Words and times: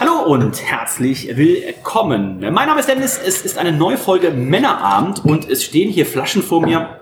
Hallo 0.00 0.22
und 0.22 0.62
herzlich 0.62 1.36
willkommen. 1.36 2.40
Mein 2.40 2.68
Name 2.68 2.80
ist 2.80 2.88
Dennis, 2.88 3.20
es 3.22 3.42
ist 3.42 3.58
eine 3.58 3.70
neue 3.70 3.98
Folge 3.98 4.30
Männerabend 4.30 5.22
und 5.26 5.46
es 5.46 5.62
stehen 5.62 5.90
hier 5.90 6.06
Flaschen 6.06 6.42
vor 6.42 6.62
mir. 6.62 7.00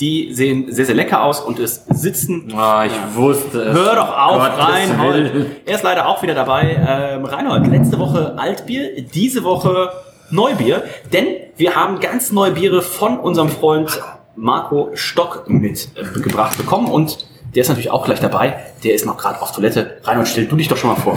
Die 0.00 0.34
sehen 0.34 0.66
sehr, 0.68 0.84
sehr 0.84 0.96
lecker 0.96 1.22
aus 1.22 1.38
und 1.38 1.60
es 1.60 1.84
sitzen. 1.88 2.52
Ah, 2.56 2.86
ich 2.86 3.14
wusste 3.14 3.62
es. 3.62 3.76
Hör 3.76 3.94
doch 3.94 4.18
auf, 4.18 4.36
Gottes 4.36 4.66
Reinhold. 4.66 5.32
Willen. 5.32 5.46
Er 5.64 5.76
ist 5.76 5.84
leider 5.84 6.08
auch 6.08 6.20
wieder 6.24 6.34
dabei. 6.34 6.76
Ähm, 6.76 7.24
Reinhold, 7.24 7.68
letzte 7.68 8.00
Woche 8.00 8.34
Altbier, 8.36 9.00
diese 9.02 9.44
Woche 9.44 9.92
Neubier, 10.30 10.82
denn 11.12 11.26
wir 11.56 11.76
haben 11.76 12.00
ganz 12.00 12.32
neue 12.32 12.50
Biere 12.50 12.82
von 12.82 13.16
unserem 13.16 13.48
Freund 13.48 14.02
Marco 14.34 14.90
Stock 14.94 15.48
mitgebracht 15.48 16.56
bekommen 16.58 16.88
und 16.88 17.28
der 17.54 17.60
ist 17.60 17.68
natürlich 17.68 17.92
auch 17.92 18.04
gleich 18.04 18.18
dabei. 18.18 18.58
Der 18.82 18.92
ist 18.92 19.06
noch 19.06 19.18
gerade 19.18 19.40
auf 19.40 19.52
Toilette. 19.52 19.98
Reinhold, 20.02 20.26
stell 20.26 20.46
du 20.46 20.56
dich 20.56 20.66
doch 20.66 20.76
schon 20.76 20.90
mal 20.90 20.96
vor. 20.96 21.16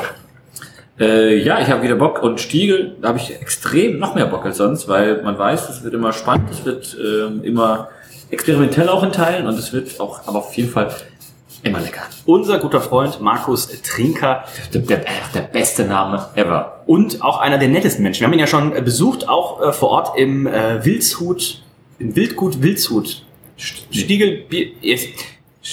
Äh, 0.99 1.37
ja, 1.43 1.61
ich 1.61 1.67
habe 1.69 1.81
wieder 1.83 1.95
Bock 1.95 2.21
und 2.23 2.39
Stiegel, 2.41 2.95
da 3.01 3.09
habe 3.09 3.19
ich 3.19 3.31
extrem 3.41 3.99
noch 3.99 4.15
mehr 4.15 4.25
Bock 4.25 4.45
als 4.45 4.57
sonst, 4.57 4.87
weil 4.87 5.21
man 5.23 5.37
weiß, 5.37 5.69
es 5.69 5.83
wird 5.83 5.93
immer 5.93 6.11
spannend, 6.13 6.49
es 6.51 6.65
wird 6.65 6.97
ähm, 6.99 7.41
immer 7.43 7.87
experimentell 8.31 8.89
auch 8.89 9.01
in 9.03 9.11
Teilen 9.11 9.47
und 9.47 9.57
es 9.57 9.71
wird 9.71 9.99
auch, 9.99 10.27
aber 10.27 10.39
auf 10.39 10.53
jeden 10.55 10.69
Fall 10.69 10.93
immer 11.63 11.79
lecker. 11.79 12.01
Unser 12.25 12.59
guter 12.59 12.81
Freund 12.81 13.19
Markus 13.21 13.67
Trinker 13.81 14.43
Der, 14.73 14.81
der, 14.81 15.05
der 15.33 15.41
beste 15.41 15.83
Name 15.85 16.25
ever. 16.35 16.81
und 16.85 17.21
auch 17.21 17.39
einer 17.39 17.57
der 17.57 17.69
nettesten 17.69 18.03
Menschen. 18.03 18.21
Wir 18.21 18.27
haben 18.27 18.33
ihn 18.33 18.39
ja 18.39 18.47
schon 18.47 18.71
besucht, 18.83 19.27
auch 19.29 19.61
äh, 19.61 19.71
vor 19.73 19.89
Ort 19.89 20.17
im 20.17 20.47
äh, 20.47 20.83
Wildshut, 20.85 21.61
im 21.99 22.15
Wildgut 22.15 22.61
Wildshut. 22.61 23.23
St- 23.57 23.83
Stiegel, 23.91 24.43
Bier, 24.49 24.67
yes. 24.81 25.05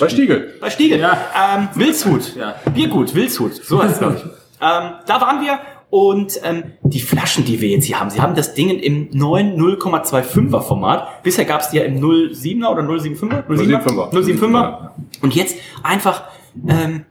Bei 0.00 0.08
Stiegel. 0.08 0.54
Bei 0.60 0.70
Stiegel. 0.70 0.98
Ja. 0.98 1.18
Ähm, 1.56 1.68
Wildshut. 1.74 2.34
Ja. 2.36 2.54
Biergut, 2.74 3.14
Wildshut. 3.14 3.54
So 3.64 3.80
heißt 3.82 3.92
es, 3.94 3.98
glaube 3.98 4.16
ich. 4.16 4.22
ähm, 4.60 4.92
da 5.06 5.20
waren 5.20 5.40
wir 5.40 5.58
und 5.90 6.40
ähm, 6.42 6.72
die 6.82 7.00
Flaschen, 7.00 7.44
die 7.44 7.60
wir 7.60 7.68
jetzt 7.68 7.84
hier 7.84 8.00
haben, 8.00 8.10
sie 8.10 8.20
haben 8.20 8.34
das 8.34 8.54
Ding 8.54 8.70
im 8.70 9.08
neuen 9.12 9.56
0,25er 9.58 10.60
Format. 10.60 11.22
Bisher 11.22 11.44
gab 11.44 11.60
es 11.60 11.70
die 11.70 11.76
ja 11.78 11.84
im 11.84 12.00
07er 12.00 12.68
oder 12.68 12.82
075er? 12.82 13.46
075er. 13.46 14.10
075er. 14.12 14.52
Ja. 14.52 14.94
Und 15.22 15.34
jetzt 15.34 15.56
einfach, 15.82 16.24
ähm, 16.66 17.04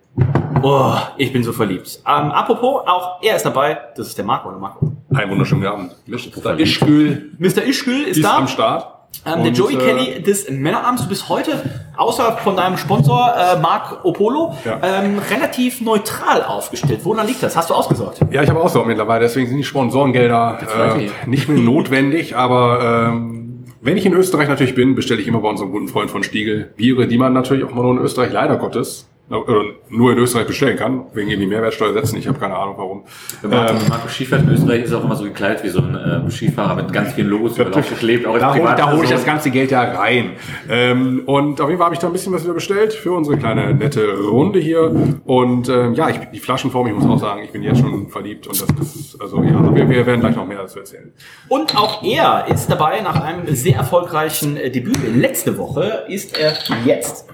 oh, 0.62 0.94
ich 1.18 1.32
bin 1.32 1.44
so 1.44 1.54
verliebt. 1.54 2.02
Ähm, 2.06 2.32
apropos, 2.32 2.84
auch 2.86 3.22
er 3.22 3.38
ist 3.38 3.46
dabei. 3.46 3.78
Das 3.96 4.08
ist 4.08 4.18
der 4.18 4.26
Marco, 4.26 4.50
oder 4.50 4.58
Marco? 4.58 4.92
Ein 5.14 5.30
wunderschönen 5.30 5.66
Abend. 5.66 5.96
Mr. 6.06 6.60
Ischgül 6.60 7.32
Mr. 7.40 7.64
Ischgül 7.64 8.02
ist, 8.04 8.18
ist 8.18 8.26
da. 8.26 8.38
am 8.38 8.48
Start. 8.48 8.95
Ähm, 9.26 9.44
der 9.44 9.52
Joey 9.54 9.76
äh, 9.76 9.78
Kelly 9.78 10.22
des 10.22 10.50
Männerabends. 10.50 11.04
Du 11.04 11.10
bist 11.10 11.30
heute, 11.30 11.62
außer 11.98 12.38
von 12.44 12.56
deinem 12.56 12.78
Sponsor 12.78 13.34
äh, 13.36 13.60
Marc 13.60 14.04
Opolo, 14.06 14.56
Ja. 14.66 14.80
ähm, 14.84 15.20
relativ 15.32 15.82
neutral 15.82 16.44
aufgestellt. 16.44 17.02
Woran 17.04 17.28
liegt 17.28 17.42
das? 17.44 17.56
Hast 17.56 17.70
du 17.70 17.74
ausgesorgt? 17.74 18.20
Ja, 18.32 18.44
ich 18.44 18.50
habe 18.50 18.68
so 18.70 18.84
mittlerweile, 18.84 19.22
deswegen 19.22 19.48
sind 19.48 19.58
die 19.58 19.64
Sponsorengelder 19.64 20.60
äh, 20.98 21.10
nicht 21.30 21.48
mehr 21.50 21.60
notwendig, 21.62 22.36
aber 22.36 23.10
ähm, 23.14 23.66
wenn 23.82 23.98
ich 23.98 24.06
in 24.06 24.14
Österreich 24.14 24.48
natürlich 24.48 24.76
bin, 24.76 24.96
bestelle 24.96 25.22
ich 25.22 25.28
immer 25.28 25.40
bei 25.40 25.50
unserem 25.50 25.72
guten 25.72 25.88
Freund 25.88 26.10
von 26.10 26.24
Stiegel 26.24 26.74
Biere, 26.76 27.08
die 27.08 27.18
man 27.18 27.34
natürlich 27.34 27.64
auch 27.64 27.72
mal 27.74 27.84
nur 27.84 27.92
in 27.94 28.00
Österreich 28.00 28.32
leider 28.32 28.58
Gottes 28.58 29.08
nur 29.28 30.12
in 30.12 30.20
Österreich 30.20 30.46
bestellen 30.46 30.78
kann, 30.78 31.06
wegen 31.14 31.30
irgendwie 31.30 31.48
Mehrwertsteuersätzen, 31.48 32.20
ich 32.20 32.28
habe 32.28 32.38
keine 32.38 32.56
Ahnung 32.56 32.76
warum. 32.78 33.04
Wenn 33.42 33.50
Marco, 33.50 33.74
Marco 33.90 34.08
Skifährt 34.08 34.44
in 34.44 34.50
Österreich 34.50 34.84
ist 34.84 34.94
auch 34.94 35.04
immer 35.04 35.16
so 35.16 35.24
gekleidet 35.24 35.64
wie 35.64 35.70
so 35.70 35.80
ein 35.80 35.98
ähm, 36.26 36.30
Skifahrer 36.30 36.76
mit 36.76 36.94
ganz 36.94 37.14
vielen 37.14 37.30
Logos 37.30 37.58
über 37.58 37.76
aufgeklebt. 37.76 38.28
Auch 38.28 38.36
als 38.36 38.42
Da 38.44 38.54
hole 38.54 38.76
da 38.78 38.92
hol 38.92 39.04
ich 39.04 39.10
das 39.10 39.26
ganze 39.26 39.50
Geld 39.50 39.72
ja 39.72 39.82
rein. 39.82 40.34
Ähm, 40.70 41.24
und 41.26 41.60
auf 41.60 41.70
jeden 41.70 41.80
Fall 41.80 41.86
habe 41.86 41.96
ich 41.96 42.00
da 42.00 42.08
ein 42.08 42.14
bisschen 42.14 42.34
was 42.34 42.44
wieder 42.44 42.54
bestellt 42.54 42.94
für 42.94 43.14
unsere 43.14 43.38
kleine 43.38 43.74
nette 43.74 44.16
Runde 44.16 44.60
hier. 44.60 44.92
Und 45.26 45.70
ähm, 45.70 45.96
ja, 45.96 46.10
ich, 46.10 46.20
die 46.32 46.40
Flaschenform, 46.40 46.88
ich 46.88 46.94
muss 46.94 47.06
auch 47.06 47.20
sagen, 47.20 47.42
ich 47.44 47.52
bin 47.52 47.64
jetzt 47.64 47.80
schon 47.80 48.10
verliebt. 48.10 48.46
Und 48.46 48.62
das 48.62 48.96
ist, 48.96 49.20
also 49.20 49.42
ja, 49.42 49.76
wir, 49.76 49.90
wir 49.90 50.06
werden 50.06 50.20
gleich 50.20 50.36
noch 50.36 50.46
mehr 50.46 50.60
dazu 50.60 50.80
erzählen. 50.80 51.12
Und 51.50 51.76
auch 51.76 52.04
er 52.04 52.46
ist 52.48 52.70
dabei 52.70 53.02
nach 53.02 53.20
einem 53.22 53.56
sehr 53.56 53.78
erfolgreichen 53.78 54.56
äh, 54.58 54.70
Debüt. 54.70 55.00
Letzte 55.16 55.58
Woche 55.58 56.04
ist 56.08 56.38
er 56.38 56.54
jetzt 56.86 57.28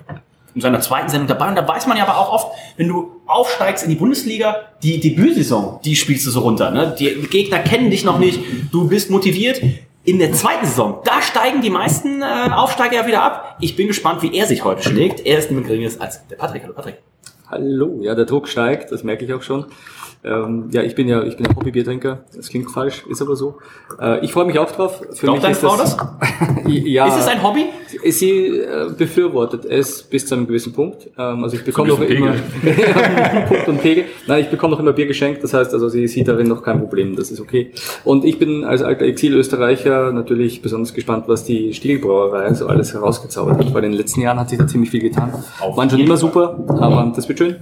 in 0.55 0.61
seiner 0.61 0.81
zweiten 0.81 1.09
Sendung 1.09 1.27
dabei. 1.27 1.49
Und 1.49 1.55
da 1.55 1.67
weiß 1.67 1.87
man 1.87 1.97
ja 1.97 2.03
aber 2.07 2.17
auch 2.17 2.33
oft, 2.33 2.47
wenn 2.77 2.87
du 2.87 3.21
aufsteigst 3.25 3.83
in 3.83 3.89
die 3.89 3.95
Bundesliga, 3.95 4.55
die 4.83 4.99
Debütsaison, 4.99 5.79
die 5.83 5.95
spielst 5.95 6.25
du 6.25 6.31
so 6.31 6.41
runter. 6.41 6.71
Ne? 6.71 6.95
Die 6.99 7.09
Gegner 7.29 7.59
kennen 7.59 7.89
dich 7.89 8.03
noch 8.03 8.19
nicht, 8.19 8.39
du 8.71 8.87
bist 8.87 9.09
motiviert. 9.09 9.61
In 10.03 10.17
der 10.17 10.33
zweiten 10.33 10.65
Saison, 10.65 10.99
da 11.03 11.21
steigen 11.21 11.61
die 11.61 11.69
meisten 11.69 12.23
äh, 12.23 12.49
Aufsteiger 12.51 12.95
ja 12.95 13.07
wieder 13.07 13.21
ab. 13.21 13.57
Ich 13.59 13.75
bin 13.75 13.85
gespannt, 13.85 14.23
wie 14.23 14.35
er 14.35 14.47
sich 14.47 14.63
heute 14.63 14.81
schlägt. 14.81 15.23
Er 15.27 15.37
ist 15.37 15.51
niemand 15.51 15.67
geringeres 15.67 16.01
als 16.01 16.27
der 16.27 16.37
Patrick. 16.37 16.63
Hallo 16.63 16.73
Patrick. 16.73 16.97
Hallo, 17.47 17.99
ja, 18.01 18.15
der 18.15 18.25
Druck 18.25 18.47
steigt, 18.47 18.91
das 18.91 19.03
merke 19.03 19.25
ich 19.25 19.33
auch 19.33 19.43
schon. 19.43 19.65
Ähm, 20.23 20.69
ja, 20.71 20.83
ich 20.83 20.93
bin 20.93 21.07
ja, 21.07 21.23
ich 21.23 21.35
bin 21.35 21.47
ja 21.47 21.55
Hobbybiertrinker. 21.55 22.19
Das 22.35 22.49
klingt 22.49 22.69
falsch, 22.69 23.03
ist 23.09 23.21
aber 23.21 23.35
so. 23.35 23.57
Äh, 23.99 24.23
ich 24.23 24.31
freue 24.31 24.45
mich 24.45 24.59
auch 24.59 24.71
drauf. 24.71 25.01
Für 25.13 25.25
Glaubt 25.25 25.43
deine 25.43 25.55
Frau 25.55 25.75
das? 25.75 25.97
ja. 26.67 27.07
Ist 27.07 27.21
es 27.21 27.27
ein 27.27 27.41
Hobby? 27.41 27.65
Sie 28.05 28.29
äh, 28.29 28.91
befürwortet 28.95 29.65
es 29.65 30.03
bis 30.03 30.27
zu 30.27 30.35
einem 30.35 30.45
gewissen 30.45 30.73
Punkt. 30.73 31.09
Ähm, 31.17 31.43
also 31.43 31.55
ich 31.55 31.63
bekomme 31.63 31.89
noch 31.89 32.01
immer 32.01 32.33
Punkt 33.47 33.67
und 33.67 33.81
Pegel. 33.81 34.05
Nein, 34.27 34.43
ich 34.43 34.49
bekomme 34.49 34.73
noch 34.73 34.79
immer 34.79 34.93
Bier 34.93 35.07
geschenkt. 35.07 35.43
Das 35.43 35.55
heißt, 35.55 35.73
also 35.73 35.89
sie 35.89 36.07
sieht 36.07 36.27
darin 36.27 36.47
noch 36.47 36.61
kein 36.61 36.79
Problem. 36.79 37.15
Das 37.15 37.31
ist 37.31 37.39
okay. 37.39 37.71
Und 38.03 38.23
ich 38.23 38.37
bin 38.37 38.63
als 38.63 38.83
alter 38.83 39.05
Exil-Österreicher 39.05 40.11
natürlich 40.11 40.61
besonders 40.61 40.93
gespannt, 40.93 41.23
was 41.27 41.45
die 41.45 41.73
Stiegelbrauerei 41.73 42.53
so 42.53 42.67
alles 42.67 42.93
herausgezaubert 42.93 43.57
hat. 43.57 43.73
Weil 43.73 43.85
in 43.85 43.91
den 43.91 43.99
letzten 43.99 44.21
Jahren 44.21 44.39
hat 44.39 44.49
sich 44.49 44.59
da 44.59 44.67
ziemlich 44.67 44.91
viel 44.91 45.01
getan. 45.01 45.33
Waren 45.75 45.89
schon 45.89 45.99
immer 45.99 46.17
super, 46.17 46.63
aber 46.67 47.11
das 47.15 47.27
wird 47.27 47.39
schön. 47.39 47.55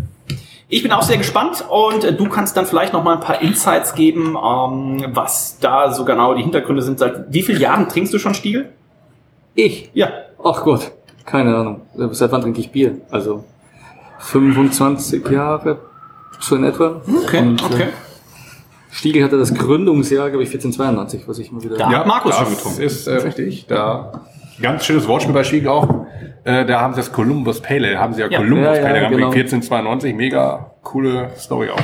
Ich 0.72 0.84
bin 0.84 0.92
auch 0.92 1.02
sehr 1.02 1.18
gespannt 1.18 1.66
und 1.68 2.04
äh, 2.04 2.14
du 2.14 2.30
kannst 2.30 2.56
dann 2.56 2.68
vielleicht 2.68 2.94
noch 2.94 3.04
mal 3.04 3.16
ein 3.16 3.22
paar 3.22 3.42
Insights 3.42 3.96
geben, 3.96 4.38
ähm, 4.38 5.04
was 5.14 5.58
da 5.60 5.92
so 5.92 6.06
genau 6.06 6.36
die 6.36 6.44
Hintergründe 6.44 6.84
sind. 6.84 7.00
Seit 7.00 7.34
wie 7.34 7.42
vielen 7.42 7.60
Jahren 7.60 7.90
trinkst 7.90 8.14
du 8.14 8.20
schon 8.20 8.36
Stiegel? 8.36 8.70
Ich? 9.56 9.90
Ja. 9.96 10.10
Ach 10.44 10.64
Gott, 10.64 10.92
keine 11.26 11.56
Ahnung. 11.56 11.82
Seit 12.12 12.32
wann 12.32 12.42
trinke 12.42 12.60
ich 12.60 12.72
Bier? 12.72 13.02
Also 13.10 13.44
25 14.20 15.28
Jahre, 15.30 15.80
so 16.40 16.56
in 16.56 16.64
etwa. 16.66 17.02
Okay, 17.26 17.40
Und, 17.40 17.64
okay. 17.64 17.84
Äh, 17.84 17.88
Stiegel 18.92 19.24
hatte 19.24 19.40
das 19.40 19.54
Gründungsjahr, 19.54 20.30
glaube 20.30 20.44
ich, 20.44 20.50
1492, 20.50 21.28
was 21.28 21.40
ich 21.40 21.52
mal 21.52 21.64
wieder... 21.64 21.78
Da 21.78 21.90
hat 21.90 22.08
Markus 22.08 22.36
schon 22.36 22.46
das 22.46 22.58
getrunken. 22.58 22.82
ist 22.82 23.08
äh, 23.08 23.16
richtig. 23.16 23.66
Da 23.68 24.22
ganz 24.62 24.86
schönes 24.86 25.08
Wortspiel 25.08 25.34
bei 25.34 25.44
Stiegel 25.44 25.70
auch. 25.70 25.88
Äh, 26.44 26.66
da 26.66 26.80
haben 26.82 26.94
sie 26.94 27.00
das 27.00 27.12
Columbus 27.12 27.62
Pale 27.62 27.88
Ale, 27.90 28.00
haben 28.00 28.14
sie 28.14 28.22
ja, 28.22 28.28
Ja. 28.30 28.38
Columbus 28.40 28.66
Ja, 28.66 28.76
ja, 28.76 28.82
Pale 28.82 28.90
Ale 28.90 29.00
gehabt, 29.00 29.16
genau. 29.16 29.32
wegen 29.32 29.40
1492. 29.42 30.16
Mega 30.16 30.72
coole 30.82 31.30
Story 31.38 31.70
auch. 31.70 31.80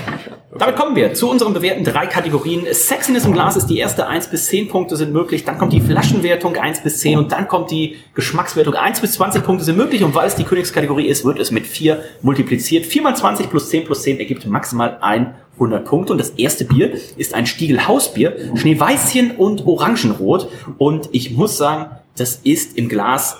Damit 0.57 0.77
kommen 0.77 0.95
wir 0.95 1.13
zu 1.13 1.29
unseren 1.29 1.53
bewährten 1.53 1.83
drei 1.83 2.07
Kategorien. 2.07 2.65
Sexiness 2.71 3.25
im 3.25 3.33
Glas 3.33 3.57
ist 3.57 3.67
die 3.67 3.77
erste, 3.77 4.07
1 4.07 4.27
bis 4.27 4.47
10 4.47 4.69
Punkte 4.69 4.95
sind 4.95 5.11
möglich. 5.11 5.43
Dann 5.43 5.57
kommt 5.57 5.73
die 5.73 5.81
Flaschenwertung 5.81 6.55
1 6.55 6.81
bis 6.81 6.99
10 6.99 7.17
und 7.19 7.31
dann 7.31 7.47
kommt 7.47 7.71
die 7.71 7.97
Geschmackswertung 8.15 8.73
1 8.73 9.01
bis 9.01 9.13
20 9.13 9.43
Punkte 9.43 9.65
sind 9.65 9.77
möglich. 9.77 10.03
Und 10.03 10.15
weil 10.15 10.27
es 10.27 10.35
die 10.35 10.45
Königskategorie 10.45 11.07
ist, 11.07 11.25
wird 11.25 11.39
es 11.39 11.51
mit 11.51 11.67
4 11.67 11.99
multipliziert. 12.21 12.85
4 12.85 13.01
mal 13.01 13.15
20 13.15 13.49
plus 13.49 13.69
10 13.69 13.83
plus 13.83 14.01
10 14.03 14.19
ergibt 14.19 14.47
maximal 14.47 14.97
100 15.01 15.85
Punkte. 15.85 16.13
Und 16.13 16.19
das 16.19 16.31
erste 16.31 16.63
Bier 16.63 16.93
ist 17.17 17.33
ein 17.33 17.45
Stiegel 17.45 17.87
Hausbier, 17.87 18.35
Schneeweißchen 18.55 19.31
und 19.31 19.67
Orangenrot. 19.67 20.47
Und 20.77 21.09
ich 21.11 21.31
muss 21.31 21.57
sagen, 21.57 21.97
das 22.17 22.35
ist 22.43 22.77
im 22.77 22.89
Glas 22.89 23.37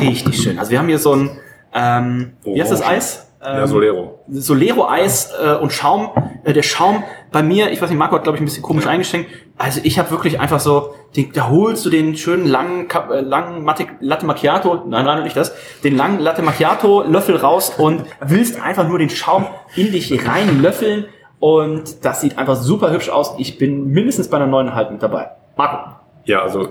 richtig 0.00 0.42
schön. 0.42 0.58
Also 0.58 0.70
wir 0.70 0.78
haben 0.78 0.88
hier 0.88 0.98
so 0.98 1.14
ein, 1.14 1.30
ähm, 1.74 2.32
wie 2.44 2.60
heißt 2.60 2.72
das. 2.72 2.82
Eis? 2.82 3.28
Ja, 3.42 3.62
Ähm, 3.62 3.66
Solero. 3.66 4.20
Solero-Eis 4.28 5.32
äh, 5.42 5.54
und 5.56 5.72
Schaum. 5.72 6.10
Äh, 6.44 6.52
der 6.52 6.62
Schaum 6.62 7.02
bei 7.32 7.42
mir, 7.42 7.72
ich 7.72 7.82
weiß 7.82 7.90
nicht, 7.90 7.98
Marco 7.98 8.14
hat 8.14 8.22
glaube 8.22 8.36
ich 8.36 8.42
ein 8.42 8.44
bisschen 8.44 8.62
komisch 8.62 8.86
eingeschenkt. 8.86 9.30
Also 9.58 9.80
ich 9.82 9.98
habe 9.98 10.10
wirklich 10.12 10.38
einfach 10.38 10.60
so, 10.60 10.94
den, 11.16 11.32
da 11.32 11.48
holst 11.48 11.84
du 11.84 11.90
den 11.90 12.16
schönen 12.16 12.46
langen, 12.46 12.88
äh, 12.88 13.20
langen 13.20 13.64
Matte, 13.64 13.86
Latte 13.98 14.26
Macchiato, 14.26 14.84
nein, 14.86 15.04
nein, 15.04 15.24
nicht 15.24 15.36
das, 15.36 15.52
den 15.82 15.96
langen 15.96 16.20
Latte 16.20 16.42
Macchiato 16.42 17.02
Löffel 17.02 17.36
raus 17.36 17.72
und 17.76 18.04
willst 18.20 18.60
einfach 18.62 18.86
nur 18.86 19.00
den 19.00 19.10
Schaum 19.10 19.46
in 19.74 19.90
dich 19.90 20.12
rein 20.28 20.62
löffeln 20.62 21.06
und 21.40 22.04
das 22.04 22.20
sieht 22.20 22.38
einfach 22.38 22.54
super 22.54 22.92
hübsch 22.92 23.08
aus. 23.08 23.34
Ich 23.38 23.58
bin 23.58 23.88
mindestens 23.88 24.28
bei 24.28 24.36
einer 24.36 24.46
neuneinhalb 24.46 24.92
mit 24.92 25.02
dabei. 25.02 25.30
Marco. 25.56 26.01
Ja, 26.24 26.42
also 26.42 26.68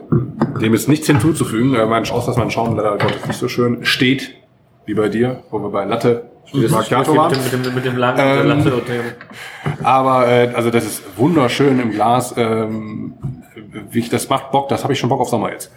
dem 0.62 0.74
ist 0.74 0.88
nichts 0.88 1.08
hinzuzufügen. 1.08 1.76
Äh, 1.76 1.86
Mein, 1.86 2.04
außer 2.10 2.28
dass 2.28 2.38
mein 2.38 2.52
Schaum 2.52 2.76
leider 2.76 2.98
Gottes 2.98 3.26
nicht 3.28 3.40
so 3.40 3.48
schön 3.48 3.86
steht 3.86 4.34
wie 4.86 4.94
bei 4.94 5.10
dir, 5.10 5.44
wo 5.50 5.60
wir 5.60 5.70
bei 5.70 5.86
Latte 5.86 6.32
mit, 6.54 6.64
dem, 6.64 6.72
mit, 7.52 7.66
dem, 7.66 7.76
mit 7.76 7.86
dem 7.86 7.98
langen 7.98 8.20
Ähm, 8.20 8.48
Latte 8.48 8.76
und 8.76 8.88
dem, 8.88 9.02
Aber 9.84 10.28
äh, 10.28 10.52
also 10.54 10.70
das 10.70 10.86
ist 10.86 11.04
wunderschön 11.18 11.80
im 11.80 11.92
Glas. 11.92 12.34
Ähm, 12.38 13.14
wie 13.90 14.00
ich, 14.00 14.10
das 14.10 14.28
macht 14.30 14.52
Bock. 14.52 14.70
Das 14.70 14.84
habe 14.84 14.94
ich 14.94 15.00
schon 15.00 15.10
Bock 15.10 15.22
auf 15.22 15.30
Sommer 15.30 15.52
jetzt. 15.52 15.72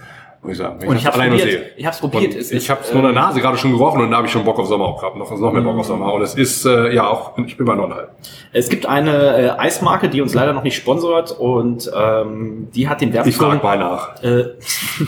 Muss 0.44 0.52
ich 0.52 0.58
sagen. 0.58 0.76
Wenn 0.78 0.88
Und 0.90 0.96
ich 0.96 1.06
hab's 1.06 1.16
alleine 1.16 1.36
probiert. 1.36 1.50
sehe. 1.50 1.70
Ich 1.76 1.86
hab's 1.86 1.98
probiert. 2.00 2.34
Und 2.34 2.40
Es 2.40 2.50
ich 2.50 2.56
ist, 2.58 2.70
habe 2.70 2.80
es 2.82 2.92
nur 2.92 3.02
in 3.08 3.14
der 3.14 3.22
Nase 3.22 3.40
gerade 3.40 3.56
schon 3.56 3.72
gerochen 3.72 4.02
und 4.02 4.10
da 4.10 4.18
habe 4.18 4.26
ich 4.26 4.32
schon 4.32 4.44
Bock 4.44 4.58
auf 4.58 4.66
Sommer 4.68 4.84
auch 4.84 5.00
gehabt. 5.00 5.16
Noch, 5.16 5.30
noch 5.38 5.52
mehr 5.52 5.62
Bock 5.62 5.78
auf 5.78 5.86
Sommer. 5.86 6.12
Und 6.12 6.22
es 6.22 6.34
ist 6.34 6.64
äh, 6.66 6.94
ja 6.94 7.08
auch. 7.08 7.36
Ich 7.38 7.56
bin 7.56 7.66
bei 7.66 7.72
9,5. 7.72 8.06
Es 8.52 8.68
gibt 8.68 8.86
eine 8.86 9.36
äh, 9.36 9.50
Eismarke, 9.58 10.08
die 10.08 10.20
uns 10.20 10.34
leider 10.34 10.52
noch 10.52 10.62
nicht 10.62 10.76
sponsort 10.76 11.32
und 11.32 11.90
ähm, 11.96 12.68
die 12.74 12.88
hat 12.88 13.00
den 13.00 13.08
Ich 13.08 13.14
Werbeslogan, 13.14 13.60
frage 13.60 13.78
mal 13.82 13.88
nach. 13.90 14.22
äh, 14.22 14.44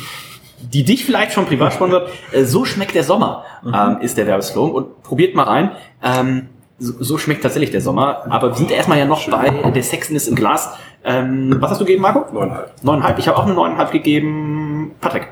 die 0.73 0.85
dich 0.85 1.05
vielleicht 1.05 1.33
schon 1.33 1.45
privat 1.47 1.75
sponsert. 1.75 2.09
Äh, 2.33 2.45
so 2.45 2.65
schmeckt 2.65 2.95
der 2.95 3.05
Sommer, 3.05 3.45
Mhm. 3.63 3.75
ähm, 3.75 3.99
ist 4.01 4.17
der 4.17 4.27
Werbeslogan. 4.27 4.73
Und 4.75 5.03
probiert 5.03 5.35
mal 5.35 5.43
rein. 5.45 5.73
Ähm, 6.03 6.49
so, 6.79 7.19
schmeckt 7.19 7.43
tatsächlich 7.43 7.71
der 7.71 7.81
Sommer. 7.81 8.25
Aber 8.29 8.51
wir 8.51 8.57
sind 8.57 8.71
erstmal 8.71 8.99
ja 8.99 9.05
noch 9.07 9.29
bei 9.31 9.71
der 9.71 9.83
Sexiness 9.83 10.29
im 10.29 10.35
Glas. 10.35 10.75
Ähm, 11.05 11.57
was 11.61 11.71
hast 11.71 11.81
du 11.81 11.85
gegeben, 11.85 12.03
Marco? 12.03 12.21
9,5. 12.37 12.65
Neuneinhalb. 12.83 13.19
Ich 13.19 13.29
habe 13.29 13.39
auch 13.39 13.45
eine 13.45 13.55
neuneinhalb 13.55 13.93
gegeben. 13.93 14.93
Patrick. 15.01 15.29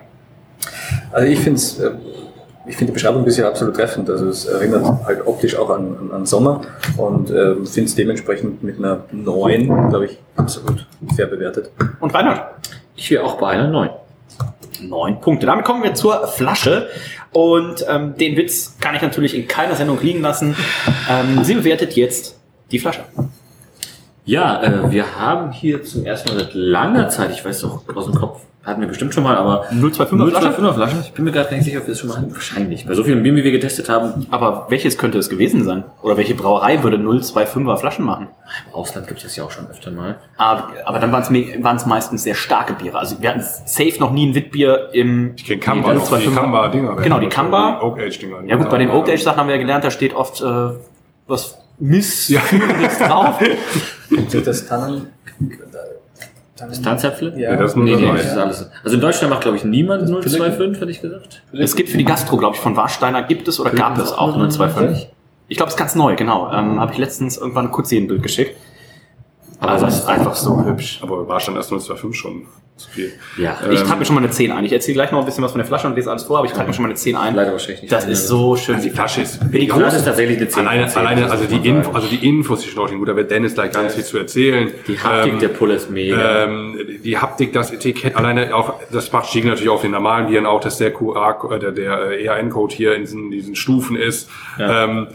Also 1.12 1.28
ich 1.28 1.38
finde 1.40 1.56
es, 1.58 1.80
ich 2.66 2.76
finde 2.76 2.92
die 2.92 2.94
Beschreibung 2.94 3.24
bisher 3.24 3.48
absolut 3.48 3.76
treffend. 3.76 4.08
Also 4.08 4.28
es 4.28 4.46
erinnert 4.46 4.84
halt 5.04 5.26
optisch 5.26 5.56
auch 5.56 5.70
an, 5.70 5.96
an, 6.00 6.10
an 6.12 6.26
Sommer 6.26 6.62
und 6.96 7.30
ähm, 7.30 7.66
finde 7.66 7.88
es 7.88 7.94
dementsprechend 7.94 8.62
mit 8.62 8.78
einer 8.78 9.04
9, 9.12 9.90
glaube 9.90 10.06
ich, 10.06 10.18
absolut 10.36 10.86
fair 11.14 11.26
bewertet. 11.26 11.70
Und 12.00 12.14
Reinhard. 12.14 12.54
ich 12.96 13.10
wäre 13.10 13.24
auch 13.24 13.34
bei 13.38 13.48
einer 13.48 13.68
9. 13.68 13.90
Neun 14.80 15.20
Punkte. 15.20 15.46
Damit 15.46 15.64
kommen 15.64 15.82
wir 15.82 15.94
zur 15.94 16.26
Flasche. 16.26 16.88
Und 17.32 17.84
ähm, 17.88 18.16
den 18.16 18.36
Witz 18.36 18.76
kann 18.80 18.94
ich 18.94 19.02
natürlich 19.02 19.34
in 19.34 19.48
keiner 19.48 19.74
Sendung 19.74 20.00
liegen 20.00 20.20
lassen. 20.20 20.56
Ähm, 21.10 21.42
sie 21.44 21.54
bewertet 21.54 21.94
jetzt 21.96 22.38
die 22.70 22.78
Flasche. 22.78 23.04
Ja, 24.24 24.62
äh, 24.62 24.90
wir 24.90 25.16
haben 25.16 25.52
hier 25.52 25.82
zum 25.82 26.06
ersten 26.06 26.30
Mal 26.30 26.44
seit 26.44 26.54
langer 26.54 27.08
Zeit, 27.08 27.30
ich 27.32 27.44
weiß 27.44 27.60
doch 27.60 27.82
aus 27.94 28.06
dem 28.06 28.14
Kopf, 28.14 28.40
hatten 28.64 28.80
wir 28.80 28.88
bestimmt 28.88 29.12
schon 29.12 29.24
mal, 29.24 29.36
aber 29.36 29.66
025er 29.72 30.30
Flasche? 30.30 30.48
025er 30.48 30.72
Flasche. 30.74 30.96
Ich 31.02 31.12
bin 31.12 31.24
mir 31.24 31.32
gerade 31.32 31.50
gar 31.50 31.56
nicht 31.56 31.64
sicher, 31.66 31.78
ob 31.80 31.86
wir 31.86 31.92
das 31.92 32.00
schon 32.00 32.08
mal 32.08 32.16
hatten. 32.16 32.32
Wahrscheinlich. 32.32 32.86
Bei 32.86 32.94
so 32.94 33.04
vielen 33.04 33.22
Bieren, 33.22 33.36
wie 33.36 33.44
wir 33.44 33.52
getestet 33.52 33.88
haben, 33.88 34.26
Aber 34.30 34.66
welches 34.70 34.96
könnte 34.96 35.18
es 35.18 35.28
gewesen 35.28 35.64
sein? 35.64 35.84
Oder 36.02 36.16
welche 36.16 36.34
Brauerei 36.34 36.82
würde 36.82 36.96
025er 36.96 37.76
Flaschen 37.76 38.04
machen? 38.04 38.28
im 38.68 38.74
Ausland 38.74 39.06
gibt 39.06 39.18
es 39.18 39.24
das 39.24 39.36
ja 39.36 39.44
auch 39.44 39.50
schon 39.50 39.66
öfter 39.68 39.90
mal. 39.90 40.16
Aber, 40.36 40.68
aber 40.84 40.98
dann 40.98 41.12
waren 41.12 41.76
es 41.76 41.86
meistens 41.86 42.22
sehr 42.22 42.34
starke 42.34 42.74
Biere. 42.74 42.98
Also 42.98 43.20
wir 43.20 43.30
hatten 43.30 43.42
safe 43.42 43.96
noch 43.98 44.12
nie 44.12 44.26
ein 44.28 44.34
Witbier 44.34 44.90
im... 44.92 45.32
Ich 45.36 45.44
kenne 45.44 45.60
Kamba. 45.60 45.92
Die 45.94 45.98
025er. 46.00 46.34
Kamba-Dinger. 46.34 46.96
Genau, 46.96 47.18
die 47.18 47.28
Kamba. 47.28 47.80
Oak 47.82 47.98
Age-Dinger. 47.98 48.44
Ja 48.46 48.56
gut, 48.56 48.70
bei 48.70 48.78
den 48.78 48.90
Oak 48.90 49.08
Age 49.08 49.22
Sachen 49.22 49.38
haben 49.38 49.48
wir 49.48 49.56
ja 49.56 49.60
gelernt, 49.60 49.84
da 49.84 49.90
steht 49.90 50.14
oft 50.14 50.40
äh, 50.40 50.70
was 51.26 51.58
Missfühliges 51.78 52.98
drauf. 53.06 53.40
Sind 54.28 54.46
das 54.46 54.66
Tannen? 54.66 55.08
Das 56.68 56.82
Tanzäpfel? 56.82 57.38
Ja. 57.38 57.56
das 57.56 57.76
Nee, 57.76 57.96
nee, 57.96 58.10
das 58.12 58.26
ist 58.26 58.36
alles. 58.36 58.70
Also 58.82 58.96
in 58.96 59.00
Deutschland 59.00 59.30
macht, 59.30 59.42
glaube 59.42 59.56
ich, 59.56 59.64
niemand 59.64 60.08
025, 60.08 60.80
hätte 60.80 60.90
ich 60.90 61.00
gesagt. 61.00 61.42
Es 61.52 61.76
gibt 61.76 61.88
für 61.88 61.98
die 61.98 62.04
Gastro, 62.04 62.36
glaube 62.36 62.56
ich, 62.56 62.60
von 62.60 62.76
Warsteiner 62.76 63.22
gibt 63.22 63.48
es 63.48 63.60
oder 63.60 63.70
gab 63.70 63.98
es 63.98 64.12
auch 64.12 64.34
025. 64.34 65.08
Ich 65.48 65.56
glaube, 65.56 65.68
es 65.68 65.74
ist 65.74 65.78
ganz 65.78 65.94
neu, 65.94 66.16
genau. 66.16 66.50
Ähm, 66.52 66.80
Habe 66.80 66.92
ich 66.92 66.98
letztens 66.98 67.36
irgendwann 67.36 67.70
kurz 67.70 67.90
hier 67.90 68.00
ein 68.00 68.08
Bild 68.08 68.22
geschickt. 68.22 68.56
Also 69.66 69.86
das 69.86 69.98
ist 70.00 70.06
einfach 70.08 70.34
so 70.34 70.64
hübsch. 70.64 71.00
Aber 71.02 71.26
war 71.28 71.40
schon 71.40 71.56
erst 71.56 71.70
025 71.70 72.14
schon 72.20 72.46
zu 72.76 72.90
viel. 72.90 73.12
Ja, 73.38 73.56
Ich 73.70 73.82
trage 73.82 74.00
mir 74.00 74.04
schon 74.04 74.16
mal 74.16 74.22
eine 74.22 74.30
10 74.32 74.50
ein. 74.50 74.64
Ich 74.64 74.72
erzähle 74.72 74.94
gleich 74.94 75.12
noch 75.12 75.20
ein 75.20 75.24
bisschen 75.24 75.44
was 75.44 75.52
von 75.52 75.60
der 75.60 75.66
Flasche 75.66 75.86
und 75.86 75.94
lese 75.94 76.10
alles 76.10 76.24
vor, 76.24 76.38
aber 76.38 76.46
ich 76.46 76.52
trage 76.52 76.66
mir 76.66 76.74
schon 76.74 76.82
mal 76.82 76.88
eine 76.88 76.96
10 76.96 77.14
ein. 77.14 77.34
Leider 77.36 77.52
wahrscheinlich 77.52 77.82
nicht. 77.82 77.92
Das 77.92 78.04
ist 78.06 78.26
so 78.26 78.56
schön. 78.56 78.80
Die 78.82 78.90
Flasche 78.90 79.20
ist 79.22 79.38
Die 79.52 79.66
ist 79.66 79.72
große. 79.72 80.04
tatsächlich 80.04 80.38
eine 80.38 80.48
10. 80.48 80.66
Alleine, 80.66 80.96
alleine 80.96 81.30
also, 81.30 81.44
die 81.44 81.68
Info, 81.68 81.92
also 81.92 82.08
die 82.08 82.28
Infos, 82.28 82.62
die 82.62 82.68
Schnorcheln, 82.70 82.98
gut, 82.98 83.08
da 83.08 83.14
wird 83.14 83.30
Dennis 83.30 83.54
gleich 83.54 83.70
ganz 83.70 83.94
viel 83.94 84.02
zu 84.04 84.18
erzählen. 84.18 84.72
Die 84.88 84.98
Haptik 84.98 85.32
Ähm, 85.34 85.38
der 85.38 85.48
Pulle 85.48 85.74
ist 85.74 85.88
mega. 85.90 86.44
ähm, 86.44 86.76
die 87.04 87.16
Haptik, 87.16 87.52
das 87.52 87.70
Etikett, 87.70 88.16
alleine 88.16 88.52
auch, 88.56 88.74
das 88.90 89.12
macht 89.12 89.28
Stiegel 89.28 89.50
natürlich 89.50 89.70
auf 89.70 89.82
den 89.82 89.92
normalen 89.92 90.26
Bieren 90.26 90.44
auch, 90.46 90.60
dass 90.60 90.78
der 90.78 90.92
QR, 90.92 91.38
äh, 91.52 91.58
der, 91.60 91.70
der 91.70 92.10
äh, 92.10 92.24
ERN-Code 92.24 92.74
hier 92.74 92.94
in 92.96 93.02
diesen, 93.02 93.30
diesen 93.30 93.54
Stufen 93.54 93.94
ist. 93.94 94.28
Ähm, 94.58 95.06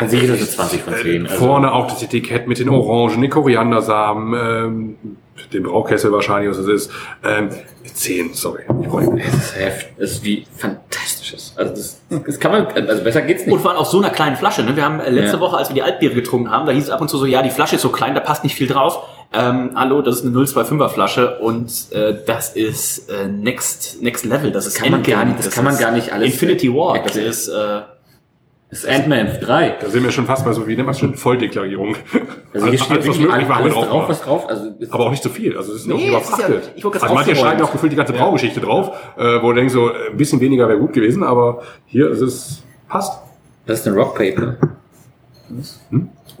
An 0.00 0.08
sich 0.08 0.22
ist 0.22 0.30
das 0.30 0.38
eine 0.40 0.48
20 0.48 0.82
von 0.82 0.94
10. 0.94 1.26
Also, 1.26 1.36
Vorne 1.44 1.72
auch 1.72 1.86
das 1.88 2.02
Etikett 2.02 2.46
mit 2.48 2.58
den 2.58 2.68
Orangen, 2.68 3.20
den 3.20 3.30
Koriandersamen, 3.30 4.34
ähm, 4.34 4.96
den 5.52 5.62
Braukessel 5.62 6.12
wahrscheinlich, 6.12 6.50
was 6.50 6.58
es 6.58 6.68
ist. 6.68 6.90
Ähm, 7.24 7.48
10, 7.94 8.34
sorry. 8.34 8.62
Ich 8.82 8.88
brauche 8.88 9.18
es 9.18 9.34
ist 9.34 9.56
heft, 9.56 9.88
es 9.98 10.12
ist 10.12 10.24
wie 10.24 10.46
fantastisches. 10.56 11.54
Also 11.56 11.72
das, 11.74 12.00
das 12.26 12.38
kann 12.38 12.52
man, 12.52 12.66
also 12.88 13.02
besser 13.02 13.22
geht's 13.22 13.42
Und 13.44 13.48
nicht. 13.50 13.60
vor 13.62 13.70
allem 13.70 13.80
auf 13.80 13.88
so 13.88 13.98
einer 13.98 14.10
kleinen 14.10 14.36
Flasche. 14.36 14.62
Ne? 14.62 14.76
Wir 14.76 14.84
haben 14.84 15.00
äh, 15.00 15.10
letzte 15.10 15.36
Ja. 15.36 15.40
Woche, 15.40 15.56
als 15.56 15.68
wir 15.70 15.74
die 15.74 15.82
Altbiere 15.82 16.14
getrunken 16.14 16.50
haben, 16.50 16.66
da 16.66 16.72
hieß 16.72 16.84
es 16.84 16.90
ab 16.90 17.00
und 17.00 17.08
zu 17.08 17.16
so, 17.18 17.26
ja, 17.26 17.42
die 17.42 17.50
Flasche 17.50 17.76
ist 17.76 17.82
so 17.82 17.88
klein, 17.90 18.14
da 18.14 18.20
passt 18.20 18.44
nicht 18.44 18.54
viel 18.54 18.66
drauf. 18.66 18.98
Ähm, 19.32 19.70
hallo, 19.76 20.02
das 20.02 20.16
ist 20.20 20.26
eine 20.26 20.36
025er 20.36 20.88
Flasche 20.88 21.38
und 21.38 21.70
äh, 21.92 22.14
das 22.26 22.50
ist 22.50 23.08
äh, 23.10 23.28
next 23.28 24.02
next 24.02 24.24
level. 24.24 24.50
Das 24.50 24.66
ist 24.66 24.74
kann 24.76 24.90
man 24.90 25.02
gar 25.02 25.24
nicht- 25.24 25.38
das 25.38 25.50
kann 25.50 25.64
man 25.64 25.78
gar 25.78 25.92
nicht 25.92 26.12
alles 26.12 26.32
Infinity 26.32 26.72
War. 26.74 26.98
Das 27.02 27.14
ist 27.16 27.48
äh, 27.48 27.80
Das 28.70 28.84
ist 28.84 28.88
Ant-Man 28.88 29.38
3. 29.40 29.78
Da 29.80 29.88
sind 29.90 30.04
wir 30.04 30.12
schon 30.12 30.26
fast 30.26 30.44
bei 30.44 30.52
so, 30.52 30.64
wie 30.68 30.76
nennt 30.76 30.86
man 30.86 30.94
es 30.94 31.00
schon, 31.00 31.14
Volldeklarierung. 31.16 31.96
Also 32.54 32.66
hier 32.68 32.78
steht 32.78 32.90
wirklich 32.90 33.18
möglich 33.18 33.32
alles, 33.34 33.48
war, 33.48 33.56
alles 33.56 33.74
drauf, 33.74 33.86
drauf. 33.88 34.08
was 34.08 34.22
drauf. 34.22 34.48
Also 34.48 34.72
Aber 34.90 35.06
auch 35.06 35.10
nicht 35.10 35.22
zu 35.24 35.28
viel. 35.28 35.56
Also 35.56 35.72
es 35.72 35.80
ist 35.80 35.86
Nee, 35.88 36.04
ist 36.04 36.08
überfrachtet. 36.10 36.64
ja- 36.66 36.70
ich 36.76 36.84
wollte 36.84 36.98
gerade 36.98 37.10
also 37.10 37.14
manche 37.26 37.36
schreiben 37.40 37.62
auch 37.62 37.72
gefühlt 37.72 37.90
die 37.92 37.96
ganze 37.96 38.12
Braugeschichte 38.12 38.60
drauf, 38.60 38.96
äh, 39.18 39.42
wo 39.42 39.48
du 39.48 39.54
denkst, 39.54 39.72
so 39.74 39.90
ein 39.92 40.16
bisschen 40.16 40.40
weniger 40.40 40.68
wäre 40.68 40.78
gut 40.78 40.92
gewesen, 40.92 41.24
aber 41.24 41.62
hier 41.86 42.10
ist 42.10 42.20
es 42.20 42.62
passt. 42.88 43.20
das 43.66 43.80
ist 43.80 43.88
ein 43.88 43.94
Rockpaper. 43.94 44.54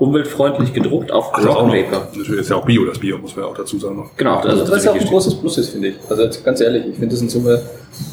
Umweltfreundlich 0.00 0.72
gedruckt 0.72 1.12
auf 1.12 1.30
Ach. 1.34 1.44
Rockpaper. 1.44 2.08
Natürlich 2.16 2.40
ist 2.40 2.48
ja 2.48 2.56
auch 2.56 2.64
Bio, 2.64 2.86
das 2.86 2.98
Bio 2.98 3.18
muss 3.18 3.36
man 3.36 3.44
ja 3.44 3.50
auch 3.50 3.56
dazu 3.56 3.78
sagen 3.78 3.96
noch. 3.96 4.16
Genau, 4.16 4.36
also 4.38 4.62
Was 4.62 4.70
das 4.70 4.84
ja 4.86 4.92
auch 4.92 4.96
ist 4.96 5.02
ein 5.02 5.08
großes 5.08 5.34
Plus 5.34 5.58
ist, 5.58 5.68
finde 5.68 5.88
ich. 5.88 5.96
Also 6.08 6.22
jetzt 6.22 6.42
ganz 6.42 6.60
ehrlich, 6.62 6.86
ich 6.86 6.94
finde 6.94 7.08
das 7.10 7.20
in 7.20 7.28
Summe 7.28 7.60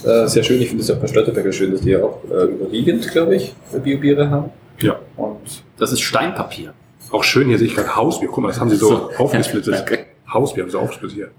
äh, 0.04 0.28
sehr 0.28 0.44
schön. 0.44 0.62
Ich 0.62 0.68
finde 0.68 0.84
es 0.84 0.92
auch 0.92 0.98
bei 0.98 1.08
Störteberger 1.08 1.52
schön, 1.54 1.72
dass 1.72 1.80
die 1.82 1.92
ja 1.92 2.04
auch 2.04 2.20
äh, 2.30 2.44
überwiegend, 2.44 3.10
glaube 3.10 3.38
ich, 3.38 3.54
Biobiere 3.84 4.30
haben. 4.30 4.50
Ja. 4.82 5.00
Und 5.16 5.64
das 5.78 5.94
ist 5.94 6.02
Steinpapier. 6.02 6.74
Auch 7.10 7.24
schön, 7.24 7.48
hier 7.48 7.58
sehe 7.58 7.68
ich 7.68 7.76
gerade 7.76 7.96
Hausbier. 7.96 8.28
Guck 8.30 8.44
mal, 8.44 8.50
das 8.50 8.60
haben 8.60 8.70
sie 8.70 8.76
so, 8.76 8.90
So. 8.90 9.10
aufgesplittet. 9.18 9.74
Ja, 9.74 9.82
okay. 9.82 10.00
Hausbier 10.32 10.64
haben 10.64 10.72
sie 10.72 10.78
aufgesplittet 10.78 11.16
hier. 11.16 11.30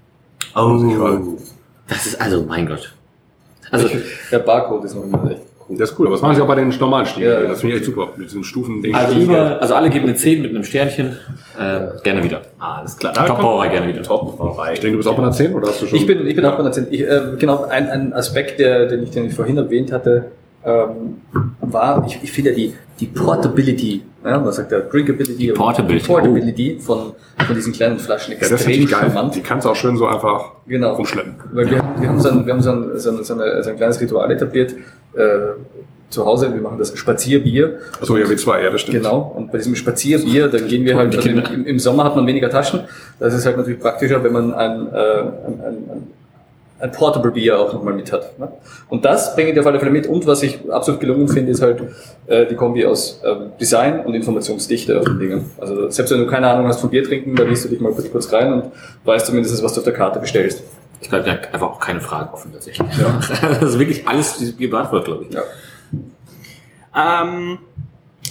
Oh. 0.55 1.37
Das 1.87 2.07
ist 2.07 2.19
also, 2.19 2.43
mein 2.43 2.65
Gott. 2.65 2.95
Also, 3.69 3.87
der 4.31 4.39
Barcode 4.39 4.85
ist 4.85 4.95
noch 4.95 5.03
immer 5.03 5.29
echt 5.29 5.41
cool. 5.41 5.48
Das 5.71 5.91
ist 5.91 5.99
cool, 5.99 6.07
aber 6.07 6.15
das 6.15 6.21
machen 6.23 6.35
sie 6.35 6.41
auch 6.41 6.47
bei 6.47 6.55
den 6.55 6.69
normalen 6.79 7.05
Stiefeln. 7.05 7.43
Ja. 7.43 7.47
Das 7.49 7.61
finde 7.61 7.75
ich 7.75 7.81
echt 7.81 7.85
super. 7.91 8.09
Mit 8.17 8.27
diesen 8.27 8.43
Stufen. 8.43 8.83
also, 8.93 9.19
über, 9.19 9.61
also 9.61 9.75
alle 9.75 9.89
geben 9.91 10.05
eine 10.05 10.15
10 10.15 10.41
mit 10.41 10.49
einem 10.51 10.63
Sternchen. 10.63 11.15
Äh, 11.59 12.01
gerne 12.03 12.23
wieder. 12.23 12.41
Alles 12.57 12.97
klar. 12.97 13.13
Top 13.13 13.39
Brauerei 13.39 13.67
gerne 13.67 13.87
wieder. 13.87 14.01
Top 14.01 14.39
Ich 14.73 14.79
denke, 14.79 14.93
du 14.93 14.97
bist 14.97 15.07
auch 15.09 15.15
bei 15.15 15.21
einer 15.23 15.31
10 15.31 15.53
oder 15.53 15.67
hast 15.67 15.81
du 15.81 15.85
schon? 15.87 15.97
Ich 15.99 16.07
bin, 16.07 16.25
ich 16.25 16.35
bin 16.35 16.43
auch 16.45 16.53
bei 16.53 16.59
einer 16.59 16.71
10. 16.71 16.87
Ich, 16.89 17.01
äh, 17.01 17.21
genau, 17.37 17.65
ein, 17.65 17.87
ein 17.87 18.13
Aspekt, 18.13 18.59
der, 18.59 18.87
den, 18.87 19.03
ich, 19.03 19.11
den 19.11 19.27
ich 19.27 19.33
vorhin 19.35 19.57
erwähnt 19.57 19.91
hatte, 19.91 20.31
ähm, 20.65 21.21
war, 21.61 22.03
ich, 22.07 22.19
ich 22.23 22.31
finde 22.31 22.49
ja 22.49 22.55
die, 22.55 22.73
die 22.99 23.05
Portability, 23.05 24.01
ja, 24.25 24.39
man 24.39 24.51
sagt 24.51 24.71
ja 24.71 24.79
Drinkability, 24.79 25.51
aber 25.51 25.57
Portability, 25.59 26.03
die 26.05 26.11
Portability 26.11 26.79
von, 26.81 27.13
von 27.45 27.55
diesen 27.55 27.71
kleinen 27.71 27.97
Flaschen 27.97 28.33
ja, 28.33 28.39
das 28.39 28.51
ist 28.51 28.67
extrem 28.67 28.85
geil. 28.87 28.99
charmant. 29.11 29.35
Die 29.35 29.41
kannst 29.41 29.65
du 29.65 29.69
auch 29.69 29.75
schön 29.75 29.95
so 29.95 30.05
einfach 30.07 30.51
Genau. 30.67 30.95
rumschleppen. 30.95 31.35
Weil 31.53 31.69
wir, 31.71 31.77
haben- 31.77 32.01
wir 32.01 32.09
haben 32.09 32.19
so 32.19 32.29
ein, 32.29 32.45
wir 32.45 32.53
haben 32.53 32.61
so 32.61 32.71
ein, 32.71 32.97
so 32.99 33.09
ein, 33.11 33.23
so 33.23 33.33
ein 33.69 33.75
kleines 33.77 34.01
Ritual 34.01 34.29
etabliert, 34.31 34.75
zu 36.09 36.25
Hause, 36.25 36.53
wir 36.53 36.61
machen 36.61 36.79
das 36.79 36.97
Spazierbier. 36.97 37.79
Achso, 38.01 38.17
ja, 38.17 38.29
wie 38.29 38.35
zwei, 38.35 38.63
ja, 38.63 38.69
das 38.71 38.81
stimmt. 38.81 38.97
Genau, 38.97 39.31
und 39.35 39.51
bei 39.51 39.59
diesem 39.59 39.75
Spazierbier, 39.75 40.47
dann 40.47 40.67
gehen 40.67 40.83
wir 40.85 40.97
halt, 40.97 41.15
also 41.15 41.29
im, 41.29 41.65
im- 41.65 41.79
Sommer 41.79 42.03
hat 42.03 42.15
man 42.15 42.25
weniger 42.25 42.49
Taschen. 42.49 42.81
Das 43.19 43.33
ist 43.33 43.45
halt 43.45 43.57
natürlich 43.57 43.79
praktischer, 43.79 44.23
wenn 44.23 44.33
man 44.33 44.53
ein, 44.53 44.87
äh, 44.91 44.97
ein, 44.97 45.61
ein, 45.63 46.07
ein, 46.79 46.91
Portable 46.91 47.29
Bier 47.31 47.59
auch 47.59 47.73
nochmal 47.73 47.93
mit 47.93 48.11
hat. 48.11 48.39
Ne? 48.39 48.47
Und 48.89 49.05
das 49.05 49.35
bringe 49.35 49.51
ich 49.51 49.59
auf 49.59 49.67
alle 49.67 49.79
Fälle 49.79 49.91
mit. 49.91 50.07
Und 50.07 50.25
was 50.25 50.41
ich 50.41 50.59
absolut 50.71 50.99
gelungen 50.99 51.27
finde, 51.27 51.51
ist 51.51 51.61
halt 51.61 51.83
äh, 52.25 52.45
die 52.47 52.55
Kombi 52.55 52.85
aus 52.85 53.21
ähm, 53.23 53.51
Design 53.59 53.99
und 53.99 54.15
Informationsdichte 54.15 54.97
auf 54.99 55.05
den 55.05 55.19
Dingen. 55.19 55.45
Also 55.59 55.89
selbst 55.91 56.11
wenn 56.11 56.19
du 56.21 56.27
keine 56.27 56.47
Ahnung 56.47 56.67
hast 56.67 56.79
von 56.81 56.89
Bier 56.89 57.03
trinken, 57.03 57.35
da 57.35 57.43
liest 57.43 57.65
du 57.65 57.69
dich 57.69 57.81
mal 57.81 57.91
kurz, 57.91 58.09
kurz 58.11 58.31
rein 58.33 58.51
und 58.53 58.63
weißt 59.05 59.27
zumindest, 59.27 59.61
was 59.63 59.73
du 59.73 59.81
auf 59.81 59.83
der 59.85 59.93
Karte 59.93 60.19
bestellst. 60.19 60.63
Ich 61.01 61.09
glaube, 61.09 61.23
da 61.25 61.31
einfach 61.31 61.67
auch 61.67 61.79
keine 61.79 62.01
Fragen 62.01 62.33
offen 62.33 62.51
tatsächlich. 62.51 62.87
Ja. 62.97 63.19
Das 63.41 63.71
ist 63.73 63.79
wirklich 63.79 64.07
alles 64.07 64.55
beantwortet, 64.57 65.05
glaube 65.05 65.25
ich. 65.29 65.33
Ja. 65.33 65.43
Ähm, 67.23 67.59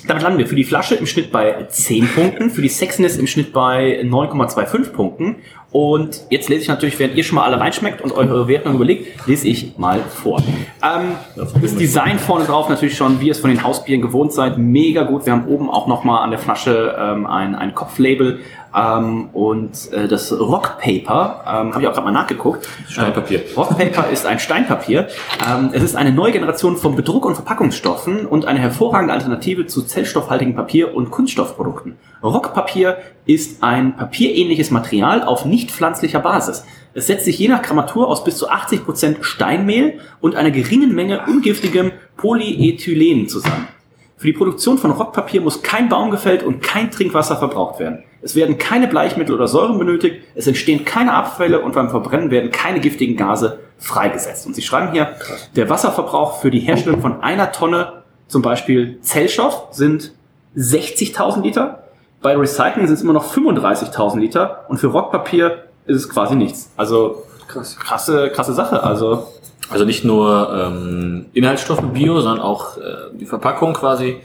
damit 0.07 0.23
landen 0.23 0.39
wir 0.39 0.47
für 0.47 0.55
die 0.55 0.65
Flasche 0.65 0.95
im 0.95 1.07
Schnitt 1.07 1.33
bei 1.33 1.67
10 1.69 2.09
Punkten, 2.09 2.51
für 2.51 2.63
die 2.63 2.69
Sexiness 2.69 3.17
im 3.17 3.27
Schnitt 3.27 3.53
bei 3.53 4.01
9,25 4.03 4.93
Punkten. 4.93 5.37
Und 5.71 6.23
jetzt 6.31 6.49
lese 6.49 6.63
ich 6.63 6.69
natürlich, 6.69 6.99
während 6.99 7.15
ihr 7.15 7.25
schon 7.25 7.37
mal 7.37 7.45
alle 7.45 7.61
reinschmeckt 7.61 8.01
und 8.01 8.13
eure 8.13 8.49
Wertung 8.49 8.75
überlegt, 8.75 9.27
lese 9.27 9.49
ich 9.49 9.77
mal 9.77 10.01
vor. 10.01 10.43
Ähm, 10.83 11.13
das 11.37 11.77
Design 11.77 12.19
vorne 12.19 12.47
drauf 12.47 12.71
natürlich 12.71 12.97
schon, 12.97 13.21
wie 13.21 13.27
ihr 13.27 13.33
es 13.33 13.41
von 13.41 13.51
den 13.51 13.63
Hausbieren 13.63 14.01
gewohnt 14.01 14.33
seid, 14.33 14.57
mega 14.57 15.03
gut. 15.03 15.27
Wir 15.27 15.35
haben 15.35 15.47
oben 15.47 15.69
auch 15.69 15.87
nochmal 15.87 16.25
an 16.25 16.31
der 16.31 16.39
Flasche 16.39 16.97
ähm, 16.99 17.27
ein, 17.27 17.55
ein 17.55 17.75
Kopflabel. 17.75 18.41
Ähm, 18.79 19.31
und 19.33 19.93
äh, 19.93 20.07
das 20.09 20.33
Rock 20.33 20.79
Paper, 20.79 21.43
ähm, 21.47 21.73
habe 21.73 21.83
ich 21.83 21.89
auch 21.89 21.95
gerade 21.95 22.05
mal 22.05 22.13
nachgeguckt. 22.13 22.69
Steinpapier. 22.89 23.41
Äh, 23.41 23.55
Rock 23.57 23.77
Paper 23.77 24.09
ist 24.11 24.27
ein 24.27 24.39
Steinpapier. 24.39 25.09
Ähm, 25.49 25.71
es 25.73 25.83
ist 25.83 25.97
eine 25.97 26.13
neue 26.13 26.33
Generation 26.33 26.77
von 26.77 26.95
Bedruck- 26.95 27.25
und 27.25 27.35
Verpackungsstoffen 27.35 28.27
und 28.27 28.45
eine 28.45 28.61
hervorragende 28.61 29.15
Alternative 29.15 29.67
zu 29.67 29.83
zellstoffhaltigem 29.83 30.55
Papier 30.55 30.95
und 30.95 31.11
Kunststoffprodukten. 31.11 31.97
Rockpapier 32.23 32.99
ist 33.27 33.63
ein 33.63 33.97
papierähnliches 33.97 34.71
Material 34.71 35.23
auf 35.23 35.45
nicht 35.45 35.71
pflanzlicher 35.71 36.21
Basis. 36.21 36.65
Es 36.95 37.07
setzt 37.07 37.25
sich 37.25 37.39
je 37.39 37.49
nach 37.49 37.63
Grammatur 37.63 38.09
aus 38.09 38.25
bis 38.25 38.37
zu 38.37 38.51
80% 38.51 39.23
Steinmehl 39.23 40.01
und 40.21 40.37
einer 40.37 40.51
geringen 40.51 40.95
Menge 40.95 41.23
ungiftigem 41.27 41.93
Polyethylen 42.17 43.29
zusammen. 43.29 43.69
Für 44.17 44.27
die 44.27 44.33
Produktion 44.33 44.79
von 44.79 44.91
Rockpapier 44.91 45.41
muss 45.41 45.63
kein 45.63 45.89
Baum 45.89 46.11
gefällt 46.11 46.43
und 46.43 46.61
kein 46.61 46.91
Trinkwasser 46.91 47.37
verbraucht 47.37 47.79
werden. 47.79 48.03
Es 48.21 48.35
werden 48.35 48.59
keine 48.59 48.89
Bleichmittel 48.89 49.35
oder 49.35 49.47
Säuren 49.47 49.79
benötigt, 49.79 50.23
es 50.35 50.47
entstehen 50.47 50.85
keine 50.85 51.15
Abfälle 51.15 51.61
und 51.61 51.75
beim 51.75 51.89
Verbrennen 51.91 52.31
werden 52.31 52.51
keine 52.51 52.81
giftigen 52.81 53.17
Gase 53.17 53.61
freigesetzt. 53.79 54.47
Und 54.47 54.55
Sie 54.55 54.63
schreiben 54.63 54.93
hier, 54.93 55.15
der 55.55 55.71
Wasserverbrauch 55.71 56.41
für 56.41 56.51
die 56.51 56.61
Herstellung 56.61 57.01
von 57.01 57.23
einer 57.23 57.53
Tonne, 57.53 58.03
zum 58.27 58.43
Beispiel 58.43 59.01
Zellstoff, 59.03 59.69
sind 59.71 60.13
60.000 60.57 61.43
Liter. 61.43 61.85
Bei 62.21 62.37
Recycling 62.37 62.87
sind 62.87 62.97
es 62.97 63.03
immer 63.03 63.13
noch 63.13 63.33
35.000 63.33 64.19
Liter 64.19 64.65
und 64.69 64.79
für 64.79 64.89
Rockpapier 64.89 65.65
ist 65.87 65.97
es 65.97 66.09
quasi 66.09 66.35
nichts. 66.35 66.73
Also 66.77 67.23
krasse, 67.47 68.31
krasse 68.31 68.53
Sache. 68.55 68.83
Also 68.83 69.29
Also 69.71 69.85
nicht 69.85 70.05
nur 70.05 70.51
ähm, 70.53 71.27
Inhaltsstoffe 71.35 71.83
Bio, 71.93 72.21
sondern 72.21 72.41
auch 72.43 72.79
äh, 72.79 72.81
die 73.13 73.27
Verpackung 73.27 73.75
quasi 73.75 74.17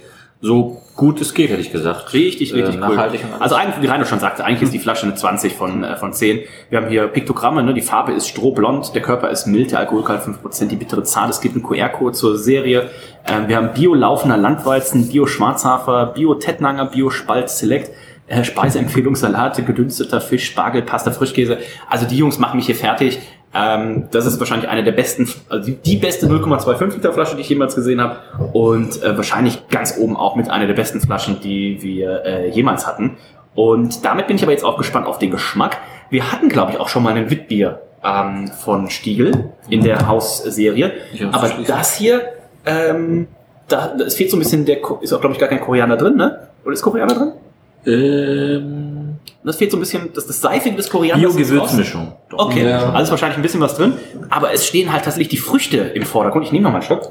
so 0.44 0.82
gut 0.98 1.22
es 1.22 1.34
geht, 1.34 1.50
hätte 1.50 1.62
ich 1.62 1.72
gesagt. 1.72 2.12
Richtig, 2.12 2.54
richtig 2.54 2.76
äh, 2.76 2.78
cool. 2.78 2.96
nachhaltig. 2.96 3.22
alles. 3.24 3.42
Also 3.42 3.56
eigentlich, 3.56 3.82
wie 3.82 3.88
Rainer 3.88 4.04
schon 4.04 4.20
sagte, 4.20 4.44
eigentlich 4.44 4.64
ist 4.64 4.74
die 4.74 4.80
Flasche 4.80 5.06
eine 5.06 5.16
20 5.16 5.54
von, 5.54 5.86
äh, 5.86 5.96
von 5.96 6.12
10. 6.12 6.42
Wir 6.70 6.82
haben 6.82 6.90
hier 6.90 7.08
Piktogramme, 7.08 7.64
ne? 7.64 7.74
die 7.74 7.82
Farbe 7.82 8.12
ist 8.12 8.28
strohblond, 8.28 8.94
der 8.94 9.02
Körper 9.02 9.30
ist 9.30 9.48
mild, 9.48 9.72
der 9.72 9.80
Alkoholgehalt 9.80 10.22
5%, 10.22 10.68
die 10.68 10.76
bittere 10.76 11.04
Zahl, 11.04 11.30
es 11.30 11.40
gibt 11.40 11.56
einen 11.56 11.64
QR-Code 11.64 12.12
zur 12.12 12.38
Serie. 12.38 12.90
Ähm, 13.26 13.48
wir 13.48 13.56
haben 13.56 13.74
Bio-laufender 13.74 14.36
Landweizen, 14.36 15.08
Bio-Schwarzhafer, 15.08 16.08
Bio-Tettnanger, 16.08 16.88
Bio-Spalt 16.88 17.50
Select, 17.50 17.92
äh, 18.28 18.44
Speiseempfehlung, 18.44 19.16
Salate, 19.16 19.64
gedünsteter 19.64 20.20
Fisch, 20.20 20.46
Spargel, 20.48 20.82
Pasta, 20.82 21.12
Frischkäse. 21.12 21.60
Also 21.90 22.06
die 22.06 22.18
Jungs 22.18 22.38
machen 22.38 22.58
mich 22.58 22.66
hier 22.66 22.76
fertig. 22.76 23.20
Ähm, 23.54 24.06
das 24.12 24.26
ist 24.26 24.40
wahrscheinlich 24.40 24.70
eine 24.70 24.84
der 24.84 24.94
besten, 24.94 25.30
also 25.50 25.72
die, 25.72 25.98
beste 25.98 26.28
0,25 26.28 26.96
Liter 26.96 27.14
Flasche, 27.14 27.36
die 27.36 27.42
ich 27.42 27.50
jemals 27.50 27.76
gesehen 27.76 28.02
habe. 28.02 28.18
Und 28.54 29.02
äh, 29.04 29.16
wahrscheinlich 29.16 29.68
ganz 29.70 29.98
oben 29.98 30.18
auch 30.18 30.36
mit 30.36 30.50
einer 30.50 30.66
der 30.66 30.74
besten 30.74 31.02
Flaschen, 31.02 31.40
die 31.42 31.82
wir 31.82 32.26
äh, 32.26 32.50
jemals 32.50 32.88
hatten. 32.88 33.18
Und 33.56 34.04
damit 34.04 34.28
bin 34.28 34.38
ich 34.38 34.44
aber 34.44 34.52
jetzt 34.52 34.66
auch 34.66 34.78
gespannt 34.78 35.06
auf 35.06 35.20
den 35.20 35.30
Geschmack. 35.30 35.78
Wir 36.10 36.32
hatten, 36.32 36.50
glaube 36.50 36.72
ich, 36.72 36.80
auch 36.80 36.90
schon 36.90 37.04
mal 37.04 37.14
ein 37.14 37.30
Witbier 37.30 37.82
ähm, 38.04 38.48
von 38.48 38.90
Stiegel 38.90 39.52
in 39.70 39.84
der 39.84 40.08
Hausserie. 40.08 40.92
Ja, 41.14 41.30
aber 41.32 41.52
das 41.68 41.96
hier, 41.96 42.22
ähm, 42.66 43.28
da, 43.68 43.96
es 44.06 44.16
fehlt 44.16 44.32
so 44.32 44.38
ein 44.38 44.40
bisschen 44.40 44.66
der, 44.66 44.78
ist 45.02 45.14
auch, 45.14 45.22
glaube 45.22 45.34
ich, 45.34 45.40
gar 45.40 45.50
kein 45.50 45.62
Koriander 45.62 45.98
drin, 45.98 46.16
ne? 46.16 46.48
Oder 46.64 46.74
ist 46.74 46.82
Koriander 46.82 47.16
drin? 47.16 47.34
ähm, 47.86 49.03
Das 49.46 49.58
fehlt 49.58 49.72
so 49.72 49.78
ein 49.78 49.82
bisschen, 49.82 50.10
das, 50.14 50.26
das 50.26 50.40
Seifige 50.40 50.76
des 50.76 50.90
Korianders. 50.90 51.36
Bio-Gewürzmischung. 51.36 52.14
Okay, 52.32 52.72
also 52.72 53.04
ist 53.04 53.12
wahrscheinlich 53.12 53.38
ein 53.38 53.42
bisschen 53.42 53.60
was 53.60 53.76
drin, 53.76 53.94
aber 54.30 54.54
es 54.54 54.66
stehen 54.66 54.92
halt 54.92 55.04
tatsächlich 55.04 55.30
die 55.30 55.38
Früchte 55.38 55.78
im 55.78 56.04
Vordergrund. 56.04 56.46
Ich 56.46 56.52
nehme 56.52 56.64
noch 56.64 56.72
mal 56.72 56.78
einen 56.78 56.86
Schluck. 56.86 57.10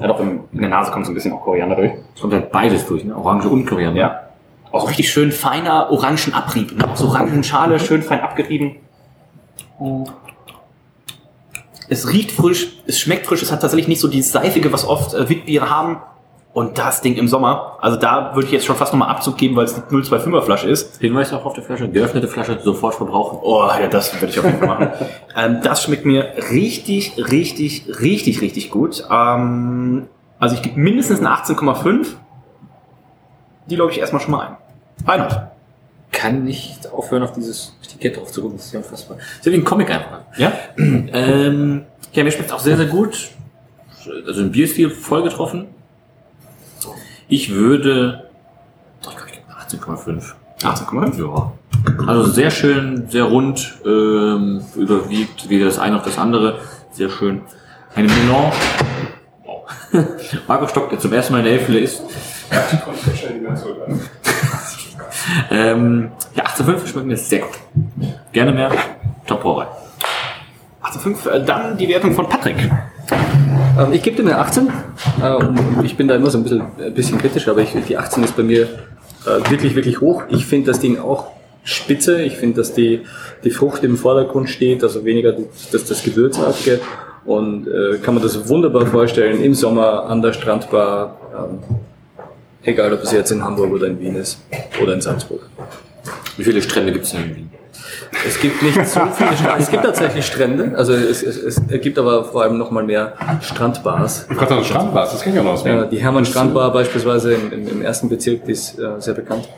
Ja, 0.00 0.08
doch, 0.08 0.20
in 0.20 0.42
der 0.52 0.68
Nase 0.68 0.90
kommt 0.90 1.06
so 1.06 1.12
ein 1.12 1.14
bisschen 1.14 1.32
auch 1.32 1.42
Koriander 1.42 1.76
durch. 1.76 1.92
Es 2.14 2.20
kommt 2.20 2.34
halt 2.34 2.52
beides 2.52 2.86
durch, 2.86 3.04
ne? 3.04 3.16
Orange 3.16 3.46
und 3.48 3.64
Koriander. 3.64 3.98
Ja. 3.98 4.20
Auch 4.72 4.88
richtig 4.88 5.10
schön 5.10 5.32
feiner 5.32 5.90
Orangenabrieb. 5.90 6.76
Ne? 6.76 6.86
Auch 6.86 6.96
so 6.96 7.06
Orangenschale, 7.06 7.80
schön 7.80 8.02
fein 8.02 8.20
abgerieben. 8.20 8.76
Es 11.88 12.12
riecht 12.12 12.32
frisch, 12.32 12.76
es 12.86 12.98
schmeckt 12.98 13.26
frisch, 13.26 13.42
es 13.42 13.52
hat 13.52 13.60
tatsächlich 13.62 13.88
nicht 13.88 14.00
so 14.00 14.08
dieses 14.08 14.32
Seifige, 14.32 14.72
was 14.72 14.86
oft 14.86 15.14
äh, 15.14 15.28
Witbiere 15.28 15.70
haben. 15.70 15.98
Und 16.56 16.78
das 16.78 17.02
Ding 17.02 17.16
im 17.16 17.28
Sommer, 17.28 17.76
also 17.82 17.98
da 17.98 18.34
würde 18.34 18.46
ich 18.46 18.52
jetzt 18.52 18.64
schon 18.64 18.76
fast 18.76 18.90
nochmal 18.90 19.10
Abzug 19.10 19.36
geben, 19.36 19.56
weil 19.56 19.66
es 19.66 19.74
eine 19.74 19.84
025er 19.84 20.40
Flasche 20.40 20.70
ist. 20.70 20.98
Hinweis 21.02 21.30
auch 21.34 21.44
auf 21.44 21.52
der 21.52 21.62
Flasche, 21.62 21.86
geöffnete 21.86 22.28
Flasche 22.28 22.58
sofort 22.64 22.94
verbrauchen. 22.94 23.40
Oh, 23.42 23.68
ja, 23.78 23.88
das 23.88 24.14
werde 24.14 24.28
ich 24.28 24.38
auf 24.38 24.46
jeden 24.46 24.60
Fall 24.60 24.68
machen. 24.68 24.88
ähm, 25.36 25.60
das 25.62 25.84
schmeckt 25.84 26.06
mir 26.06 26.32
richtig, 26.50 27.12
richtig, 27.30 28.00
richtig, 28.00 28.40
richtig 28.40 28.70
gut. 28.70 29.04
Ähm, 29.10 30.06
also 30.38 30.54
ich 30.54 30.62
gebe 30.62 30.80
mindestens 30.80 31.18
eine 31.18 31.28
18,5. 31.28 32.06
Die 33.66 33.76
logge 33.76 33.92
ich 33.92 33.98
erstmal 33.98 34.22
schon 34.22 34.30
mal 34.30 34.46
ein. 34.46 34.56
Reinhard. 35.06 35.50
Kann 36.10 36.44
nicht 36.44 36.90
aufhören, 36.90 37.22
auf 37.22 37.32
dieses 37.32 37.76
Etikett 37.84 38.16
drauf 38.16 38.32
zu 38.32 38.40
gucken. 38.40 38.56
Das 38.56 38.64
ist 38.64 38.72
ja 38.72 38.78
unfassbar. 38.78 39.18
Das 39.18 39.26
ist 39.40 39.44
ja 39.44 39.52
wie 39.52 39.56
ein 39.56 39.64
Comic 39.64 39.90
einfach. 39.90 40.20
Ja? 40.38 40.54
Ähm, 40.78 41.84
ja, 42.14 42.24
mir 42.24 42.30
schmeckt 42.30 42.50
auch 42.50 42.60
sehr, 42.60 42.78
sehr 42.78 42.86
gut. 42.86 43.28
Also 44.26 44.40
im 44.40 44.52
Bierstil 44.52 44.88
voll 44.88 45.22
getroffen. 45.22 45.75
Ich 47.28 47.52
würde. 47.52 48.30
Doch, 49.02 49.12
ich 49.12 49.16
glaube, 49.16 49.30
ich 49.30 49.78
gebe 49.80 49.84
18,5. 49.84 50.34
18,5? 50.62 51.20
Ja. 51.20 51.52
Also 52.06 52.30
sehr 52.30 52.50
schön, 52.50 53.08
sehr 53.08 53.24
rund, 53.24 53.74
ähm, 53.84 54.62
überwiegt 54.74 55.48
weder 55.48 55.66
das 55.66 55.78
eine 55.78 55.96
noch 55.96 56.04
das 56.04 56.18
andere. 56.18 56.60
Sehr 56.92 57.10
schön. 57.10 57.42
Eine 57.94 58.08
Melange. 58.08 58.52
Marco 60.48 60.66
Stock, 60.66 60.90
der 60.90 60.98
zum 60.98 61.12
ersten 61.12 61.32
Mal 61.32 61.38
in 61.40 61.44
der 61.44 61.54
Hälfte 61.54 61.78
ist. 61.78 62.02
ähm, 65.50 66.10
ja, 66.34 66.44
18,5 66.44 66.86
schmeckt 66.86 67.06
mir 67.06 67.16
sehr 67.16 67.40
gut. 67.40 67.58
Gerne 68.32 68.52
mehr. 68.52 68.70
Top 69.26 69.42
Brauerei. 69.42 69.66
18,5. 70.82 71.28
Äh, 71.28 71.44
dann 71.44 71.76
die 71.76 71.88
Wertung 71.88 72.14
von 72.14 72.28
Patrick. 72.28 72.70
Ähm, 73.78 73.92
ich 73.92 74.02
gebe 74.02 74.16
dir 74.16 74.22
eine 74.22 74.38
18. 74.38 74.68
Äh, 75.22 75.38
ich 75.84 75.96
bin 75.96 76.08
da 76.08 76.14
immer 76.16 76.30
so 76.30 76.38
ein 76.38 76.42
bisschen, 76.42 76.62
ein 76.78 76.94
bisschen 76.94 77.18
kritisch, 77.18 77.48
aber 77.48 77.60
ich, 77.60 77.70
die 77.88 77.96
18 77.96 78.24
ist 78.24 78.36
bei 78.36 78.42
mir 78.42 78.62
äh, 78.62 79.50
wirklich, 79.50 79.74
wirklich 79.74 80.00
hoch. 80.00 80.22
Ich 80.28 80.46
finde 80.46 80.68
das 80.68 80.80
Ding 80.80 80.98
auch 80.98 81.32
spitze. 81.64 82.22
Ich 82.22 82.36
finde, 82.36 82.58
dass 82.58 82.72
die, 82.72 83.02
die 83.44 83.50
Frucht 83.50 83.84
im 83.84 83.96
Vordergrund 83.96 84.48
steht, 84.48 84.82
also 84.82 85.04
weniger 85.04 85.36
das, 85.72 85.84
das 85.84 86.02
Gewürzartige. 86.02 86.80
Und 87.24 87.66
äh, 87.66 87.98
kann 87.98 88.14
man 88.14 88.22
das 88.22 88.48
wunderbar 88.48 88.86
vorstellen 88.86 89.42
im 89.42 89.52
Sommer 89.54 90.04
an 90.04 90.22
der 90.22 90.32
Strandbar. 90.32 91.16
Ähm, 91.36 91.58
egal, 92.62 92.92
ob 92.92 93.02
es 93.02 93.10
jetzt 93.10 93.32
in 93.32 93.42
Hamburg 93.44 93.72
oder 93.72 93.88
in 93.88 94.00
Wien 94.00 94.14
ist 94.14 94.40
oder 94.80 94.94
in 94.94 95.00
Salzburg. 95.00 95.40
Wie 96.36 96.44
viele 96.44 96.62
Strände 96.62 96.92
gibt 96.92 97.04
es 97.04 97.10
denn 97.12 97.24
in 97.24 97.36
Wien? 97.36 97.50
Es 98.26 98.40
gibt 98.40 98.62
nicht 98.62 98.86
so 98.86 99.00
viele 99.14 99.36
Strände. 99.36 99.56
Es 99.58 99.70
gibt 99.70 99.84
tatsächlich 99.84 100.26
Strände, 100.26 100.72
also 100.76 100.92
es, 100.92 101.22
es, 101.22 101.38
es 101.46 101.80
gibt 101.80 101.98
aber 101.98 102.24
vor 102.24 102.42
allem 102.42 102.58
noch 102.58 102.70
mal 102.70 102.84
mehr 102.84 103.14
Strandbars. 103.40 104.26
Ich 104.30 104.36
gerade 104.36 104.64
Strandbars, 104.64 105.12
das 105.12 105.22
kenne 105.22 105.36
ich 105.36 105.40
auch 105.40 105.44
noch 105.44 105.52
aus 105.52 105.64
Ja, 105.64 105.84
die 105.84 105.98
Hermann 105.98 106.24
Strandbar 106.24 106.72
beispielsweise 106.72 107.34
im, 107.34 107.52
im, 107.52 107.68
im 107.68 107.82
ersten 107.82 108.08
Bezirk, 108.08 108.44
die 108.44 108.52
ist 108.52 108.78
äh, 108.78 109.00
sehr 109.00 109.14
bekannt. 109.14 109.48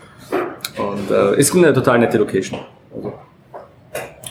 Und 0.77 1.11
äh, 1.11 1.37
ist 1.37 1.55
eine 1.55 1.73
total 1.73 1.99
nette 1.99 2.17
Location. 2.17 2.59
Also 2.95 3.13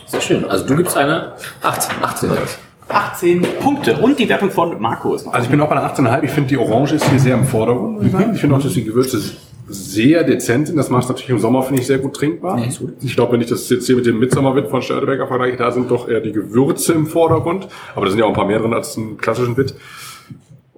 Sehr 0.07 0.21
schön. 0.21 0.45
Also 0.49 0.67
du 0.67 0.77
gibst 0.77 0.97
eine 0.97 1.33
18, 1.63 1.97
18 2.03 2.29
Jahres. 2.31 2.59
18 2.89 3.43
Punkte. 3.61 3.97
Und 3.99 4.19
die 4.19 4.29
Wertung 4.29 4.51
von 4.51 4.81
Marco 4.81 5.15
ist 5.15 5.27
noch. 5.27 5.35
Also 5.35 5.45
ich 5.45 5.51
bin 5.51 5.61
auch 5.61 5.69
bei 5.69 5.77
einer 5.77 5.95
18,5. 5.95 6.23
Ich 6.23 6.31
finde, 6.31 6.49
die 6.49 6.57
Orange 6.57 6.93
ist 6.95 7.05
hier 7.05 7.21
sehr 7.21 7.35
im 7.35 7.45
Vordergrund. 7.45 8.03
Ich 8.35 8.41
finde 8.41 8.57
auch, 8.57 8.63
dass 8.63 8.73
die 8.73 8.85
Gewürze 8.85 9.21
sehr 9.69 10.25
dezent 10.25 10.67
sind. 10.69 10.77
Das 10.77 10.91
macht 10.91 11.05
es 11.05 11.09
natürlich 11.09 11.31
im 11.31 11.39
Sommer, 11.39 11.63
finde 11.63 11.81
ich, 11.83 11.87
sehr 11.87 11.99
gut 11.99 12.15
trinkbar. 12.15 12.61
Ich 13.03 13.15
glaube, 13.15 13.33
wenn 13.33 13.41
ich 13.41 13.49
das 13.49 13.69
jetzt 13.69 13.87
hier 13.87 13.97
mit 13.97 14.07
dem 14.07 14.19
Midsommerwit 14.19 14.69
von 14.69 14.83
Störtebecker 14.83 15.27
vergleiche, 15.27 15.57
da 15.57 15.71
sind 15.71 15.91
doch 15.91 16.09
eher 16.09 16.21
die 16.21 16.33
Gewürze 16.33 16.93
im 16.95 17.07
Vordergrund. 17.07 17.69
Aber 17.95 18.05
da 18.07 18.11
sind 18.11 18.19
ja 18.19 18.25
auch 18.25 18.31
ein 18.31 18.35
paar 18.35 18.47
mehr 18.47 18.59
drin 18.59 18.73
als 18.75 18.97
einen 18.97 19.17
klassischen 19.19 19.57
Wit. 19.57 19.75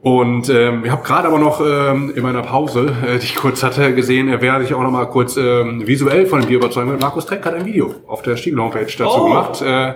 Und 0.02 0.48
ähm, 0.48 0.82
ich 0.86 0.90
habe 0.90 1.02
gerade 1.02 1.28
aber 1.28 1.38
noch 1.38 1.60
ähm, 1.60 2.10
in 2.16 2.22
meiner 2.22 2.40
Pause, 2.40 2.90
äh, 3.06 3.18
die 3.18 3.24
ich 3.26 3.36
kurz 3.36 3.62
hatte, 3.62 3.94
gesehen, 3.94 4.30
äh, 4.30 4.40
werde 4.40 4.64
ich 4.64 4.72
auch 4.72 4.80
noch 4.82 4.90
mal 4.90 5.04
kurz 5.04 5.36
ähm, 5.36 5.86
visuell 5.86 6.24
von 6.24 6.40
dem 6.40 6.48
Bier 6.48 6.56
überzeugen. 6.56 6.96
Markus 6.98 7.26
Treck 7.26 7.44
hat 7.44 7.52
ein 7.52 7.66
Video 7.66 7.94
auf 8.06 8.22
der 8.22 8.36
Stiegel-Homepage 8.38 8.86
dazu 8.86 9.04
Oh. 9.04 9.24
gemacht, 9.24 9.60
äh, 9.60 9.92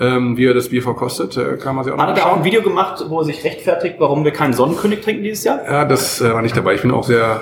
ähm, 0.00 0.36
wie 0.36 0.44
er 0.44 0.52
das 0.52 0.68
Bier 0.68 0.82
verkostet. 0.82 1.38
Äh, 1.38 1.56
kann 1.56 1.74
man 1.76 1.84
sich 1.84 1.94
auch 1.94 1.98
Hat 1.98 2.10
er 2.10 2.14
da 2.14 2.24
auch 2.26 2.36
ein 2.36 2.44
Video 2.44 2.60
gemacht, 2.60 3.02
wo 3.08 3.20
er 3.20 3.24
sich 3.24 3.42
rechtfertigt, 3.42 3.94
warum 3.98 4.22
wir 4.22 4.32
keinen 4.32 4.52
Sonnenkönig 4.52 5.00
trinken 5.00 5.22
dieses 5.22 5.44
Jahr? 5.44 5.60
Ja, 5.64 5.86
das 5.86 6.20
äh, 6.20 6.30
war 6.30 6.42
nicht 6.42 6.54
dabei. 6.54 6.74
Ich 6.74 6.82
bin 6.82 6.90
auch 6.90 7.04
sehr 7.04 7.40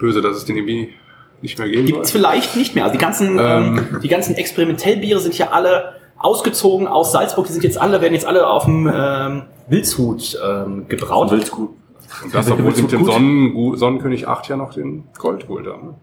böse, 0.00 0.20
dass 0.22 0.36
es 0.36 0.44
den 0.44 0.56
irgendwie 0.56 0.94
nicht 1.42 1.58
mehr 1.58 1.68
geben 1.68 1.86
Gibt 1.86 2.04
es 2.04 2.10
vielleicht 2.10 2.56
nicht 2.56 2.74
mehr. 2.74 2.84
Also 2.84 2.96
die 2.96 3.00
ganzen, 3.00 3.38
ähm, 3.40 4.00
die 4.02 4.08
ganzen 4.08 4.34
Experimentellbiere 4.34 5.20
sind 5.20 5.38
ja 5.38 5.50
alle 5.50 5.94
ausgezogen 6.18 6.86
aus 6.88 7.12
Salzburg. 7.12 7.46
Die 7.46 7.52
sind 7.52 7.64
jetzt 7.64 7.80
alle, 7.80 8.00
werden 8.00 8.14
jetzt 8.14 8.26
alle 8.26 8.46
auf 8.46 8.64
dem 8.64 8.90
ähm, 8.92 9.42
Wildshut 9.68 10.38
ähm, 10.44 10.86
gebraut. 10.88 11.30
Wildshut. 11.30 11.70
Und 12.24 12.34
das, 12.34 12.50
obwohl 12.50 12.74
sie 12.74 12.82
mit 12.82 12.92
dem 12.92 13.04
Sonnen 13.04 13.76
Sonnenkönig 13.76 14.26
8 14.26 14.48
ja 14.48 14.56
noch 14.56 14.74
den 14.74 15.04
Gold 15.16 15.46
geholt 15.46 15.66
haben. 15.66 15.86
ne? 15.86 15.94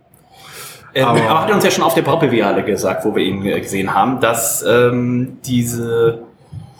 Ähm, 0.95 1.05
Aber- 1.05 1.21
aber 1.21 1.41
hat 1.41 1.49
er 1.49 1.55
uns 1.55 1.63
ja 1.65 1.69
schon 1.71 1.83
auf 1.83 1.93
der 1.93 2.01
Braubewehhalle 2.01 2.63
gesagt, 2.63 3.05
wo 3.05 3.13
wir 3.15 3.23
ihn 3.23 3.45
äh, 3.45 3.59
gesehen 3.59 3.93
haben, 3.93 4.19
dass 4.21 4.63
ähm, 4.67 5.37
diese 5.45 6.23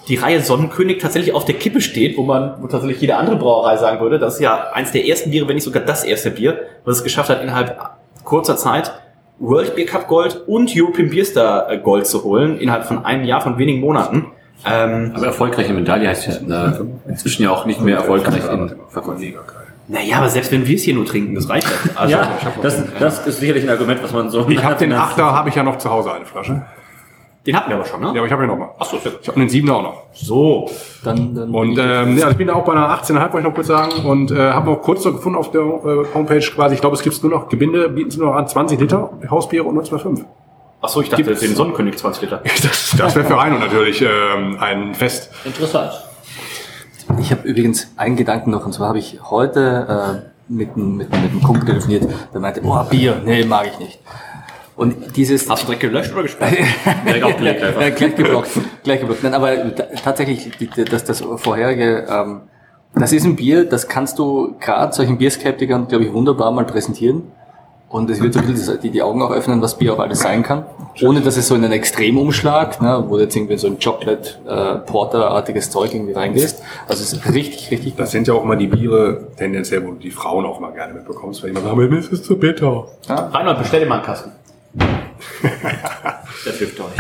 die 0.08 0.16
Reihe 0.16 0.42
Sonnenkönig 0.42 1.00
tatsächlich 1.00 1.34
auf 1.34 1.46
der 1.46 1.56
Kippe 1.56 1.82
steht, 1.82 2.18
wo 2.18 2.24
man, 2.24 2.56
wo 2.62 2.68
tatsächlich 2.68 3.02
jede 3.02 3.18
andere 3.18 3.36
Brauerei 3.36 3.78
sagen 3.78 4.00
würde, 4.00 4.20
das 4.20 4.36
ist 4.36 4.42
ja 4.42 4.72
eins 4.74 4.92
der 4.92 5.06
ersten 5.06 5.32
Biere, 5.32 5.48
wenn 5.48 5.56
nicht 5.56 5.66
sogar 5.66 5.84
das 5.84 6.04
erste 6.04 6.32
Bier, 6.32 6.62
was 6.86 6.98
es 6.98 7.04
geschafft 7.04 7.30
hat, 7.30 7.42
innerhalb 7.42 7.78
kurzer 8.24 8.56
Zeit 8.58 8.94
World 9.40 9.76
Beer 9.76 9.86
Cup 9.86 10.08
Gold 10.08 10.42
und 10.48 10.72
European 10.76 11.10
Beer 11.10 11.26
Star 11.26 11.70
äh, 11.70 11.78
Gold 11.78 12.08
zu 12.08 12.24
holen, 12.24 12.58
innerhalb 12.58 12.86
von 12.86 13.06
einem 13.06 13.24
Jahr, 13.26 13.42
von 13.42 13.58
wenigen 13.58 13.82
Monaten. 13.82 14.28
Ähm, 14.66 15.12
Aber 15.14 15.28
erfolgreiche 15.28 15.74
Medaille 15.74 16.08
heißt 16.10 16.28
ja 16.28 16.68
äh, 16.68 16.80
inzwischen 17.08 17.44
ja 17.44 17.52
auch 17.52 17.66
nicht 17.66 17.80
mehr 17.82 17.98
erfolgreich 17.98 18.44
in 18.52 18.72
Verkäufen. 18.90 19.36
Naja, 19.90 20.18
aber 20.18 20.30
selbst 20.30 20.52
wenn 20.52 20.68
wir 20.68 20.76
es 20.76 20.84
hier 20.84 20.96
nur 20.96 21.06
trinken, 21.06 21.36
das 21.36 21.48
reicht 21.48 21.68
ja. 21.68 21.92
Also, 21.96 22.12
Ja, 22.12 22.32
das, 22.62 22.84
das 23.00 23.28
ist 23.28 23.40
sicherlich 23.40 23.64
ein 23.64 23.70
Argument, 23.70 24.04
was 24.04 24.12
man 24.12 24.30
so. 24.30 24.46
Ich 24.50 24.62
habe 24.64 24.76
den 24.76 24.92
Achter, 24.92 25.24
habe 25.32 25.50
ich 25.50 25.56
ja 25.56 25.64
noch 25.64 25.78
zu 25.78 25.90
Hause 25.90 26.12
eine 26.12 26.26
Flasche. 26.26 26.66
Den 27.48 27.56
hatten 27.56 27.70
wir 27.70 27.78
aber 27.78 27.86
schon, 27.86 28.02
ne? 28.02 28.08
Ja, 28.08 28.14
aber 28.18 28.26
ich 28.26 28.32
habe 28.32 28.44
ja 28.44 28.48
noch 28.48 28.58
mal. 28.58 28.70
Achso. 28.78 28.98
Ich 28.98 29.28
habe 29.28 29.40
den 29.40 29.48
Siebener 29.50 29.78
auch 29.78 29.82
noch. 29.84 30.04
So. 30.14 30.70
Dann, 31.04 31.34
dann 31.34 31.50
Und 31.56 31.78
ähm, 31.80 32.18
ja, 32.18 32.30
ich 32.30 32.36
bin 32.38 32.48
da 32.48 32.56
auch 32.56 32.66
bei 32.66 32.74
einer 32.74 32.90
18,5, 32.90 33.20
wollte 33.22 33.38
ich 33.40 33.44
noch 33.46 33.54
kurz 33.56 33.68
sagen. 33.68 33.92
Und 34.06 34.32
äh, 34.32 34.52
habe 34.52 34.70
noch 34.70 34.82
kurz 34.82 35.04
noch 35.06 35.14
gefunden 35.14 35.38
auf 35.40 35.50
der 35.52 35.62
äh, 35.62 36.06
Homepage 36.14 36.40
quasi, 36.42 36.76
ich 36.76 36.82
glaube, 36.82 36.96
es 36.98 37.02
gibt 37.02 37.24
nur 37.24 37.32
noch 37.32 37.48
Gebinde, 37.50 37.88
bieten 37.90 38.12
sie 38.12 38.20
nur 38.20 38.28
noch 38.32 38.36
an 38.36 38.48
20 38.48 38.80
Liter 38.80 39.12
Hausbiere 39.32 39.64
und 39.64 39.78
0,25. 39.82 40.26
Achso, 40.82 41.02
ich 41.02 41.10
dachte, 41.10 41.24
den 41.34 41.56
Sonnenkönig 41.56 41.98
20 41.98 42.22
Liter. 42.24 42.42
Das, 42.62 42.94
das 42.98 43.16
wäre 43.16 43.26
für 43.26 43.40
einen 43.40 43.60
natürlich 43.60 44.02
ähm, 44.02 44.58
ein 44.60 44.94
Fest. 44.94 45.32
Interessant. 45.46 45.92
Ich 47.20 47.32
habe 47.32 47.48
übrigens 47.48 47.94
einen 47.96 48.18
Gedanken 48.18 48.52
noch, 48.52 48.66
und 48.66 48.74
zwar 48.74 48.90
habe 48.90 49.00
ich 49.00 49.18
heute 49.30 50.22
äh, 50.30 50.54
mit, 50.54 50.76
einem- 50.76 50.98
mit, 50.98 51.12
einem- 51.14 51.24
mit 51.24 51.32
einem 51.32 51.42
Kumpel 51.44 51.66
telefoniert, 51.66 52.04
der 52.34 52.42
meinte, 52.42 52.62
oh, 52.64 52.84
Bier, 52.90 53.22
nee, 53.26 53.46
mag 53.46 53.68
ich 53.72 53.80
nicht. 53.80 54.00
Und 54.78 55.18
dieses... 55.18 55.50
Hast 55.50 55.64
du 55.64 55.66
direkt 55.66 55.82
gelöscht 55.82 56.14
oder 56.14 56.22
gesperrt? 56.24 56.54
Direkt 57.08 57.24
aufgelegt 57.24 57.64
einfach. 57.64 57.82
Ja, 57.82 57.90
gleich 57.90 58.16
geblockt, 58.16 58.50
gleich 58.84 59.00
geblockt. 59.00 59.24
Nein, 59.24 59.34
aber 59.34 59.76
ta- 59.76 59.88
tatsächlich, 60.04 60.52
das, 60.90 61.04
das 61.04 61.22
vorherige, 61.38 62.06
ähm, 62.08 62.42
das 62.94 63.12
ist 63.12 63.26
ein 63.26 63.36
Bier, 63.36 63.66
das 63.66 63.88
kannst 63.88 64.20
du 64.20 64.56
gerade 64.60 64.94
solchen 64.94 65.18
Bierskeptikern, 65.18 65.88
glaube 65.88 66.06
ich, 66.06 66.14
wunderbar 66.14 66.52
mal 66.52 66.64
präsentieren. 66.66 67.24
Und 67.90 68.10
es 68.10 68.22
wird 68.22 68.34
so 68.36 68.40
ein 68.42 68.46
bisschen 68.48 68.80
die, 68.82 68.90
die 68.92 69.02
Augen 69.02 69.22
auch 69.22 69.32
öffnen, 69.32 69.62
was 69.62 69.78
Bier 69.78 69.94
auch 69.94 70.00
alles 70.00 70.20
sein 70.20 70.44
kann. 70.44 70.66
Ohne 71.02 71.22
dass 71.22 71.38
es 71.38 71.48
so 71.48 71.56
in 71.56 71.64
einen 71.64 71.72
Extremumschlag, 71.74 72.82
ne, 72.82 73.04
wo 73.08 73.16
du 73.16 73.24
jetzt 73.24 73.36
irgendwie 73.36 73.58
so 73.58 73.68
ein 73.68 73.78
Chocolate 73.84 74.30
äh, 74.46 74.76
Porter-artiges 74.86 75.70
Zeug 75.72 75.94
irgendwie 75.96 76.12
reingehst. 76.14 76.62
Also 76.88 77.02
es 77.02 77.14
ist 77.14 77.34
richtig, 77.34 77.72
richtig 77.72 77.94
gut. 77.94 78.02
Das 78.02 78.12
sind 78.12 78.28
ja 78.28 78.34
auch 78.34 78.44
immer 78.44 78.58
die 78.58 78.68
Biere 78.68 79.28
tendenziell, 79.38 79.84
wo 79.88 79.92
du 79.92 80.00
die 80.00 80.12
Frauen 80.12 80.46
auch 80.46 80.60
mal 80.60 80.72
gerne 80.74 80.94
mitbekommst, 80.96 81.42
weil 81.42 81.52
die 81.52 81.58
immer 81.58 81.66
sagen, 81.68 81.78
mir 81.78 81.98
ist 81.98 82.12
es 82.12 82.22
zu 82.24 82.38
bitter. 82.38 82.88
Reinhold, 83.08 83.58
bestell 83.60 83.80
dir 83.80 83.86
mal 83.88 83.96
einen 83.96 84.04
Kasten. 84.06 84.32
das 86.46 86.58
hilft 86.58 86.80
euch. 86.80 86.98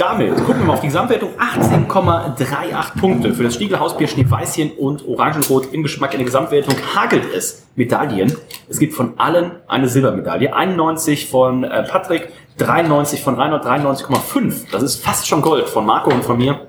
Damit 0.00 0.34
gucken 0.46 0.60
wir 0.60 0.66
mal 0.68 0.72
auf 0.72 0.80
die 0.80 0.86
Gesamtwertung. 0.86 1.32
18,38 1.38 2.98
Punkte 2.98 3.34
für 3.34 3.42
das 3.42 3.54
Stiegelhausbier 3.54 4.08
Schneeweißchen 4.08 4.70
und 4.72 5.06
Orangenrot 5.06 5.74
im 5.74 5.82
Geschmack. 5.82 6.14
In 6.14 6.20
der 6.20 6.24
Gesamtwertung 6.24 6.74
hagelt 6.94 7.24
es 7.34 7.66
Medaillen. 7.76 8.34
Es 8.70 8.78
gibt 8.78 8.94
von 8.94 9.18
allen 9.18 9.56
eine 9.68 9.88
Silbermedaille. 9.88 10.54
91 10.54 11.28
von 11.28 11.64
äh, 11.64 11.82
Patrick, 11.82 12.30
93 12.56 13.22
von 13.22 13.34
Reinhold, 13.34 13.62
93,5. 13.64 14.70
Das 14.72 14.82
ist 14.82 15.04
fast 15.04 15.28
schon 15.28 15.42
Gold 15.42 15.68
von 15.68 15.84
Marco 15.84 16.10
und 16.10 16.24
von 16.24 16.38
mir. 16.38 16.66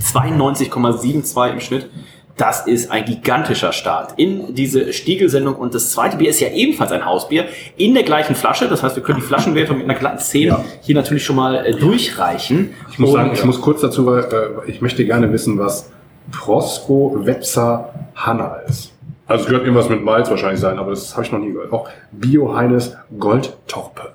92,72 0.00 1.52
im 1.52 1.60
Schnitt. 1.60 1.90
Das 2.36 2.66
ist 2.66 2.90
ein 2.90 3.04
gigantischer 3.04 3.72
Start 3.72 4.14
in 4.16 4.54
diese 4.54 4.92
Stiegelsendung. 4.92 5.54
Und 5.54 5.74
das 5.74 5.90
zweite 5.90 6.16
Bier 6.16 6.30
ist 6.30 6.40
ja 6.40 6.48
ebenfalls 6.48 6.90
ein 6.90 7.04
Hausbier 7.04 7.46
in 7.76 7.92
der 7.94 8.04
gleichen 8.04 8.34
Flasche. 8.34 8.68
Das 8.68 8.82
heißt, 8.82 8.96
wir 8.96 9.02
können 9.02 9.20
die 9.20 9.26
Flaschenwertung 9.26 9.78
mit 9.78 9.84
einer 9.88 9.98
glatten 9.98 10.18
10 10.18 10.54
hier 10.80 10.94
natürlich 10.94 11.24
schon 11.24 11.36
mal 11.36 11.56
äh, 11.56 11.72
durchreichen. 11.72 12.74
Ich 12.90 12.98
muss 12.98 13.10
Und, 13.10 13.16
sagen, 13.16 13.30
ich 13.34 13.44
muss 13.44 13.60
kurz 13.60 13.82
dazu, 13.82 14.06
weil 14.06 14.24
äh, 14.24 14.70
ich 14.70 14.80
möchte 14.80 15.04
gerne 15.04 15.30
wissen, 15.32 15.58
was 15.58 15.90
Prosko 16.30 17.14
Wetzer 17.24 17.92
Hanna 18.14 18.56
ist. 18.66 18.92
Also 19.26 19.42
es 19.42 19.48
gehört 19.48 19.64
irgendwas 19.64 19.88
mit 19.88 20.02
Malz 20.02 20.30
wahrscheinlich 20.30 20.60
sein, 20.60 20.78
aber 20.78 20.90
das 20.90 21.14
habe 21.14 21.24
ich 21.24 21.32
noch 21.32 21.38
nie 21.38 21.52
gehört. 21.52 21.72
Auch 21.72 21.88
Bio 22.10 22.54
Heines 22.54 22.96
Goldtorpe. 23.18 24.12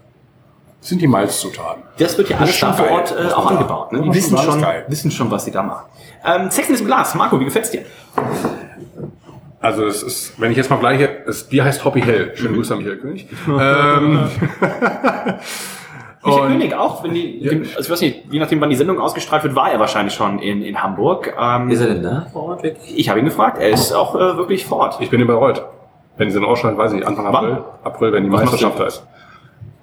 Sind 0.79 1.01
die 1.01 1.07
Malzzutaten. 1.07 1.84
Das 1.98 2.17
wird 2.17 2.29
ja 2.29 2.38
alles 2.38 2.55
schon 2.55 2.74
vor. 2.74 2.89
Ort 2.91 3.12
äh, 3.17 3.31
auch 3.34 3.50
angebaut. 3.51 3.91
Ne? 3.91 4.01
Die 4.01 4.13
wissen 4.13 4.38
schon, 4.38 4.63
wissen 4.88 5.12
schon, 5.12 5.29
was 5.31 5.46
sie 5.46 5.51
da 5.51 5.63
machen. 5.63 5.86
Ähm, 6.24 6.51
Sexiness 6.51 6.81
im 6.81 6.88
Glas. 6.88 7.15
Marco, 7.15 7.39
wie 7.39 7.46
gefällt's 7.46 7.72
dir? 7.72 7.81
Also 9.60 9.86
es 9.86 10.03
ist, 10.03 10.39
wenn 10.39 10.51
ich 10.51 10.57
jetzt 10.57 10.69
mal 10.69 10.77
gleiche, 10.77 11.24
das 11.25 11.43
Bier 11.46 11.65
heißt 11.65 11.84
Hoppy 11.84 12.01
Hell. 12.01 12.31
Schönen 12.36 12.53
Grüße 12.55 12.74
an 12.74 12.79
Michael 12.79 12.98
König. 12.98 13.27
ähm, 13.48 14.29
Michael 16.23 16.41
Und- 16.43 16.47
König 16.51 16.73
auch, 16.75 17.04
wenn 17.04 17.13
die, 17.13 17.39
dem, 17.41 17.62
also 17.62 17.80
ich 17.80 17.89
weiß 17.89 18.01
nicht, 18.01 18.32
je 18.32 18.39
nachdem 18.39 18.62
wann 18.62 18.69
die 18.69 18.75
Sendung 18.75 18.99
ausgestrahlt 18.99 19.43
wird, 19.43 19.56
war 19.56 19.71
er 19.71 19.80
wahrscheinlich 19.80 20.13
schon 20.13 20.39
in, 20.39 20.62
in 20.62 20.82
Hamburg. 20.82 21.34
Ähm, 21.39 21.69
Ist 21.69 21.82
er 21.82 21.88
denn 21.88 22.04
da 22.04 22.28
vor 22.32 22.43
Ort 22.49 22.63
wirklich? 22.63 22.97
ich 22.97 23.10
habe 23.10 23.19
ihn 23.19 23.25
gefragt, 23.25 23.58
er 23.60 23.69
ist 23.69 23.93
auch 23.93 24.15
äh, 24.15 24.38
wirklich 24.38 24.65
vor 24.65 24.78
Ort. 24.80 24.97
ich 24.99 25.10
bin 25.10 25.19
in 25.21 25.28
Bayreuth. 25.28 25.63
Wenn 26.17 26.30
sie 26.32 26.39
den 26.39 26.45
ausschalten, 26.47 26.78
weiß 26.78 26.91
ich 26.91 26.97
nicht, 26.99 27.08
Anfang? 27.08 27.28
April. 27.28 27.58
April, 27.84 28.12
wenn 28.13 28.23
die 28.23 28.32
Was 28.32 28.41
Meisterschaft 28.41 28.80
da 28.80 28.86
ist. 28.86 29.06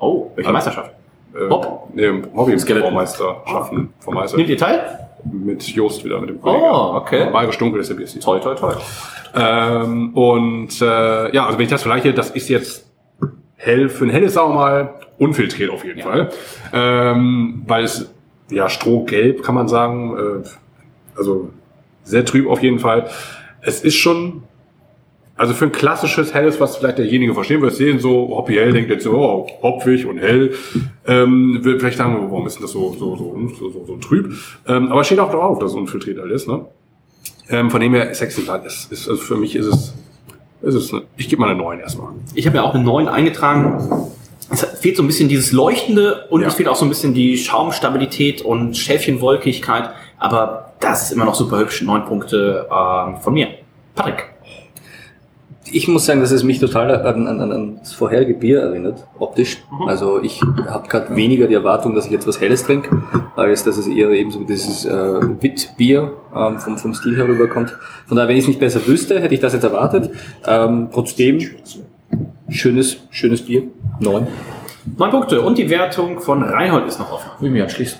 Oh, 0.05 0.31
welche 0.35 0.49
Also- 0.49 0.53
Meisterschaft? 0.53 0.90
Äh, 1.35 1.47
Bob? 1.49 1.88
Nee, 1.95 2.11
hobby 2.35 2.59
Skeleton. 2.59 2.95
Meisterschaften 2.95 3.93
vom 4.01 4.14
Meister. 4.14 4.37
Nehmt 4.37 4.49
ihr 4.51 4.59
teil? 4.59 4.99
Mit 5.33 5.62
Jost 5.67 6.05
wieder, 6.05 6.21
mit 6.21 6.29
dem 6.31 6.38
Oh, 6.43 6.93
okay. 6.97 7.31
Bayerisch 7.33 7.57
Dunkel 7.59 7.81
ist 7.81 7.88
der 7.90 7.95
BSC. 7.97 8.21
Toll, 8.21 8.40
toll, 8.40 8.55
toll. 8.57 8.77
Ähm, 9.35 10.14
und 10.14 10.81
äh, 10.83 11.35
ja, 11.35 11.47
also 11.47 11.59
wenn 11.59 11.64
ich 11.64 11.71
das 11.71 11.83
vergleiche, 11.83 12.12
das 12.12 12.31
ist 12.31 12.49
jetzt 12.49 12.87
hell 13.57 13.88
für 13.88 14.05
ein 14.05 14.11
helles, 14.11 14.37
wir 14.37 14.47
mal, 14.49 14.95
unfiltriert 15.19 15.71
auf 15.71 15.85
jeden 15.85 16.03
Fall. 16.03 16.29
Ähm, 16.73 17.62
weil 17.67 17.85
es 17.85 18.11
ja 18.51 18.69
strohgelb 18.69 19.43
kann 19.43 19.55
man 19.55 19.67
sagen, 19.67 20.43
äh, 20.45 21.19
also 21.19 21.49
sehr 22.05 22.25
trüb 22.27 22.49
auf 22.49 22.62
jeden 22.62 22.79
Fall. 22.79 23.09
Es 23.62 23.81
ist 23.83 23.97
schon, 23.97 24.43
also 25.37 25.53
für 25.55 25.64
ein 25.66 25.73
klassisches 25.73 26.33
helles, 26.33 26.61
was 26.61 26.77
vielleicht 26.77 26.99
derjenige 26.99 27.35
verstehen 27.35 27.61
wird, 27.61 27.75
sehen 27.75 27.99
so 27.99 28.29
Hoppy 28.37 28.55
hell 28.55 28.73
denkt 28.73 28.90
jetzt 28.90 29.05
so, 29.05 29.12
oh, 29.12 29.47
hopfig 29.62 30.07
und 30.07 30.18
hell, 30.18 30.55
ähm, 31.07 31.59
will 31.62 31.79
vielleicht 31.79 31.99
sagen, 31.99 32.16
warum 32.31 32.47
ist 32.47 32.55
denn 32.57 32.62
das 32.62 32.73
so 32.73 32.94
so 32.99 33.16
so 33.16 33.37
so, 33.59 33.70
so, 33.70 33.85
so 33.87 33.97
trüb? 33.97 34.33
Ähm, 34.66 34.92
aber 34.92 35.03
steht 35.05 35.18
auch 35.18 35.31
drauf, 35.31 35.59
dass 35.59 35.70
es 35.70 35.77
unfiltriert 35.77 36.18
halt 36.20 36.31
ist, 36.31 36.47
ne? 36.47 36.64
Ähm, 37.51 37.70
von 37.70 37.81
dem 37.81 37.92
her, 37.94 38.14
Sexy 38.14 38.42
Blood 38.42 38.64
ist, 38.64 38.90
ist 38.92 39.09
also 39.09 39.20
für 39.20 39.37
mich 39.37 39.55
ist 39.55 39.66
es, 39.66 39.94
ist 40.62 40.75
es 40.75 40.92
eine, 40.92 41.03
ich 41.16 41.29
gebe 41.29 41.40
mal 41.40 41.51
eine 41.51 41.59
9 41.59 41.81
erstmal. 41.81 42.12
Ich 42.35 42.47
habe 42.47 42.57
ja 42.57 42.62
auch 42.62 42.75
eine 42.75 42.85
9 42.85 43.07
eingetragen. 43.09 44.11
Es 44.51 44.62
fehlt 44.62 44.97
so 44.97 45.03
ein 45.03 45.07
bisschen 45.07 45.29
dieses 45.29 45.53
Leuchtende 45.53 46.27
und 46.31 46.40
Ja. 46.42 46.49
es 46.49 46.55
fehlt 46.55 46.68
auch 46.68 46.77
so 46.77 46.87
ein 46.87 46.88
bisschen 46.88 47.12
die 47.12 47.37
Schaumstabilität 47.37 48.40
und 48.42 48.77
Schäfchenwolkigkeit. 48.77 49.90
Aber 50.18 50.73
das 50.81 51.05
ist 51.05 51.12
immer 51.12 51.25
noch 51.27 51.35
super 51.35 51.59
hübsch. 51.59 51.83
9 51.83 52.05
Punkte 52.07 52.66
ähm, 52.70 53.16
von 53.20 53.35
mir. 53.35 53.49
Patrick. 53.94 54.34
Ich 55.70 55.88
muss 55.88 56.05
sagen, 56.05 56.20
dass 56.20 56.31
es 56.31 56.42
mich 56.42 56.61
total 56.61 57.07
an, 57.07 57.27
an, 57.27 57.40
an 57.40 57.77
das 57.81 57.92
vorherige 57.92 58.35
Bier 58.35 58.61
erinnert, 58.61 59.07
optisch. 59.18 59.62
Also 59.87 60.22
ich 60.22 60.40
habe 60.68 60.88
gerade 60.88 61.16
weniger 61.16 61.46
die 61.46 61.55
Erwartung, 61.55 61.94
dass 61.94 62.07
ich 62.07 62.12
jetzt 62.12 62.27
was 62.27 62.40
Helles 62.40 62.64
trinke, 62.64 63.03
als 63.35 63.64
dass 63.64 63.79
es 63.79 63.87
eher 63.87 64.11
eben 64.11 64.31
so 64.31 64.40
wie 64.40 64.44
dieses 64.44 64.85
äh, 64.85 64.92
Witbier 65.40 66.12
ähm, 66.37 66.59
vom, 66.59 66.77
vom 66.77 66.92
Stil 66.94 67.16
herüberkommt. 67.16 67.77
Von 68.07 68.16
daher, 68.16 68.29
wenn 68.29 68.37
ich 68.37 68.42
es 68.42 68.48
nicht 68.48 68.61
besser 68.61 68.87
wüsste, 68.87 69.20
hätte 69.20 69.35
ich 69.35 69.40
das 69.40 69.55
jetzt 69.55 69.64
erwartet. 69.64 70.11
Ähm, 70.46 70.88
trotzdem, 70.92 71.40
schönes, 72.50 72.98
schönes 73.11 73.42
Bier. 73.42 73.62
Neun. 74.00 74.27
9 74.96 75.11
Punkte 75.11 75.40
und 75.40 75.57
die 75.57 75.70
Wertung 75.70 76.20
von 76.20 76.42
Reinhold 76.42 76.87
ist 76.87 76.98
noch 76.98 77.11
offen. 77.11 77.31
Will 77.40 77.50
mich 77.50 77.62
anschließen. 77.62 77.98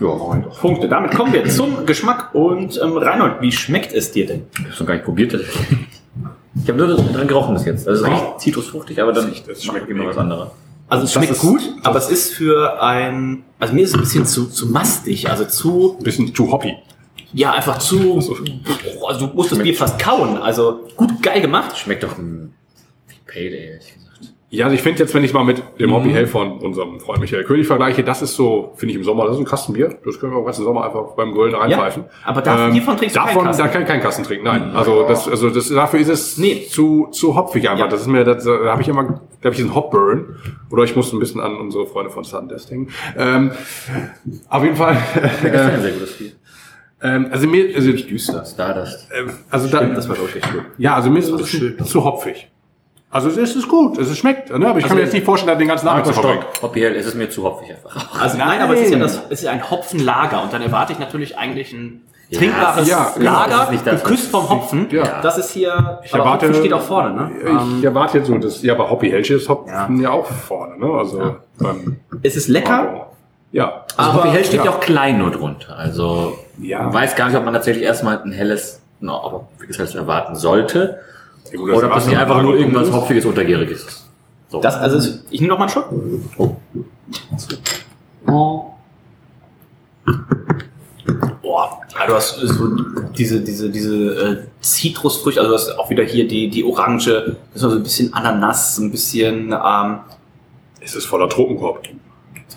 Ja, 0.00 0.14
9. 0.14 0.44
Punkte. 0.60 0.88
Damit 0.88 1.12
kommen 1.12 1.32
wir 1.32 1.44
zum 1.46 1.86
Geschmack 1.86 2.34
und 2.34 2.78
ähm, 2.82 2.96
Reinhold, 2.96 3.40
wie 3.40 3.50
schmeckt 3.50 3.92
es 3.92 4.12
dir 4.12 4.26
denn? 4.26 4.42
Ich 4.52 4.58
habe 4.60 4.70
es 4.70 4.80
noch 4.80 4.86
gar 4.86 4.94
nicht 4.94 5.04
probiert. 5.04 5.34
Ich 6.62 6.68
habe 6.68 6.78
nur 6.78 6.96
dran 6.96 7.28
gerochen 7.28 7.54
bis 7.54 7.64
jetzt. 7.64 7.88
Also 7.88 8.04
es 8.04 8.10
riecht 8.10 8.40
zitrusfruchtig, 8.40 9.00
aber 9.00 9.12
dann 9.12 9.30
Das 9.30 9.42
schmeckt 9.44 9.62
schmeckt 9.62 9.90
immer 9.90 10.06
was 10.06 10.16
anderes. 10.16 10.50
Also 10.88 11.04
es 11.04 11.12
schmeckt 11.12 11.38
gut, 11.38 11.60
aber 11.82 11.98
es 11.98 12.10
ist 12.10 12.32
für 12.32 12.82
ein, 12.82 13.44
also 13.58 13.74
mir 13.74 13.82
ist 13.82 13.90
es 13.90 13.94
ein 13.94 14.00
bisschen 14.00 14.26
zu, 14.26 14.46
zu 14.46 14.66
mastig, 14.68 15.28
also 15.28 15.44
zu, 15.44 15.98
Bisschen 16.02 16.32
too 16.32 16.50
hoppy. 16.50 16.74
ja 17.34 17.52
einfach 17.52 17.78
zu, 17.78 18.16
also 19.06 19.26
du 19.26 19.34
musst 19.34 19.52
das 19.52 19.58
Bier 19.58 19.74
fast 19.74 19.98
kauen, 19.98 20.38
also 20.38 20.88
gut 20.96 21.22
geil 21.22 21.42
gemacht. 21.42 21.76
Schmeckt 21.76 22.02
doch 22.04 22.16
ein 22.16 22.54
Pale 23.26 23.46
Ale, 23.46 23.56
ehrlich 23.56 23.94
gesagt. 23.94 24.07
Ja, 24.50 24.64
also 24.64 24.74
ich 24.76 24.80
finde 24.82 25.00
jetzt, 25.00 25.12
wenn 25.14 25.24
ich 25.24 25.34
mal 25.34 25.44
mit 25.44 25.62
dem 25.78 25.92
Hobby 25.92 26.08
Hell 26.10 26.26
von 26.26 26.58
unserem 26.60 27.00
Freund 27.00 27.20
Michael 27.20 27.44
König 27.44 27.66
vergleiche, 27.66 28.02
das 28.02 28.22
ist 28.22 28.34
so, 28.34 28.72
finde 28.76 28.92
ich 28.92 28.96
im 28.98 29.04
Sommer, 29.04 29.24
das 29.26 29.34
ist 29.34 29.40
ein 29.40 29.44
Kastenbier. 29.44 29.98
Das 30.06 30.18
können 30.18 30.32
wir 30.32 30.38
auch 30.38 30.44
ganzen 30.46 30.64
Sommer 30.64 30.86
einfach 30.86 31.12
beim 31.16 31.32
Grillen 31.34 31.54
reinpfeifen. 31.54 32.04
Ähm, 32.04 32.08
aber 32.24 32.40
davon- 32.40 32.72
hiervon 32.72 32.96
trinkst 32.96 33.14
du 33.14 33.20
keinen 33.20 33.28
davon, 33.28 33.44
Kasten. 33.44 33.62
Da 33.62 33.68
kann 33.68 33.82
ich 33.82 33.88
keinen 33.88 34.00
Kasten 34.00 34.22
trinken, 34.24 34.44
nein. 34.46 34.70
Also 34.74 35.06
das, 35.06 35.28
also 35.28 35.50
das, 35.50 35.68
dafür 35.68 36.00
ist 36.00 36.08
es 36.08 36.38
Nee. 36.38 36.66
zu, 36.70 37.08
zu 37.12 37.36
hopfig 37.36 37.68
einfach. 37.68 37.84
Ja. 37.84 37.90
Das 37.90 38.00
ist 38.00 38.06
mir, 38.06 38.24
das, 38.24 38.42
da 38.44 38.58
habe 38.72 38.80
ich 38.80 38.88
immer, 38.88 39.02
da 39.04 39.10
habe 39.44 39.50
ich 39.50 39.56
diesen 39.56 39.74
Hopburn. 39.74 40.36
Oder 40.70 40.84
ich 40.84 40.96
muss 40.96 41.12
ein 41.12 41.18
bisschen 41.18 41.42
an 41.42 41.56
unsere 41.56 41.86
Freunde 41.86 42.10
von 42.10 42.22
Death 42.48 42.70
denken. 42.70 42.90
Ähm, 43.18 43.50
auf 44.48 44.62
jeden 44.64 44.76
Fall. 44.76 44.96
Das 45.42 45.42
ist 45.42 45.44
ein 45.44 45.82
sehr 45.82 45.92
gutes 45.92 46.12
Bier. 46.16 46.30
ähm, 47.02 47.28
also 47.30 47.46
mir, 47.48 47.74
also, 47.76 47.92
Düster. 47.92 48.46
Stardust. 48.46 49.08
ähm, 49.14 49.30
also 49.50 49.68
da, 49.68 49.84
Das 49.84 50.08
war 50.08 50.16
wirklich 50.16 50.42
echt 50.42 50.52
gut. 50.54 50.62
ja, 50.78 50.94
also 50.94 51.10
mir 51.10 51.18
ist 51.18 51.26
es 51.26 51.32
ein 51.32 51.36
bisschen 51.76 51.84
zu 51.84 52.02
hopfig. 52.02 52.50
Also 53.10 53.30
es 53.30 53.56
ist 53.56 53.68
gut, 53.68 53.96
es 53.96 54.16
schmeckt, 54.18 54.50
ne? 54.50 54.68
aber 54.68 54.78
ich 54.80 54.86
kann 54.86 54.96
mir 54.96 55.02
jetzt 55.02 55.14
nicht 55.14 55.24
vorstellen, 55.24 55.58
den 55.58 55.68
ganzen 55.68 55.88
Abend 55.88 56.06
zu 56.06 56.20
Ale, 56.20 56.94
es 56.94 57.06
ist 57.06 57.14
mir 57.14 57.30
zu 57.30 57.42
hopfig 57.42 57.70
einfach. 57.70 58.20
Also 58.20 58.36
nein, 58.36 58.60
aber 58.60 58.74
es 58.74 58.82
ist 58.82 58.92
ja 58.92 58.98
das, 58.98 59.16
es 59.26 59.30
ist 59.30 59.42
ja 59.44 59.52
ein 59.52 59.70
Hopfenlager 59.70 60.42
und 60.42 60.52
dann 60.52 60.60
erwarte 60.60 60.92
ich 60.92 60.98
natürlich 60.98 61.38
eigentlich 61.38 61.72
ein 61.72 62.02
trinkbares 62.30 62.86
ja, 62.86 63.14
Lager, 63.16 63.68
das 63.72 63.82
das, 63.84 64.02
geküsst 64.02 64.30
vom 64.30 64.48
Hopfen. 64.50 64.88
Ja. 64.90 65.22
Das 65.22 65.38
ist 65.38 65.50
hier, 65.52 66.00
Ich 66.04 66.12
aber 66.12 66.24
erwarte, 66.24 66.48
Hopfen 66.48 66.60
steht 66.60 66.72
auch 66.74 66.82
vorne, 66.82 67.14
ne? 67.14 67.30
Ich 67.78 67.84
erwarte 67.84 68.18
jetzt 68.18 68.26
so, 68.26 68.36
dass, 68.36 68.62
ja, 68.62 68.74
aber 68.74 68.90
Hoppy 68.90 69.08
Helch 69.10 69.30
ist 69.30 69.48
Hopfen 69.48 69.96
ja. 69.96 70.10
Ja. 70.10 70.10
auch 70.10 70.26
vorne, 70.26 70.78
ne? 70.78 70.92
Also, 70.92 71.36
beim, 71.58 71.96
Es 72.22 72.36
ist 72.36 72.48
lecker, 72.48 73.06
ja. 73.52 73.84
Also 73.96 74.10
Aber- 74.10 74.24
Hoppy 74.24 74.30
Hell 74.34 74.44
steht 74.44 74.58
ja 74.60 74.66
ja. 74.66 74.70
auch 74.72 74.80
klein 74.80 75.18
nur 75.18 75.30
drunter. 75.30 75.76
Also 75.76 76.38
Ja. 76.60 76.82
man 76.82 76.92
weiß 76.92 77.16
gar 77.16 77.28
nicht, 77.28 77.38
ob 77.38 77.44
man 77.46 77.54
tatsächlich 77.54 77.84
erstmal 77.84 78.22
ein 78.22 78.32
helles, 78.32 78.82
no, 79.00 79.14
aber 79.14 79.48
wie 79.58 79.66
gesagt, 79.66 79.94
erwarten 79.94 80.34
sollte. 80.34 81.00
Ja, 81.52 81.58
gut, 81.58 81.70
Oder 81.70 81.88
ob 81.88 81.94
das 81.94 82.06
nicht 82.06 82.16
einfach 82.18 82.42
nur 82.42 82.56
irgendwas 82.56 82.90
Hopfiges, 82.92 83.24
Untergäriges 83.24 83.84
ist. 83.84 84.04
So. 84.50 84.60
das, 84.60 84.76
also 84.76 84.96
es- 84.98 85.24
ich 85.30 85.40
nehme 85.40 85.52
noch 85.52 85.58
mal 85.58 85.64
einen 85.64 85.70
Schluck. 85.72 85.90
Boah, 91.42 91.80
ja, 91.98 92.06
du 92.06 92.14
hast 92.14 92.36
so 92.36 92.68
diese, 93.16 93.40
diese, 93.40 93.70
diese 93.70 93.96
äh, 94.14 94.36
Zitrusfrüchte, 94.60 95.40
also 95.40 95.50
du 95.52 95.58
hast 95.58 95.78
auch 95.78 95.88
wieder 95.88 96.04
hier 96.04 96.28
die, 96.28 96.50
die 96.50 96.64
Orange, 96.64 97.36
das 97.54 97.62
ist 97.62 97.62
so 97.62 97.70
ein 97.70 97.82
bisschen 97.82 98.12
Ananas, 98.12 98.76
so 98.76 98.82
ein 98.82 98.90
bisschen 98.90 99.52
ähm, 99.52 99.98
Es 100.80 100.94
ist 100.94 101.06
voller 101.06 101.28
Tropenkorb. 101.28 101.82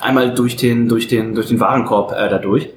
einmal 0.02 0.34
durch 0.34 0.58
den, 0.58 0.90
durch 0.90 1.08
den, 1.08 1.34
durch 1.36 1.48
den 1.48 1.60
Warenkorb 1.60 2.12
äh, 2.12 2.30
dadurch. 2.30 2.70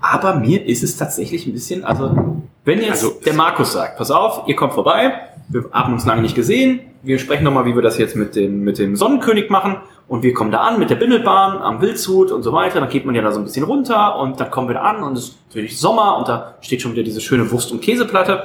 Aber 0.00 0.34
mir 0.36 0.64
ist 0.66 0.82
es 0.82 0.96
tatsächlich 0.96 1.46
ein 1.46 1.52
bisschen, 1.52 1.84
also 1.84 2.40
wenn 2.64 2.80
jetzt 2.80 3.04
Also- 3.04 3.20
der 3.24 3.34
Markus 3.34 3.72
sagt, 3.72 3.96
pass 3.98 4.10
auf, 4.10 4.48
ihr 4.48 4.56
kommt 4.56 4.72
vorbei, 4.72 5.12
wir 5.50 5.64
haben 5.72 5.92
uns 5.92 6.06
lange 6.06 6.22
nicht 6.22 6.36
gesehen, 6.36 6.80
wir 7.02 7.18
sprechen 7.18 7.44
nochmal, 7.44 7.64
wie 7.64 7.74
wir 7.74 7.82
das 7.82 7.98
jetzt 7.98 8.14
mit 8.14 8.36
dem, 8.36 8.60
mit 8.60 8.78
dem 8.78 8.94
Sonnenkönig 8.94 9.50
machen. 9.50 9.76
Und 10.06 10.22
wir 10.22 10.34
kommen 10.34 10.50
da 10.50 10.58
an 10.62 10.78
mit 10.78 10.90
der 10.90 10.96
Bimmelbahn 10.96 11.58
am 11.58 11.80
Wildshut 11.80 12.32
und 12.32 12.42
so 12.42 12.52
weiter, 12.52 12.80
dann 12.80 12.88
geht 12.88 13.06
man 13.06 13.14
ja 13.14 13.22
da 13.22 13.30
so 13.30 13.38
ein 13.38 13.44
bisschen 13.44 13.64
runter 13.64 14.18
und 14.18 14.40
dann 14.40 14.50
kommen 14.50 14.68
wir 14.68 14.74
da 14.74 14.82
an 14.82 15.02
und 15.04 15.16
es 15.16 15.28
ist 15.28 15.38
natürlich 15.48 15.78
Sommer 15.78 16.16
und 16.18 16.28
da 16.28 16.56
steht 16.60 16.82
schon 16.82 16.92
wieder 16.92 17.04
diese 17.04 17.20
schöne 17.20 17.50
Wurst- 17.50 17.70
und 17.70 17.80
Käseplatte. 17.80 18.42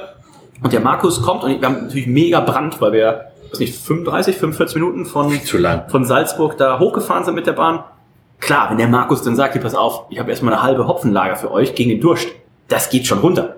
Und 0.62 0.72
der 0.72 0.80
Markus 0.80 1.20
kommt 1.22 1.42
und 1.42 1.60
wir 1.60 1.68
haben 1.68 1.82
natürlich 1.82 2.06
mega 2.06 2.40
Brand, 2.40 2.80
weil 2.80 2.92
wir, 2.92 3.26
weiß 3.50 3.58
nicht, 3.58 3.74
35, 3.74 4.36
45 4.36 4.76
Minuten 4.76 5.06
von, 5.06 5.32
von 5.88 6.04
Salzburg 6.04 6.56
da 6.56 6.78
hochgefahren 6.78 7.24
sind 7.24 7.34
mit 7.34 7.46
der 7.46 7.52
Bahn. 7.52 7.82
Klar, 8.38 8.70
wenn 8.70 8.78
der 8.78 8.88
Markus 8.88 9.22
dann 9.22 9.34
sagt, 9.34 9.54
hier, 9.54 9.62
pass 9.62 9.74
auf, 9.74 10.04
ich 10.10 10.18
habe 10.18 10.30
erstmal 10.30 10.54
eine 10.54 10.62
halbe 10.62 10.86
Hopfenlager 10.86 11.36
für 11.36 11.50
euch 11.50 11.74
gegen 11.74 11.90
den 11.90 12.00
Durst, 12.00 12.28
das 12.68 12.90
geht 12.90 13.06
schon 13.06 13.18
runter. 13.18 13.56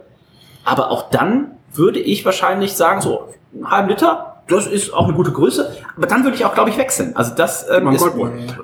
Aber 0.65 0.91
auch 0.91 1.11
dann 1.11 1.58
würde 1.75 2.01
ich 2.01 2.25
wahrscheinlich 2.25 2.73
sagen, 2.73 3.01
so 3.01 3.29
einen 3.55 3.71
halben 3.71 3.89
Liter, 3.89 4.43
das 4.49 4.67
ist 4.67 4.93
auch 4.95 5.05
eine 5.05 5.13
gute 5.15 5.31
Größe. 5.33 5.71
Aber 5.97 6.07
dann 6.07 6.25
würde 6.25 6.37
ich 6.37 6.45
auch, 6.45 6.55
glaube 6.55 6.71
ich, 6.71 6.79
wechseln. 6.79 7.15
Also 7.15 7.35
das 7.35 7.67
ähm, 7.71 7.89
ist. 7.93 8.01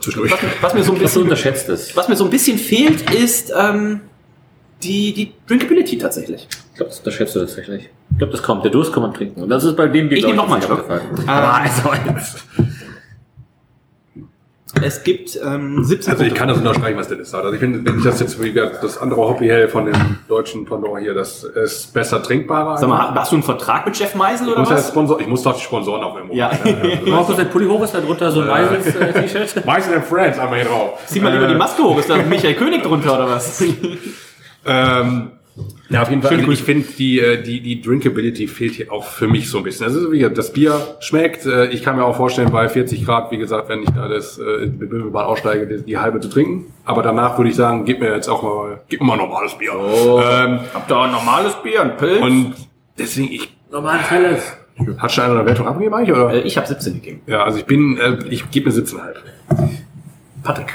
Zwischendurch. 0.01 0.33
was, 0.33 0.43
mir- 0.43 0.49
was 0.63 0.75
mir 0.75 0.83
so 0.83 0.93
ein 0.93 0.99
bisschen, 0.99 1.23
unterschätzt 1.23 1.69
ist. 1.69 1.97
was 1.97 2.09
mir 2.09 2.17
so 2.17 2.25
ein 2.25 2.31
bisschen 2.31 2.57
fehlt, 2.59 3.11
ist 3.15 3.53
ähm, 3.57 4.01
die, 4.83 5.13
die 5.13 5.33
Drinkability 5.47 5.99
tatsächlich. 5.99 6.49
Ich 6.73 6.77
glaube, 6.77 6.91
das 6.91 6.99
unterschätzt 7.01 7.37
du 7.37 7.41
tatsächlich. 7.41 7.91
Ich 8.11 8.19
glaube, 8.19 8.33
das 8.33 8.43
kommt. 8.43 8.65
Der 8.65 8.71
Durst 8.73 8.93
kann 8.93 9.03
man 9.03 9.13
trinken. 9.15 9.43
Und 9.43 9.49
das 9.49 9.65
ist 9.65 9.77
bei 9.77 9.87
dem 9.89 10.09
Bier, 10.09 10.19
Ich 10.19 10.27
nehm 10.27 10.37
noch 10.37 10.49
mal 10.49 10.61
Schluck. 10.63 10.81
aufgefallen. 10.81 11.03
Ah. 11.27 11.39
Aber 11.39 11.55
also 11.63 11.91
jetzt. 12.15 12.45
Es 14.83 15.03
gibt 15.03 15.39
ähm, 15.45 15.83
17 15.85 16.13
Also 16.13 16.25
ich 16.25 16.35
kann 16.35 16.49
das 16.49 16.59
unterstreichen, 16.59 16.99
was 16.99 17.09
Dennis 17.09 17.31
sagt. 17.31 17.45
Also 17.45 17.55
ich 17.55 17.61
finde, 17.61 17.85
wenn 17.85 17.99
ich 17.99 18.05
das 18.05 18.21
jetzt 18.21 18.43
wie 18.43 18.53
gesagt, 18.53 18.83
das 18.83 18.99
andere 18.99 19.21
Hoppy 19.21 19.47
Hell 19.47 19.69
von 19.69 19.87
dem 19.87 20.19
deutschen 20.29 20.65
Pendant 20.65 20.99
hier, 21.01 21.15
das 21.15 21.45
ist 21.45 21.93
besser 21.95 22.23
trinkbarer. 22.23 22.79
Sag 22.79 22.89
mal, 22.89 23.15
hast 23.15 23.33
du 23.33 23.37
einen 23.37 23.43
Vertrag 23.43 23.87
mit 23.87 23.99
Jeff 23.99 24.15
Meisel 24.15 24.47
ich 24.47 24.53
oder 24.53 24.61
muss, 24.61 24.71
ja 24.71 24.77
was? 24.77 24.89
Sponsor, 24.89 25.21
ich 25.21 25.27
muss 25.27 25.43
doch 25.43 25.55
die 25.57 25.63
Sponsoren 25.63 26.03
aufnehmen. 26.03 26.33
Ja. 26.33 26.51
Markus, 27.07 27.37
dein 27.37 27.51
Pulli 27.51 27.67
hoch 27.67 27.83
ist 27.83 27.95
da 27.95 28.01
drunter 28.01 28.31
so 28.31 28.41
ein 28.41 28.49
weißes 28.49 28.97
äh, 28.97 29.13
T-Shirt. 29.29 29.65
Meistens 29.67 29.95
and 29.95 30.05
Friends 30.05 30.39
einmal 30.39 30.61
hier 30.61 30.69
drauf. 30.69 31.01
Zieh 31.07 31.21
mal 31.21 31.33
lieber 31.33 31.49
die 31.49 31.55
Maske 31.55 31.83
hoch, 31.83 31.99
ist 31.99 32.11
da 32.11 32.17
Michael 32.17 32.55
König 32.55 32.83
drunter 32.83 33.15
oder 33.15 33.29
was? 33.29 33.63
Ähm, 34.67 35.33
ja, 35.89 36.03
auf 36.03 36.11
jeden 36.11 36.21
Fall. 36.23 36.31
Schöne 36.33 36.43
Also 36.43 36.53
ich 36.53 36.63
finde, 36.63 36.89
die, 36.99 37.21
äh, 37.21 37.41
die, 37.43 37.61
die 37.61 37.81
Drinkability 37.81 38.49
fehlt 38.49 38.73
hier 38.73 38.93
auch 38.93 39.05
für 39.05 39.29
mich 39.29 39.49
so 39.49 39.59
ein 39.59 39.65
bisschen. 39.65 39.87
Also 39.87 40.11
wie 40.11 40.19
gesagt, 40.19 40.37
das 40.39 40.53
Bier 40.53 40.97
schmeckt. 41.01 41.47
Äh, 41.47 41.67
Ich 41.69 41.83
kann 41.83 41.97
mir 41.97 42.05
auch 42.05 42.17
vorstellen, 42.17 42.51
bei 42.51 42.69
40 42.69 43.05
Grad, 43.05 43.31
wie 43.31 43.37
gesagt, 43.39 43.69
wenn 43.69 43.83
ich 43.83 43.91
da 43.91 44.09
das 44.09 44.39
äh, 44.39 44.67
mit 44.67 44.91
Bimmelbahn 44.91 45.27
aussteige, 45.27 45.67
die, 45.67 45.85
die 45.85 45.99
halbe 45.99 46.19
zu 46.21 46.29
trinken. 46.29 46.73
Aber 46.85 47.03
danach 47.03 47.39
würde 47.39 47.51
ich 47.51 47.57
sagen, 47.57 47.85
gib 47.85 48.01
mir 48.01 48.13
jetzt 48.15 48.29
auch 48.29 48.43
mal, 48.43 48.81
gib 48.89 49.01
mir 49.01 49.07
mal 49.07 49.17
normales 49.17 49.55
Bier. 49.55 49.73
Ähm, 49.73 50.61
Habt 50.75 50.91
ihr 50.91 50.97
ein 50.99 51.13
normales 51.13 51.55
Bier, 51.63 51.83
ein 51.83 51.97
Pilz? 51.97 52.21
und 52.21 52.55
deswegen, 52.99 53.31
ich, 53.33 53.57
Normal 53.71 53.99
helles. 53.99 54.43
hat 54.99 55.13
schon 55.13 55.25
einer 55.25 55.35
eine 55.35 55.47
Wertung 55.47 55.67
abgegeben 55.69 55.95
eigentlich, 55.95 56.17
oder? 56.17 56.33
äh, 56.35 56.41
ich 56.41 56.57
habe 56.57 56.67
17 56.67 56.95
gegeben. 56.95 57.21
Ja, 57.27 57.45
also 57.45 57.59
ich 57.59 57.65
bin, 57.65 57.97
äh, 57.99 58.19
ich 58.29 58.51
gebe 58.51 58.71
mir 58.71 58.75
17,5. 58.77 58.99
Patrick. 60.43 60.73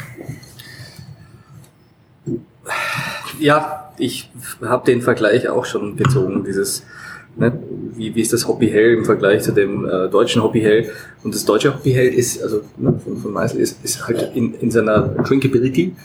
Ja, 3.40 3.92
ich 3.98 4.32
habe 4.62 4.86
den 4.86 5.02
Vergleich 5.02 5.50
auch 5.50 5.66
schon 5.66 5.98
gezogen, 5.98 6.44
dieses, 6.44 6.84
ne, 7.36 7.58
wie, 7.96 8.14
wie 8.16 8.22
ist 8.22 8.34
das 8.34 8.48
Hobby 8.48 8.70
Hell 8.70 8.94
im 8.96 9.06
Vergleich 9.06 9.44
zu 9.44 9.52
dem 9.52 9.86
äh, 9.86 10.08
deutschen 10.10 10.44
Hobby 10.44 10.62
Hell. 10.62 10.90
Und 11.24 11.34
das 11.34 11.46
deutsche 11.46 11.74
Hobby 11.74 11.92
Hell 11.92 12.08
ist, 12.08 12.42
also 12.42 12.62
ne, 12.78 13.00
von, 13.04 13.18
von 13.18 13.34
Meißel, 13.34 13.60
ist, 13.60 13.84
ist 13.84 14.08
halt 14.08 14.32
in, 14.36 14.54
in 14.56 14.72
seiner 14.72 15.02
Drinkability 15.02 15.96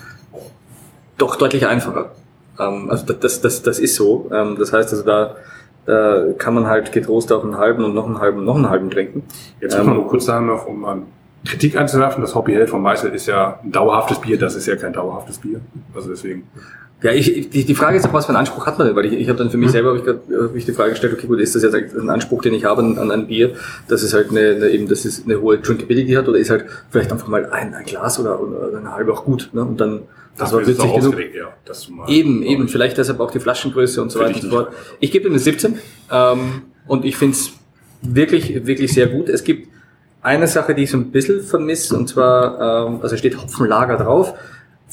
doch 1.19 1.37
deutlich 1.37 1.67
einfacher. 1.67 2.13
Ähm, 2.59 2.91
also 2.91 3.13
das, 3.13 3.41
das, 3.41 3.63
das, 3.63 3.79
ist 3.79 3.95
so. 3.95 4.31
Ähm, 4.33 4.57
das 4.59 4.73
heißt 4.73 4.91
also, 4.93 5.05
da, 5.05 5.37
da 5.87 6.33
kann 6.39 6.55
man 6.55 6.67
halt 6.67 6.93
getrost 6.93 7.33
auch 7.33 7.45
einen 7.45 7.59
halben 7.59 7.85
und 7.85 7.95
noch 7.95 8.07
einen 8.07 8.19
halben 8.19 8.39
und 8.39 8.45
noch 8.45 8.57
einen 8.57 8.71
halben 8.71 8.91
trinken. 8.91 9.23
Jetzt 9.61 9.77
muss 9.77 9.87
man 9.87 9.97
nur 9.97 10.09
kurz 10.09 10.27
sagen 10.27 10.47
noch, 10.47 10.67
um 10.67 10.81
mal 10.81 11.03
Kritik 11.45 11.77
einzuwerfen, 11.77 12.23
das 12.23 12.35
Hobby 12.35 12.53
Hell 12.53 12.67
von 12.67 12.81
Meißel 12.81 13.13
ist 13.13 13.27
ja 13.27 13.61
ein 13.63 13.71
dauerhaftes 13.71 14.19
Bier, 14.19 14.39
das 14.39 14.55
ist 14.55 14.67
ja 14.67 14.77
kein 14.77 14.95
dauerhaftes 14.95 15.39
Bier. 15.39 15.61
Also 15.95 16.09
deswegen. 16.11 16.45
Ja, 17.05 17.13
ich, 17.13 17.51
die, 17.51 17.65
die 17.65 17.75
Frage 17.75 17.99
ist 17.99 18.07
auch, 18.07 18.15
was 18.15 18.25
für 18.25 18.31
einen 18.31 18.39
Anspruch 18.39 18.65
hat 18.65 18.79
man 18.79 18.87
denn? 18.87 18.97
Weil 18.97 19.05
ich, 19.05 19.13
ich 19.13 19.29
habe 19.29 19.37
dann 19.37 19.51
für 19.51 19.59
mich 19.59 19.71
selber 19.71 19.91
hab 19.91 19.99
ich, 19.99 20.05
grad, 20.05 20.21
äh, 20.31 20.45
hab 20.45 20.57
ich 20.57 20.65
die 20.65 20.73
Frage 20.73 20.93
gestellt, 20.93 21.13
okay, 21.13 21.27
gut, 21.27 21.39
ist 21.39 21.55
das 21.55 21.63
jetzt 21.63 21.75
ein 21.75 22.09
Anspruch, 22.09 22.41
den 22.41 22.55
ich 22.55 22.65
habe 22.65 22.81
an, 22.81 22.97
an 22.97 23.11
ein 23.11 23.27
Bier, 23.27 23.57
dass 23.89 24.03
es 24.03 24.15
halt 24.15 24.31
eine, 24.31 24.55
eine, 24.55 24.69
eben, 24.71 24.89
dass 24.89 25.05
es 25.05 25.23
eine 25.23 25.39
hohe 25.39 25.59
Drinkability 25.59 26.15
hat 26.15 26.29
oder 26.29 26.39
ist 26.39 26.49
halt 26.49 26.65
vielleicht 26.89 27.13
einfach 27.13 27.29
mal 27.29 27.45
ein, 27.51 27.75
ein 27.75 27.85
Glas 27.85 28.19
oder, 28.19 28.41
oder 28.41 28.79
eine 28.79 28.91
halbe 28.91 29.13
auch 29.13 29.27
gut, 29.27 29.51
ne? 29.53 29.61
Und 29.61 29.79
dann, 29.83 30.01
das 30.39 30.55
war 30.55 30.63
ist 30.63 30.69
es 30.69 30.79
witzig 30.79 30.95
genug. 30.95 31.15
ja, 31.35 31.95
mal 31.95 32.11
Eben, 32.11 32.43
eben, 32.43 32.69
vielleicht 32.69 32.97
deshalb 32.97 33.21
auch 33.21 33.31
die 33.31 33.41
Flaschengröße 33.41 34.01
und 34.01 34.11
so 34.11 34.21
weiter 34.21 34.37
und 34.37 34.43
so 34.43 34.49
fort. 34.49 34.73
Ich 34.99 35.13
gebe 35.13 35.27
ihm 35.27 35.33
eine 35.33 35.41
17 35.41 35.79
ähm, 36.11 36.63
und 36.87 37.05
ich 37.05 37.19
finde 37.19 37.37
es 37.37 37.53
wirklich, 38.01 38.67
wirklich 38.67 38.95
sehr 38.95 39.09
gut. 39.09 39.29
Es 39.29 39.45
gibt 39.45 39.69
eine 40.23 40.49
Sache, 40.49 40.75
die 40.75 40.85
ich 40.85 40.91
so 40.91 40.97
ein 40.97 41.11
bisschen 41.11 41.43
vermisse, 41.43 41.99
und 41.99 42.09
zwar, 42.09 42.89
ähm, 42.89 43.01
also 43.03 43.15
steht 43.19 43.37
Hopfenlager 43.37 43.99
drauf. 43.99 44.33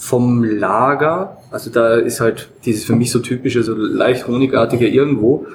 Vom 0.04 0.44
Lager, 0.44 1.38
also 1.52 1.70
da 1.70 1.94
ist 1.96 2.22
halt 2.22 2.50
dieses 2.66 2.86
für 2.86 2.96
mich 2.96 3.12
so 3.12 3.20
typische, 3.20 3.62
so 3.62 3.76
leicht 3.76 4.28
honigartige 4.28 4.88
irgendwo, 4.88 5.46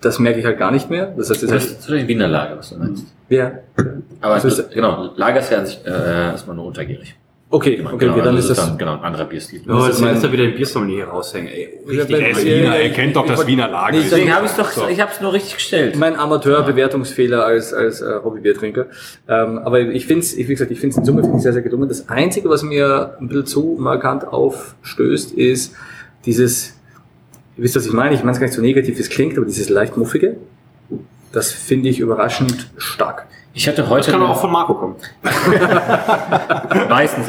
das 0.00 0.20
merke 0.20 0.38
ich 0.38 0.44
halt 0.46 0.56
gar 0.56 0.70
nicht 0.70 0.88
mehr. 0.88 1.12
Das 1.16 1.30
heißt, 1.30 1.42
das 1.42 1.50
heißt, 1.50 1.66
ist 1.72 1.80
natürlich 1.80 2.02
ein 2.04 2.08
Wiener 2.08 2.28
Lager, 2.28 2.58
was 2.58 2.70
du 2.70 2.76
meinst. 2.78 3.06
wer? 3.28 3.64
Aber 4.20 4.34
Also 4.34 4.48
das, 4.50 4.58
ist- 4.60 4.70
genau, 4.72 5.10
Lager 5.16 5.40
ist 5.40 5.50
ja 5.50 5.58
an 5.58 5.66
sich 5.66 5.80
äh, 5.84 5.90
erstmal 5.90 6.54
nur 6.54 6.66
untergierig. 6.66 7.16
Okay, 7.54 7.76
Genau, 7.76 7.92
okay, 7.92 8.08
okay, 8.08 8.20
dann 8.20 8.34
also 8.34 8.50
ist 8.50 8.58
das, 8.58 8.66
dann, 8.66 8.78
genau 8.78 8.94
ein 8.94 9.02
anderer 9.02 9.26
Bierstil. 9.26 9.60
Oh, 9.68 9.72
Das 9.86 10.00
jetzt 10.00 10.16
ist 10.16 10.24
er 10.24 10.32
wieder 10.32 10.44
den 10.44 10.54
Biersommelier 10.54 10.96
hier 10.96 11.08
raushängen, 11.08 11.48
ey. 11.52 11.78
Richtig. 11.86 12.18
Er 12.18 12.30
ist 12.30 12.44
Wiener, 12.46 12.76
er 12.76 12.90
kennt 12.90 13.14
doch 13.14 13.26
das 13.26 13.46
Wiener 13.46 13.68
Lager. 13.68 13.98
Nee, 13.98 14.04
Deswegen 14.10 14.34
habe 14.34 14.46
ich 14.46 14.52
doch, 14.52 14.88
ich 14.88 15.00
habe 15.00 15.12
es 15.12 15.20
nur 15.20 15.34
richtig 15.34 15.56
gestellt. 15.56 15.96
mein 15.96 16.18
Amateurbewertungsfehler 16.18 17.44
als, 17.44 17.74
als 17.74 18.00
äh, 18.00 18.20
Hobbybiertrinker. 18.24 18.86
Ähm, 19.28 19.58
aber 19.58 19.80
ich 19.80 20.06
finde 20.06 20.20
es, 20.20 20.34
wie 20.34 20.44
gesagt, 20.44 20.70
ich 20.70 20.80
finde 20.80 20.94
es 20.94 20.98
in 20.98 21.04
Summe 21.04 21.20
finde 21.20 21.36
ich 21.36 21.42
sehr, 21.42 21.52
sehr 21.52 21.60
gelungen. 21.60 21.90
Das 21.90 22.08
Einzige, 22.08 22.48
was 22.48 22.62
mir 22.62 23.18
ein 23.20 23.28
bisschen 23.28 23.44
zu 23.44 23.76
markant 23.78 24.26
aufstößt, 24.26 25.32
ist 25.32 25.74
dieses, 26.24 26.80
ihr 27.58 27.64
wisst, 27.64 27.76
was 27.76 27.84
ich 27.84 27.92
meine, 27.92 28.14
ich 28.14 28.20
meine 28.22 28.32
es 28.32 28.40
gar 28.40 28.46
nicht 28.46 28.56
so 28.56 28.62
negativ, 28.62 28.98
es 28.98 29.10
klingt, 29.10 29.36
aber 29.36 29.44
dieses 29.44 29.68
leicht 29.68 29.98
muffige, 29.98 30.36
das 31.32 31.52
finde 31.52 31.90
ich 31.90 31.98
überraschend 32.00 32.70
stark. 32.78 33.26
Ich 33.54 33.68
hatte 33.68 33.82
Das 33.82 33.90
heute 33.90 34.10
kann 34.10 34.22
eine- 34.22 34.30
auch 34.30 34.40
von 34.40 34.50
Marco 34.50 34.74
kommen. 34.74 34.96
Meistens. 36.88 37.26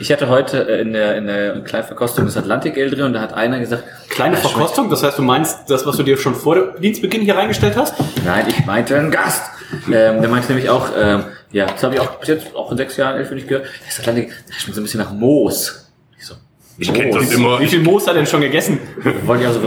Ich 0.00 0.10
hatte 0.10 0.28
heute 0.28 0.66
äh, 0.68 0.80
in 0.80 0.92
der, 0.92 1.16
in 1.16 1.26
der 1.26 1.60
kleinen 1.60 1.84
Verkostung 1.86 2.24
des 2.24 2.36
Atlantic 2.36 2.76
Ale 2.76 2.90
drin 2.90 3.04
und 3.04 3.12
da 3.12 3.20
hat 3.20 3.34
einer 3.34 3.58
gesagt, 3.60 3.84
Kleine 4.08 4.32
das 4.36 4.42
schmeckt- 4.44 4.56
Verkostung, 4.56 4.88
das 4.90 5.02
heißt, 5.02 5.18
du 5.18 5.22
meinst 5.22 5.68
das, 5.70 5.84
was 5.86 5.96
du 5.96 6.02
dir 6.02 6.16
schon 6.16 6.34
vor 6.34 6.54
dem 6.54 6.80
Dienstbeginn 6.80 7.20
hier 7.22 7.36
reingestellt 7.36 7.76
hast? 7.76 7.94
Nein, 8.24 8.46
ich 8.48 8.64
meinte 8.64 8.96
einen 8.96 9.10
Gast. 9.10 9.42
Ähm, 9.86 10.20
der 10.20 10.28
meinte 10.28 10.48
nämlich 10.48 10.68
auch, 10.70 10.88
ähm, 10.98 11.24
ja, 11.52 11.66
das 11.66 11.82
habe 11.82 11.94
ich 11.94 12.00
auch 12.00 12.16
bis 12.18 12.28
jetzt 12.28 12.56
auch 12.56 12.70
in 12.72 12.76
sechs 12.78 12.96
Jahren 12.96 13.16
elf 13.18 13.30
nicht 13.30 13.46
gehört. 13.46 13.66
Das 13.86 14.00
Atlantic, 14.00 14.32
das 14.48 14.56
schmeckt 14.56 14.74
so 14.74 14.80
ein 14.80 14.84
bisschen 14.84 15.00
nach 15.00 15.12
Moos. 15.12 15.90
Ich 16.18 16.24
so, 16.26 16.34
Ich 16.78 16.92
kenne 16.92 17.12
das 17.16 17.30
immer. 17.32 17.60
Wie 17.60 17.66
viel 17.68 17.80
Moos 17.82 18.02
hat 18.06 18.14
er 18.14 18.22
denn 18.22 18.26
schon 18.26 18.40
gegessen? 18.40 18.80
Wir 19.02 19.26
wollen 19.26 19.42
ja 19.42 19.52
so 19.52 19.60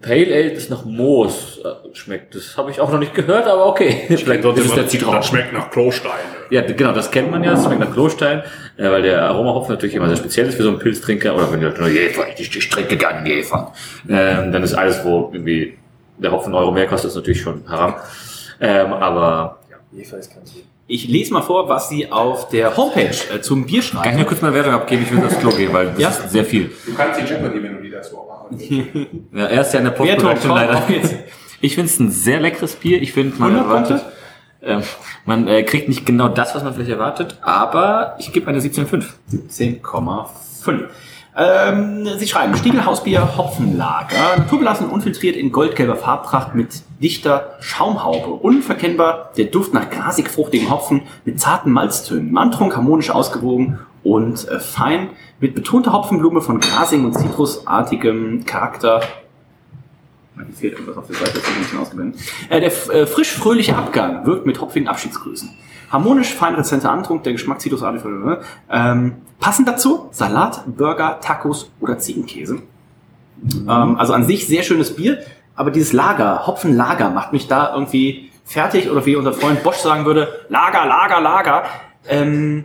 Pale 0.00 0.34
Ale, 0.34 0.52
das 0.54 0.68
nach 0.68 0.84
Moos 0.84 1.58
äh, 1.64 1.94
schmeckt. 1.94 2.34
Das 2.34 2.56
habe 2.56 2.70
ich 2.70 2.80
auch 2.80 2.90
noch 2.92 2.98
nicht 3.00 3.14
gehört, 3.14 3.46
aber 3.46 3.66
okay. 3.66 4.04
Vielleicht 4.08 4.44
das 4.44 4.58
ist 4.58 4.76
der 4.76 4.86
Zitrone. 4.88 5.16
Das 5.16 5.26
schmeckt 5.26 5.52
nach 5.52 5.70
Klosteine. 5.70 6.14
Ja, 6.50 6.60
genau, 6.62 6.92
das 6.92 7.10
kennt 7.10 7.30
man 7.30 7.42
ja, 7.44 7.50
das 7.52 7.64
schmeckt 7.64 7.80
nach 7.80 7.92
Klostein, 7.92 8.42
äh, 8.76 8.90
weil 8.90 9.02
der 9.02 9.22
Aromahopfen 9.24 9.74
natürlich 9.74 9.94
immer 9.96 10.06
sehr 10.08 10.16
speziell 10.16 10.46
ist 10.48 10.54
für 10.54 10.62
so 10.62 10.68
einen 10.70 10.78
Pilztrinker, 10.78 11.34
oder 11.34 11.50
wenn 11.52 11.60
du 11.60 11.68
nur 11.70 11.88
Jäfer, 11.88 12.24
ich, 12.36 12.56
ich 12.56 12.68
trinke 12.70 12.96
gerne 12.96 13.28
Jäfer, 13.28 13.72
ähm, 14.08 14.52
dann 14.52 14.62
ist 14.62 14.74
alles, 14.74 15.04
wo 15.04 15.30
irgendwie 15.32 15.76
der 16.18 16.32
Hopfen 16.32 16.54
Euro 16.54 16.70
mehr 16.72 16.86
kostet, 16.86 17.10
ist 17.10 17.16
natürlich 17.16 17.40
schon 17.40 17.62
haram. 17.68 17.94
Ähm, 18.60 18.92
aber 18.92 19.58
Ich 20.86 21.06
lese 21.08 21.32
mal 21.34 21.42
vor, 21.42 21.68
was 21.68 21.88
sie 21.90 22.10
auf 22.10 22.48
der 22.48 22.76
Homepage 22.76 23.10
äh, 23.34 23.40
zum 23.40 23.66
Bier 23.66 23.80
kann 23.80 23.82
ich 23.82 23.86
schreiben. 24.04 24.16
nur 24.16 24.26
kurz 24.26 24.40
mal 24.42 24.54
Wertung 24.54 24.72
abgeben, 24.72 25.02
ich 25.02 25.12
will 25.14 25.22
aufs 25.24 25.38
Klo 25.38 25.50
gehen, 25.50 25.72
weil 25.72 25.86
das 25.90 25.98
Ja. 25.98 26.08
ist 26.08 26.30
sehr 26.30 26.44
viel. 26.44 26.70
Du 26.86 26.94
kannst 26.94 27.20
die 27.20 27.24
Jeopardy-Melodie 27.26 27.90
dazu 27.90 28.16
auch. 28.18 28.27
Ja, 29.32 29.46
er 29.46 29.60
ist 29.60 29.72
ja 29.72 29.80
in 29.80 29.86
der 29.86 29.92
komm, 29.92 30.50
leider. 30.50 30.82
Ich 31.60 31.74
finde 31.74 31.90
es 31.90 31.98
ein 31.98 32.10
sehr 32.10 32.40
leckeres 32.40 32.76
Bier. 32.76 33.02
Ich 33.02 33.12
finde, 33.12 33.38
man 33.38 33.56
100 33.56 33.70
Punkte? 33.70 33.92
erwartet, 33.94 34.12
ähm, 34.60 34.82
man 35.24 35.48
äh, 35.48 35.62
kriegt 35.62 35.88
nicht 35.88 36.04
genau 36.06 36.28
das, 36.28 36.54
was 36.54 36.64
man 36.64 36.74
vielleicht 36.74 36.90
erwartet, 36.90 37.38
aber 37.42 38.16
ich 38.18 38.32
gebe 38.32 38.46
eine 38.48 38.60
17,5. 38.60 39.04
10,5. 39.50 40.88
Ähm, 41.40 42.08
Sie 42.16 42.26
schreiben, 42.26 42.56
Stiegelhausbier 42.56 43.36
Hopfenlager, 43.36 44.38
naturbelassen, 44.38 44.90
unfiltriert 44.90 45.36
in 45.36 45.52
goldgelber 45.52 45.94
Farbtracht 45.94 46.56
mit 46.56 46.82
dichter 47.00 47.54
Schaumhaube. 47.60 48.30
Unverkennbar 48.30 49.32
der 49.36 49.44
Duft 49.44 49.72
nach 49.72 49.88
grasig-fruchtigem 49.88 50.68
Hopfen 50.68 51.02
mit 51.24 51.38
zarten 51.38 51.70
Malztönen. 51.70 52.30
Im 52.30 52.38
Antrunk 52.38 52.74
harmonisch 52.76 53.10
ausgewogen 53.10 53.78
und 54.08 54.48
äh, 54.48 54.58
fein 54.58 55.10
mit 55.38 55.54
betonter 55.54 55.92
Hopfenblume 55.92 56.40
von 56.40 56.60
grasigem 56.60 57.04
und 57.04 57.14
zitrusartigem 57.14 58.44
Charakter. 58.44 59.02
Mir 60.34 60.46
fehlt 60.46 60.74
irgendwas 60.74 60.96
auf 60.96 61.06
der 61.06 61.16
Seite, 61.16 61.32
das 61.34 61.46
ein 61.46 61.58
bisschen 61.58 61.78
ausgeblendet. 61.78 62.20
Äh, 62.48 62.60
der 62.60 62.94
äh, 62.94 63.06
frisch-fröhliche 63.06 63.76
Abgang 63.76 64.24
wirkt 64.24 64.46
mit 64.46 64.60
hopfigen 64.60 64.88
Abschiedsgrüßen. 64.88 65.50
Harmonisch, 65.90 66.34
fein 66.34 66.54
rezenter 66.54 66.90
Antrunk, 66.90 67.22
der 67.24 67.32
Geschmack 67.32 67.60
zitrusartig. 67.60 68.02
Ähm, 68.70 69.16
passend 69.40 69.68
dazu 69.68 70.08
Salat, 70.10 70.62
Burger, 70.66 71.18
Tacos 71.20 71.70
oder 71.80 71.98
Ziegenkäse. 71.98 72.60
Ähm, 73.42 73.96
also 73.98 74.12
an 74.12 74.24
sich 74.24 74.46
sehr 74.46 74.62
schönes 74.62 74.96
Bier, 74.96 75.18
aber 75.54 75.70
dieses 75.70 75.92
Lager, 75.92 76.46
Hopfenlager, 76.46 77.10
macht 77.10 77.32
mich 77.32 77.46
da 77.46 77.74
irgendwie 77.74 78.30
fertig 78.44 78.90
oder 78.90 79.04
wie 79.04 79.16
unser 79.16 79.32
Freund 79.32 79.62
Bosch 79.62 79.76
sagen 79.76 80.06
würde, 80.06 80.28
Lager, 80.48 80.86
Lager, 80.86 81.20
Lager. 81.20 81.64
Ähm, 82.08 82.64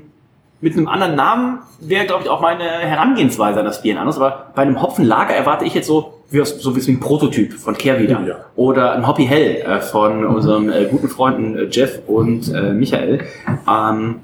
mit 0.64 0.78
einem 0.78 0.88
anderen 0.88 1.16
Namen 1.16 1.60
wäre, 1.82 2.06
glaube 2.06 2.24
ich, 2.24 2.30
auch 2.30 2.40
meine 2.40 2.64
Herangehensweise 2.64 3.60
an 3.60 3.66
das 3.66 3.82
Bier 3.82 4.00
anders. 4.00 4.16
Aber 4.16 4.54
bei 4.56 4.62
einem 4.62 4.82
Hopfenlager 4.82 5.36
erwarte 5.36 5.66
ich 5.66 5.74
jetzt 5.74 5.88
so 5.88 6.24
wie, 6.30 6.42
so 6.46 6.74
wie 6.74 6.90
ein 6.90 7.02
Prototyp 7.02 7.52
von 7.52 7.78
Kehrwieder. 7.78 8.22
Ja. 8.26 8.36
Oder 8.56 8.94
ein 8.94 9.06
Hoppy 9.06 9.26
Hell 9.26 9.58
äh, 9.58 9.82
von 9.82 10.26
unseren 10.26 10.72
äh, 10.72 10.88
guten 10.90 11.10
Freunden 11.10 11.58
äh, 11.58 11.64
Jeff 11.66 12.00
und 12.08 12.54
äh, 12.54 12.72
Michael. 12.72 13.26
Ähm, 13.70 14.22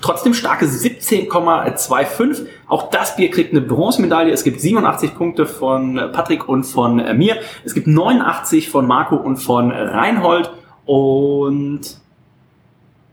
Trotzdem 0.00 0.34
starke 0.34 0.64
17,25. 0.64 2.46
Auch 2.68 2.90
das 2.90 3.16
Bier 3.16 3.30
kriegt 3.30 3.52
eine 3.52 3.60
Bronzemedaille. 3.60 4.32
Es 4.32 4.44
gibt 4.44 4.60
87 4.60 5.14
Punkte 5.14 5.46
von 5.46 5.96
Patrick 6.12 6.48
und 6.48 6.64
von 6.64 6.96
mir. 7.16 7.36
Es 7.64 7.74
gibt 7.74 7.88
89 7.88 8.68
von 8.68 8.86
Marco 8.86 9.16
und 9.16 9.38
von 9.38 9.72
Reinhold. 9.72 10.50
Und 10.86 11.80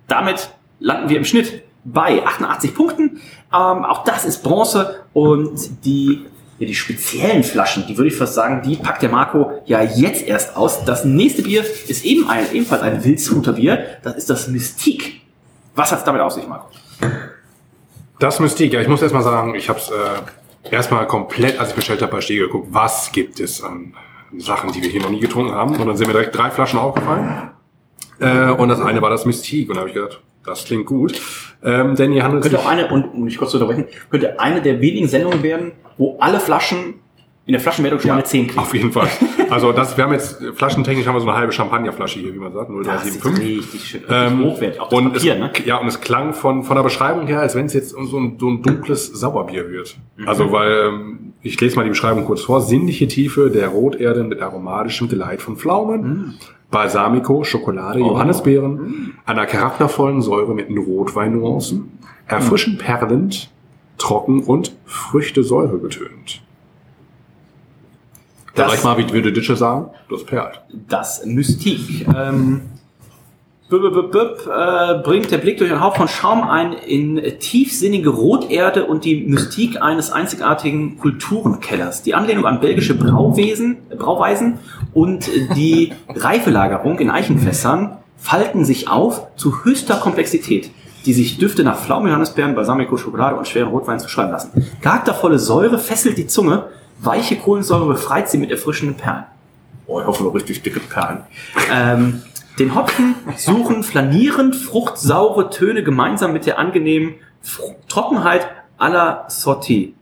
damit 0.08 0.52
landen 0.80 1.10
wir 1.10 1.18
im 1.18 1.26
Schnitt 1.26 1.65
bei 1.86 2.26
88 2.26 2.76
Punkten. 2.76 3.22
Ähm, 3.54 3.86
auch 3.86 4.04
das 4.04 4.26
ist 4.26 4.44
Bronze. 4.44 5.04
Und 5.14 5.86
die, 5.86 6.26
ja, 6.60 6.68
die 6.68 6.76
speziellen 6.76 7.44
Flaschen, 7.44 7.86
die 7.88 7.98
würde 7.98 8.10
ich 8.10 8.16
fast 8.16 8.34
sagen, 8.34 8.62
die 8.64 8.76
packt 8.76 9.02
der 9.02 9.10
Marco 9.10 9.52
ja 9.66 9.82
jetzt 9.82 10.28
erst 10.28 10.58
aus. 10.58 10.84
Das 10.84 11.06
nächste 11.06 11.44
Bier 11.44 11.64
ist 11.88 12.04
eben 12.04 12.28
ein, 12.28 12.46
ebenfalls 12.52 12.82
ein 12.82 13.04
Wildshuter 13.04 13.54
Bier. 13.54 13.86
Das 14.04 14.16
ist 14.16 14.30
das 14.30 14.48
Mystique. 14.48 15.22
Was 15.76 15.92
hat's 15.92 16.04
damit 16.04 16.22
auf 16.22 16.34
sich, 16.34 16.48
Marco? 16.48 16.68
Das 18.20 18.40
Mystik, 18.40 18.74
ja, 18.74 18.82
ich 18.82 18.88
muss 18.88 19.02
erstmal 19.02 19.24
sagen, 19.24 19.56
ich 19.56 19.70
habe 19.70 19.80
es 19.80 19.90
äh, 19.90 20.74
erstmal 20.74 21.06
komplett, 21.06 21.60
als 21.60 21.70
ich 21.70 21.76
bestellt 21.76 22.02
habe, 22.02 22.12
bei 22.12 22.22
Stege 22.22 22.44
geguckt, 22.44 22.68
was 22.72 23.12
gibt 23.12 23.40
es 23.40 23.62
an 23.62 23.94
Sachen, 24.38 24.72
die 24.72 24.82
wir 24.82 24.90
hier 24.90 25.02
noch 25.02 25.10
nie 25.10 25.20
getrunken 25.20 25.54
haben. 25.54 25.76
Und 25.76 25.86
dann 25.86 25.98
sind 25.98 26.08
mir 26.08 26.14
direkt 26.14 26.36
drei 26.36 26.50
Flaschen 26.50 26.80
aufgefallen. 26.80 27.52
Äh, 28.20 28.52
und 28.52 28.70
das 28.70 28.80
eine 28.80 29.02
war 29.02 29.10
das 29.10 29.26
Mystik. 29.26 29.70
Und 29.70 29.76
da 29.76 29.82
habe 29.82 29.90
ich 29.90 29.96
gedacht, 29.96 30.22
das 30.46 30.66
klingt 30.66 30.86
gut. 30.86 31.14
Ähm, 31.64 31.96
denn 31.96 32.12
hier 32.12 32.24
handelt 32.24 32.44
es 32.46 32.52
Könnte 32.52 32.62
sich... 32.62 32.66
auch 32.68 32.72
eine, 32.72 32.88
und 32.92 33.06
um 33.14 33.24
mich 33.24 33.38
kurz 33.38 33.52
zu 33.52 33.58
unterbrechen, 33.58 33.86
könnte 34.10 34.40
eine 34.40 34.62
der 34.62 34.82
wenigen 34.82 35.08
Sendungen 35.08 35.42
werden, 35.44 35.72
wo 35.98 36.18
alle 36.20 36.40
Flaschen 36.40 36.96
in 37.48 37.52
der 37.52 37.62
Flaschenwertung 37.62 38.00
schon 38.00 38.10
mal 38.10 38.16
eine 38.16 38.24
10 38.24 38.48
kriegen. 38.48 38.60
Auf 38.60 38.74
jeden 38.74 38.92
Fall. 38.92 39.08
Also 39.48 39.72
das, 39.72 39.96
wir 39.96 40.04
haben 40.04 40.12
jetzt, 40.12 40.42
flaschentechnisch 40.56 41.06
haben 41.06 41.14
wir 41.14 41.22
so 41.22 41.28
eine 41.28 41.38
halbe 41.38 41.52
Champagnerflasche 41.52 42.18
hier, 42.20 42.34
wie 42.34 42.40
man 42.40 42.52
sagt, 42.52 42.68
Das 42.84 43.06
ist 43.06 43.22
0375. 43.22 43.60
richtig 43.60 43.88
schön. 43.88 44.02
Ähm, 44.10 44.44
hochwertig. 44.44 44.82
Auch 44.82 44.90
das 44.90 44.98
und 45.00 45.14
Papier, 45.14 45.34
es, 45.34 45.40
ne? 45.40 45.52
Ja, 45.66 45.78
und 45.78 45.88
es 45.88 46.02
klang 46.02 46.34
von, 46.34 46.64
von 46.64 46.76
der 46.76 46.82
Beschreibung 46.82 47.28
her, 47.28 47.42
als 47.42 47.54
wenn 47.54 47.68
es 47.68 47.74
jetzt 47.74 47.92
so 47.92 48.00
ein, 48.18 48.40
so 48.40 48.50
ein 48.50 48.64
dunkles 48.64 49.06
Sauerbier 49.06 49.70
wird. 49.70 49.98
Mhm. 50.18 50.28
Also, 50.28 50.52
weil, 50.52 50.88
ähm, 50.88 51.34
ich 51.44 51.62
lese 51.62 51.76
mal 51.76 51.84
die 51.84 51.90
Beschreibung 51.90 52.26
kurz 52.26 52.42
vor. 52.42 52.62
Sinnliche 52.62 53.08
Tiefe 53.08 53.52
der 53.52 53.68
Roterde 53.68 54.24
mit 54.24 54.42
aromatischem 54.42 55.10
Geleit 55.10 55.44
von 55.44 55.58
Pflaumen, 55.58 56.02
Mhm. 56.02 56.34
Balsamico, 56.72 57.44
Schokolade, 57.44 58.00
Oh. 58.02 58.08
Johannisbeeren, 58.10 59.14
einer 59.26 59.46
charaktervollen 59.46 60.22
Säure 60.22 60.54
mit 60.54 60.70
Rotweinnuancen, 60.78 61.98
erfrischend 62.28 62.80
perlend, 62.80 63.50
trocken 63.98 64.44
und 64.44 64.76
Früchtesäure 64.86 65.80
getönt. 65.80 66.42
Da 68.56 68.64
Das- 68.64 68.72
sag 68.72 68.78
ich 68.80 68.84
mal, 68.86 68.98
wie 68.98 69.14
würde 69.14 69.32
Ditsche 69.34 69.56
sagen? 69.56 69.90
Das 70.10 70.24
perlt. 70.26 70.62
Das 70.90 71.26
Mystik. 71.26 72.08
Ähm, 72.08 72.62
bringt 73.68 75.32
der 75.32 75.40
Blick 75.40 75.58
durch 75.58 75.72
einen 75.72 75.82
Hauch 75.82 75.96
von 75.96 76.08
Schaum 76.08 76.44
ein 76.48 76.74
in 76.74 77.20
tiefsinnige 77.40 78.10
Roterde 78.10 78.86
und 78.86 79.06
die 79.06 79.26
Mystik 79.26 79.82
eines 79.82 80.12
einzigartigen 80.12 81.00
Kulturenkellers. 81.00 82.04
Die 82.04 82.14
Anlehnung 82.14 82.46
an 82.46 82.60
belgische 82.60 82.94
Brauwesen, 82.94 83.78
äh, 83.90 83.96
Brauweisen 83.96 84.60
und 84.94 85.28
die 85.56 85.94
Reifelagerung 86.10 87.00
in 87.00 87.10
Eichenfässern 87.10 87.98
falten 88.18 88.66
sich 88.66 88.88
auf 88.88 89.36
zu 89.36 89.66
höchster 89.66 89.96
Komplexität, 89.96 90.70
die 91.06 91.14
sich 91.14 91.40
Düfte 91.40 91.64
nach 91.64 91.80
Pflaume, 91.80 92.10
Johannisbeeren, 92.10 92.54
Balsamico, 92.54 92.98
Schokolade 92.98 93.36
und 93.36 93.48
schweren 93.48 93.70
Rotwein 93.70 94.00
zuschreiben 94.00 94.32
lassen. 94.32 94.68
Charaktervolle 94.82 95.40
Säure 95.40 95.80
fesselt 95.80 96.20
die 96.20 96.28
Zunge, 96.28 96.68
weiche 97.00 97.36
Kohlensäure 97.36 97.88
befreit 97.88 98.30
sie 98.30 98.38
mit 98.38 98.52
erfrischenden 98.52 98.96
Perlen. 98.96 99.26
Oh, 99.88 100.00
ich 100.00 100.08
hoffe 100.08 100.24
nur 100.24 100.34
richtig 100.34 100.62
dicke 100.64 100.80
Perlen. 100.80 101.20
Ähm, 101.72 102.24
den 102.60 102.76
Hopfen 102.76 103.16
suchen 103.38 103.84
flanierend 103.84 104.56
fruchtsaure 104.56 105.50
Töne 105.50 105.84
gemeinsam 105.84 106.34
mit 106.34 106.46
der 106.46 106.58
angenehmen 106.60 107.16
Fr- 107.44 107.76
Trockenheit 107.88 108.48
aller 108.78 109.26
Sortie. 109.28 109.96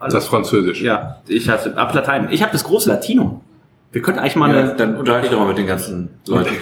Das 0.00 0.14
ist 0.14 0.26
Französisch. 0.28 0.80
Ja, 0.80 1.18
ich 1.26 1.48
habe 1.48 1.76
ab 1.76 1.92
Latein. 1.92 2.28
Ich 2.30 2.42
habe 2.42 2.52
das 2.52 2.62
große 2.64 2.88
Latinum. 2.88 3.40
Wir 3.90 4.00
könnten 4.02 4.20
eigentlich 4.20 4.36
mal 4.36 4.54
Ja, 4.54 4.60
eine, 4.60 4.74
dann 4.76 4.96
unterhalte 4.96 5.26
ich 5.26 5.32
doch 5.32 5.40
mal 5.40 5.48
mit 5.48 5.58
den 5.58 5.66
ganzen 5.66 6.10
Leuten. 6.26 6.54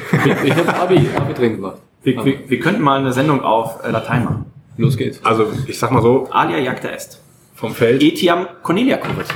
Ich 0.44 0.54
habe 0.54 0.74
Abi, 0.74 1.08
Abi 1.16 1.34
drin 1.34 1.56
gemacht. 1.56 1.76
wir, 2.02 2.24
wir, 2.24 2.48
wir 2.48 2.60
könnten 2.60 2.80
mal 2.82 2.98
eine 3.00 3.12
Sendung 3.12 3.42
auf 3.42 3.84
äh, 3.84 3.90
Latein 3.90 4.24
machen. 4.24 4.46
Los 4.78 4.96
geht's. 4.96 5.22
Also, 5.24 5.52
ich 5.66 5.78
sag 5.78 5.90
mal 5.90 6.02
so, 6.02 6.28
Alia 6.30 6.58
jacta 6.58 6.88
est. 6.88 7.20
vom 7.54 7.74
Feld. 7.74 8.02
Etiam 8.02 8.46
Cornelia 8.62 8.96
Curit. 8.98 9.26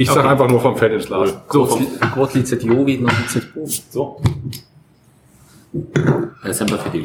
Ich 0.00 0.10
sag 0.10 0.24
einfach 0.24 0.48
nur 0.48 0.60
vom 0.60 0.76
Feld 0.76 0.94
ins 0.94 1.06
Glas. 1.06 1.34
So, 1.50 1.66
Quod 2.14 2.32
licet 2.34 2.62
Jovi, 2.62 2.96
non 2.98 3.10
licet 3.22 3.52
Bom. 3.54 3.66
so. 3.66 4.20
Das 6.42 6.50
ist 6.52 6.62
einfach 6.62 6.78
für 6.80 6.90
die 6.90 7.04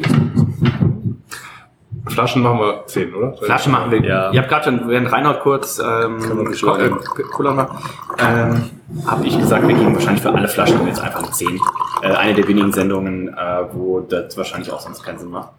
Flaschen 2.08 2.40
machen 2.42 2.58
wir 2.60 2.86
10, 2.86 3.14
oder? 3.14 3.36
Flasche 3.36 3.68
machen 3.68 3.90
wir. 3.90 4.02
Ja. 4.02 4.30
Ihr 4.32 4.40
habt 4.40 4.48
gerade 4.48 4.64
schon, 4.64 4.88
während 4.88 5.12
Reinhold 5.12 5.40
kurz 5.40 5.78
ähm, 5.78 6.20
Ko- 6.20 6.44
beschleunigen. 6.44 6.98
äh, 7.18 7.22
Cola 7.24 7.80
ähm, 8.18 8.70
habe 9.06 9.26
ich 9.26 9.36
gesagt, 9.38 9.66
wir 9.68 9.74
gehen 9.74 9.92
wahrscheinlich 9.92 10.22
für 10.22 10.32
alle 10.32 10.48
Flaschen 10.48 10.86
jetzt 10.86 11.00
einfach 11.00 11.22
eine 11.22 11.32
10. 11.32 11.60
Äh, 12.02 12.06
eine 12.12 12.34
der 12.34 12.48
wenigen 12.48 12.72
Sendungen, 12.72 13.28
äh, 13.28 13.64
wo 13.72 14.00
das 14.00 14.36
wahrscheinlich 14.38 14.72
auch 14.72 14.80
sonst 14.80 15.02
keinen 15.02 15.18
Sinn 15.18 15.28
macht. 15.30 15.50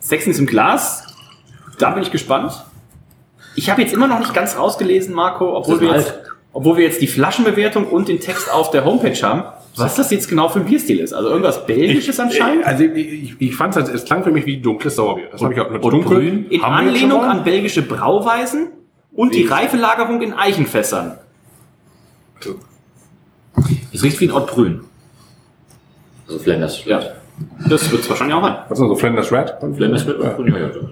Sechsen 0.00 0.30
ist 0.32 0.40
im 0.40 0.46
Glas. 0.46 1.04
Da 1.78 1.90
bin 1.90 2.02
ich 2.02 2.10
gespannt. 2.10 2.52
Ich 3.58 3.68
habe 3.70 3.82
jetzt 3.82 3.92
immer 3.92 4.06
noch 4.06 4.18
nicht 4.20 4.32
ganz 4.34 4.56
rausgelesen, 4.56 5.14
Marco, 5.14 5.56
obwohl 5.56 5.74
Das 5.74 5.80
wir, 5.82 5.96
jetzt, 5.96 6.14
obwohl 6.52 6.76
wir 6.76 6.84
jetzt 6.84 7.00
die 7.02 7.06
Flaschenbewertung 7.08 7.86
und 7.86 8.08
den 8.08 8.20
Text 8.20 8.52
auf 8.52 8.70
der 8.70 8.84
Homepage 8.84 9.20
haben, 9.22 9.42
was 9.76 9.94
das 9.96 10.10
jetzt 10.10 10.28
genau 10.28 10.48
für 10.48 10.60
ein 10.60 10.64
Bierstil 10.66 10.98
ist. 11.00 11.12
Also 11.12 11.28
irgendwas 11.28 11.66
Belgisches 11.66 12.18
anscheinend. 12.20 12.64
Also 12.66 12.84
ich, 12.84 12.96
ich, 13.22 13.34
ich 13.40 13.54
fand 13.56 13.76
es, 13.76 13.88
es 13.88 14.04
klang 14.04 14.24
für 14.24 14.30
mich 14.30 14.46
wie 14.46 14.56
dunkles 14.58 14.96
Sauerbier. 14.96 15.28
Das 15.30 15.42
habe 15.42 15.54
ich 15.54 15.60
auch 15.60 15.70
mit 15.70 15.82
dunkel. 15.84 16.46
In 16.50 16.62
Haben 16.62 16.86
wir 16.86 16.92
jetzt 16.92 17.02
Anlehnung 17.02 17.22
an 17.22 17.44
belgische 17.44 17.82
Brauweisen 17.82 18.68
und 19.12 19.34
die 19.34 19.42
Ich- 19.44 19.50
Reifelagerung 19.50 20.20
in 20.22 20.32
Eichenfässern. 20.32 21.18
Es 23.92 24.02
riecht 24.02 24.20
wie 24.20 24.28
ein 24.28 24.32
Ottbrün. 24.32 24.80
Also 26.26 26.38
Flanders. 26.40 26.84
Ja. 26.84 27.00
Das 27.68 27.90
wird 27.90 28.02
es 28.02 28.10
wahrscheinlich 28.10 28.36
auch 28.36 28.42
sein. 28.42 28.56
Was 28.68 28.78
ist 28.78 28.82
denn 28.82 28.88
so 28.88 28.96
Flanders 28.96 29.32
Red? 29.32 29.54
Flanders 29.76 30.06
mit 30.06 30.18
Ottbrün, 30.20 30.54
ja, 30.54 30.60
ja, 30.60 30.72
so. 30.72 30.88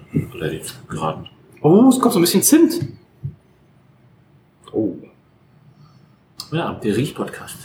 Oh, 1.69 1.89
es 1.89 1.99
kommt 1.99 2.13
so 2.13 2.19
ein 2.19 2.21
bisschen 2.21 2.43
Zimt. 2.43 2.79
Oh. 4.71 4.93
Ja, 6.51 6.73
der 6.73 6.95
Riech-Podcast. 6.95 7.57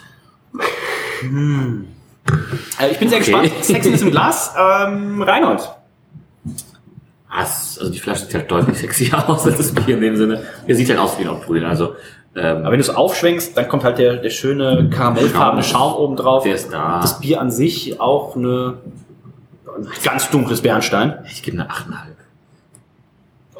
Äh, 2.80 2.90
ich 2.90 2.98
bin 2.98 3.08
sehr 3.08 3.18
Okay. 3.20 3.30
gespannt. 3.32 3.52
Sexen 3.64 3.94
ist 3.94 4.02
im 4.02 4.10
Glas. 4.12 4.54
Ähm, 4.58 5.22
Reinhold. 5.22 5.70
Also 7.28 7.88
die 7.90 7.98
Flasche 8.00 8.24
sieht 8.26 8.34
halt 8.34 8.50
deutlich 8.50 8.76
sexier 8.78 9.28
aus 9.28 9.46
als 9.46 9.56
das 9.56 9.72
Bier 9.72 9.94
in 9.96 10.00
dem 10.02 10.16
Sinne. 10.16 10.42
Er 10.66 10.74
sieht 10.74 10.88
halt 10.90 10.98
aus 10.98 11.18
wie 11.18 11.22
ein 11.22 11.28
Ottbrün, 11.30 11.64
also 11.64 11.94
ähm, 12.34 12.58
Aber 12.58 12.72
wenn 12.72 12.78
du 12.78 12.84
es 12.84 12.90
aufschwenkst, 12.90 13.56
dann 13.56 13.68
kommt 13.68 13.84
halt 13.84 13.98
der, 13.98 14.16
der 14.16 14.30
schöne 14.30 14.90
karamellfarbene 14.90 15.62
Schaum 15.62 15.94
oben 15.94 16.16
drauf. 16.16 16.42
Der 16.44 16.54
ist 16.56 16.72
da. 16.72 17.00
Das 17.00 17.20
Bier 17.20 17.40
an 17.40 17.50
sich 17.50 18.00
auch 18.00 18.34
eine 18.36 18.78
ein 19.76 19.86
ganz 20.04 20.28
dunkles 20.28 20.60
Bernstein. 20.60 21.18
ich 21.30 21.42
gebe 21.42 21.58
eine 21.58 21.70
8,5. 21.70 21.76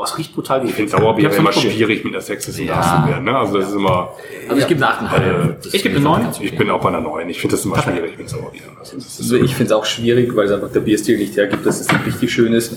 Oh, 0.02 0.04
es 0.04 0.18
riecht 0.18 0.34
brutal. 0.34 0.64
Ich 0.64 0.74
finde 0.74 0.90
Sauerbier 0.90 1.26
hab's 1.28 1.36
immer 1.36 1.50
probiert. 1.50 1.74
schwierig 1.74 2.04
mit 2.04 2.12
einer 2.12 2.22
sechsten 2.22 2.52
Ja. 2.64 2.74
Glas 2.74 3.02
zu 3.04 3.08
werden. 3.10 3.24
Ne? 3.24 3.38
Also 3.38 3.58
das 3.58 3.68
ist 3.68 3.74
immer, 3.76 4.10
Also 4.48 4.60
ich 4.60 4.66
gebe 4.66 4.84
eine 4.84 4.94
8,5. 5.08 5.54
Das 5.62 5.74
Ich 5.74 5.82
gebe 5.84 5.94
eine 5.94 6.04
9. 6.04 6.22
ganz 6.24 6.36
okay. 6.38 6.46
ich 6.46 6.58
bin 6.58 6.70
auch 6.70 6.80
bei 6.80 6.88
einer 6.88 7.00
neuen. 7.00 7.28
Ich 7.28 7.40
finde 7.40 7.54
das 7.56 7.64
immer 7.64 7.80
schwierig 7.80 8.18
mit 8.18 8.28
Sauerbier. 8.28 8.62
Also 8.80 8.96
das 8.96 9.04
ist 9.06 9.20
Also 9.20 9.36
ich 9.36 9.54
finde 9.54 9.72
es 9.72 9.78
auch 9.78 9.84
schwierig, 9.84 10.34
weil 10.34 10.46
es 10.46 10.52
einfach 10.52 10.72
der 10.72 10.80
Bierstil 10.80 11.18
nicht 11.18 11.36
hergibt, 11.36 11.64
dass 11.64 11.80
es 11.80 11.90
nicht 11.92 12.04
richtig 12.06 12.32
schön 12.32 12.52
ist. 12.52 12.72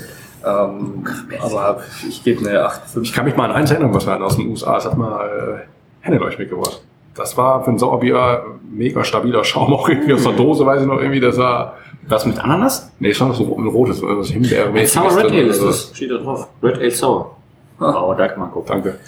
Ähm, 0.45 1.07
aber 1.41 1.81
ich 2.07 2.23
gebe 2.23 2.47
eine 2.47 2.59
8,5. 2.67 3.01
Ich 3.01 3.13
kann 3.13 3.25
mich 3.25 3.35
mal 3.35 3.49
an 3.49 3.55
eins 3.55 3.71
erinnern, 3.71 3.91
was 3.93 4.05
wir 4.05 4.13
hatten 4.13 4.23
aus 4.23 4.35
den 4.35 4.47
USA. 4.47 4.75
Das 4.75 4.85
hat 4.85 4.95
mal 4.97 5.25
äh, 5.65 6.05
Henneleuch 6.05 6.37
mitgebracht. 6.37 6.81
Das 7.15 7.35
war 7.37 7.63
für 7.63 7.71
ein 7.71 7.79
Sauerbier 7.79 8.43
mega 8.69 9.03
stabiler 9.03 9.43
Schaum, 9.43 9.73
auch 9.73 9.89
irgendwie 9.89 10.13
aus 10.13 10.23
der 10.23 10.33
Dose, 10.33 10.65
weiß 10.65 10.81
ich 10.81 10.87
noch 10.87 10.99
irgendwie, 10.99 11.21
das 11.21 11.37
war, 11.37 11.77
Was 12.07 12.25
mit 12.25 12.37
Ananas? 12.39 12.91
nee, 12.99 13.13
schon 13.13 13.33
so 13.33 13.57
ein 13.57 13.67
rotes, 13.67 14.01
was 14.01 14.29
Himbeermäßiges. 14.29 14.93
Sour 14.93 15.17
Red 15.17 15.31
Ale 15.31 15.41
ist 15.43 15.61
das. 15.61 15.91
Steht 15.93 16.11
da 16.11 16.17
drauf. 16.17 16.47
Red 16.61 16.77
Ale 16.77 16.91
Sour. 16.91 17.35
Oh, 17.79 18.13
danke, 18.17 18.39
Marco. 18.39 18.63
Danke. 18.67 18.99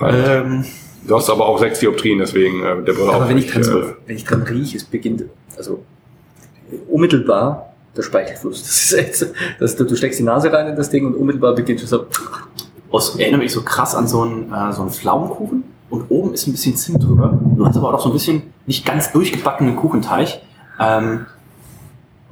Ähm, 0.00 0.64
Du 1.08 1.16
hast 1.16 1.30
aber 1.30 1.46
auch 1.46 1.58
sechs 1.58 1.78
Dioptrien, 1.78 2.18
deswegen 2.18 2.62
äh, 2.62 2.82
der 2.84 2.92
Brille 2.92 3.08
Aber 3.10 3.24
auch 3.24 3.28
wenn 3.28 3.38
ich, 3.38 3.50
dran, 3.50 3.62
äh, 3.62 3.94
wenn 4.06 4.16
ich 4.16 4.24
dran 4.24 4.42
rieche, 4.42 4.76
es 4.76 4.84
beginnt, 4.84 5.24
also 5.56 5.82
unmittelbar 6.88 7.72
der 7.96 8.02
Speichelfluss. 8.02 8.62
Das 8.62 8.84
ist 8.84 8.92
echt, 8.92 9.16
so, 9.16 9.26
dass 9.58 9.76
du, 9.76 9.84
du 9.84 9.96
steckst 9.96 10.18
die 10.18 10.24
Nase 10.24 10.52
rein 10.52 10.68
in 10.68 10.76
das 10.76 10.90
Ding 10.90 11.06
und 11.06 11.14
unmittelbar 11.14 11.54
beginnt 11.54 11.82
es 11.82 11.90
so. 11.90 12.06
aus, 12.90 13.16
erinnere 13.16 13.40
mich 13.40 13.52
so 13.52 13.62
krass 13.62 13.94
an 13.94 14.06
so 14.06 14.22
einen, 14.22 14.52
äh, 14.52 14.72
so 14.72 14.82
einen 14.82 14.90
Pflaumenkuchen 14.90 15.64
und 15.88 16.04
oben 16.10 16.34
ist 16.34 16.46
ein 16.46 16.52
bisschen 16.52 16.76
Zimt 16.76 17.02
drüber. 17.02 17.38
Du 17.56 17.64
hast 17.64 17.76
aber 17.76 17.94
auch 17.94 18.00
so 18.00 18.10
ein 18.10 18.12
bisschen 18.12 18.42
nicht 18.66 18.84
ganz 18.84 19.10
durchgebackenen 19.12 19.76
Kuchenteig. 19.76 20.40
Ähm, 20.78 21.26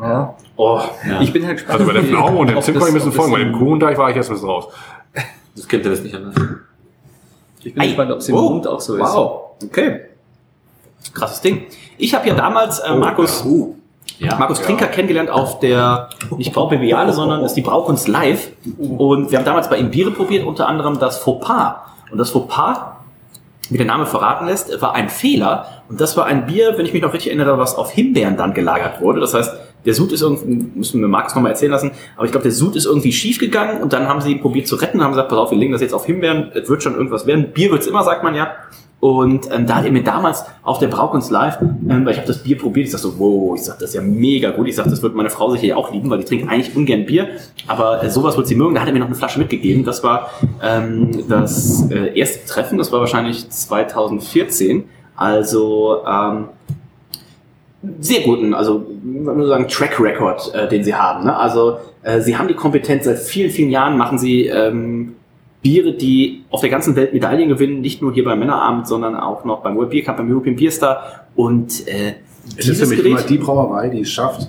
Ja. 0.01 0.35
oh, 0.57 0.81
Ja. 1.09 1.21
Ich 1.21 1.33
bin 1.33 1.45
halt 1.47 1.57
gespannt. 1.57 1.81
Also 1.81 1.87
bei 1.93 1.99
der 1.99 2.05
Pflaume 2.09 2.39
und 2.39 2.51
dem 2.51 2.61
Zimt 2.63 2.79
kann 2.79 2.89
ich 2.89 2.93
ein 2.93 2.95
bisschen 2.95 3.13
folgen, 3.13 3.33
bei 3.33 3.41
im- 3.41 3.53
dem 3.53 3.59
Kuchenteig 3.59 3.97
war 3.99 4.11
ich 4.11 4.17
erst 4.17 4.31
ein 4.31 4.35
bisschen 4.35 4.49
raus. 4.49 4.67
Das 5.55 5.67
kennt 5.69 5.85
ihr 5.85 5.91
das 5.91 6.01
nicht 6.03 6.15
anders. 6.15 6.35
Ich 7.63 7.75
bin 7.75 7.83
gespannt, 7.83 8.11
ob 8.13 8.19
es 8.19 8.29
im 8.29 8.35
Oh, 8.37 8.51
Mund 8.51 8.67
auch 8.67 8.81
so 8.81 8.95
ist. 8.97 9.01
wow, 9.03 9.41
okay. 9.65 10.01
Krasses 11.15 11.41
Ding. 11.41 11.65
Ich 11.99 12.15
habe 12.15 12.29
ja 12.29 12.35
damals 12.35 12.79
äh, 12.81 12.95
Markus, 12.95 13.45
Ja. 14.19 14.37
Markus 14.37 14.61
Trinker 14.61 14.87
kennengelernt 14.89 15.31
auf 15.31 15.61
der, 15.61 16.11
nicht 16.37 16.53
Braubeviale, 16.53 17.13
sondern 17.13 17.43
ist 17.45 17.55
die 17.55 17.63
Braukunst 17.63 18.07
Live. 18.09 18.51
Und 18.79 19.31
wir 19.31 19.39
haben 19.39 19.45
damals 19.47 19.69
bei 19.71 19.79
ihm 19.79 19.91
Biere 19.91 20.11
probiert, 20.11 20.45
unter 20.47 20.69
anderem 20.69 20.99
das 20.99 21.19
Fauxpas. 21.19 21.77
Und 22.13 22.19
das 22.19 22.31
Fauxpas, 22.31 22.79
wie 23.71 23.79
der 23.79 23.87
Name 23.87 24.07
verraten 24.07 24.47
lässt, 24.47 24.81
war 24.83 24.95
ein 24.95 25.09
Fehler. 25.09 25.67
Und 25.89 26.01
das 26.01 26.17
war 26.17 26.27
ein 26.27 26.47
Bier, 26.47 26.75
wenn 26.77 26.87
ich 26.87 26.93
mich 26.93 27.03
noch 27.03 27.13
richtig 27.15 27.29
erinnere, 27.33 27.59
was 27.59 27.75
auf 27.77 27.91
Himbeeren 27.91 28.37
dann 28.37 28.53
gelagert 28.55 29.01
wurde. 29.01 29.21
Das 29.21 29.35
heißt, 29.35 29.53
der 29.87 29.95
Sud 29.95 30.13
ist 30.13 30.21
irgendwie, 30.21 30.69
müssen 30.75 31.01
wir 31.01 31.09
Markus 31.09 31.35
nochmal 31.35 31.53
erzählen 31.53 31.73
lassen, 31.73 31.93
aber 32.17 32.27
ich 32.27 32.33
glaube, 32.33 32.43
der 32.43 32.53
Sud 32.53 32.77
ist 32.77 32.85
irgendwie 32.85 33.13
schief 33.13 33.39
gegangen 33.39 33.83
und 33.83 33.93
dann 33.93 34.09
haben 34.09 34.21
sie 34.21 34.35
probiert 34.35 34.67
zu 34.67 34.77
retten, 34.77 35.03
haben 35.03 35.13
gesagt, 35.13 35.29
pass 35.29 35.39
auf, 35.39 35.51
wir 35.51 35.59
legen 35.59 35.73
das 35.73 35.81
jetzt 35.81 35.95
auf 35.95 36.05
Himbeeren, 36.05 36.51
es 36.55 36.69
wird 36.69 36.83
schon 36.83 36.95
irgendwas 36.95 37.27
werden. 37.27 37.53
Bier 37.53 37.71
wird's 37.71 37.87
immer, 37.87 38.03
sagt 38.03 38.23
man 38.23 38.35
ja. 38.35 38.51
Und 38.99 39.53
ähm, 39.53 39.67
da 39.67 39.77
hat 39.77 39.85
er 39.85 39.93
mir 39.93 40.03
damals 40.03 40.45
auf 40.63 40.79
der 40.79 40.89
Braukunst 40.89 41.31
Live, 41.31 41.59
ähm, 41.61 42.05
weil 42.05 42.13
ich 42.13 42.17
habe 42.17 42.27
das 42.27 42.43
Bier 42.43 42.57
probiert, 42.57 42.87
ich 42.87 42.93
sag 42.93 43.01
so, 43.01 43.19
wow, 43.19 43.55
ich 43.55 43.63
sag, 43.63 43.79
das 43.79 43.91
ist 43.91 43.95
ja 43.95 44.01
mega 44.01 44.51
gut. 44.51 44.69
Ich 44.69 44.75
sag, 44.75 44.87
das 44.87 45.03
wird 45.03 45.15
meine 45.15 45.29
Frau 45.29 45.51
sicher 45.51 45.77
auch 45.77 45.93
lieben, 45.93 46.09
weil 46.09 46.19
die 46.19 46.25
trinkt 46.25 46.51
eigentlich 46.51 46.75
ungern 46.75 47.05
Bier, 47.05 47.29
aber 47.67 48.03
äh, 48.03 48.11
sowas 48.11 48.37
wird 48.37 48.47
sie 48.47 48.55
mögen. 48.55 48.75
Da 48.75 48.81
hat 48.81 48.89
er 48.89 48.95
mir 48.95 49.01
noch 49.01 49.07
eine 49.07 49.15
Flasche 49.15 49.39
mitgegeben. 49.39 49.85
Das 49.85 50.03
war 50.03 50.31
ähm, 50.63 51.29
das 51.29 51.91
äh, 51.91 52.19
erste 52.19 52.47
Treffen, 52.47 52.79
das 52.79 52.91
war 52.91 53.01
wahrscheinlich 53.01 53.49
2014. 53.49 54.85
Also 55.15 56.03
ähm, 56.07 56.47
sehr 58.01 58.23
guten, 58.23 58.55
also 58.55 58.87
muss 59.07 59.49
sagen, 59.49 59.69
Track 59.69 60.01
Record, 60.01 60.55
äh, 60.55 60.69
den 60.69 60.85
sie 60.85 60.95
haben. 60.95 61.25
Ne? 61.25 61.37
Also 61.37 61.79
äh, 62.03 62.21
sie 62.21 62.37
haben 62.37 62.49
die 62.49 62.55
Kompetenz, 62.55 63.05
seit 63.05 63.19
vielen, 63.19 63.51
vielen 63.51 63.71
Jahren 63.71 63.97
machen 63.97 64.19
sie 64.19 64.47
ähm, 64.47 65.17
Biere, 65.63 65.95
die 65.95 66.45
auf 66.51 66.61
der 66.61 66.71
ganzen 66.71 66.97
Welt 66.97 67.13
Medaillen 67.13 67.49
gewinnen, 67.49 67.81
nicht 67.81 68.03
nur 68.03 68.13
hier 68.13 68.25
beim 68.25 68.39
Männerabend, 68.39 68.87
sondern 68.87 69.17
auch 69.17 69.45
noch 69.45 69.63
beim 69.63 69.77
World 69.77 69.91
Beer 69.91 70.05
Cup, 70.05 70.17
beim 70.17 70.31
European 70.31 70.57
Beer 70.57 70.71
Star. 70.71 71.27
Und 71.35 71.87
äh, 71.89 72.15
Es 72.57 72.69
ist 72.69 72.81
nämlich 72.81 73.05
immer 73.05 73.23
die 73.23 73.39
Brauerei, 73.39 73.89
die 73.89 74.01
es 74.01 74.11
schafft, 74.11 74.49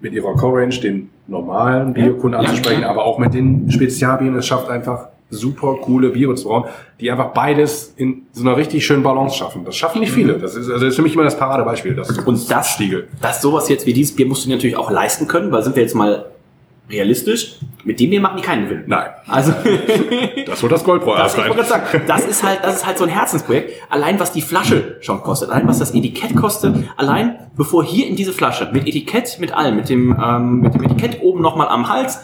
mit 0.00 0.12
ihrer 0.12 0.34
Core-Range 0.34 0.76
den 0.80 1.10
normalen 1.26 1.92
Bierkunden 1.92 2.40
Ja, 2.40 2.48
anzusprechen, 2.48 2.82
ja. 2.82 2.90
aber 2.90 3.04
auch 3.04 3.18
mit 3.18 3.34
den 3.34 3.70
Spezialbieren. 3.70 4.36
Es 4.36 4.46
schafft 4.46 4.68
einfach 4.68 5.08
super 5.30 5.76
coole 5.82 6.10
Biere 6.10 6.34
zu 6.34 6.48
brauen, 6.48 6.64
die 7.00 7.10
einfach 7.10 7.32
beides 7.32 7.92
in 7.96 8.22
so 8.32 8.42
einer 8.46 8.56
richtig 8.56 8.84
schönen 8.86 9.02
Balance 9.02 9.36
schaffen. 9.36 9.64
Das 9.64 9.76
schaffen 9.76 10.00
nicht 10.00 10.12
viele. 10.12 10.38
Das 10.38 10.54
ist, 10.54 10.68
also 10.70 10.80
das 10.84 10.90
ist 10.90 10.96
für 10.96 11.02
mich 11.02 11.14
immer 11.14 11.24
das 11.24 11.38
Paradebeispiel. 11.38 11.94
Das 11.94 12.10
Und 12.18 12.50
das, 12.50 12.70
Stiegel. 12.72 13.08
das 13.20 13.42
sowas 13.42 13.68
jetzt 13.68 13.84
wie 13.86 13.92
dieses 13.92 14.16
Bier 14.16 14.26
musst 14.26 14.44
du 14.44 14.48
dir 14.48 14.54
natürlich 14.56 14.76
auch 14.76 14.90
leisten 14.90 15.26
können, 15.28 15.52
weil 15.52 15.62
sind 15.62 15.76
wir 15.76 15.82
jetzt 15.82 15.94
mal 15.94 16.26
realistisch, 16.90 17.56
mit 17.84 18.00
dem 18.00 18.08
Bier 18.08 18.20
machen 18.22 18.38
die 18.38 18.42
keinen 18.42 18.64
Gewinn. 18.66 18.84
Nein, 18.86 19.08
Also 19.26 19.52
das 20.46 20.62
wird 20.62 20.72
das 20.72 20.84
Goldbräu 20.84 21.18
Das, 21.18 21.34
sein. 21.34 21.52
sagen, 21.64 22.02
das 22.06 22.24
ist 22.26 22.42
halt, 22.42 22.60
das 22.62 22.76
ist 22.76 22.86
halt 22.86 22.96
so 22.96 23.04
ein 23.04 23.10
Herzensprojekt. 23.10 23.72
Allein 23.90 24.18
was 24.18 24.32
die 24.32 24.40
Flasche 24.40 24.96
schon 25.00 25.20
kostet, 25.22 25.50
allein 25.50 25.68
was 25.68 25.78
das 25.78 25.94
Etikett 25.94 26.34
kostet, 26.34 26.74
allein 26.96 27.38
bevor 27.58 27.84
hier 27.84 28.06
in 28.06 28.16
diese 28.16 28.32
Flasche 28.32 28.70
mit 28.72 28.86
Etikett, 28.86 29.38
mit 29.38 29.52
allem, 29.52 29.76
mit 29.76 29.90
dem, 29.90 30.16
ähm, 30.18 30.60
mit 30.60 30.74
dem 30.74 30.82
Etikett 30.84 31.20
oben 31.20 31.42
nochmal 31.42 31.68
am 31.68 31.90
Hals, 31.90 32.20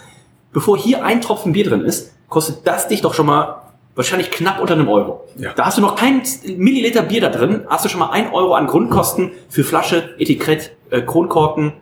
bevor 0.54 0.78
hier 0.78 1.04
ein 1.04 1.20
Tropfen 1.20 1.52
Bier 1.52 1.64
drin 1.68 1.82
ist, 1.82 2.13
kostet 2.34 2.66
das 2.66 2.88
dich 2.88 3.00
doch 3.00 3.14
schon 3.14 3.26
mal 3.26 3.62
wahrscheinlich 3.94 4.32
knapp 4.32 4.60
unter 4.60 4.74
einem 4.74 4.88
Euro. 4.88 5.24
Ja. 5.38 5.52
Da 5.54 5.66
hast 5.66 5.78
du 5.78 5.82
noch 5.82 5.94
kein 5.94 6.22
Milliliter 6.56 7.02
Bier 7.02 7.20
da 7.20 7.28
drin, 7.28 7.62
hast 7.68 7.84
du 7.84 7.88
schon 7.88 8.00
mal 8.00 8.10
ein 8.10 8.32
Euro 8.32 8.54
an 8.54 8.66
Grundkosten 8.66 9.30
für 9.48 9.62
Flasche, 9.62 10.14
Etikett, 10.18 10.72
äh, 10.90 11.00
Kronkorken, 11.00 11.74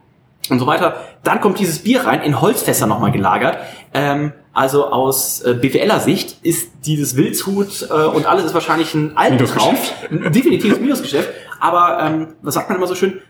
und 0.50 0.58
so 0.58 0.66
weiter. 0.66 0.96
Dann 1.22 1.40
kommt 1.40 1.58
dieses 1.58 1.80
Bier 1.80 2.04
rein, 2.04 2.22
in 2.22 2.40
Holzfässer 2.40 2.86
nochmal 2.86 3.12
gelagert. 3.12 3.58
Ähm, 3.94 4.32
also 4.52 4.86
aus 4.88 5.40
äh, 5.42 5.54
BWLer 5.54 6.00
Sicht 6.00 6.38
ist 6.42 6.70
dieses 6.84 7.16
Wildshut 7.16 7.88
äh, 7.88 7.92
und 7.94 8.26
alles 8.26 8.44
ist 8.44 8.54
wahrscheinlich 8.54 8.92
ein 8.94 9.16
Albtraum. 9.16 9.76
Ein 10.10 10.32
definitives 10.32 10.80
Minusgeschäft. 10.80 11.30
Aber 11.60 12.00
ähm, 12.02 12.34
was 12.42 12.54
sagt 12.54 12.68
man 12.68 12.76
immer 12.76 12.86
so 12.86 12.94
schön? 12.94 13.20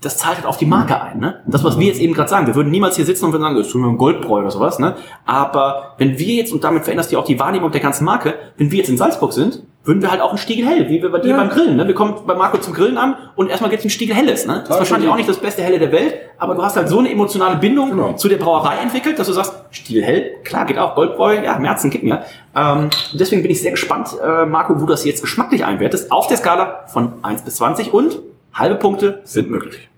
Das 0.00 0.16
zahlt 0.16 0.36
halt 0.36 0.46
auf 0.46 0.56
die 0.56 0.66
Marke 0.66 1.00
ein. 1.00 1.18
Ne? 1.18 1.40
Das, 1.46 1.62
was 1.62 1.78
wir 1.78 1.86
jetzt 1.86 2.00
eben 2.00 2.14
gerade 2.14 2.30
sagen. 2.30 2.46
Wir 2.46 2.54
würden 2.54 2.70
niemals 2.70 2.96
hier 2.96 3.04
sitzen 3.04 3.26
und 3.26 3.32
würden 3.32 3.42
sagen, 3.42 3.56
das 3.56 3.66
ist 3.66 3.74
nur 3.74 3.90
ein 3.90 3.98
Goldbräu 3.98 4.40
oder 4.40 4.50
sowas. 4.50 4.78
Ne? 4.78 4.94
Aber 5.26 5.94
wenn 5.98 6.18
wir 6.18 6.34
jetzt, 6.36 6.52
und 6.52 6.64
damit 6.64 6.84
veränderst 6.84 7.12
du 7.12 7.18
auch 7.18 7.24
die 7.24 7.38
Wahrnehmung 7.38 7.70
der 7.70 7.82
ganzen 7.82 8.04
Marke, 8.04 8.34
wenn 8.56 8.70
wir 8.70 8.78
jetzt 8.78 8.88
in 8.88 8.96
Salzburg 8.96 9.32
sind, 9.34 9.62
würden 9.84 10.02
wir 10.02 10.10
halt 10.10 10.20
auch 10.20 10.28
einen 10.30 10.38
Stiegel 10.38 10.66
hell, 10.66 10.88
wie 10.88 11.02
wir 11.02 11.10
bei 11.10 11.18
dir 11.18 11.34
beim 11.36 11.48
Grillen. 11.48 11.76
Ne? 11.76 11.86
Wir 11.86 11.94
kommen 11.94 12.14
bei 12.26 12.34
Marco 12.34 12.58
zum 12.58 12.72
Grillen 12.74 12.98
an 12.98 13.14
und 13.36 13.48
erstmal 13.50 13.70
gibt's 13.70 13.84
ein 13.84 13.90
Stiegel 13.90 14.14
helles. 14.14 14.46
Ne? 14.46 14.58
Das 14.60 14.70
ist 14.70 14.78
wahrscheinlich 14.78 15.10
auch 15.10 15.16
nicht 15.16 15.28
das 15.28 15.38
beste 15.38 15.62
Helle 15.62 15.78
der 15.78 15.92
Welt, 15.92 16.14
aber 16.38 16.54
du 16.54 16.62
hast 16.62 16.76
halt 16.76 16.88
so 16.88 16.98
eine 16.98 17.10
emotionale 17.10 17.56
Bindung 17.56 17.90
Genau. 17.90 18.12
zu 18.14 18.28
der 18.28 18.36
Brauerei 18.38 18.76
entwickelt, 18.76 19.18
dass 19.18 19.26
du 19.26 19.32
sagst, 19.34 19.54
Stiegel 19.70 20.02
hell, 20.02 20.34
klar, 20.44 20.64
geht 20.66 20.78
auch, 20.78 20.94
Goldbräu, 20.94 21.42
ja, 21.44 21.58
Merzen, 21.58 21.90
gib 21.90 22.02
mir. 22.02 22.22
Ähm, 22.56 22.88
deswegen 23.12 23.42
bin 23.42 23.50
ich 23.50 23.60
sehr 23.60 23.70
gespannt, 23.72 24.08
äh, 24.22 24.46
Marco, 24.46 24.74
wo 24.76 24.80
du 24.80 24.86
das 24.86 25.04
jetzt 25.04 25.20
geschmacklich 25.22 25.64
einwertest, 25.64 26.10
auf 26.10 26.26
der 26.26 26.36
Skala 26.38 26.84
von 26.86 27.12
1 27.22 27.42
bis 27.42 27.56
20 27.56 27.92
und 27.92 28.18
halbe 28.54 28.76
Punkte 28.76 29.20
sind 29.24 29.50
möglich. 29.50 29.89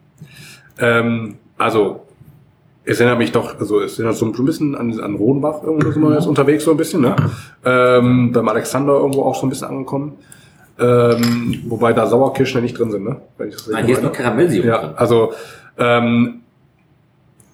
Ähm, 0.79 1.37
also, 1.59 2.01
es 2.85 2.99
erinnert 2.99 3.19
mich 3.19 3.31
doch, 3.33 3.59
also 3.61 3.81
es 3.81 3.99
erinnert 3.99 4.17
so 4.17 4.27
ein 4.27 4.33
bisschen 4.45 4.75
an, 4.75 4.99
an 5.01 5.15
Rodenbach 5.15 5.63
irgendwo 5.63 5.91
sind 5.93 6.03
wir 6.03 6.15
jetzt 6.15 6.27
unterwegs 6.27 6.65
so 6.65 6.73
ein 6.73 6.77
bisschen, 6.77 7.03
ne? 7.03 7.15
Ähm, 7.65 8.33
beim 8.33 8.49
Alexander 8.49 8.95
irgendwo 8.95 9.23
auch 9.23 9.37
so 9.37 9.47
ein 9.47 9.51
bisschen 9.51 9.69
angekommen. 9.69 10.15
Ähm, 10.81 11.63
wobei 11.69 11.93
da 11.93 12.07
Sauerkirschen 12.07 12.57
ja 12.59 12.63
nicht 12.63 12.77
drin 12.79 12.91
sind, 12.91 13.05
ne? 13.05 13.17
Wenn 13.39 13.49
ich 13.49 13.55
das 13.55 13.69
Nein, 13.69 13.85
hier 13.85 13.95
ist 13.95 14.01
meine. 14.03 14.13
noch 14.13 14.19
Karamellsirup 14.19 14.67
Ja, 14.67 14.79
drin. 14.79 14.91
also 14.97 15.33
ähm, 15.79 16.41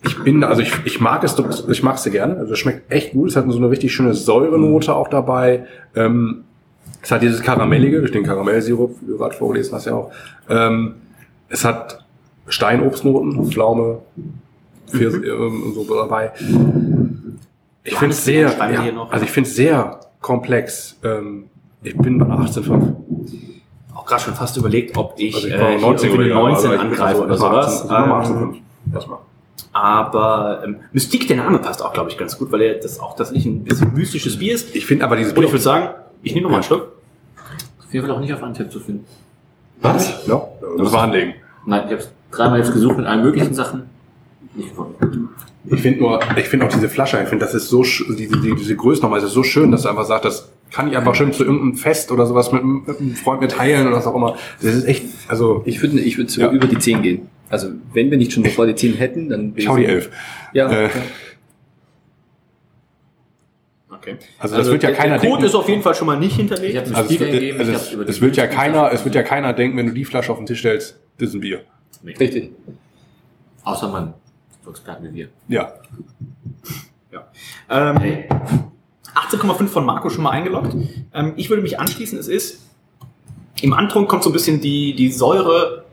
ich 0.05 0.23
bin, 0.23 0.45
also 0.45 0.63
ich, 0.63 0.73
ich 0.85 1.01
mag 1.01 1.25
es, 1.25 1.37
ich 1.69 1.83
mag 1.83 1.97
es 1.97 2.05
sehr 2.05 2.13
gerne. 2.13 2.37
Also 2.39 2.53
es 2.55 2.59
schmeckt 2.61 2.91
echt 2.91 3.13
gut. 3.13 3.29
Es 3.31 3.37
hat 3.37 3.45
so 3.51 3.59
eine 3.59 3.69
richtig 3.69 3.93
schöne 3.93 4.15
Säurenote 4.15 4.95
auch 4.95 5.09
dabei. 5.09 5.67
Ähm, 5.95 6.45
es 7.03 7.11
hat 7.11 7.21
dieses 7.23 7.43
Karamellige 7.43 7.99
durch 7.99 8.13
den 8.13 8.23
Karamellsirup, 8.23 8.97
wie 9.03 9.07
du 9.11 9.19
gerade 9.19 9.35
vorgelesen 9.35 9.75
hast 9.75 9.87
ja 9.87 9.95
auch. 9.95 10.11
Ähm, 10.49 10.95
es 11.49 11.65
hat 11.65 12.05
Steinobstnoten, 12.49 13.51
Pflaume, 13.51 14.01
Pfirsich, 14.89 15.23
ähm, 15.25 15.63
und 15.65 15.75
so 15.75 15.95
dabei. 15.95 16.33
Ich 17.85 17.95
finde 17.95 18.15
es 18.15 18.25
sehr, 18.25 18.49
ja, 18.57 18.83
hier 18.83 18.93
noch. 18.93 19.11
also 19.11 19.25
ich 19.25 19.31
finde 19.31 19.49
es 19.49 19.57
sehr 19.57 20.01
komplex. 20.21 20.97
Ähm, 21.05 21.45
ich 21.83 21.97
bin 21.97 22.19
bei 22.19 22.27
einer 22.27 22.39
18,5. 22.41 22.95
Auch 23.95 24.05
gerade 24.05 24.23
schon 24.23 24.35
fast 24.35 24.57
überlegt, 24.57 24.97
ob 24.97 25.15
ich, 25.17 25.35
Also 25.35 25.49
ich 25.49 25.55
äh, 25.55 25.61
war 25.61 25.69
hier 25.71 25.81
19 25.81 26.09
irgendwie 26.11 26.33
eine 26.33 26.41
19 26.41 26.67
aber 26.67 26.75
ich 26.75 26.81
bin 26.81 26.91
angreife 26.91 27.23
also 27.23 27.23
oder 27.25 27.31
erstmal 27.33 27.63
sowas. 27.63 27.91
18, 27.91 27.97
erstmal 27.97 28.25
Ähm, 28.27 28.53
18,5. 28.53 28.95
Erstmal. 28.95 29.19
aber 29.73 30.63
ähm, 30.65 30.77
Mystique, 30.93 31.27
der 31.29 31.37
Name 31.37 31.59
passt 31.59 31.83
auch, 31.85 31.93
glaube 31.93 32.11
ich, 32.11 32.17
ganz 32.19 32.39
gut, 32.39 32.51
weil 32.53 32.63
er 32.63 32.75
das 32.75 32.99
auch 33.01 33.17
tatsächlich 33.17 33.47
ein 33.47 33.65
bisschen 33.65 33.93
mystisches 33.95 34.39
Bier 34.39 34.55
ist. 34.55 34.75
Ich 34.75 34.87
finde 34.87 35.05
aber 35.05 35.17
dieses 35.17 35.33
Und 35.33 35.43
ich 35.45 35.51
würde 35.51 35.63
sagen, 35.63 35.91
ich 36.23 36.33
nehme 36.35 36.45
noch 36.45 36.51
mal 36.51 36.57
einen 36.57 36.65
Schluck. 36.65 36.93
Auf 37.85 37.93
jeden 37.95 38.07
Fall 38.07 38.15
auch 38.15 38.21
nicht 38.21 38.33
auf 38.35 38.43
Antipp 38.43 38.71
zu 38.71 38.81
finden. 38.81 39.05
Was? 39.81 40.27
Ja, 40.27 40.43
das 40.77 40.93
war 40.93 41.03
anlegen. 41.03 41.35
Nein, 41.65 41.85
ich 41.87 41.93
habe 41.93 42.03
es 42.03 42.11
dreimal 42.31 42.59
jetzt 42.59 42.73
gesucht 42.73 42.97
mit 42.99 43.07
allen 43.07 43.23
möglichen 43.23 43.55
Sachen. 43.55 43.85
Nicht 44.55 44.71
gefunden. 44.71 45.29
Ich 45.71 45.81
finde 45.83 46.01
nur, 46.01 46.21
ich 46.37 46.47
finde 46.49 46.67
auch 46.67 46.73
diese 46.73 46.89
Flasche, 46.89 47.21
ich 47.23 47.29
finde, 47.29 47.45
das 47.45 47.55
ist 47.55 47.69
so, 47.69 47.83
diese, 47.83 48.41
die, 48.41 48.55
diese 48.55 48.75
Größe 48.77 49.03
nochmal, 49.03 49.23
ist 49.23 49.31
so 49.33 49.43
schön, 49.43 49.71
dass 49.71 49.83
du 49.83 49.89
einfach 49.91 50.05
sagst, 50.07 50.25
das 50.25 50.49
kann 50.71 50.89
ich 50.89 50.97
einfach 50.97 51.15
schön 51.15 51.33
zu 51.33 51.45
irgendeinem 51.45 51.75
Fest 51.75 52.11
oder 52.11 52.27
sowas 52.27 52.53
mit, 52.53 52.65
mit 52.65 52.99
einem 53.01 53.15
Freund 53.15 53.41
mir 53.41 53.49
teilen 53.49 53.87
oder 53.87 53.97
was 53.97 54.07
auch 54.07 54.15
immer. 54.15 54.37
Das 54.63 54.75
ist 54.75 54.85
echt, 54.85 55.05
also, 55.29 55.63
Ich 55.67 55.83
würde 55.83 56.01
ich 56.01 56.17
würd 56.17 56.35
Ja. 56.37 56.51
über 56.51 56.67
die 56.67 56.79
10 56.79 57.03
gehen. 57.03 57.29
Also 57.51 57.69
wenn 57.93 58.11
wir 58.11 58.19
nicht 58.19 58.33
schon 58.33 58.43
bevor 58.43 58.67
die 58.67 58.75
10 58.75 58.95
hätten, 58.95 59.29
dann 59.29 59.53
ich 59.57 59.69
hau 59.69 59.77
die 59.77 59.85
elf. 59.87 60.11
Ja, 60.55 60.71
Äh, 60.71 60.85
ja. 60.85 60.91
Okay. 63.91 64.17
Also 64.39 64.57
das 64.57 64.67
wird 64.69 64.83
ja 64.83 64.91
der, 64.91 64.99
keiner 64.99 65.19
Der 65.19 65.31
Code 65.31 65.43
denken. 65.43 65.45
ist 65.47 65.55
auf 65.55 65.69
jeden 65.69 65.83
Fall 65.83 65.95
schon 65.95 66.07
mal 66.07 66.19
nicht 66.19 66.37
hinterlegt. 66.37 66.75
Ich 66.75 66.79
habe 66.79 66.95
Also 66.97 67.15
es, 67.15 67.19
gegeben, 67.19 67.59
also 67.59 67.73
ich 67.73 67.79
es, 68.09 68.09
es 68.17 68.21
wird 68.21 68.37
ja 68.37 68.47
keiner, 68.47 68.93
es 68.93 69.05
wird 69.05 69.15
ja 69.15 69.23
keiner 69.23 69.53
denken, 69.53 69.77
wenn 69.79 69.87
du 69.87 69.93
die 69.93 70.05
Flasche 70.05 70.31
auf 70.33 70.39
den 70.39 70.47
Tisch 70.47 70.61
stellst, 70.61 70.99
das 71.19 71.31
ist 71.31 71.35
ein 71.35 71.41
Bier. 71.41 71.63
Richtig. 72.05 72.53
Außer 73.65 73.89
man, 73.89 74.15
so 74.65 74.71
Experten 74.71 75.05
wie 75.05 75.15
wir. 75.15 75.29
Ja. 75.49 75.73
Ähm, 77.71 77.97
18,5 79.31 79.67
von 79.69 79.85
Marco 79.85 80.11
schon 80.11 80.25
mal 80.25 80.31
eingeloggt. 80.31 80.75
Ähm, 81.13 81.35
ich 81.37 81.51
würde 81.51 81.63
mich 81.63 81.79
anschließen. 81.79 82.19
Es 82.19 82.29
ist 82.29 82.61
im 83.61 83.73
Antrunk 83.73 84.09
kommt 84.09 84.23
so 84.23 84.31
ein 84.31 84.33
bisschen 84.33 84.61
die, 84.61 84.95
die 84.95 85.11
Säure 85.11 85.85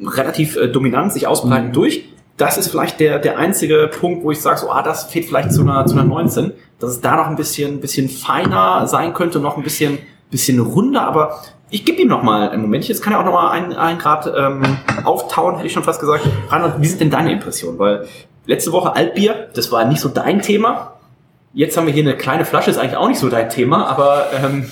relativ 0.00 0.56
äh, 0.56 0.68
dominant 0.68 1.12
sich 1.12 1.26
ausbreiten 1.26 1.72
durch. 1.72 2.08
Das 2.36 2.58
ist 2.58 2.68
vielleicht 2.68 3.00
der, 3.00 3.18
der 3.18 3.38
einzige 3.38 3.88
Punkt, 3.88 4.22
wo 4.22 4.30
ich 4.30 4.40
sage, 4.40 4.58
so, 4.58 4.70
ah, 4.70 4.82
das 4.82 5.04
fehlt 5.04 5.24
vielleicht 5.24 5.52
zu 5.52 5.62
einer, 5.62 5.86
zu 5.86 5.94
einer 5.94 6.04
19, 6.04 6.52
dass 6.78 6.90
es 6.90 7.00
da 7.00 7.16
noch 7.16 7.28
ein 7.28 7.36
bisschen, 7.36 7.80
bisschen 7.80 8.08
feiner 8.08 8.86
sein 8.86 9.14
könnte, 9.14 9.40
noch 9.40 9.56
ein 9.56 9.62
bisschen, 9.62 9.98
bisschen 10.30 10.58
runder, 10.58 11.02
aber 11.02 11.40
ich 11.70 11.84
gebe 11.84 12.00
ihm 12.00 12.08
noch 12.08 12.22
mal 12.22 12.50
einen 12.50 12.62
Moment. 12.62 12.86
Jetzt 12.86 13.02
kann 13.02 13.12
er 13.12 13.20
auch 13.20 13.24
noch 13.24 13.32
mal 13.32 13.50
ein, 13.50 13.72
ein 13.72 13.98
Grad 13.98 14.30
ähm, 14.36 14.62
auftauen, 15.04 15.56
hätte 15.56 15.66
ich 15.66 15.72
schon 15.72 15.82
fast 15.84 16.00
gesagt. 16.00 16.24
Reinhard, 16.48 16.80
wie 16.80 16.86
sind 16.86 17.00
denn 17.00 17.10
deine 17.10 17.32
Impressionen? 17.32 17.78
Weil 17.78 18.06
letzte 18.46 18.72
Woche 18.72 18.94
Altbier, 18.94 19.48
das 19.54 19.72
war 19.72 19.84
nicht 19.84 20.00
so 20.00 20.08
dein 20.08 20.42
Thema. 20.42 20.92
Jetzt 21.52 21.76
haben 21.76 21.86
wir 21.86 21.92
hier 21.94 22.02
eine 22.04 22.16
kleine 22.16 22.44
Flasche, 22.44 22.70
ist 22.70 22.78
eigentlich 22.78 22.96
auch 22.96 23.08
nicht 23.08 23.18
so 23.18 23.28
dein 23.28 23.48
Thema, 23.48 23.86
aber 23.86 24.26
ähm, 24.32 24.70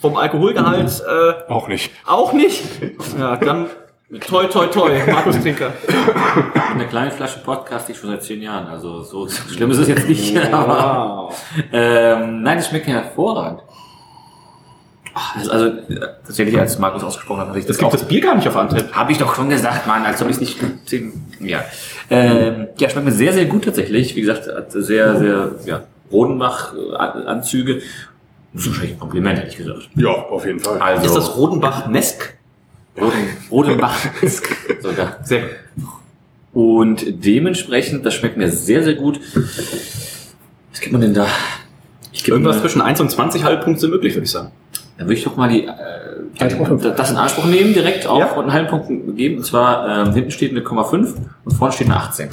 vom 0.00 0.16
Alkoholgehalt 0.16 1.02
äh, 1.06 1.52
Auch 1.52 1.68
nicht. 1.68 1.90
auch 2.06 2.32
nicht. 2.32 2.62
Ja, 3.18 3.36
dann 3.36 3.66
toi 4.26 4.44
toi 4.44 4.66
toi, 4.68 4.92
Markus 5.12 5.40
Trinker. 5.40 5.72
Eine 6.72 6.86
kleine 6.86 7.10
Flasche 7.10 7.40
Podcast 7.40 7.90
ich 7.90 7.98
schon 7.98 8.08
seit 8.08 8.22
zehn 8.22 8.40
Jahren, 8.40 8.68
also 8.68 9.02
so 9.02 9.28
schlimm 9.28 9.70
ist 9.72 9.78
es 9.78 9.88
jetzt 9.88 10.08
nicht. 10.08 10.36
Aber, 10.52 11.30
ähm, 11.72 12.42
nein, 12.42 12.58
es 12.58 12.68
schmeckt 12.68 12.86
ja 12.86 12.94
hervorragend. 12.94 13.62
Ach, 15.18 15.34
Also, 15.50 15.70
tatsächlich, 16.26 16.58
als 16.58 16.78
Markus 16.78 17.02
ausgesprochen 17.02 17.48
hat, 17.48 17.56
ich 17.56 17.60
Es 17.62 17.66
das 17.68 17.78
gibt 17.78 17.88
auch. 17.88 17.92
das 17.92 18.06
Bier 18.06 18.20
gar 18.20 18.34
nicht 18.34 18.46
auf 18.46 18.56
Antritt. 18.56 18.92
Habe 18.92 19.12
ich 19.12 19.18
doch 19.18 19.34
schon 19.34 19.48
gesagt, 19.48 19.86
Mann, 19.86 20.04
als 20.04 20.20
ob 20.20 20.28
ich 20.28 20.34
es 20.34 20.40
nicht 20.40 20.58
ja. 21.40 21.64
Ähm, 22.10 22.68
ja, 22.76 22.90
schmeckt 22.90 23.06
mir 23.06 23.12
sehr, 23.12 23.32
sehr 23.32 23.46
gut 23.46 23.64
tatsächlich. 23.64 24.14
Wie 24.14 24.20
gesagt, 24.20 24.46
hat 24.46 24.70
sehr, 24.72 25.16
sehr, 25.18 25.52
ja, 25.64 25.84
Rodenbach-Anzüge. 26.12 27.80
Das 28.52 28.62
ist 28.62 28.68
wahrscheinlich 28.68 28.92
ein 28.96 29.00
Kompliment, 29.00 29.38
hätte 29.38 29.48
ich 29.48 29.56
gesagt. 29.56 29.88
Ja, 29.94 30.10
auf 30.10 30.44
jeden 30.44 30.60
Fall. 30.60 30.78
Also, 30.80 31.06
Ist 31.06 31.14
das 31.16 31.34
Rodenbach 31.36 31.86
Nesk? 31.88 32.34
Roden, 33.00 33.12
Rodenbach 33.50 33.96
sogar. 34.82 35.16
Sehr 35.22 35.40
gut. 35.40 35.50
Und 36.52 37.24
dementsprechend, 37.24 38.04
das 38.04 38.14
schmeckt 38.14 38.36
mir 38.36 38.50
sehr, 38.50 38.82
sehr 38.82 38.94
gut. 38.94 39.18
Was 40.72 40.80
gibt 40.80 40.92
man 40.92 41.00
denn 41.00 41.14
da? 41.14 41.26
Ich 42.12 42.24
gebe 42.24 42.36
Irgendwas 42.36 42.60
zwischen 42.60 42.80
1 42.82 43.00
und 43.00 43.10
20 43.10 43.44
Halbpunkte 43.44 43.80
sind 43.80 43.90
möglich, 43.90 44.14
würde 44.14 44.24
ich 44.24 44.30
sagen. 44.30 44.50
Dann 44.98 45.06
würde 45.06 45.14
ich 45.14 45.24
doch 45.24 45.36
mal 45.36 45.48
die, 45.48 45.64
äh, 45.66 45.72
das 46.96 47.10
in 47.10 47.16
Anspruch 47.16 47.44
nehmen, 47.46 47.74
direkt 47.74 48.06
auch 48.06 48.18
Ja. 48.18 48.32
und 48.32 48.44
einen 48.44 48.52
halben 48.52 48.68
Punkt 48.68 49.16
geben. 49.16 49.38
Und 49.38 49.44
zwar, 49.44 50.06
ähm, 50.06 50.14
hinten 50.14 50.30
steht 50.30 50.50
eine 50.52 50.60
0,5 50.62 51.14
und 51.44 51.52
vorne 51.52 51.72
steht 51.72 51.86
eine 51.88 51.96
18. 51.96 52.30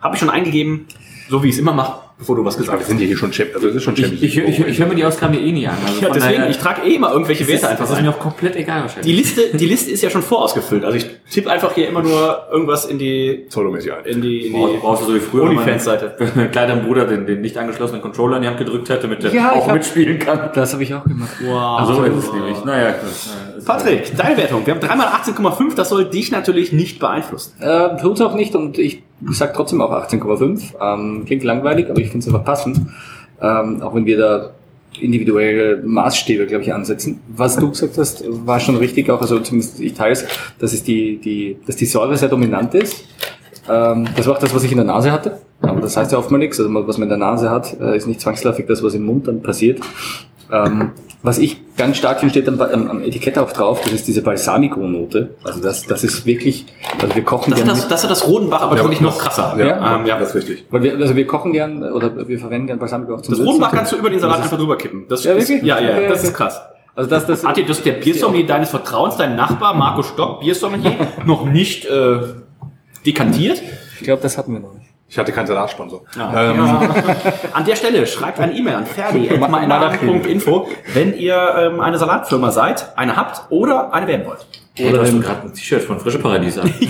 Habe 0.00 0.14
ich 0.14 0.20
schon 0.20 0.30
eingegeben, 0.30 0.86
so 1.30 1.42
wie 1.42 1.48
ich 1.48 1.54
es 1.54 1.60
immer 1.60 1.72
mache, 1.72 2.00
bevor 2.18 2.36
du 2.36 2.44
was 2.44 2.54
Aber 2.54 2.62
gesagt 2.62 2.78
wir 2.78 2.82
hast. 2.82 2.88
sind 2.88 3.00
ja 3.00 3.06
hier 3.06 3.16
schon 3.16 3.32
Champions. 3.32 3.56
Also 3.56 3.66
das 3.68 3.76
ist 3.76 3.82
schon 3.82 3.94
Ich, 3.94 4.00
Champions. 4.00 4.22
ich, 4.22 4.38
ich, 4.38 4.66
ich 4.66 4.78
höre 4.78 4.86
mir 4.86 4.94
die 4.94 5.04
Ausgabe 5.04 5.36
eh 5.36 5.52
nie 5.52 5.66
an. 5.66 5.76
Also 5.86 6.00
Ja, 6.00 6.08
deswegen, 6.12 6.36
daher- 6.38 6.50
ich 6.50 6.58
trage 6.58 6.82
eh 6.88 6.94
immer 6.94 7.12
irgendwelche 7.12 7.46
Werte 7.46 7.68
einfach 7.68 7.86
das 7.86 7.96
ist 7.96 8.02
mir 8.02 8.10
auch 8.10 8.18
komplett 8.18 8.56
egal 8.56 8.78
Die 8.78 8.82
wahrscheinlich. 8.82 9.16
Liste, 9.16 9.56
die 9.56 9.66
Liste 9.66 9.90
ist 9.90 10.02
ja 10.02 10.10
schon 10.10 10.22
vorausgefüllt. 10.22 10.84
Also 10.84 10.96
ich 10.96 11.06
tippe 11.30 11.50
einfach 11.50 11.74
hier 11.74 11.88
immer 11.88 12.02
nur 12.02 12.46
irgendwas 12.50 12.86
in 12.86 12.98
die, 12.98 13.46
Solomäßig 13.48 13.92
ein. 13.92 14.04
in 14.06 14.22
die, 14.22 14.46
in 14.46 14.54
die 14.54 14.76
brauchst 14.80 15.02
du 15.02 15.06
so 15.08 15.14
wie 15.14 15.20
früher 15.20 15.42
Onlyfans-Seite. 15.44 16.14
wenn 16.18 16.30
mein 16.34 16.50
kleiner 16.50 16.76
Bruder 16.76 17.04
den, 17.06 17.26
den 17.26 17.40
nicht 17.42 17.56
angeschlossenen 17.58 18.00
Controller 18.02 18.36
in 18.36 18.42
die 18.42 18.48
Hand 18.48 18.58
gedrückt 18.58 18.88
hätte, 18.88 19.02
damit 19.02 19.22
der 19.22 19.32
Ja, 19.34 19.52
ich 19.54 19.60
auch 19.60 19.66
hab- 19.68 19.74
mitspielen 19.74 20.18
kann. 20.18 20.50
Das 20.54 20.72
habe 20.72 20.82
ich 20.82 20.94
auch 20.94 21.04
gemacht. 21.04 21.30
Wow. 21.44 21.86
So 21.86 22.02
ist 22.04 22.24
es 22.24 22.32
nämlich. 22.32 22.64
Naja, 22.64 22.92
gut. 22.92 23.55
Patrick, 23.66 24.16
deine 24.16 24.36
Wertung. 24.36 24.64
Wir 24.64 24.74
haben 24.74 24.80
dreimal 24.80 25.08
18,5, 25.08 25.74
das 25.74 25.88
soll 25.88 26.04
dich 26.04 26.30
natürlich 26.30 26.72
nicht 26.72 27.00
beeinflussen. 27.00 27.60
Äh, 27.60 27.96
tut's 28.00 28.20
auch 28.20 28.34
nicht 28.34 28.54
und 28.54 28.78
ich 28.78 29.02
sag 29.32 29.54
trotzdem 29.54 29.80
auch 29.80 29.90
18,5. 29.90 30.74
Ähm, 30.80 31.24
klingt 31.26 31.42
langweilig, 31.42 31.90
aber 31.90 32.00
ich 32.00 32.10
finde 32.10 32.20
es 32.20 32.32
einfach 32.32 32.44
passend. 32.44 32.80
Ähm, 33.42 33.82
auch 33.82 33.94
wenn 33.94 34.06
wir 34.06 34.18
da 34.18 34.50
individuelle 35.00 35.82
Maßstäbe, 35.84 36.46
glaube 36.46 36.62
ich, 36.62 36.72
ansetzen. 36.72 37.20
Was 37.28 37.56
du 37.56 37.68
gesagt 37.68 37.98
hast, 37.98 38.24
war 38.28 38.60
schon 38.60 38.76
richtig, 38.76 39.10
auch 39.10 39.20
also 39.20 39.40
zumindest 39.40 39.80
ich 39.80 39.94
teile 39.94 40.12
es, 40.12 40.24
dass 40.58 40.72
es 40.72 40.84
die, 40.84 41.18
die, 41.18 41.58
dass 41.66 41.74
die 41.74 41.86
Säure 41.86 42.16
sehr 42.16 42.28
dominant 42.28 42.72
ist. 42.74 43.04
Ähm, 43.68 44.08
das 44.16 44.26
war 44.26 44.36
auch 44.36 44.38
das, 44.38 44.54
was 44.54 44.62
ich 44.62 44.70
in 44.70 44.78
der 44.78 44.86
Nase 44.86 45.10
hatte. 45.10 45.40
Aber 45.60 45.80
das 45.80 45.96
heißt 45.96 46.12
ja 46.12 46.18
oft 46.18 46.30
mal 46.30 46.38
nichts. 46.38 46.60
Also 46.60 46.72
was 46.86 46.98
man 46.98 47.06
in 47.06 47.08
der 47.08 47.18
Nase 47.18 47.50
hat, 47.50 47.78
äh, 47.80 47.96
ist 47.96 48.06
nicht 48.06 48.20
zwangsläufig 48.20 48.66
das, 48.66 48.82
was 48.82 48.94
im 48.94 49.04
Mund 49.04 49.26
dann 49.26 49.42
passiert. 49.42 49.80
Ähm, 50.52 50.92
was 51.22 51.38
ich 51.38 51.56
ganz 51.76 51.96
stark 51.96 52.20
finde, 52.20 52.30
steht 52.30 52.48
am, 52.48 52.60
am, 52.60 52.90
am 52.90 53.02
Etikett 53.02 53.38
auch 53.38 53.50
drauf, 53.52 53.80
das 53.82 53.92
ist 53.92 54.06
diese 54.06 54.22
Balsamico-Note. 54.22 55.34
Also 55.44 55.60
das, 55.60 55.86
das 55.86 56.04
ist 56.04 56.24
wirklich, 56.26 56.66
also 57.00 57.14
wir 57.14 57.24
kochen 57.24 57.50
Das 57.50 57.60
hat 57.60 57.66
gerne 57.66 57.80
das, 57.80 57.88
das, 57.88 58.02
hat 58.04 58.10
das 58.10 58.26
Rodenbach 58.28 58.62
aber 58.62 58.76
wirklich 58.76 59.00
noch 59.00 59.18
krasser. 59.18 59.54
Ja, 59.58 59.96
Ähm, 59.96 60.06
ja. 60.06 60.18
das 60.18 60.30
ist 60.30 60.34
richtig. 60.36 60.66
weil 60.70 60.82
wir, 60.82 60.94
also 60.96 61.16
wir 61.16 61.26
kochen 61.26 61.52
gern 61.52 61.82
oder 61.82 62.28
wir 62.28 62.38
verwenden 62.38 62.68
gern 62.68 62.78
Balsamico 62.78 63.14
auch 63.14 63.22
zum 63.22 63.36
Das. 63.36 63.44
Rodenbach 63.44 63.72
kannst 63.72 63.92
du 63.92 63.96
über 63.96 64.10
den 64.10 64.20
Salat 64.20 64.42
einfach 64.42 64.56
drüber 64.58 64.76
kippen. 64.78 65.06
Das 65.08 65.24
Ja, 65.24 65.32
ist, 65.32 65.48
wirklich? 65.48 65.66
ja, 65.66 65.80
ja, 65.80 66.00
Ja, 66.00 66.08
das 66.08 66.22
ja. 66.22 66.28
ist 66.28 66.34
krass. 66.34 66.60
Also 66.94 67.10
das, 67.10 67.26
das, 67.26 67.44
Hat 67.44 67.56
dir 67.58 67.66
das 67.66 67.82
der 67.82 67.92
Biersommelier 67.92 68.46
deines 68.46 68.70
Vertrauens, 68.70 69.16
dein 69.18 69.36
Nachbar 69.36 69.74
Marco 69.74 70.02
Stock, 70.02 70.40
Biersommelier, 70.40 70.94
noch 71.26 71.44
nicht 71.44 71.84
äh, 71.84 72.20
dekantiert? 73.04 73.60
ich 73.98 74.04
glaube, 74.04 74.22
das 74.22 74.38
hatten 74.38 74.52
wir 74.54 74.60
noch 74.60 74.72
nicht. 74.74 74.85
Ich 75.08 75.18
hatte 75.18 75.30
keinen 75.32 75.46
Salatsponsor. 75.46 76.02
Ja. 76.16 76.50
Ähm, 76.50 76.60
An 77.52 77.64
der 77.64 77.76
Stelle 77.76 78.06
schreibt 78.06 78.40
eine 78.40 78.52
E-Mail 78.52 78.74
an 78.74 78.86
ferdi.info, 78.86 80.68
wenn 80.94 81.16
ihr 81.16 81.54
ähm, 81.58 81.80
eine 81.80 81.96
Salatfirma 81.98 82.50
seid, 82.50 82.96
eine 82.98 83.16
habt 83.16 83.50
oder 83.50 83.94
eine 83.94 84.06
werden 84.08 84.26
wollt. 84.26 84.46
Hey, 84.74 84.90
du 84.92 85.00
hast 85.00 85.20
gerade 85.20 85.42
ein 85.42 85.54
T-Shirt 85.54 85.82
von 85.82 86.00
Frische 86.00 86.18
Paradies 86.18 86.58
an. 86.58 86.72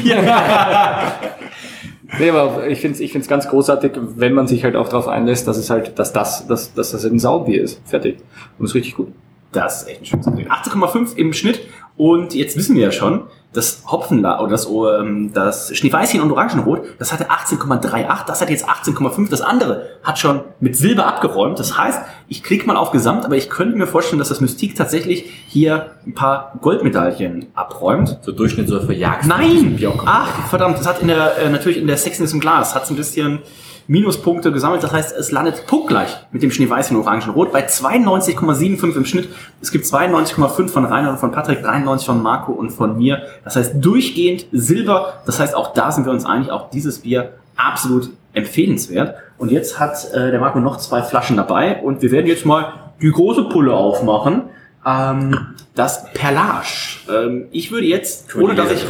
Nee, 2.18 2.30
aber 2.30 2.68
ich 2.68 2.80
finde 2.80 2.94
es 2.94 3.00
ich 3.00 3.12
find's 3.12 3.28
ganz 3.28 3.48
großartig, 3.48 3.92
wenn 4.16 4.32
man 4.32 4.46
sich 4.46 4.64
halt 4.64 4.76
auch 4.76 4.88
darauf 4.88 5.08
einlässt, 5.08 5.48
dass 5.48 5.56
es 5.56 5.70
halt, 5.70 5.98
dass 5.98 6.12
das, 6.12 6.46
dass, 6.46 6.72
dass 6.72 6.92
das 6.92 7.04
ein 7.04 7.18
Saubier 7.18 7.62
ist. 7.62 7.80
Fertig. 7.84 8.18
Und 8.58 8.66
ist 8.66 8.74
richtig 8.74 8.94
gut. 8.94 9.08
Das 9.52 9.82
ist 9.82 9.88
echt 9.88 10.02
ein 10.02 10.06
schönes 10.06 10.26
Ding. 10.26 10.48
18,5 10.48 11.16
im 11.16 11.32
Schnitt. 11.32 11.60
Und 11.96 12.34
jetzt 12.34 12.56
wissen 12.56 12.76
wir 12.76 12.82
ja 12.84 12.92
schon, 12.92 13.24
das 13.56 13.82
Hopfenla 13.86 14.40
oder 14.40 14.50
das, 14.50 14.66
ähm, 14.66 15.32
das 15.32 15.74
Schneeweißchen 15.74 16.20
und 16.20 16.30
Orangenrot, 16.30 16.82
das 16.98 17.12
hatte 17.12 17.30
18,38, 17.30 18.26
das 18.26 18.40
hat 18.40 18.50
jetzt 18.50 18.68
18,5. 18.68 19.30
Das 19.30 19.40
andere 19.40 19.86
hat 20.02 20.18
schon 20.18 20.42
mit 20.60 20.76
Silber 20.76 21.06
abgeräumt. 21.06 21.58
Das 21.58 21.78
heißt, 21.78 22.00
ich 22.28 22.42
klicke 22.42 22.66
mal 22.66 22.76
auf 22.76 22.90
Gesamt, 22.90 23.24
aber 23.24 23.36
ich 23.36 23.48
könnte 23.48 23.76
mir 23.76 23.86
vorstellen, 23.86 24.18
dass 24.18 24.28
das 24.28 24.40
Mystik 24.40 24.76
tatsächlich 24.76 25.30
hier 25.48 25.92
ein 26.06 26.14
paar 26.14 26.52
Goldmedaillen 26.60 27.46
abräumt. 27.54 28.18
So 28.22 28.32
Durchschnitt 28.32 28.68
so 28.68 28.80
verjagt. 28.80 29.26
Nein! 29.26 29.78
Ach, 30.04 30.48
verdammt, 30.48 30.78
das 30.78 30.86
hat 30.86 31.00
in 31.00 31.08
der, 31.08 31.38
äh, 31.38 31.48
natürlich 31.48 31.78
in 31.78 31.86
der 31.86 31.96
Sexiness 31.96 32.32
im 32.32 32.40
Glas, 32.40 32.74
hat 32.74 32.90
ein 32.90 32.96
bisschen 32.96 33.40
Minuspunkte 33.88 34.52
gesammelt. 34.52 34.82
Das 34.82 34.92
heißt, 34.92 35.16
es 35.16 35.30
landet 35.30 35.66
punktgleich 35.66 36.16
mit 36.32 36.42
dem 36.42 36.50
Schneeweißchen 36.50 36.96
und 36.96 37.04
Orangenrot 37.04 37.52
bei 37.52 37.66
92,75 37.66 38.96
im 38.96 39.04
Schnitt. 39.04 39.28
Es 39.60 39.70
gibt 39.70 39.84
92,5 39.84 40.68
von 40.68 40.84
Rainer 40.84 41.10
und 41.10 41.18
von 41.18 41.32
Patrick, 41.32 41.62
93 41.62 42.06
von 42.06 42.22
Marco 42.22 42.52
und 42.52 42.70
von 42.70 42.96
mir. 42.96 43.22
Das 43.44 43.56
heißt, 43.56 43.74
durchgehend 43.76 44.46
Silber. 44.52 45.14
Das 45.26 45.38
heißt, 45.40 45.54
auch 45.54 45.72
da 45.74 45.92
sind 45.92 46.06
wir 46.06 46.12
uns 46.12 46.24
einig, 46.24 46.50
auch 46.50 46.70
dieses 46.70 47.00
Bier 47.00 47.34
absolut 47.56 48.10
empfehlenswert. 48.32 49.14
Und 49.38 49.50
jetzt 49.50 49.78
hat 49.78 50.12
äh, 50.12 50.30
der 50.30 50.40
Marco 50.40 50.58
noch 50.60 50.76
zwei 50.78 51.02
Flaschen 51.02 51.36
dabei 51.36 51.80
und 51.82 52.02
wir 52.02 52.10
werden 52.10 52.26
jetzt 52.26 52.44
mal 52.44 52.72
die 53.00 53.10
große 53.10 53.44
Pulle 53.44 53.72
aufmachen. 53.72 54.42
Ähm, 54.84 55.54
das 55.74 56.10
Perlage. 56.12 56.66
Ähm, 57.10 57.46
ich 57.50 57.70
würde 57.70 57.86
jetzt, 57.86 58.34
ohne 58.36 58.54
dass 58.54 58.70
ich 58.70 58.86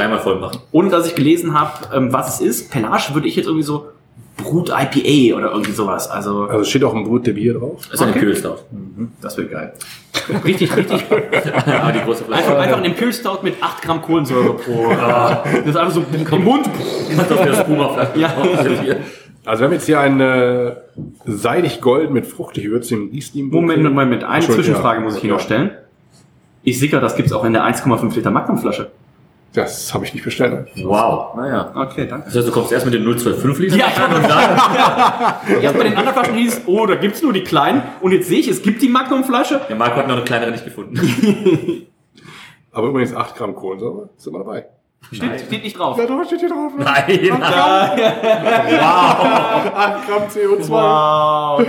ohne 0.72 0.90
dass 0.90 1.07
ich 1.07 1.14
gelesen 1.14 1.59
habe, 1.59 1.97
ähm, 1.97 2.12
was 2.12 2.34
es 2.34 2.40
ist. 2.40 2.70
Pelage 2.70 3.14
würde 3.14 3.26
ich 3.28 3.36
jetzt 3.36 3.47
irgendwie 3.47 3.64
so 3.64 3.88
Brut 4.37 4.69
IPA 4.69 5.37
oder 5.37 5.51
irgendwie 5.53 5.73
sowas. 5.73 6.09
Also 6.11 6.45
also 6.45 6.64
steht 6.64 6.85
auch 6.85 6.95
ein 6.95 7.05
Brut 7.05 7.27
der 7.27 7.33
Bier 7.33 7.55
drauf. 7.55 7.83
Das 7.91 7.95
ist 7.95 8.03
eine 8.03 8.11
Okay. 8.11 8.21
Imperial 8.21 8.37
Stout. 8.39 8.59
das 9.23 9.39
wäre 9.39 9.49
geil. 9.49 9.73
Richtig, 10.45 10.77
richtig. 10.77 11.05
Aber 11.67 11.93
die 11.93 12.01
große 12.01 12.25
Flasche. 12.25 12.43
Einfach, 12.45 12.59
einfach 12.59 12.79
ein 12.79 12.85
Imperial 12.85 13.12
Stout 13.14 13.39
mit 13.43 13.55
8 13.62 13.83
Gramm 13.83 14.03
Kohlensäure 14.03 14.55
pro. 14.55 14.91
äh, 14.91 14.97
das 14.97 15.67
ist 15.67 15.77
einfach 15.77 15.93
so 15.93 16.05
im 16.37 16.45
Mund. 16.45 16.67
auf 16.69 17.43
der 17.43 17.55
Spuma-Flasche. 17.55 18.19
Ja. 18.21 18.35
Also 19.47 19.61
wir 19.61 19.67
haben 19.67 19.73
jetzt 19.75 19.87
hier 19.87 20.01
ein 20.01 20.21
äh, 20.21 20.73
seidig 21.25 21.81
gold 21.81 22.11
mit 22.11 22.27
fruchtig 22.27 22.64
gewürztem 22.64 23.11
Riesling. 23.12 23.49
Moment, 23.49 23.83
Moment. 23.83 24.25
Eine 24.25 24.35
Entschuldigung, 24.37 24.64
Zwischenfrage 24.64 24.99
ja. 24.99 25.05
muss 25.05 25.14
ich 25.14 25.21
hier 25.21 25.31
Ja. 25.31 25.37
noch 25.37 25.43
stellen. 25.43 25.71
Ich 26.62 26.79
sicher, 26.81 27.01
das 27.01 27.14
gibt's 27.17 27.33
auch 27.33 27.45
in 27.45 27.53
der 27.53 27.62
1,5 27.64 28.14
Liter 28.17 28.31
Magnumflasche. 28.33 28.91
Das 29.57 29.92
habe 29.94 30.04
ich 30.04 30.12
nicht 30.12 30.22
bestellt. 30.22 30.68
Wow. 30.76 31.34
Naja. 31.34 31.72
Okay, 31.74 32.07
danke. 32.07 32.26
Das 32.26 32.36
heißt, 32.36 32.46
du 32.48 32.52
kommst 32.52 32.72
erst 32.72 32.84
mit 32.84 32.92
den 32.94 33.04
025 33.04 33.72
Litern 33.72 33.78
Ja. 33.78 33.86
an 34.04 34.14
und 34.14 34.28
dann. 34.28 34.57
Ja, 35.62 35.72
bei 35.72 35.84
den 35.84 35.96
anderen 35.96 36.12
Flaschen 36.12 36.34
hieß 36.34 36.59
es, 36.59 36.62
oh, 36.66 36.84
da 36.86 36.96
gibt's 36.96 37.22
nur 37.22 37.32
die 37.32 37.42
kleinen. 37.42 37.82
Und 38.02 38.12
jetzt 38.12 38.28
sehe 38.28 38.40
ich, 38.40 38.48
es 38.48 38.62
gibt 38.62 38.82
die 38.82 38.88
Magnumflasche. 38.88 39.62
Der 39.68 39.76
Marco 39.76 39.96
hat 39.96 40.09
noch 40.09 40.16
eine 40.16 40.24
kleinere 40.24 40.50
nicht 40.50 40.64
gefunden. 40.64 41.00
Aber 42.72 42.88
übrigens 42.88 43.14
8 43.16 43.34
Gramm 43.34 43.54
Kohlensäure 43.54 44.11
sind 44.18 44.34
wir 44.34 44.40
dabei. 44.40 44.66
Steht, 45.11 45.40
steht 45.46 45.64
nicht 45.64 45.78
drauf. 45.78 45.96
Ja, 45.96 46.04
da 46.07 46.24
steht 46.24 46.40
hier 46.40 46.48
drauf. 46.50 46.72
Nein. 46.76 47.32
8 47.32 47.96
Gramm 50.07 50.22
CO2. 50.28 50.68
Wow. 50.68 51.66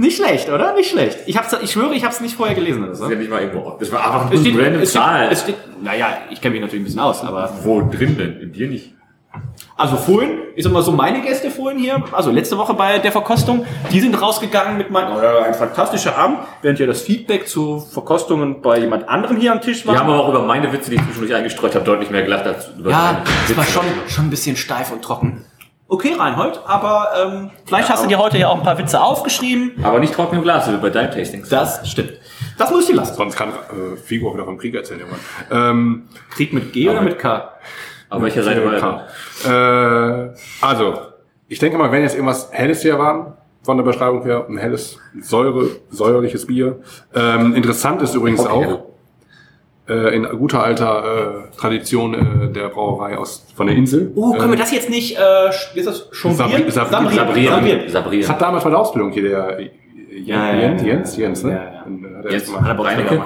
Nicht 0.00 0.16
schlecht, 0.16 0.48
oder? 0.48 0.72
Nicht 0.72 0.90
schlecht. 0.90 1.18
Ich, 1.26 1.36
hab's, 1.36 1.54
ich 1.62 1.72
schwöre, 1.72 1.94
ich 1.94 2.04
habe 2.04 2.14
es 2.14 2.22
nicht 2.22 2.34
vorher 2.34 2.54
gelesen. 2.54 2.84
Oder 2.84 2.94
so. 2.94 3.02
Das 3.02 3.10
ist 3.10 3.14
ja 3.16 3.20
nicht 3.20 3.30
mal 3.30 3.42
irgendwo. 3.42 3.76
Das 3.78 3.92
war 3.92 4.02
einfach 4.02 4.32
Es 4.32 4.40
eine 4.46 4.58
random 4.58 4.80
es 4.80 4.92
Zahl. 4.92 5.28
es 5.30 5.42
steht, 5.42 5.56
naja, 5.82 6.06
ich 6.30 6.40
kenne 6.40 6.52
mich 6.52 6.62
natürlich 6.62 6.80
ein 6.80 6.84
bisschen 6.86 7.00
aus, 7.00 7.22
aber 7.22 7.52
Wo 7.62 7.82
drin 7.82 8.16
denn? 8.16 8.40
In 8.40 8.50
dir 8.50 8.66
nicht. 8.68 8.94
Also 9.76 9.96
vorhin, 9.96 10.30
ich 10.56 10.64
sag 10.64 10.72
mal 10.72 10.82
so, 10.82 10.92
meine 10.92 11.20
Gäste 11.20 11.50
vorhin 11.50 11.78
hier, 11.78 12.02
also 12.12 12.30
letzte 12.30 12.56
Woche 12.56 12.72
bei 12.72 12.98
der 12.98 13.12
Verkostung, 13.12 13.66
die 13.92 14.00
sind 14.00 14.20
rausgegangen 14.20 14.78
mit 14.78 14.90
meinem, 14.90 15.16
oh, 15.16 15.42
ein 15.44 15.54
fantastischer 15.54 16.16
Abend, 16.16 16.38
während 16.62 16.78
ja 16.78 16.86
das 16.86 17.02
Feedback 17.02 17.46
zu 17.46 17.80
Verkostungen 17.80 18.62
bei 18.62 18.78
jemand 18.78 19.06
anderem 19.06 19.36
hier 19.36 19.52
am 19.52 19.60
Tisch 19.60 19.86
war. 19.86 19.94
Wir 19.94 20.00
haben 20.00 20.10
aber 20.10 20.24
auch 20.24 20.30
über 20.30 20.42
meine 20.42 20.72
Witze, 20.72 20.90
die 20.90 20.96
ich 20.96 21.04
zwischendurch 21.04 21.34
eingestreut 21.34 21.74
habe, 21.74 21.84
deutlich 21.84 22.10
mehr 22.10 22.22
gelacht 22.22 22.46
als 22.46 22.70
über 22.78 22.90
ja, 22.90 23.22
das 23.46 23.56
war 23.56 23.64
schon, 23.64 23.84
schon 24.08 24.26
ein 24.26 24.30
bisschen 24.30 24.56
steif 24.56 24.92
und 24.92 25.02
trocken. 25.02 25.44
Okay, 25.92 26.14
Reinhold, 26.16 26.60
aber 26.66 27.08
ähm, 27.20 27.50
vielleicht 27.66 27.88
hast 27.90 28.04
du 28.04 28.08
dir 28.08 28.18
heute 28.18 28.38
ja 28.38 28.46
auch 28.46 28.58
ein 28.58 28.62
paar 28.62 28.78
Witze 28.78 29.02
aufgeschrieben. 29.02 29.72
Aber 29.82 29.98
nicht 29.98 30.14
trocken 30.14 30.36
im 30.36 30.42
Glas, 30.42 30.70
wie 30.70 30.76
bei 30.76 30.88
deinen 30.88 31.10
Tastings. 31.10 31.48
Das 31.48 31.90
stimmt. 31.90 32.12
Das 32.56 32.70
muss 32.70 32.82
ich 32.82 32.90
dir 32.90 32.94
lassen. 32.94 33.16
Sonst 33.16 33.34
kann 33.34 33.48
äh, 33.48 33.96
Figo 33.96 34.30
auch 34.30 34.34
wieder 34.34 34.44
vom 34.44 34.56
Krieg 34.56 34.72
erzählen. 34.72 35.00
Ähm, 35.50 36.04
Krieg 36.30 36.52
mit 36.52 36.72
G 36.72 36.88
oder 36.88 37.02
mit 37.02 37.18
K? 37.18 37.54
Aber 38.08 38.22
welcher 38.22 38.44
Seite 38.44 38.64
war 38.64 38.78
K. 38.78 39.06
er? 39.44 40.26
Äh, 40.26 40.34
also, 40.60 40.94
ich 41.48 41.58
denke 41.58 41.76
mal, 41.76 41.90
wenn 41.90 42.02
jetzt 42.02 42.14
irgendwas 42.14 42.50
Helles 42.52 42.82
hier 42.82 42.96
waren, 42.96 43.32
von 43.62 43.76
der 43.76 43.82
Beschreibung 43.82 44.22
her, 44.22 44.46
ein 44.48 44.58
helles, 44.58 44.96
Säure, 45.20 45.70
säuerliches 45.90 46.46
Bier. 46.46 46.78
Ähm, 47.14 47.56
interessant 47.56 48.00
ist 48.00 48.14
übrigens 48.14 48.46
auch, 48.46 48.89
äh, 49.90 50.14
in 50.14 50.24
guter 50.38 50.62
alter 50.62 51.44
äh, 51.52 51.56
Tradition 51.56 52.14
äh, 52.14 52.52
der 52.52 52.68
Brauerei 52.68 53.18
aus 53.18 53.44
von 53.54 53.66
der 53.66 53.76
Insel. 53.76 54.12
Oh, 54.14 54.32
können 54.32 54.48
äh, 54.52 54.56
wir 54.56 54.58
das 54.58 54.72
jetzt 54.72 54.88
nicht, 54.88 55.16
äh, 55.16 55.20
wie 55.74 55.80
ist 55.80 55.86
das, 55.86 56.08
schon 56.12 56.32
Sabri- 56.32 56.64
Sabri- 56.68 56.70
Sabrieren. 56.70 57.12
Sabrieren. 57.14 57.50
Sabrieren. 57.50 57.88
Sabrieren. 57.90 58.20
Das 58.22 58.30
hat 58.30 58.40
damals 58.40 58.64
bei 58.64 58.70
der 58.70 58.78
Ausbildung 58.78 59.10
hier 59.12 59.22
der 59.28 59.60
Jens, 59.60 60.26
Ja, 60.26 60.54
Jens, 60.54 60.82
ja. 60.82 60.88
Jens, 60.88 61.16
Jens, 61.16 61.44
ne? 61.44 61.52
Ja, 61.52 61.56
ja. 61.56 62.30
Äh, 62.30 62.40
hat 62.40 62.68
er 62.68 62.74
mal- 62.74 62.82
Reinecke. 62.82 63.22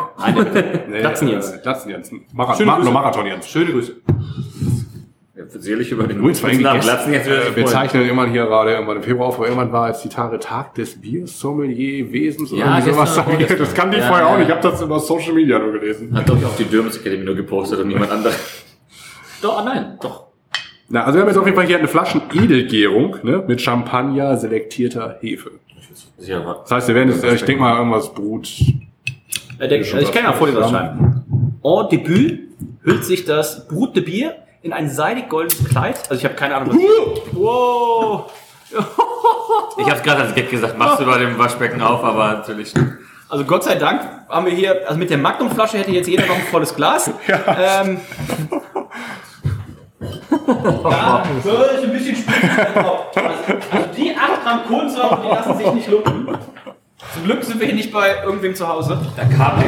Nee, 0.90 1.00
Glatzen 1.00 1.28
äh, 1.28 1.32
Jens. 1.32 1.54
Jens. 1.86 2.10
Marathon 2.32 3.26
Jens. 3.26 3.48
Schöne 3.48 3.72
Grüße. 3.72 3.92
Sicherlich 5.48 5.90
über 5.90 6.06
den 6.06 6.18
Übrigens 6.18 6.42
gestern, 6.42 7.12
jetzt 7.12 7.28
äh, 7.28 7.56
wir 7.56 7.66
zeichnen 7.66 8.02
irgendwann 8.02 8.30
hier 8.30 8.44
gerade 8.46 8.72
irgendwann 8.72 8.96
im 8.98 9.02
Februar 9.02 9.28
auf, 9.28 9.36
aber 9.36 9.46
irgendwann 9.46 9.72
war 9.72 9.88
jetzt 9.88 10.04
die 10.04 10.08
Tage 10.08 10.38
Tag 10.38 10.74
des 10.74 11.00
Biersommelier-Wesens 11.00 12.52
oder 12.52 12.60
Ja, 12.60 12.78
irgendwie 12.78 12.92
sowas. 12.94 13.18
vorgestern. 13.18 13.58
Das 13.58 13.74
kann 13.74 13.92
ich 13.92 13.98
Ja, 13.98 14.08
vorher 14.08 14.26
auch 14.26 14.32
ja. 14.32 14.38
nicht. 14.38 14.48
Ich 14.48 14.54
habe 14.54 14.68
das 14.68 14.80
über 14.82 14.98
Social 15.00 15.32
Media 15.32 15.58
nur 15.58 15.72
gelesen. 15.72 16.14
Hat 16.14 16.28
doch 16.28 16.36
auf 16.42 16.56
die 16.56 16.64
Dürmes 16.64 16.96
Academy 16.96 17.24
nur 17.24 17.34
gepostet 17.34 17.80
und 17.80 17.88
niemand 17.88 18.10
anderes. 18.10 18.36
Doch, 19.42 19.58
ah, 19.58 19.62
nein, 19.64 19.98
doch. 20.00 20.28
Na, 20.88 21.04
also 21.04 21.18
wir 21.18 21.22
haben 21.22 21.28
jetzt 21.28 21.36
auf 21.36 21.44
jeden 21.44 21.56
Fall 21.56 21.66
hier 21.66 21.78
eine 21.78 21.88
Flaschen 21.88 22.22
Edelgärung 22.32 23.16
ne, 23.22 23.44
mit 23.46 23.60
Champagner 23.60 24.38
selektierter 24.38 25.18
Hefe. 25.20 25.50
Das 26.16 26.70
heißt, 26.70 26.88
wir 26.88 26.94
werden 26.94 27.10
jetzt, 27.10 27.22
ich 27.24 27.44
denke 27.44 27.60
mal, 27.60 27.76
irgendwas 27.76 28.14
Brut. 28.14 28.48
Der, 29.60 29.84
schon 29.84 30.00
ich 30.00 30.10
kann 30.12 30.24
ja 30.24 30.32
vor 30.32 30.46
dir 30.46 30.56
was 30.56 30.70
schreiben. 30.70 31.24
En 31.62 31.88
debut 31.90 32.38
hüllt 32.84 33.04
sich 33.04 33.24
das 33.24 33.68
Brut 33.68 33.94
de 33.96 34.02
Bier 34.02 34.34
in 34.64 34.72
ein 34.72 34.88
seidig 34.88 35.28
goldenes 35.28 35.62
Kleid. 35.68 35.98
Also 36.08 36.14
ich 36.14 36.24
habe 36.24 36.34
keine 36.34 36.56
Ahnung, 36.56 36.70
was... 36.70 36.78
Wow! 37.32 38.32
Ich 39.78 39.90
habe 39.90 40.00
gerade 40.00 40.22
als 40.22 40.34
Gag 40.34 40.50
gesagt, 40.50 40.78
machst 40.78 41.00
du 41.00 41.04
bei 41.04 41.18
dem 41.18 41.38
Waschbecken 41.38 41.80
auf, 41.82 42.02
aber 42.02 42.32
natürlich. 42.32 42.72
Also 43.28 43.44
Gott 43.44 43.62
sei 43.62 43.74
Dank 43.74 44.00
haben 44.28 44.46
wir 44.46 44.52
hier, 44.52 44.82
also 44.86 44.98
mit 44.98 45.10
der 45.10 45.18
Magnumflasche 45.18 45.78
hätte 45.78 45.90
jetzt 45.90 46.08
jeder 46.08 46.26
noch 46.26 46.34
ein 46.34 46.46
volles 46.50 46.74
Glas. 46.74 47.10
Ähm, 47.56 48.00
ja, 50.84 51.22
ist 51.22 51.84
ein 51.84 51.92
bisschen 51.92 52.16
spitz. 52.16 52.34
Also 53.70 53.88
die 53.96 54.14
8 54.14 54.42
Gramm 54.42 54.60
Kohlensäure, 54.66 55.20
die 55.22 55.28
lassen 55.28 55.56
sich 55.56 55.72
nicht 55.72 55.88
lumpen. 55.88 56.38
Zum 57.12 57.24
Glück 57.24 57.42
sind 57.44 57.58
wir 57.60 57.66
hier 57.66 57.74
nicht 57.74 57.92
bei 57.92 58.22
irgendwem 58.24 58.54
zu 58.54 58.66
Hause. 58.68 58.98
Da 59.16 59.24
kam 59.24 59.62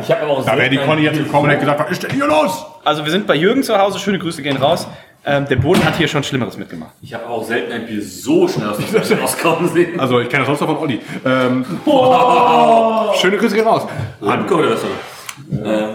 Ich 0.00 0.10
habe 0.10 0.22
aber 0.22 0.32
auch 0.32 0.44
Da 0.44 0.56
wäre 0.56 0.68
die 0.70 0.78
Conny 0.78 1.02
jetzt 1.02 1.18
gekommen 1.18 1.44
und 1.44 1.50
hätte 1.50 1.60
gesagt, 1.60 1.80
was 1.80 1.90
ist 1.90 2.02
denn 2.02 2.10
hier 2.10 2.26
los? 2.26 2.64
Also 2.84 3.04
wir 3.04 3.10
sind 3.12 3.26
bei 3.26 3.36
Jürgen 3.36 3.62
zu 3.62 3.78
Hause, 3.78 3.98
schöne 3.98 4.18
Grüße 4.18 4.42
gehen 4.42 4.56
raus. 4.56 4.86
Ähm, 5.24 5.46
der 5.48 5.54
Boden 5.56 5.84
hat 5.84 5.96
hier 5.96 6.08
schon 6.08 6.24
Schlimmeres 6.24 6.56
mitgemacht. 6.56 6.90
Ich 7.00 7.14
habe 7.14 7.24
aber 7.26 7.34
auch 7.34 7.44
selten 7.44 7.70
ein 7.72 7.86
Bier 7.86 8.02
so 8.02 8.48
schnell 8.48 8.68
aus 8.70 8.76
der 8.78 8.86
Flasche 8.86 9.18
rauskommen 9.20 9.68
sehen. 9.68 10.00
Also 10.00 10.18
ich 10.18 10.28
kenne 10.28 10.40
das 10.44 10.48
sonst 10.48 10.60
noch 10.60 10.68
von 10.68 10.78
Olli. 10.78 11.00
Ähm, 11.24 11.64
Schöne 13.20 13.36
Grüße 13.36 13.54
gehen 13.54 13.66
raus. 13.66 13.86
So. 14.20 15.56
Ähm, 15.64 15.90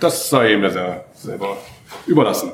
Das 0.00 0.30
sei 0.30 0.54
ihm 0.54 0.62
das 0.62 0.74
ja 0.74 1.04
selber 1.14 1.58
überlassen. 2.06 2.52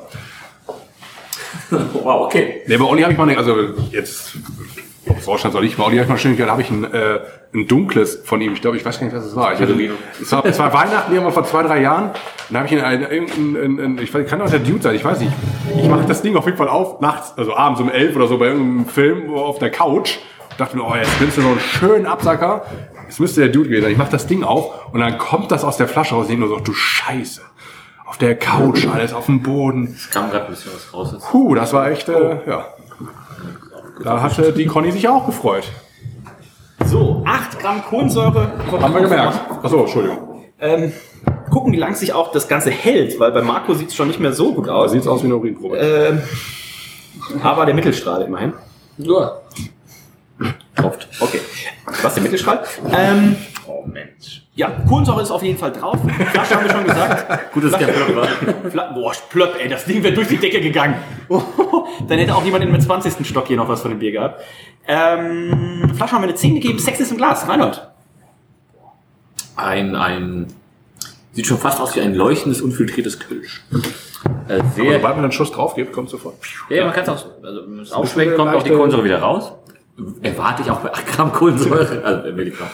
wow, 1.69 2.25
okay. 2.25 2.61
Nee, 2.67 2.75
bei 2.77 2.83
Olli 2.85 3.01
habe 3.03 3.13
ich 3.13 3.17
mal, 3.17 3.29
eine, 3.29 3.37
also 3.37 3.55
jetzt, 3.91 4.33
Vorstand 5.15 5.53
soll 5.53 5.65
ich, 5.65 5.77
bei 5.77 5.83
Olli 5.83 5.97
habe 5.97 6.03
ich 6.03 6.09
mal 6.09 6.17
schön 6.17 6.35
gehört, 6.35 6.51
habe 6.51 6.61
ich 6.61 6.69
ein, 6.69 6.83
äh, 6.83 7.19
ein 7.53 7.67
dunkles 7.67 8.21
von 8.23 8.41
ihm. 8.41 8.53
Ich 8.53 8.61
glaube, 8.61 8.77
ich 8.77 8.85
weiß 8.85 8.99
gar 8.99 9.05
nicht, 9.05 9.15
was 9.15 9.25
es 9.25 9.35
war. 9.35 9.53
Ich 9.53 9.59
hatte, 9.59 9.75
es, 10.21 10.31
war 10.31 10.45
es 10.45 10.59
war 10.59 10.73
Weihnachten 10.73 11.11
irgendwann 11.11 11.33
vor 11.33 11.45
zwei, 11.45 11.63
drei 11.63 11.81
Jahren. 11.81 12.11
Dann 12.49 12.57
habe 12.57 12.67
ich 12.67 12.73
in 12.73 12.81
ein, 12.81 13.05
ein, 13.05 13.55
ein, 13.55 13.79
ein, 13.79 13.97
ich 14.01 14.13
weiß, 14.13 14.27
kann 14.27 14.41
auch 14.41 14.49
der 14.49 14.59
Dude 14.59 14.81
sein, 14.81 14.95
ich 14.95 15.03
weiß 15.03 15.19
nicht. 15.19 15.31
Ich 15.77 15.87
mache 15.87 16.05
das 16.05 16.21
Ding 16.21 16.35
auf 16.35 16.45
jeden 16.45 16.57
Fall 16.57 16.69
auf, 16.69 17.01
nachts, 17.01 17.33
also 17.37 17.55
abends 17.55 17.81
um 17.81 17.89
elf 17.89 18.15
oder 18.15 18.27
so 18.27 18.37
bei 18.37 18.47
irgendeinem 18.47 18.85
Film 18.85 19.33
auf 19.33 19.59
der 19.59 19.71
Couch. 19.71 20.17
Dachte 20.57 20.75
mir, 20.75 20.83
oh, 20.83 20.95
jetzt 20.95 21.19
nimmst 21.21 21.37
du 21.37 21.41
so 21.41 21.49
einen 21.49 21.59
schönen 21.59 22.05
Absacker. 22.07 22.65
Es 23.07 23.19
müsste 23.19 23.41
der 23.41 23.49
Dude 23.49 23.69
gewesen 23.69 23.83
sein. 23.83 23.91
Ich 23.91 23.97
mache 23.97 24.11
das 24.11 24.27
Ding 24.27 24.43
auf 24.43 24.91
und 24.91 24.99
dann 24.99 25.17
kommt 25.17 25.51
das 25.51 25.63
aus 25.63 25.77
der 25.77 25.87
Flasche 25.87 26.15
raus 26.15 26.27
und 26.27 26.33
ich 26.33 26.39
nur 26.39 26.49
so, 26.49 26.57
du 26.59 26.73
Scheiße. 26.73 27.41
Auf 28.05 28.17
der 28.17 28.35
Couch, 28.37 28.87
alles 28.87 29.13
auf 29.13 29.25
dem 29.25 29.43
Boden. 29.43 29.93
Es 29.93 30.09
kam 30.09 30.29
gerade 30.31 30.45
ein 30.45 30.51
bisschen 30.51 30.71
was 30.73 30.93
raus. 30.93 31.09
Jetzt. 31.13 31.29
Puh, 31.29 31.53
das 31.55 31.73
war 31.73 31.91
echt, 31.91 32.07
äh, 32.07 32.39
ja. 32.47 32.67
Da 34.03 34.21
hatte 34.21 34.53
die 34.53 34.65
Conny 34.65 34.91
sich 34.91 35.07
auch 35.07 35.25
gefreut. 35.25 35.63
So, 36.85 37.23
8 37.25 37.59
Gramm 37.59 37.83
Kohlensäure. 37.83 38.51
Haben 38.71 38.93
wir 38.93 39.01
gemerkt. 39.01 39.39
Achso, 39.63 39.81
Entschuldigung. 39.81 40.43
Ähm, 40.59 40.93
gucken, 41.49 41.73
wie 41.73 41.77
lang 41.77 41.95
sich 41.95 42.13
auch 42.13 42.31
das 42.31 42.47
Ganze 42.47 42.69
hält, 42.71 43.19
weil 43.19 43.31
bei 43.31 43.41
Marco 43.41 43.73
sieht 43.73 43.89
es 43.89 43.95
schon 43.95 44.07
nicht 44.07 44.19
mehr 44.19 44.33
so 44.33 44.53
gut 44.53 44.69
aus. 44.69 44.91
sieht's 44.91 45.07
aus 45.07 45.21
wie 45.21 45.25
eine 45.25 45.35
Urinprobe. 45.37 45.77
Ähm, 45.77 46.21
aber 47.43 47.65
der 47.65 47.75
Mittelstrahl 47.75 48.21
immerhin. 48.23 48.53
Ja. 48.97 49.33
Kauft. 50.75 51.07
Okay. 51.19 51.41
Was 52.01 52.13
der 52.13 52.23
Mittelstrahl? 52.23 52.63
Ähm, 52.91 53.35
Oh 53.67 53.83
Mensch. 53.85 54.46
Ja, 54.57 54.71
Kohlensäure 54.89 55.21
ist 55.21 55.29
auf 55.29 55.43
jeden 55.43 55.57
Fall 55.57 55.71
drauf. 55.71 55.99
Flasche 56.31 56.55
haben 56.55 56.65
wir 56.65 56.71
schon 56.71 56.83
gesagt. 56.83 57.53
Gut, 57.53 57.63
dass 57.63 57.73
es 57.73 57.77
kein 57.77 57.93
Flop 57.93 58.15
war. 58.15 58.27
Fla 58.71 58.91
Boah, 58.91 59.13
plöpp, 59.29 59.55
ey, 59.59 59.69
das 59.69 59.85
Ding 59.85 60.01
wäre 60.01 60.15
durch 60.15 60.27
die 60.27 60.37
Decke 60.37 60.59
gegangen. 60.59 60.95
Dann 62.07 62.17
hätte 62.17 62.35
auch 62.35 62.43
jemand 62.43 62.63
in 62.63 62.71
dem 62.71 62.81
20. 62.81 63.25
Stock 63.25 63.45
hier 63.47 63.57
noch 63.57 63.69
was 63.69 63.81
von 63.81 63.91
dem 63.91 63.99
Bier 63.99 64.11
gehabt. 64.11 64.43
Ähm, 64.87 65.91
Flasche 65.95 66.13
haben 66.13 66.23
wir 66.23 66.29
eine 66.29 66.35
10 66.35 66.55
gegeben. 66.55 66.79
Sex 66.79 66.99
ist 66.99 67.11
im 67.11 67.17
Glas. 67.17 67.47
Reinhold. 67.47 67.87
Ein, 69.55 69.95
ein, 69.95 70.47
sieht 71.33 71.45
schon 71.45 71.59
fast 71.59 71.79
aus 71.79 71.95
wie 71.95 72.01
ein 72.01 72.15
leuchtendes, 72.15 72.61
unfiltriertes 72.61 73.19
Kölsch. 73.19 73.63
Äh, 74.47 74.59
Aber 74.59 74.69
sehr, 74.75 74.93
sobald 74.93 75.15
man 75.17 75.25
einen 75.25 75.31
Schuss 75.31 75.51
drauf 75.51 75.75
gibt, 75.75 75.93
kommt 75.93 76.09
sofort. 76.09 76.35
ja, 76.69 76.83
man 76.83 76.93
kann 76.93 77.03
es 77.03 77.09
auch 77.09 77.17
so. 77.19 77.27
Also, 77.43 77.61
wenn 77.67 77.79
es 77.79 77.91
aufschmeckt, 77.91 78.35
kommt 78.35 78.55
auch 78.55 78.63
die 78.63 78.71
Kohlensäure 78.71 79.03
wieder 79.03 79.19
raus. 79.19 79.51
Erwarte 80.23 80.63
ich 80.63 80.71
auch 80.71 80.79
bei 80.79 80.91
8 80.91 81.05
Gramm 81.05 81.31
Kohlensäure. 81.31 82.01
Also, 82.03 82.27
äh, 82.27 82.31
Milligramm. 82.31 82.69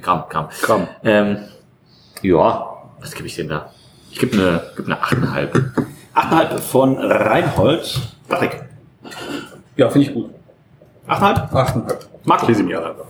Gramm, 0.00 0.24
Gramm. 0.28 0.48
Gramm. 0.62 0.88
Ähm, 1.02 1.36
ja, 2.22 2.66
was 3.00 3.14
gebe 3.14 3.26
ich 3.26 3.36
denn 3.36 3.48
da? 3.48 3.72
Ich 4.10 4.18
gebe 4.18 4.36
eine, 4.36 4.62
gebe 4.76 4.86
eine 4.92 5.02
8,5. 5.02 5.72
8,5 6.14 6.58
von 6.58 6.98
Reinhold. 6.98 8.00
Patrick. 8.28 8.62
Ja, 9.76 9.90
finde 9.90 10.08
ich 10.08 10.14
gut. 10.14 10.30
8,5? 11.08 11.50
8,5. 11.52 11.94
Marco. 12.24 12.46
Lese 12.46 12.62
mir 12.62 12.78
einfach. 12.78 13.06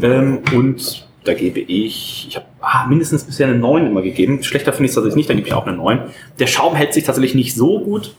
Ähm, 0.00 0.42
und 0.54 1.06
da 1.24 1.34
gebe 1.34 1.60
ich, 1.60 2.28
ich 2.28 2.36
habe 2.36 2.46
ah, 2.60 2.86
mindestens 2.86 3.24
bisher 3.24 3.46
eine 3.46 3.58
9 3.58 3.86
immer 3.86 4.02
gegeben. 4.02 4.42
Schlechter 4.42 4.72
finde 4.72 4.86
ich 4.86 4.90
es 4.90 4.94
tatsächlich 4.94 5.16
nicht, 5.16 5.28
dann 5.28 5.36
gebe 5.36 5.48
ich 5.48 5.54
auch 5.54 5.66
eine 5.66 5.76
9. 5.76 6.00
Der 6.38 6.46
Schaum 6.46 6.74
hält 6.74 6.94
sich 6.94 7.04
tatsächlich 7.04 7.34
nicht 7.34 7.54
so 7.54 7.80
gut, 7.80 8.14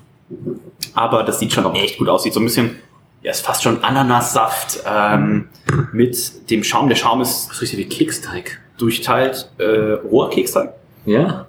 aber 0.94 1.24
das 1.24 1.40
sieht 1.40 1.54
schon 1.54 1.66
auch 1.66 1.76
echt 1.76 1.98
gut 1.98 2.10
aus. 2.10 2.24
Sieht 2.24 2.34
so 2.34 2.40
ein 2.40 2.46
bisschen, 2.46 2.76
ja, 3.22 3.32
ist 3.32 3.46
fast 3.46 3.64
schon 3.64 3.84
Ananassaft 3.84 4.84
ähm, 4.88 5.50
mit 5.92 6.50
dem 6.50 6.64
Schaum. 6.64 6.90
Der 6.90 6.96
Schaum 6.96 7.22
ist 7.22 7.62
riecht 7.62 7.74
ja 7.74 7.80
wie 7.80 7.90
Keksteig. 7.90 8.60
durchteilt 8.78 9.50
äh, 9.58 9.94
roher 10.10 10.30
Keksteig. 10.30 10.74
Ja. 11.06 11.46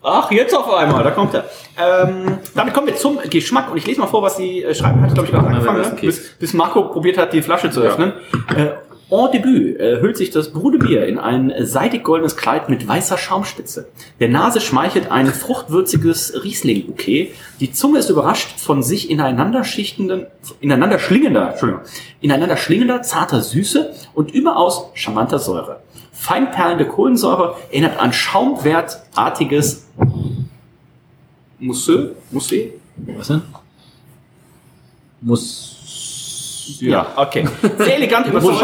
Ach, 0.00 0.30
jetzt 0.30 0.54
auf 0.54 0.72
einmal, 0.72 1.02
da 1.02 1.10
kommt 1.10 1.34
er. 1.34 1.44
Ähm, 1.76 2.38
damit 2.54 2.72
kommen 2.72 2.86
wir 2.86 2.96
zum 2.96 3.18
Geschmack 3.28 3.70
und 3.70 3.76
ich 3.78 3.86
lese 3.86 4.00
mal 4.00 4.06
vor, 4.06 4.22
was 4.22 4.36
sie 4.36 4.62
äh, 4.62 4.74
schreiben. 4.74 5.00
Hat, 5.02 5.12
glaube 5.12 5.26
ich, 5.26 5.34
gerade 5.34 5.48
angefangen, 5.48 5.82
ne? 5.82 5.96
bis, 6.00 6.34
bis 6.34 6.54
Marco 6.54 6.84
probiert 6.84 7.18
hat, 7.18 7.32
die 7.32 7.42
Flasche 7.42 7.70
zu 7.70 7.80
öffnen. 7.80 8.12
Äh, 8.56 8.70
en 9.10 9.30
debut 9.32 9.80
äh, 9.80 10.00
hüllt 10.00 10.18
sich 10.18 10.30
das 10.30 10.52
Brudebier 10.52 11.06
in 11.06 11.18
ein 11.18 11.52
seidig 11.60 12.04
goldenes 12.04 12.36
Kleid 12.36 12.68
mit 12.68 12.86
weißer 12.86 13.16
Schaumspitze. 13.16 13.88
Der 14.20 14.28
Nase 14.28 14.60
schmeichelt 14.60 15.10
ein 15.10 15.28
fruchtwürziges 15.28 16.44
Riesling-Bouquet. 16.44 17.32
Die 17.60 17.72
Zunge 17.72 18.00
ist 18.00 18.10
überrascht 18.10 18.60
von 18.60 18.82
sich 18.82 19.10
ineinander 19.10 19.64
schichtenden, 19.64 20.26
ineinander 20.60 20.98
schlingender, 20.98 21.52
Entschuldigung, 21.52 21.84
ineinander 22.20 22.58
schlingender, 22.58 23.02
zarter 23.02 23.40
Süße 23.40 23.94
und 24.14 24.30
überaus 24.30 24.90
charmanter 24.92 25.38
Säure. 25.38 25.80
Feinperlende 26.12 26.86
Kohlensäure 26.86 27.56
erinnert 27.70 27.98
an 27.98 28.12
schaumwertartiges 28.12 29.86
Mousse? 31.58 32.14
Mousse? 32.30 32.72
Was 33.16 33.28
denn? 33.28 33.42
Muss. 35.20 35.77
Ja, 36.80 37.06
okay. 37.16 37.46
Sehr 37.78 37.96
elegant 37.96 38.26
überzeugen. 38.28 38.58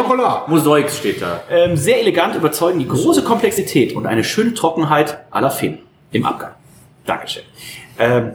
Mosaik 0.47 0.91
steht 0.91 1.23
da. 1.23 1.41
Ähm, 1.51 1.77
sehr 1.77 2.01
elegant 2.01 2.35
überzeugen 2.35 2.79
die 2.79 2.89
große 2.89 3.23
Komplexität 3.23 3.95
und 3.95 4.07
eine 4.07 4.25
schöne 4.25 4.55
Trockenheit 4.55 5.25
la 5.33 5.51
Finn 5.51 5.79
im 6.13 6.25
Abgang. 6.27 6.53
Dankeschön. 7.07 7.43
Ähm, 7.97 8.33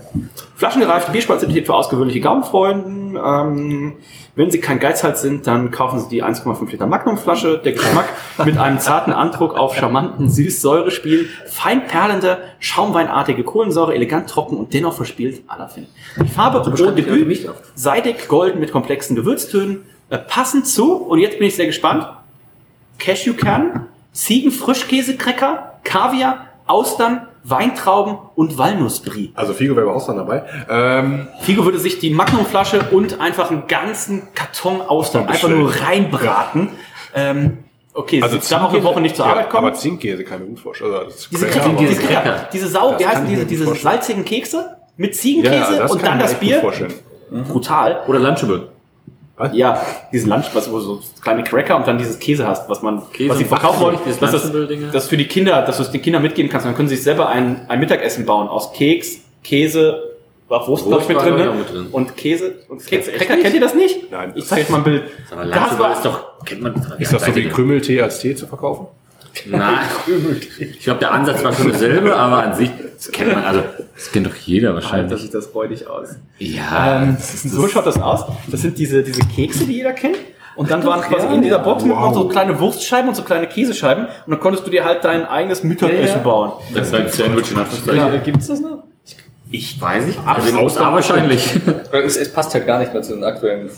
flaschengereifte 0.55 1.11
Bierspezialität 1.11 1.65
für 1.65 1.73
ausgewöhnliche 1.73 2.21
Gaumenfreunden. 2.21 3.17
Ähm, 3.17 3.97
wenn 4.35 4.51
Sie 4.51 4.59
kein 4.59 4.79
Geizhals 4.79 5.21
sind, 5.21 5.47
dann 5.47 5.69
kaufen 5.71 5.99
Sie 5.99 6.07
die 6.07 6.23
1,5 6.23 6.71
Liter 6.71 6.87
Magnumflasche. 6.87 7.59
Der 7.63 7.73
Geschmack 7.73 8.05
mit 8.45 8.57
einem 8.57 8.79
zarten 8.79 9.11
Andruck 9.11 9.57
auf 9.57 9.75
charmanten 9.75 10.29
Süß-Säurespiel, 10.29 11.27
fein 11.47 11.87
perlende, 11.87 12.37
schaumweinartige 12.59 13.43
Kohlensäure, 13.43 13.93
elegant 13.93 14.29
trocken 14.29 14.57
und 14.57 14.73
dennoch 14.73 14.93
verspielt 14.93 15.43
Finn. 15.73 15.87
Die 16.23 16.29
Farbe 16.29 16.61
die 16.95 17.01
Debüt, 17.01 17.49
seidig 17.75 18.27
golden 18.29 18.59
mit 18.61 18.71
komplexen 18.71 19.15
Gewürztönen, 19.15 19.83
äh, 20.09 20.17
passend 20.17 20.67
zu, 20.67 20.95
und 20.95 21.19
jetzt 21.19 21.37
bin 21.37 21.47
ich 21.47 21.55
sehr 21.55 21.67
gespannt, 21.67 22.07
Cashewkern, 22.97 23.87
Ziegenfrischkäsekrecker, 24.13 25.79
Kaviar, 25.83 26.47
Austern, 26.65 27.27
Weintrauben 27.43 28.17
und 28.35 28.57
Walnussbrie. 28.57 29.31
Also 29.35 29.53
Figo 29.53 29.75
wäre 29.75 29.87
aber 29.87 29.95
auch 29.95 30.05
dann 30.05 30.17
dabei. 30.17 30.43
Ähm, 30.69 31.27
Figo 31.41 31.65
würde 31.65 31.79
sich 31.79 31.99
die 31.99 32.09
Magnumflasche 32.09 32.81
und 32.91 33.19
einfach 33.19 33.51
einen 33.51 33.67
ganzen 33.67 34.27
Karton 34.33 34.81
Austern 34.81 35.27
einfach 35.27 35.49
nur 35.49 35.73
reinbraten. 35.73 36.69
Ähm, 37.15 37.59
okay, 37.93 38.21
also 38.21 38.37
sie 38.39 38.49
dann 38.49 38.63
auch 38.63 38.73
eine 38.73 38.83
Woche 38.83 39.01
nicht 39.01 39.15
zur 39.15 39.25
ja, 39.25 39.31
Arbeit 39.31 39.49
kommen. 39.49 39.67
Aber 39.67 39.75
Zinkkäse 39.75 40.23
kann 40.23 40.39
ich 40.39 40.43
mir 40.43 40.49
gut 40.49 40.59
vorstellen. 40.59 40.93
Also, 40.93 41.29
diese, 41.31 41.47
aber- 41.47 41.73
diese, 41.79 42.01
Cracker. 42.01 42.21
Cracker, 42.21 42.49
diese 42.53 42.67
Sau, 42.67 42.99
wie 42.99 43.05
heißen 43.05 43.27
diese, 43.27 43.45
diese 43.45 43.75
salzigen 43.75 44.25
Kekse 44.25 44.77
mit 44.97 45.15
Ziegenkäse 45.15 45.77
ja, 45.77 45.85
und 45.87 46.05
dann 46.05 46.19
das 46.19 46.35
Bier? 46.35 46.61
Brutal. 47.47 48.01
Oder 48.07 48.19
Lunchable. 49.39 49.57
Ja, 49.59 49.81
diesen 50.11 50.29
Lunch, 50.29 50.45
was 50.53 50.71
wo 50.71 50.79
so 50.79 51.01
kleine 51.21 51.43
Cracker 51.43 51.77
und 51.77 51.87
dann 51.87 51.97
dieses 51.97 52.19
Käse 52.19 52.45
hast, 52.45 52.69
was 52.69 52.81
man, 52.81 53.01
Käse 53.13 53.29
was 53.29 53.37
sie 53.37 53.45
verkaufen 53.45 53.81
wollen, 53.81 53.97
dass 54.19 54.31
das, 54.31 54.51
das 54.91 55.07
für 55.07 55.17
die 55.17 55.27
Kinder, 55.27 55.61
dass 55.61 55.77
du 55.77 55.83
es 55.83 55.91
den 55.91 56.01
Kindern 56.01 56.21
mitgeben 56.21 56.51
kannst, 56.51 56.65
und 56.65 56.71
dann 56.71 56.77
können 56.77 56.89
sie 56.89 56.95
sich 56.95 57.03
selber 57.03 57.29
ein, 57.29 57.65
ein 57.69 57.79
Mittagessen 57.79 58.25
bauen 58.25 58.47
aus 58.47 58.73
Keks, 58.73 59.19
Käse, 59.43 60.03
war 60.49 60.67
Wurst, 60.67 60.87
glaub 60.87 61.01
ich, 61.01 61.07
mit 61.07 61.17
drin, 61.17 61.35
ne? 61.35 61.51
mit 61.51 61.71
drin. 61.71 61.87
und 61.91 62.17
Käse 62.17 62.55
und 62.67 62.85
Keks. 62.85 63.07
echt 63.07 63.19
Cracker, 63.19 63.41
kennt 63.41 63.55
ihr 63.55 63.61
das 63.61 63.75
nicht? 63.75 64.11
Nein. 64.11 64.33
Ich 64.35 64.45
zeige 64.45 64.63
euch 64.63 64.69
mal 64.69 64.77
ein 64.79 64.83
Bild. 64.83 65.03
Das 65.29 65.79
war- 65.79 65.93
ist 65.93 66.03
doch, 66.03 66.43
kennt 66.43 66.61
man 66.61 66.73
Ist 66.97 67.13
das 67.13 67.23
so 67.23 67.35
wie 67.35 67.47
Krümeltee 67.47 68.01
als 68.01 68.19
Tee 68.19 68.35
zu 68.35 68.47
verkaufen? 68.47 68.87
Nein. 69.45 69.77
Ich 70.59 70.79
glaube, 70.81 70.99
der 70.99 71.11
Ansatz 71.11 71.43
war 71.43 71.53
schon 71.53 71.71
dasselbe, 71.71 72.15
aber 72.15 72.43
an 72.43 72.53
sich, 72.55 72.69
das 72.95 73.11
kennt 73.11 73.33
man, 73.33 73.43
also, 73.43 73.63
das 73.95 74.11
kennt 74.11 74.25
doch 74.27 74.35
jeder 74.35 74.73
Das 74.73 74.83
wahrscheinlich. 74.83 75.21
sieht 75.21 75.33
das 75.33 75.53
räudig 75.53 75.87
aus. 75.87 76.09
Ja, 76.37 77.01
Ähm, 77.03 77.17
so 77.19 77.67
schaut 77.67 77.85
das 77.85 78.01
aus. 78.01 78.25
Das 78.47 78.61
sind 78.61 78.77
diese, 78.77 79.03
diese 79.03 79.21
Kekse, 79.21 79.65
die 79.65 79.73
jeder 79.73 79.93
kennt. 79.93 80.17
Und 80.55 80.69
dann 80.69 80.83
waren 80.85 80.99
quasi 81.01 81.33
in 81.33 81.41
dieser 81.41 81.59
Box 81.59 81.85
noch 81.85 82.13
so 82.13 82.27
kleine 82.27 82.59
Wurstscheiben 82.59 83.07
und 83.07 83.15
so 83.15 83.23
kleine 83.23 83.47
Käsescheiben. 83.47 84.05
Und 84.25 84.31
dann 84.31 84.39
konntest 84.41 84.67
du 84.67 84.71
dir 84.71 84.83
halt 84.83 85.05
dein 85.05 85.25
eigenes 85.25 85.63
Mittagessen 85.63 86.21
bauen. 86.21 86.51
das 86.73 86.87
ist 86.87 86.93
halt 86.93 87.13
Sandwich 87.13 87.51
in 87.51 87.57
Anführungszeichen. 87.59 88.23
Gibt's 88.23 88.47
das 88.47 88.59
noch? 88.59 88.83
Ich 89.51 89.79
weiß 89.81 90.05
nicht, 90.05 90.19
aber 90.25 90.41
den 90.41 90.57
USA 90.57 90.91
wahrscheinlich. 90.93 91.49
Es, 91.91 92.17
es 92.17 92.31
passt 92.31 92.53
halt 92.53 92.67
gar 92.67 92.79
nicht 92.79 92.93
mehr 92.93 93.01
zu 93.01 93.13
den 93.13 93.23
aktuellen 93.23 93.69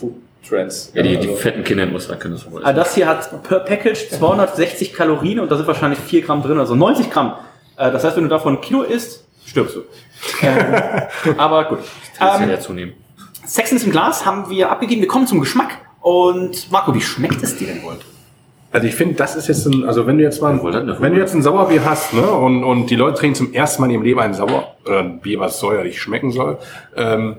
Food-Trends. 0.42 0.92
Ja, 0.94 1.04
die, 1.04 1.10
die 1.18 1.28
Also- 1.30 1.36
fetten 1.36 1.64
Kinder 1.64 1.84
in 1.84 1.94
USA 1.94 2.16
können 2.16 2.34
das 2.36 2.50
wohl. 2.50 2.64
Also 2.64 2.80
das 2.80 2.96
hier 2.96 3.08
hat 3.08 3.44
per 3.44 3.60
Package 3.60 4.10
260 4.10 4.94
Kalorien 4.94 5.40
und 5.40 5.52
da 5.52 5.58
sind 5.58 5.68
wahrscheinlich 5.68 6.00
4 6.00 6.22
Gramm 6.22 6.42
drin, 6.42 6.58
also 6.60 6.76
90 6.76 7.10
Gramm. 7.10 7.34
Äh, 7.78 7.92
Das 7.92 8.04
heißt, 8.04 8.16
wenn 8.18 8.24
du 8.24 8.30
davon 8.30 8.56
ein 8.58 8.62
Kilo 8.62 8.82
isst, 8.84 9.26
stirbst 9.46 9.76
du. 9.76 9.82
Aber 11.38 11.66
gut. 11.66 11.80
Das 12.20 12.42
Ähm, 12.42 12.50
ja 12.50 12.60
zunehmen. 12.60 12.94
Sexens 13.46 13.84
im 13.84 13.92
Glas 13.92 14.26
haben 14.26 14.50
wir 14.50 14.70
abgegeben. 14.72 15.02
Wir 15.02 15.08
kommen 15.08 15.28
zum 15.28 15.40
Geschmack. 15.40 15.78
Und 16.02 16.72
Marco, 16.72 16.94
wie 16.96 17.02
schmeckt 17.02 17.42
es 17.44 17.58
dir 17.58 17.68
denn 17.68 17.84
wohl? 17.84 17.98
Also 18.72 18.88
ich 18.88 18.96
finde, 18.96 19.16
das 19.16 19.36
ist 19.36 19.48
jetzt 19.48 19.66
ein, 19.68 19.84
also 19.84 20.08
wenn 20.08 20.18
du 20.18 20.24
jetzt 20.24 20.42
mal, 20.42 20.58
wenn 20.64 21.14
du 21.14 21.20
jetzt 21.20 21.34
ein 21.36 21.42
Sauerbier 21.42 21.84
hast, 21.84 22.14
ne, 22.14 22.22
und, 22.32 22.64
und 22.64 22.88
die 22.90 22.96
Leute 22.96 23.18
trinken 23.20 23.36
zum 23.36 23.54
ersten 23.54 23.82
Mal 23.82 23.88
in 23.88 23.94
ihrem 23.96 24.04
Leben 24.04 24.20
ein 24.22 24.34
Sauer, 24.34 24.76
oder 24.86 25.00
ein 25.00 25.20
Bier, 25.20 25.40
was 25.42 25.60
säuerlich 25.60 26.02
schmecken 26.02 26.32
soll, 26.32 26.58
ähm, 26.96 27.38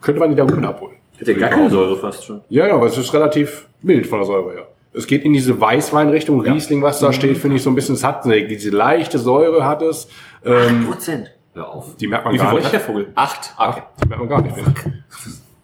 könnte 0.00 0.20
man 0.20 0.30
die 0.30 0.36
da 0.36 0.44
gut 0.44 0.64
abholen. 0.64 0.94
Hätte 1.18 1.34
gar 1.34 1.50
keine 1.50 1.68
Säure 1.70 1.96
fast 1.98 2.24
schon. 2.24 2.40
Ja, 2.48 2.66
ja, 2.66 2.74
aber 2.74 2.86
es 2.86 2.96
ist 2.96 3.12
relativ 3.12 3.66
mild 3.82 4.06
von 4.06 4.18
der 4.20 4.26
Säure 4.26 4.52
her. 4.52 4.66
Es 4.92 5.06
geht 5.06 5.24
in 5.24 5.32
diese 5.32 5.60
Weißweinrichtung, 5.60 6.40
Riesling, 6.40 6.82
was 6.82 6.98
da 7.00 7.12
steht, 7.12 7.36
finde 7.38 7.56
ich 7.56 7.62
so 7.62 7.70
ein 7.70 7.74
bisschen, 7.74 7.94
es 7.94 8.04
hat 8.04 8.24
eine- 8.24 8.46
diese 8.46 8.70
leichte 8.70 9.18
Säure 9.18 9.64
hat 9.64 9.82
es, 9.82 10.08
ähm, 10.44 10.86
Prozent. 10.86 11.30
Hör 11.54 11.68
auf. 11.74 11.96
die 11.96 12.06
merkt 12.06 12.24
man 12.24 12.34
Wie 12.34 12.38
viel 12.38 12.44
gar 12.46 12.52
wollte 12.52 12.64
nicht. 12.66 12.72
der 12.72 12.80
Vogel? 12.80 13.08
Acht. 13.14 13.54
Okay. 13.58 13.82
Die 14.02 14.08
merkt 14.08 14.20
man 14.20 14.28
gar 14.28 14.42
nicht. 14.42 14.54
finde 14.54 14.72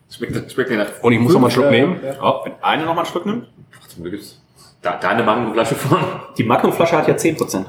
ich. 0.09 0.15
Schmeckt, 0.17 0.53
schmeckt 0.53 0.71
nach. 0.73 0.87
Und 1.03 1.13
ich 1.13 1.19
muss 1.21 1.33
noch 1.33 1.41
mal 1.41 1.47
einen 1.47 1.53
Schluck 1.55 1.71
nehmen. 1.71 1.97
Oh, 2.23 2.35
wenn 2.45 2.53
einer 2.63 2.85
noch 2.85 2.95
mal 2.95 3.01
einen 3.03 3.11
Schluck 3.11 3.27
nimmt. 3.27 3.47
Zum 3.89 4.03
Glück 4.05 4.15
ist 4.21 4.41
da, 4.83 4.97
da 5.01 5.09
eine 5.09 5.23
Magnumflasche 5.23 5.75
von. 5.75 5.99
Die 6.37 6.45
Magnumflasche 6.45 6.97
hat 6.97 7.09
ja 7.09 7.15
10%. 7.17 7.65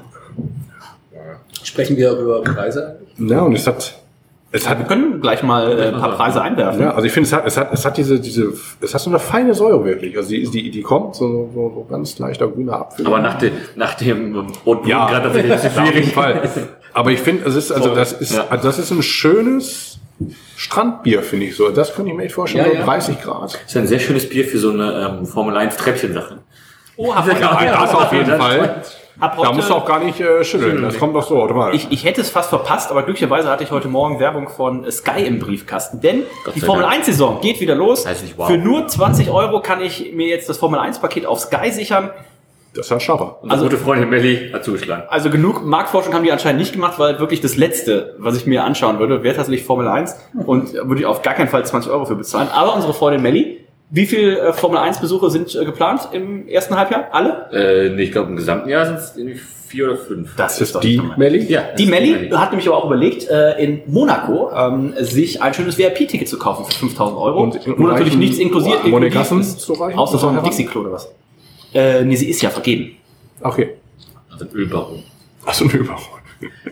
Sprechen 1.64 1.98
wir 1.98 2.12
über 2.12 2.42
Preise? 2.44 3.00
Ja, 3.18 3.42
und 3.42 3.54
es 3.56 3.66
hat, 3.66 3.96
es 4.56 4.68
hat, 4.70 4.80
Wir 4.80 4.86
können 4.86 5.22
gleich 5.22 5.44
mal 5.44 5.78
äh, 5.80 5.88
ein 5.90 6.00
paar 6.00 6.12
Preise 6.14 6.42
einwerfen. 6.42 6.82
ja, 6.82 6.92
also 6.94 7.06
ich 7.06 7.12
finde, 7.12 7.28
es 7.28 7.34
hat, 7.34 7.46
es 7.46 7.58
hat, 7.58 7.74
es 7.74 7.86
hat 7.86 7.98
diese, 7.98 8.20
diese, 8.20 8.54
es 8.82 8.94
hat 8.94 9.02
so 9.02 9.10
eine 9.10 9.20
feine 9.20 9.54
Säure 9.54 9.84
wirklich. 9.86 10.16
Also 10.18 10.30
die, 10.30 10.50
die, 10.50 10.72
die 10.72 10.82
kommt 10.82 11.16
so, 11.16 11.50
so, 11.54 11.72
so 11.76 11.86
ganz 11.90 12.18
leichter 12.20 12.48
grüner 12.48 12.74
Apfel. 12.82 13.06
Aber 13.08 13.20
nach 13.20 13.38
dem, 13.38 13.54
nach 13.76 13.94
dem 13.96 14.48
roten 14.66 14.88
Ja. 14.88 15.08
gerade 15.08 15.30
auf 15.30 15.36
jeden 15.36 15.58
schwierig. 15.60 16.14
Fall. 16.14 16.50
Aber 16.94 17.12
ich 17.12 17.20
finde, 17.20 17.46
es 17.48 17.56
ist, 17.56 17.72
also 17.72 17.94
das 17.94 18.14
ist, 18.14 18.38
also 18.50 18.68
das 18.68 18.80
ist 18.80 18.92
ein 18.92 19.04
schönes 19.04 20.00
Strandbier, 20.56 21.22
finde 21.24 21.48
ich 21.48 21.56
so. 21.58 21.70
Das 21.70 21.94
könnte 21.94 22.12
ich 22.12 22.18
mir 22.18 22.24
echt 22.24 22.36
vorstellen, 22.36 22.66
Ja, 22.66 22.72
so 22.72 22.78
ja. 22.80 22.86
30 22.86 23.22
Grad. 23.22 23.54
Das 23.54 23.62
ist 23.68 23.78
ein 23.78 23.88
sehr 23.88 24.00
schönes 24.00 24.30
Bier 24.30 24.46
für 24.46 24.58
so 24.58 24.72
eine 24.72 25.18
ähm, 25.20 25.26
Formel 25.26 25.58
1 25.58 25.76
Treppchensache. 25.76 26.38
Oh, 26.98 27.08
Ja, 27.14 27.82
das 27.82 27.94
auf 27.94 28.14
jeden 28.14 28.38
Fall. 28.38 28.82
Hab 29.20 29.42
Da 29.42 29.54
musst 29.54 29.70
du 29.70 29.74
auch 29.74 29.86
gar 29.86 30.04
nicht 30.04 30.20
äh, 30.20 30.44
schütteln. 30.44 30.82
Das 30.82 31.00
kommt 31.00 31.16
doch 31.16 31.26
so 31.26 31.42
automatisch. 31.42 31.86
Ich, 31.86 31.92
ich 31.92 32.06
hätte 32.06 32.22
es 32.22 32.30
fast 32.30 32.50
verpasst, 32.50 32.92
aber 32.92 33.04
glücklicherweise 33.04 33.50
hatte 33.50 33.64
ich 33.64 33.72
heute 33.72 33.88
Morgen 33.88 34.20
Werbung 34.20 34.50
von 34.50 34.90
Sky 34.92 35.26
im 35.26 35.40
Briefkasten. 35.40 36.02
Denn 36.02 36.24
die 36.54 36.60
Formel 36.60 36.84
Dank. 36.84 36.96
1 36.96 37.06
Saison 37.06 37.40
geht 37.42 37.62
wieder 37.62 37.76
los. 37.76 38.06
Heißt 38.06 38.24
nicht 38.24 38.38
wow. 38.38 38.48
Für 38.48 38.58
nur 38.58 38.88
20 38.88 39.30
Euro 39.30 39.62
kann 39.62 39.82
ich 39.82 40.14
mir 40.14 40.28
jetzt 40.28 40.50
das 40.50 40.58
Formel 40.58 40.80
1 40.80 41.00
Paket 41.00 41.26
auf 41.26 41.40
Sky 41.40 41.72
sichern. 41.72 42.12
Das 42.74 42.88
ist 42.88 42.92
ja 42.92 43.00
Scharfer. 43.00 43.38
Unsere 43.42 43.64
gute 43.64 43.78
Freundin 43.78 44.10
Melli 44.10 44.50
hat 44.52 44.66
zugeschlagen. 44.66 45.04
Also 45.08 45.30
genug 45.30 45.64
Marktforschung 45.66 46.14
haben 46.14 46.26
die 46.26 46.32
anscheinend 46.34 46.60
nicht 46.60 46.74
gemacht, 46.74 47.00
weil 47.00 47.20
wirklich 47.20 47.40
das 47.40 47.56
Letzte, 47.56 48.16
was 48.18 48.36
ich 48.36 48.46
mir 48.46 48.66
anschauen 48.66 49.00
würde, 49.00 49.24
wäre 49.24 49.34
tatsächlich 49.34 49.66
Formel 49.66 49.88
1 49.88 50.14
und 50.46 50.74
würde 50.74 51.00
ich 51.00 51.06
auf 51.06 51.22
gar 51.22 51.36
keinen 51.36 51.48
Fall 51.48 51.66
20 51.66 51.90
Euro 51.90 52.04
für 52.04 52.16
bezahlen. 52.16 52.50
Aber 52.54 52.76
unsere 52.76 52.94
Freundin 52.94 53.22
Melli, 53.22 53.65
wie 53.90 54.06
viel 54.06 54.38
äh, 54.38 54.54
Formel 54.54 54.78
1 54.80 55.00
Besuche 55.00 55.30
sind 55.30 55.54
äh, 55.56 55.64
geplant 55.66 56.10
im 56.12 56.48
ersten 56.48 56.76
Halbjahr? 56.76 57.08
Alle? 57.12 57.50
Äh, 57.52 57.90
nee, 57.96 58.04
ich 58.04 58.12
glaube, 58.12 58.30
im 58.30 58.36
gesamten 58.36 58.70
Jahr 58.70 58.86
sind 58.86 58.98
es 58.98 59.16
irgendwie 59.16 59.40
vier 59.68 59.86
oder 59.86 59.98
fünf. 59.98 60.36
Das 60.36 60.58
Das 60.60 60.70
ist 60.72 60.84
die 60.84 61.02
Melli? 61.18 61.44
Ja, 61.52 61.64
Die 61.78 61.86
Melli 61.86 62.30
hat 62.30 62.52
nämlich 62.52 62.68
aber 62.68 62.78
auch 62.78 62.86
überlegt, 62.86 63.28
äh, 63.30 63.62
in 63.64 63.82
Monaco 63.88 64.52
ähm, 64.56 64.94
sich 65.00 65.42
ein 65.42 65.54
schönes 65.54 65.78
VIP-Ticket 65.78 66.28
zu 66.30 66.38
kaufen 66.40 66.66
für 66.66 66.72
5000 66.80 67.18
Euro. 67.20 67.42
Und- 67.44 67.68
und 67.68 67.80
Wo 67.80 67.84
natürlich 67.88 68.16
nichts 68.18 68.38
inklusiert 68.38 68.86
Monegassen 68.86 69.42
ist, 69.42 69.60
zu 69.62 69.74
reichen? 69.74 69.98
außer 70.00 70.18
so 70.18 70.28
ein? 70.30 70.44
Dixie-Klo 70.44 70.82
oder 70.82 70.92
was. 70.94 71.12
Äh, 71.74 72.04
nee, 72.06 72.16
sie 72.16 72.30
ist 72.30 72.42
ja 72.42 72.50
vergeben. 72.50 72.92
Okay. 73.42 73.72
Also 74.32 74.46
ein 74.46 74.52
Ölbaron. 74.52 75.04
Achso, 75.46 75.66
ein 75.66 75.72
Überhaupt. 75.72 76.15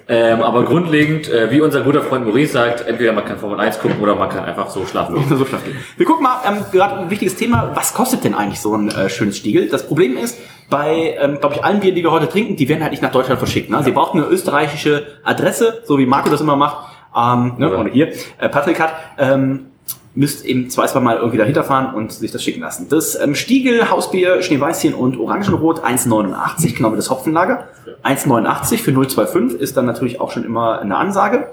Ähm, 0.08 0.42
aber 0.42 0.64
grundlegend, 0.66 1.30
äh, 1.30 1.50
wie 1.52 1.62
unser 1.62 1.82
guter 1.82 2.02
Freund 2.02 2.26
Maurice 2.26 2.54
sagt, 2.54 2.86
entweder 2.88 3.14
man 3.14 3.26
kann 3.26 3.38
Formel 3.38 3.60
1 3.60 3.80
gucken 3.80 4.00
oder 4.02 4.16
man 4.16 4.30
kann 4.30 4.44
einfach 4.44 4.70
so 4.70 4.86
schlafen. 4.86 5.16
so 5.38 5.46
schlafen 5.46 5.66
gehen. 5.72 5.78
Wir 5.98 6.06
gucken 6.06 6.24
mal, 6.24 6.42
ähm, 6.46 6.66
gerade 6.72 7.00
ein 7.00 7.10
wichtiges 7.10 7.36
Thema, 7.36 7.72
was 7.74 7.94
kostet 7.94 8.24
denn 8.24 8.36
eigentlich 8.36 8.60
so 8.60 8.76
ein 8.76 8.90
äh, 8.90 9.10
schönes 9.10 9.38
Stiegel? 9.38 9.70
Das 9.70 9.88
Problem 9.88 10.18
ist, 10.18 10.38
bei, 10.70 11.16
ähm, 11.20 11.40
glaube 11.40 11.56
ich, 11.56 11.64
allen 11.64 11.80
Bieren, 11.80 11.96
die 11.96 12.04
wir 12.04 12.12
heute 12.12 12.28
trinken, 12.28 12.56
die 12.56 12.68
werden 12.68 12.82
halt 12.82 12.92
nicht 12.92 13.04
nach 13.04 13.12
Deutschland 13.12 13.40
verschickt. 13.40 13.70
Ne? 13.70 13.82
Sie 13.84 13.92
brauchen 13.92 14.22
eine 14.22 14.30
österreichische 14.30 15.06
Adresse, 15.24 15.84
so 15.86 15.98
wie 15.98 16.06
Marco 16.06 16.30
das 16.30 16.42
immer 16.42 16.56
macht. 16.56 16.90
Ähm, 17.16 17.54
ne? 17.58 17.70
Oder- 17.70 17.80
Und 17.80 17.88
hier, 17.92 18.10
äh, 18.40 18.50
Patrick 18.50 18.80
hat, 18.80 18.94
ähm, 19.18 19.68
müsst 20.16 20.46
eben 20.46 20.70
zwei, 20.70 20.86
zwei 20.86 21.00
Mal 21.00 21.18
irgendwie 21.18 21.38
dahinter 21.38 21.64
fahren 21.64 21.96
und 21.96 22.12
sich 22.12 22.32
das 22.32 22.44
schicken 22.44 22.62
lassen. 22.62 22.88
Das 22.90 23.20
ähm, 23.20 23.36
Stiegel, 23.36 23.90
Hausbier, 23.90 24.42
Schneeweißchen 24.42 24.94
und 24.94 25.20
Orangenrot 25.20 25.84
1,89, 25.84 26.76
genau 26.76 26.92
wie 26.92 26.98
das 26.98 27.10
Hopfenlager. 27.10 27.68
1,89 28.04 28.78
für 28.78 28.92
0,25 28.92 29.56
ist 29.56 29.76
dann 29.76 29.86
natürlich 29.86 30.22
auch 30.22 30.32
schon 30.32 30.44
immer 30.44 30.80
eine 30.80 30.98
Ansage. 30.98 31.48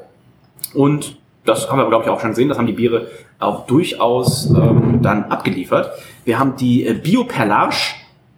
Und 0.74 1.16
das 1.44 1.70
haben 1.70 1.78
wir, 1.78 1.88
glaube 1.88 2.04
ich, 2.04 2.10
auch 2.10 2.20
schon 2.20 2.30
gesehen. 2.30 2.48
Das 2.48 2.58
haben 2.58 2.66
die 2.66 2.74
Biere 2.74 3.08
auch 3.38 3.66
durchaus 3.66 4.50
ähm, 4.50 5.00
dann 5.02 5.24
abgeliefert. 5.24 5.92
Wir 6.24 6.38
haben 6.38 6.56
die 6.56 6.86
äh, 6.86 6.94
Bio 6.94 7.24
Perlage. 7.24 7.76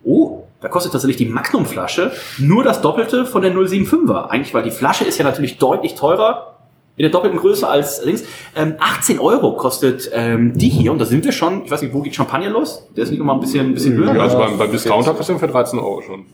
Oh, 0.04 0.44
da 0.60 0.68
kostet 0.68 0.92
tatsächlich 0.92 1.16
die 1.16 1.26
Magnum-Flasche 1.26 2.12
nur 2.38 2.62
das 2.62 2.80
Doppelte 2.80 3.26
von 3.26 3.42
der 3.42 3.52
075er. 3.52 4.28
Eigentlich, 4.28 4.54
weil 4.54 4.62
die 4.62 4.70
Flasche 4.70 5.04
ist 5.04 5.18
ja 5.18 5.24
natürlich 5.24 5.58
deutlich 5.58 5.96
teurer 5.96 6.51
in 6.96 7.02
der 7.02 7.10
doppelten 7.10 7.38
Größe 7.38 7.66
als 7.66 8.04
links. 8.04 8.22
Ähm, 8.54 8.74
18 8.78 9.18
Euro 9.18 9.56
kostet 9.56 10.10
ähm, 10.12 10.52
die 10.56 10.68
hier. 10.68 10.92
Und 10.92 10.98
da 11.00 11.04
sind 11.04 11.24
wir 11.24 11.32
schon, 11.32 11.64
ich 11.64 11.70
weiß 11.70 11.82
nicht, 11.82 11.94
wo 11.94 12.00
geht 12.02 12.14
Champagner 12.14 12.50
los? 12.50 12.86
Der 12.96 13.04
ist 13.04 13.10
nicht 13.10 13.20
immer 13.20 13.32
ein 13.34 13.40
bisschen, 13.40 13.68
ein 13.68 13.74
bisschen 13.74 13.94
höher. 13.94 14.14
Ja, 14.14 14.22
also 14.22 14.38
beim, 14.38 14.58
beim 14.58 14.70
Discounter 14.70 15.14
kostet 15.14 15.36
er 15.36 15.40
für 15.40 15.48
13 15.48 15.78
Euro 15.78 16.02
schon. 16.02 16.26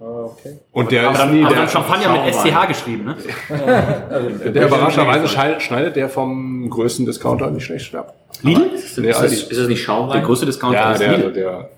okay. 0.00 0.58
Und 0.72 0.90
der 0.92 1.02
Aber 1.04 1.12
ist 1.12 1.18
dann, 1.20 1.34
nie, 1.34 1.40
aber 1.44 1.50
der, 1.54 1.58
dann 1.64 1.68
Champagner 1.68 2.24
mit 2.24 2.34
SCH 2.34 2.68
geschrieben, 2.68 3.04
ne? 3.04 3.16
der 4.54 4.66
überraschenderweise 4.66 5.28
schneidet, 5.28 5.62
schneidet 5.62 5.96
der 5.96 6.08
vom 6.08 6.70
größten 6.70 7.04
Discounter 7.04 7.50
nicht 7.50 7.64
schlecht 7.66 7.94
ab. 7.94 8.14
Lidl? 8.42 8.62
Ist, 8.74 8.96
Nee, 8.98 9.08
das, 9.08 9.20
Aldi. 9.20 9.34
ist 9.34 9.50
das 9.50 9.58
nicht 9.68 9.80
Der 9.80 9.84
Schaumwein? 9.84 10.22
größte 10.24 10.46
Discounter 10.46 10.78
Ja, 10.78 10.92
ist 10.92 11.00
der, 11.00 11.16
Lidl. 11.18 11.32
der, 11.32 11.68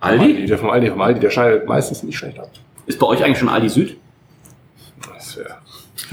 Aldi? 0.00 0.46
der 0.46 0.58
vom 0.58 0.70
Aldi, 0.70 0.90
vom 0.90 1.00
Aldi, 1.00 1.20
der 1.20 1.30
schneidet 1.30 1.66
meistens 1.66 2.02
nicht 2.02 2.16
schlecht 2.16 2.38
ab. 2.38 2.48
Ist 2.86 2.98
bei 2.98 3.06
euch 3.06 3.22
eigentlich 3.24 3.38
schon 3.38 3.48
Aldi 3.48 3.68
Süd? 3.68 3.96
Das 5.14 5.36
wäre 5.36 5.56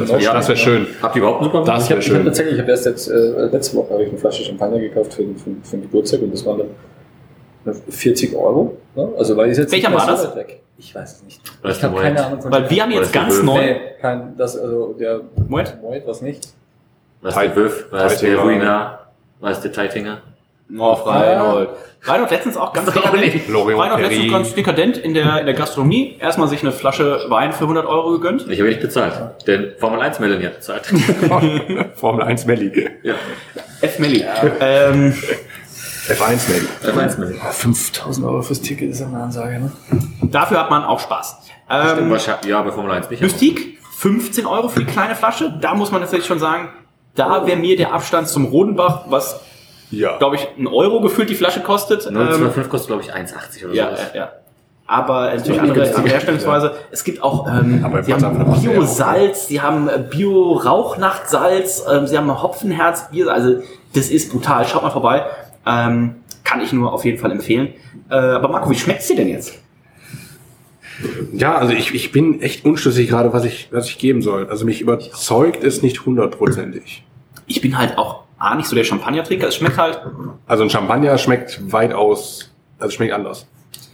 das 0.01 0.21
wär, 0.21 0.33
das 0.33 0.47
wär 0.49 0.55
schön. 0.55 0.87
Habt 1.01 1.15
ihr 1.15 1.19
überhaupt 1.21 1.39
einen 1.41 1.45
Supermarkt? 1.51 1.77
Das 1.77 1.83
Ich 1.83 1.89
wäre 1.89 1.97
habe 1.97 2.01
ich 2.03 2.09
hab 2.09 2.15
schön. 2.17 2.25
tatsächlich, 2.25 2.53
ich 2.55 2.61
habe 2.61 2.71
erst 2.71 2.85
jetzt, 2.85 3.07
äh, 3.09 3.45
letzte 3.51 3.77
Woche 3.77 3.93
habe 3.93 4.03
ich 4.03 4.09
eine 4.09 4.17
Flasche 4.17 4.43
Champagner 4.43 4.79
gekauft 4.79 5.13
für, 5.13 5.23
den- 5.23 5.37
für, 5.37 5.49
für 5.63 5.77
den 5.77 5.81
Geburtstag 5.83 6.21
und 6.21 6.33
das 6.33 6.45
waren 6.45 6.59
dann 7.65 7.75
40 7.89 8.35
Euro. 8.35 8.77
Ne? 8.95 9.09
Also 9.17 9.37
weil 9.37 9.51
ich 9.51 9.57
jetzt 9.57 9.71
Welcher 9.71 9.93
war 9.93 10.01
so 10.01 10.07
das? 10.27 10.35
weg. 10.35 10.61
Ich 10.77 10.95
weiß 10.95 11.17
es 11.17 11.23
nicht. 11.23 11.41
Ist 11.63 11.77
ich 11.77 11.83
habe 11.83 12.01
keine? 12.01 12.25
Ahnung 12.25 12.41
von 12.41 12.51
Weil 12.51 12.69
wir 12.69 12.81
haben 12.83 12.91
jetzt 12.91 13.13
ganz 13.13 13.43
neu. 13.43 13.59
Nee, 13.61 13.75
kein, 14.01 14.35
das, 14.35 14.57
also 14.57 14.93
der 14.99 15.21
Moet? 15.47 15.77
Moet 15.81 16.01
was 16.07 16.21
nicht. 16.21 16.47
Was 17.21 17.35
der 17.35 17.55
Wöf? 17.55 17.85
Was 17.91 18.19
der. 18.19 18.37
Ruina? 18.39 18.99
Was 19.39 19.61
der 19.61 19.71
Teitinger? 19.71 20.21
Oh, 20.77 20.93
Reinhold. 20.93 21.69
Reinhold 22.03 22.31
letztens 22.31 22.57
auch 22.57 22.73
ganz 22.73 22.91
dekadent. 22.91 23.33
Reinhold 23.49 24.01
letztens 24.01 24.31
ganz 24.31 24.53
dekadent 24.55 24.97
in 24.97 25.13
der, 25.13 25.39
in 25.39 25.45
der 25.45 25.53
Gastronomie. 25.55 26.17
Erstmal 26.19 26.47
sich 26.47 26.61
eine 26.61 26.71
Flasche 26.71 27.25
Wein 27.29 27.53
für 27.53 27.65
100 27.65 27.85
Euro 27.85 28.11
gegönnt. 28.11 28.49
Ich 28.49 28.59
habe 28.59 28.69
nicht 28.69 28.81
bezahlt. 28.81 29.13
Denn 29.47 29.73
Formel 29.77 30.01
1 30.01 30.19
Melanie 30.19 30.45
hat 30.45 30.55
bezahlt. 30.55 30.85
Formel 31.95 32.23
1 32.23 32.45
Melli. 32.45 32.89
ja. 33.03 33.13
F. 33.81 33.99
Melli. 33.99 34.23
Ähm, 34.59 35.13
F1 36.07 36.49
Melli. 36.49 36.67
Formel 36.81 37.03
1 37.03 37.17
Melanie. 37.17 37.39
5000 37.51 38.25
Euro 38.25 38.41
fürs 38.41 38.61
Ticket 38.61 38.89
ist 38.91 39.01
eine 39.01 39.21
Ansage, 39.21 39.59
ne? 39.59 39.71
dafür 40.23 40.59
hat 40.59 40.69
man 40.69 40.83
auch 40.83 40.99
Spaß. 40.99 41.37
Stimmt, 41.69 41.99
Ähm, 41.99 42.09
wahrscheinlich. 42.09 42.45
Ja, 42.47 42.61
bei 42.63 42.71
Formel 42.71 42.91
1 42.91 43.09
nicht. 43.09 43.21
Mystique, 43.21 43.77
15 43.97 44.45
Euro 44.45 44.69
für 44.69 44.79
die 44.79 44.85
kleine 44.85 45.15
Flasche. 45.15 45.53
Da 45.61 45.73
muss 45.75 45.91
man 45.91 46.01
natürlich 46.01 46.25
schon 46.25 46.39
sagen, 46.39 46.69
da 47.15 47.45
wäre 47.45 47.57
mir 47.57 47.75
der 47.77 47.93
Abstand 47.93 48.27
zum 48.27 48.45
Rodenbach, 48.45 49.03
was, 49.09 49.39
Ja. 49.91 50.17
glaube 50.17 50.37
ich, 50.37 50.47
ein 50.57 50.67
Euro 50.67 51.01
gefühlt 51.01 51.29
die 51.29 51.35
Flasche 51.35 51.61
kostet. 51.61 52.07
Ähm, 52.07 52.17
0,25 52.17 52.67
kostet, 52.67 52.87
glaube 52.87 53.03
ich, 53.03 53.13
1,80 53.13 53.65
oder 53.65 53.73
ja, 53.73 53.85
sowas. 53.85 54.11
ja, 54.13 54.19
ja. 54.19 54.31
Aber 54.87 55.33
natürlich 55.33 55.61
nicht 55.61 55.69
andere, 55.69 56.09
Herstellungsweise. 56.09 56.73
Es 56.91 57.03
gibt 57.05 57.23
auch, 57.23 57.47
ähm, 57.47 57.85
sie 58.03 58.13
haben 58.13 58.61
Bio-Salz, 58.61 59.47
sie 59.47 59.61
haben 59.61 59.87
äh, 59.87 60.03
Bio-Rauchnachtsalz, 60.09 61.85
ähm, 61.89 62.07
sie 62.07 62.17
haben 62.17 62.41
Hopfenherz, 62.41 63.09
Bier, 63.09 63.31
also 63.31 63.61
das 63.93 64.09
ist 64.09 64.31
brutal. 64.31 64.65
Schaut 64.65 64.83
mal 64.83 64.89
vorbei. 64.89 65.25
Ähm, 65.65 66.15
kann 66.43 66.59
ich 66.59 66.73
nur 66.73 66.91
auf 66.91 67.05
jeden 67.05 67.19
Fall 67.19 67.31
empfehlen. 67.31 67.69
Äh, 68.09 68.15
aber 68.15 68.49
Marco, 68.49 68.69
wie 68.69 68.75
schmeckt's 68.75 69.07
dir 69.07 69.15
denn 69.15 69.29
jetzt? 69.29 69.57
Ja, 71.33 71.55
also 71.55 71.73
ich, 71.73 71.93
ich 71.93 72.11
bin 72.11 72.41
echt 72.41 72.65
unschlüssig 72.65 73.07
gerade, 73.07 73.31
was 73.31 73.45
ich, 73.45 73.69
was 73.71 73.87
ich 73.87 73.97
geben 73.97 74.21
soll. 74.21 74.49
Also 74.49 74.65
mich 74.65 74.81
überzeugt 74.81 75.63
es 75.63 75.81
nicht 75.81 76.05
hundertprozentig. 76.05 77.05
Ich 77.47 77.61
bin 77.61 77.77
halt 77.77 77.97
auch 77.97 78.23
A, 78.41 78.55
nicht 78.55 78.67
so 78.67 78.75
der 78.75 78.83
Champagner-Trinker. 78.83 79.47
Es 79.47 79.55
schmeckt 79.55 79.77
halt, 79.77 80.01
Also 80.47 80.63
ein 80.63 80.69
Champagner 80.69 81.17
schmeckt 81.19 81.59
weitaus, 81.71 82.51
also 82.79 82.91
schmeckt 82.91 83.13
anders. 83.13 83.45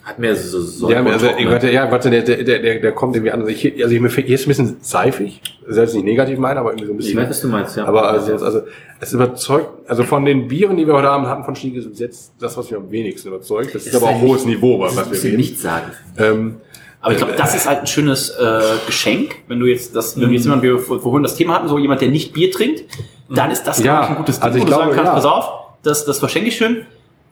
Hat 0.06 0.20
mehr 0.20 0.34
so, 0.38 0.62
so 0.62 0.90
ja, 0.90 1.04
also, 1.04 1.28
ich 1.38 1.50
warte, 1.50 1.70
ja, 1.70 1.92
warte, 1.92 2.10
der, 2.10 2.22
der, 2.22 2.42
der, 2.44 2.80
der 2.80 2.92
kommt 2.94 3.14
irgendwie 3.18 3.32
anders. 3.32 3.50
Ich, 3.50 3.84
also 3.84 3.94
ich, 3.94 4.00
mir 4.00 4.08
hier 4.08 4.36
ist 4.36 4.46
ein 4.46 4.48
bisschen 4.48 4.78
seifig. 4.80 5.42
Selbst 5.68 5.96
nicht 5.96 6.06
negativ 6.06 6.40
meine, 6.40 6.62
aber 6.62 6.70
irgendwie 6.72 6.86
so 6.86 6.94
ein 6.94 7.00
Ich 7.00 7.06
bisschen. 7.08 7.20
weiß, 7.20 7.30
was 7.30 7.42
du 7.42 7.48
meinst, 7.50 7.76
ja. 7.76 7.86
Aber 7.86 8.10
also, 8.10 8.32
jetzt, 8.32 8.42
also 8.42 8.62
es 9.02 9.12
überzeugt, 9.12 9.68
also 9.90 10.04
von 10.04 10.24
den 10.24 10.48
Bieren, 10.48 10.78
die 10.78 10.88
wir 10.88 10.94
heute 10.94 11.10
Abend 11.10 11.28
hatten 11.28 11.44
von 11.44 11.58
Stiege, 11.58 11.80
ist 11.82 12.00
jetzt 12.00 12.32
das, 12.40 12.56
was 12.56 12.72
mich 12.72 12.80
am 12.80 12.90
wenigsten 12.90 13.28
überzeugt. 13.28 13.76
Das 13.76 13.86
ist, 13.86 13.94
aber 13.98 14.06
auch 14.06 14.22
hohes 14.22 14.46
Niveau, 14.46 14.80
was, 14.80 14.96
wir 14.96 15.12
ist 15.12 15.26
reden. 15.26 15.36
nichts 15.36 15.62
sagen. 15.62 15.92
Ähm, 16.18 16.62
aber 17.02 17.12
ich 17.14 17.18
glaube, 17.18 17.34
das 17.38 17.56
ist 17.56 17.68
halt 17.68 17.80
ein 17.80 17.88
schönes 17.88 18.30
äh, 18.32 18.62
Geschenk. 18.86 19.36
Wenn 19.48 19.60
du 19.60 19.66
jetzt 19.68 19.96
das, 19.96 20.16
wenn 20.20 20.30
wir 20.30 20.36
jetzt 20.36 20.44
jemand, 20.46 20.64
wir 20.64 20.80
vor- 20.80 21.00
vorhin 21.00 21.24
das 21.24 21.36
Thema 21.36 21.56
hatten, 21.56 21.68
so 21.68 21.78
jemand, 21.78 22.02
der 22.02 22.10
nicht 22.10 22.34
Bier 22.34 22.52
trinkt, 22.52 22.84
dann 23.30 23.52
ist 23.52 23.64
das, 23.64 23.80
Ja, 23.80 23.84
glaube 23.84 24.04
ich, 24.04 24.10
ein 24.12 24.16
gutes 24.18 24.36
Ding, 24.40 24.44
also 24.46 24.58
ich 24.58 24.64
wo 24.64 24.66
du 24.68 24.72
sagen 24.72 24.84
glaube, 24.92 24.96
kannst, 24.96 25.10
ja. 25.10 25.14
pass 25.16 25.26
auf, 25.26 25.50
das, 25.84 26.06
das 26.06 26.20
verschenke 26.20 26.50
ich 26.50 26.56
schön. 26.58 26.86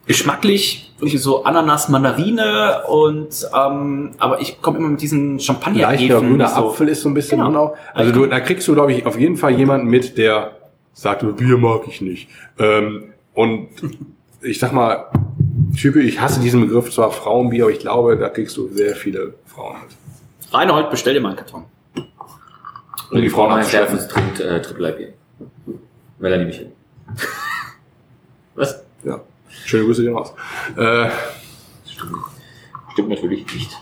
Geschmacklich, 0.08 0.94
irgendwie 1.00 1.18
so 1.18 1.44
Ananas, 1.46 1.90
Mandarine 1.90 2.84
und 2.88 3.48
ähm, 3.60 4.12
aber 4.20 4.40
ich 4.40 4.62
komme 4.62 4.78
immer 4.78 4.90
mit 4.90 5.02
diesen 5.02 5.40
champagner 5.40 5.82
leichter 5.82 6.20
grüner 6.20 6.48
so. 6.48 6.70
Apfel 6.70 6.90
ist 6.90 7.02
so 7.02 7.10
ein 7.10 7.16
bisschen 7.16 7.40
Genau. 7.40 7.50
genau. 7.50 7.76
Also 7.96 8.12
du, 8.12 8.28
da 8.28 8.40
kriegst 8.40 8.68
du, 8.68 8.76
glaube 8.76 8.94
ich, 8.94 9.04
auf 9.08 9.20
jeden 9.20 9.36
Fall 9.36 9.54
jemanden 9.58 9.88
mit, 9.88 10.18
der 10.20 10.52
sagt, 10.94 11.26
Bier 11.38 11.58
mag 11.58 11.82
ich 11.88 12.02
nicht. 12.02 12.30
Ähm, 12.60 13.06
und 13.34 13.70
ich 14.44 14.60
sag 14.60 14.74
mal, 14.74 15.08
typisch, 15.76 16.06
ich 16.06 16.22
hasse 16.22 16.40
diesen 16.40 16.62
Begriff 16.62 16.92
zwar 16.92 17.10
Frauenbier, 17.12 17.64
aber 17.64 17.74
ich 17.74 17.80
glaube, 17.80 18.16
da 18.16 18.30
kriegst 18.30 18.56
du 18.58 18.68
sehr 18.72 18.96
viele 18.96 19.34
Frauen 19.56 19.82
mit. 19.82 20.54
Reinhold, 20.54 20.90
bestell 20.90 21.14
dir 21.14 21.22
mal 21.22 21.30
einen 21.30 21.38
Karton. 21.38 21.66
Und 23.12 23.22
die 23.22 23.30
Frauen 23.30 23.50
Mein 23.52 23.62
abschleppen. 23.62 23.98
Chef 23.98 24.08
trinkt 24.10 24.40
äh, 24.40 24.62
Triple 24.62 24.90
IPA. 24.90 25.14
Melanie 26.20 26.46
Michel. 26.46 26.72
Was? 28.56 28.84
Ja. 29.04 29.22
Schöne 29.66 29.86
Grüße 29.86 30.04
gehen 30.04 30.16
raus. 30.16 30.34
Äh, 30.76 31.10
Stimmt 32.92 33.10
natürlich 33.10 33.46
nicht. 33.54 33.78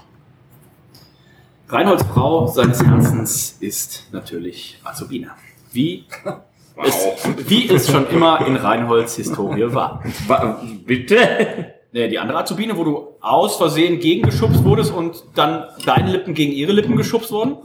Reinholds 1.69 2.03
Frau 2.03 2.47
seines 2.47 2.83
Herzens 2.83 3.57
ist 3.59 4.07
natürlich 4.11 4.79
Azubine. 4.83 5.31
Wie 5.71 6.05
es, 6.83 7.17
wie 7.47 7.69
es 7.69 7.89
schon 7.89 8.07
immer 8.09 8.45
in 8.45 8.55
Reinholds 8.55 9.15
Historie 9.15 9.73
war. 9.73 10.03
Wa 10.27 10.61
bitte? 10.85 11.72
Nee, 11.95 12.07
die 12.07 12.17
andere 12.17 12.39
Azubine, 12.39 12.75
wo 12.75 12.83
du 12.83 13.07
aus 13.21 13.57
Versehen 13.57 13.99
gegengeschubst 13.99 14.63
wurdest 14.63 14.91
und 14.91 15.25
dann 15.35 15.65
deine 15.85 16.11
Lippen 16.11 16.33
gegen 16.33 16.51
ihre 16.51 16.71
Lippen 16.71 16.95
geschubst 16.95 17.31
wurden? 17.31 17.57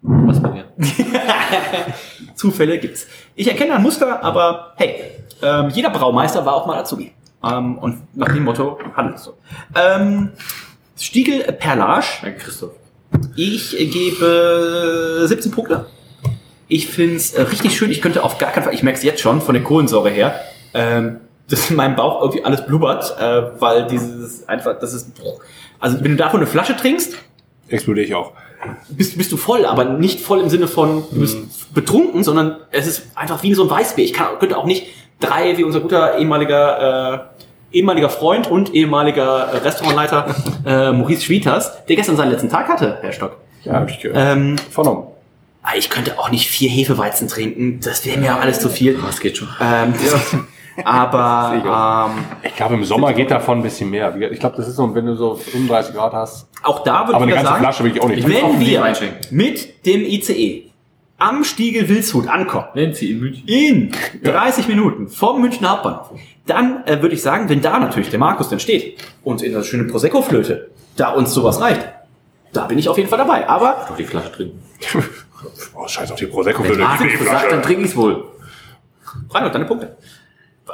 Was 0.00 0.40
bei 0.40 0.48
mir? 0.48 0.64
Zufälle 2.34 2.78
gibt's. 2.78 3.06
Ich 3.34 3.46
erkenne 3.46 3.74
ein 3.74 3.82
Muster, 3.82 4.24
aber 4.24 4.72
hey, 4.76 5.02
ähm, 5.42 5.68
jeder 5.68 5.90
Braumeister 5.90 6.46
war 6.46 6.54
auch 6.54 6.64
mal 6.64 6.78
Azubi. 6.78 7.12
Ähm, 7.44 7.76
und 7.76 8.16
nach 8.16 8.32
dem 8.32 8.44
Motto 8.44 8.78
handelt 8.96 9.18
es 9.18 9.24
so. 9.24 9.34
Ähm, 9.74 10.30
Stiegel 10.98 11.40
Perlage. 11.52 12.06
Danke, 12.22 12.38
Christoph. 12.38 12.72
Ich 13.36 13.76
gebe 13.76 15.24
17 15.26 15.52
Punkte. 15.52 15.84
Ich 16.68 16.86
finde 16.86 17.16
es 17.16 17.36
richtig 17.36 17.76
schön. 17.76 17.90
Ich 17.90 18.00
könnte 18.00 18.24
auf 18.24 18.38
gar 18.38 18.50
keinen 18.50 18.64
Fall, 18.64 18.74
ich 18.74 18.82
merke 18.82 18.96
es 18.96 19.04
jetzt 19.04 19.20
schon 19.20 19.42
von 19.42 19.54
der 19.54 19.62
Kohlensäure 19.62 20.08
her, 20.08 20.40
ähm, 20.72 21.20
dass 21.50 21.70
in 21.70 21.76
meinem 21.76 21.96
Bauch 21.96 22.20
irgendwie 22.22 22.44
alles 22.44 22.64
blubbert, 22.66 23.16
äh, 23.18 23.42
weil 23.60 23.86
dieses 23.86 24.48
einfach, 24.48 24.78
das 24.78 24.92
ist, 24.92 25.10
also 25.80 25.96
wenn 26.02 26.12
du 26.12 26.16
davon 26.16 26.40
eine 26.40 26.46
Flasche 26.46 26.76
trinkst, 26.76 27.16
explodiere 27.68 28.06
ich 28.06 28.14
auch. 28.14 28.32
bist, 28.88 29.16
bist 29.16 29.32
du 29.32 29.36
voll, 29.36 29.64
aber 29.66 29.84
nicht 29.84 30.20
voll 30.20 30.40
im 30.40 30.48
Sinne 30.48 30.68
von, 30.68 31.04
du 31.10 31.20
bist 31.20 31.72
betrunken, 31.74 32.24
sondern 32.24 32.56
es 32.70 32.86
ist 32.86 33.02
einfach 33.14 33.42
wie 33.42 33.54
so 33.54 33.64
ein 33.64 33.70
Weißbier. 33.70 34.04
Ich 34.04 34.12
kann, 34.12 34.38
könnte 34.38 34.56
auch 34.56 34.64
nicht 34.64 34.86
drei, 35.20 35.56
wie 35.58 35.64
unser 35.64 35.80
guter 35.80 36.18
ehemaliger, 36.18 37.30
äh, 37.72 37.76
ehemaliger 37.76 38.08
Freund 38.10 38.50
und 38.50 38.74
ehemaliger 38.74 39.48
äh, 39.52 39.56
Restaurantleiter 39.58 40.34
äh, 40.66 40.92
Maurice 40.92 41.22
Schwieters, 41.22 41.84
der 41.86 41.96
gestern 41.96 42.16
seinen 42.16 42.30
letzten 42.30 42.48
Tag 42.50 42.68
hatte, 42.68 42.98
Herr 43.00 43.12
Stock. 43.12 43.36
Ja, 43.64 43.74
hab 43.74 43.90
ich 43.90 44.00
gehört. 44.00 44.18
Ähm, 44.18 44.56
Vernommen. 44.70 45.04
Ah, 45.62 45.72
Ich 45.76 45.90
könnte 45.90 46.18
auch 46.18 46.30
nicht 46.30 46.48
vier 46.48 46.70
Hefeweizen 46.70 47.28
trinken, 47.28 47.80
das 47.82 48.04
wäre 48.06 48.18
mir 48.18 48.36
alles 48.36 48.60
zu 48.60 48.68
viel. 48.68 48.96
Oh, 49.02 49.06
das 49.06 49.20
geht 49.20 49.36
schon. 49.36 49.48
Ähm, 49.60 49.92
aber 50.84 52.10
ähm, 52.16 52.24
Ich 52.42 52.56
glaube, 52.56 52.74
im 52.74 52.84
Sommer 52.84 53.12
geht 53.12 53.30
davon 53.30 53.58
ein 53.58 53.62
bisschen 53.62 53.90
mehr. 53.90 54.14
Ich 54.30 54.40
glaube, 54.40 54.56
das 54.56 54.68
ist 54.68 54.76
so, 54.76 54.94
wenn 54.94 55.06
du 55.06 55.14
so 55.14 55.34
35 55.34 55.94
Grad 55.94 56.12
hast. 56.12 56.48
auch 56.62 56.82
da 56.82 57.06
würde 57.06 57.16
Aber 57.16 57.26
ich 57.26 57.32
eine 57.32 57.34
ganze 57.34 57.46
sagen, 57.50 57.62
Flasche 57.64 57.84
will 57.84 57.92
ich 57.96 58.00
auch 58.02 58.08
nicht. 58.08 58.28
wenn 58.28 58.60
wir 58.60 58.92
mit 59.30 59.86
dem 59.86 60.02
ICE 60.02 60.64
am 61.18 61.42
Stiegel 61.44 61.88
Wilshut 61.88 62.28
ankommen, 62.28 62.66
Nennen 62.74 62.94
Sie 62.94 63.10
in 63.10 63.20
München. 63.20 63.48
in 63.48 63.90
30 64.22 64.68
Minuten 64.68 65.08
vom 65.08 65.40
Münchner 65.40 65.70
Hauptbahnhof, 65.70 66.10
dann 66.46 66.84
äh, 66.86 67.02
würde 67.02 67.14
ich 67.14 67.22
sagen, 67.22 67.48
wenn 67.48 67.60
da 67.60 67.78
natürlich 67.78 68.10
der 68.10 68.18
Markus 68.20 68.48
dann 68.48 68.60
steht 68.60 68.98
und 69.24 69.42
in 69.42 69.52
der 69.52 69.64
schönen 69.64 69.88
Prosecco-Flöte, 69.88 70.70
da 70.96 71.10
uns 71.10 71.32
sowas 71.34 71.60
reicht, 71.60 71.86
da 72.52 72.66
bin 72.66 72.78
ich 72.78 72.88
auf 72.88 72.96
jeden 72.96 73.08
Fall 73.08 73.18
dabei. 73.18 73.48
Aber 73.48 73.84
Doch 73.88 73.96
die 73.96 74.04
Flasche 74.04 74.32
trinken. 74.32 74.62
Oh, 75.76 75.86
scheiß 75.86 76.10
auf 76.10 76.18
die 76.18 76.26
Prosecco. 76.26 76.64
Wenn 76.64 76.78
Markus 76.80 77.24
sagt, 77.24 77.52
dann 77.52 77.62
trinke 77.62 77.82
ich 77.82 77.90
es 77.90 77.96
wohl. 77.96 78.24
Reinhold, 79.30 79.54
deine 79.54 79.66
Punkte. 79.66 79.96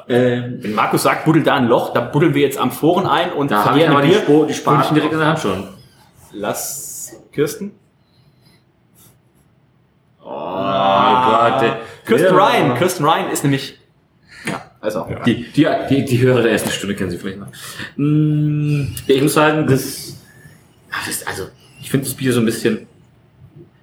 Ähm, 0.08 0.58
Wenn 0.60 0.74
Markus 0.74 1.02
sagt, 1.04 1.24
buddel 1.24 1.42
da 1.42 1.54
ein 1.54 1.66
Loch, 1.66 1.92
dann 1.94 2.12
buddeln 2.12 2.34
wir 2.34 2.42
jetzt 2.42 2.58
am 2.58 2.70
Foren 2.70 3.06
ein 3.06 3.32
und 3.32 3.50
da 3.50 3.62
verlieren 3.62 3.92
aber 3.92 4.02
mit 4.02 4.10
die, 4.10 4.14
Bier. 4.14 4.22
Spo 4.22 4.44
die 4.44 4.54
Spaten 4.54 4.94
direkt 4.94 5.12
in 5.12 5.18
der 5.18 5.28
Hand 5.28 5.38
schon. 5.38 5.68
Lass 6.32 7.16
Kirsten. 7.32 7.72
Oh 10.22 10.28
Gott. 10.28 11.62
ey. 11.62 11.72
Kirsten 12.06 12.36
Ja. 12.36 12.46
Ryan. 12.46 12.74
Kirsten 12.76 13.04
Ryan 13.04 13.30
ist 13.30 13.44
nämlich. 13.44 13.78
Ja, 14.46 14.62
also. 14.80 15.06
Die, 15.24 15.50
die, 15.52 15.66
die, 15.88 16.04
die 16.04 16.20
Hörer 16.20 16.42
der 16.42 16.52
ersten 16.52 16.70
Stunde 16.70 16.94
kennen 16.94 17.10
Sie 17.10 17.18
vielleicht 17.18 17.38
noch. 17.38 17.48
Ja, 17.48 19.14
ich 19.14 19.22
muss 19.22 19.34
sagen, 19.34 19.66
das, 19.66 20.16
das 21.06 21.26
also, 21.26 21.44
ich 21.80 21.90
finde 21.90 22.06
das 22.06 22.14
Bier 22.14 22.32
so 22.32 22.40
ein 22.40 22.46
bisschen, 22.46 22.86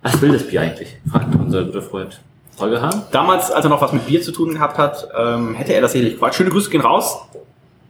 was 0.04 0.22
will 0.22 0.32
das 0.34 0.48
Bier 0.48 0.62
eigentlich? 0.62 0.98
Fragt 1.10 1.34
unser 1.36 1.64
guter 1.64 1.82
Freund 1.82 2.22
Holger 2.60 2.82
Hahn. 2.82 3.04
Damals, 3.12 3.52
als 3.52 3.66
er 3.66 3.70
noch 3.70 3.82
was 3.82 3.94
mit 3.94 4.06
Bier 4.06 4.22
zu 4.22 4.32
tun 4.32 4.54
gehabt 4.54 4.78
hat, 4.78 5.08
ähm, 5.18 5.56
hätte 5.56 5.74
er 5.74 5.82
das 5.82 5.94
sicherlich 5.94 6.14
gefragt. 6.14 6.36
Schöne 6.36 6.50
Grüße 6.50 6.70
gehen 6.70 6.82
raus 6.82 7.18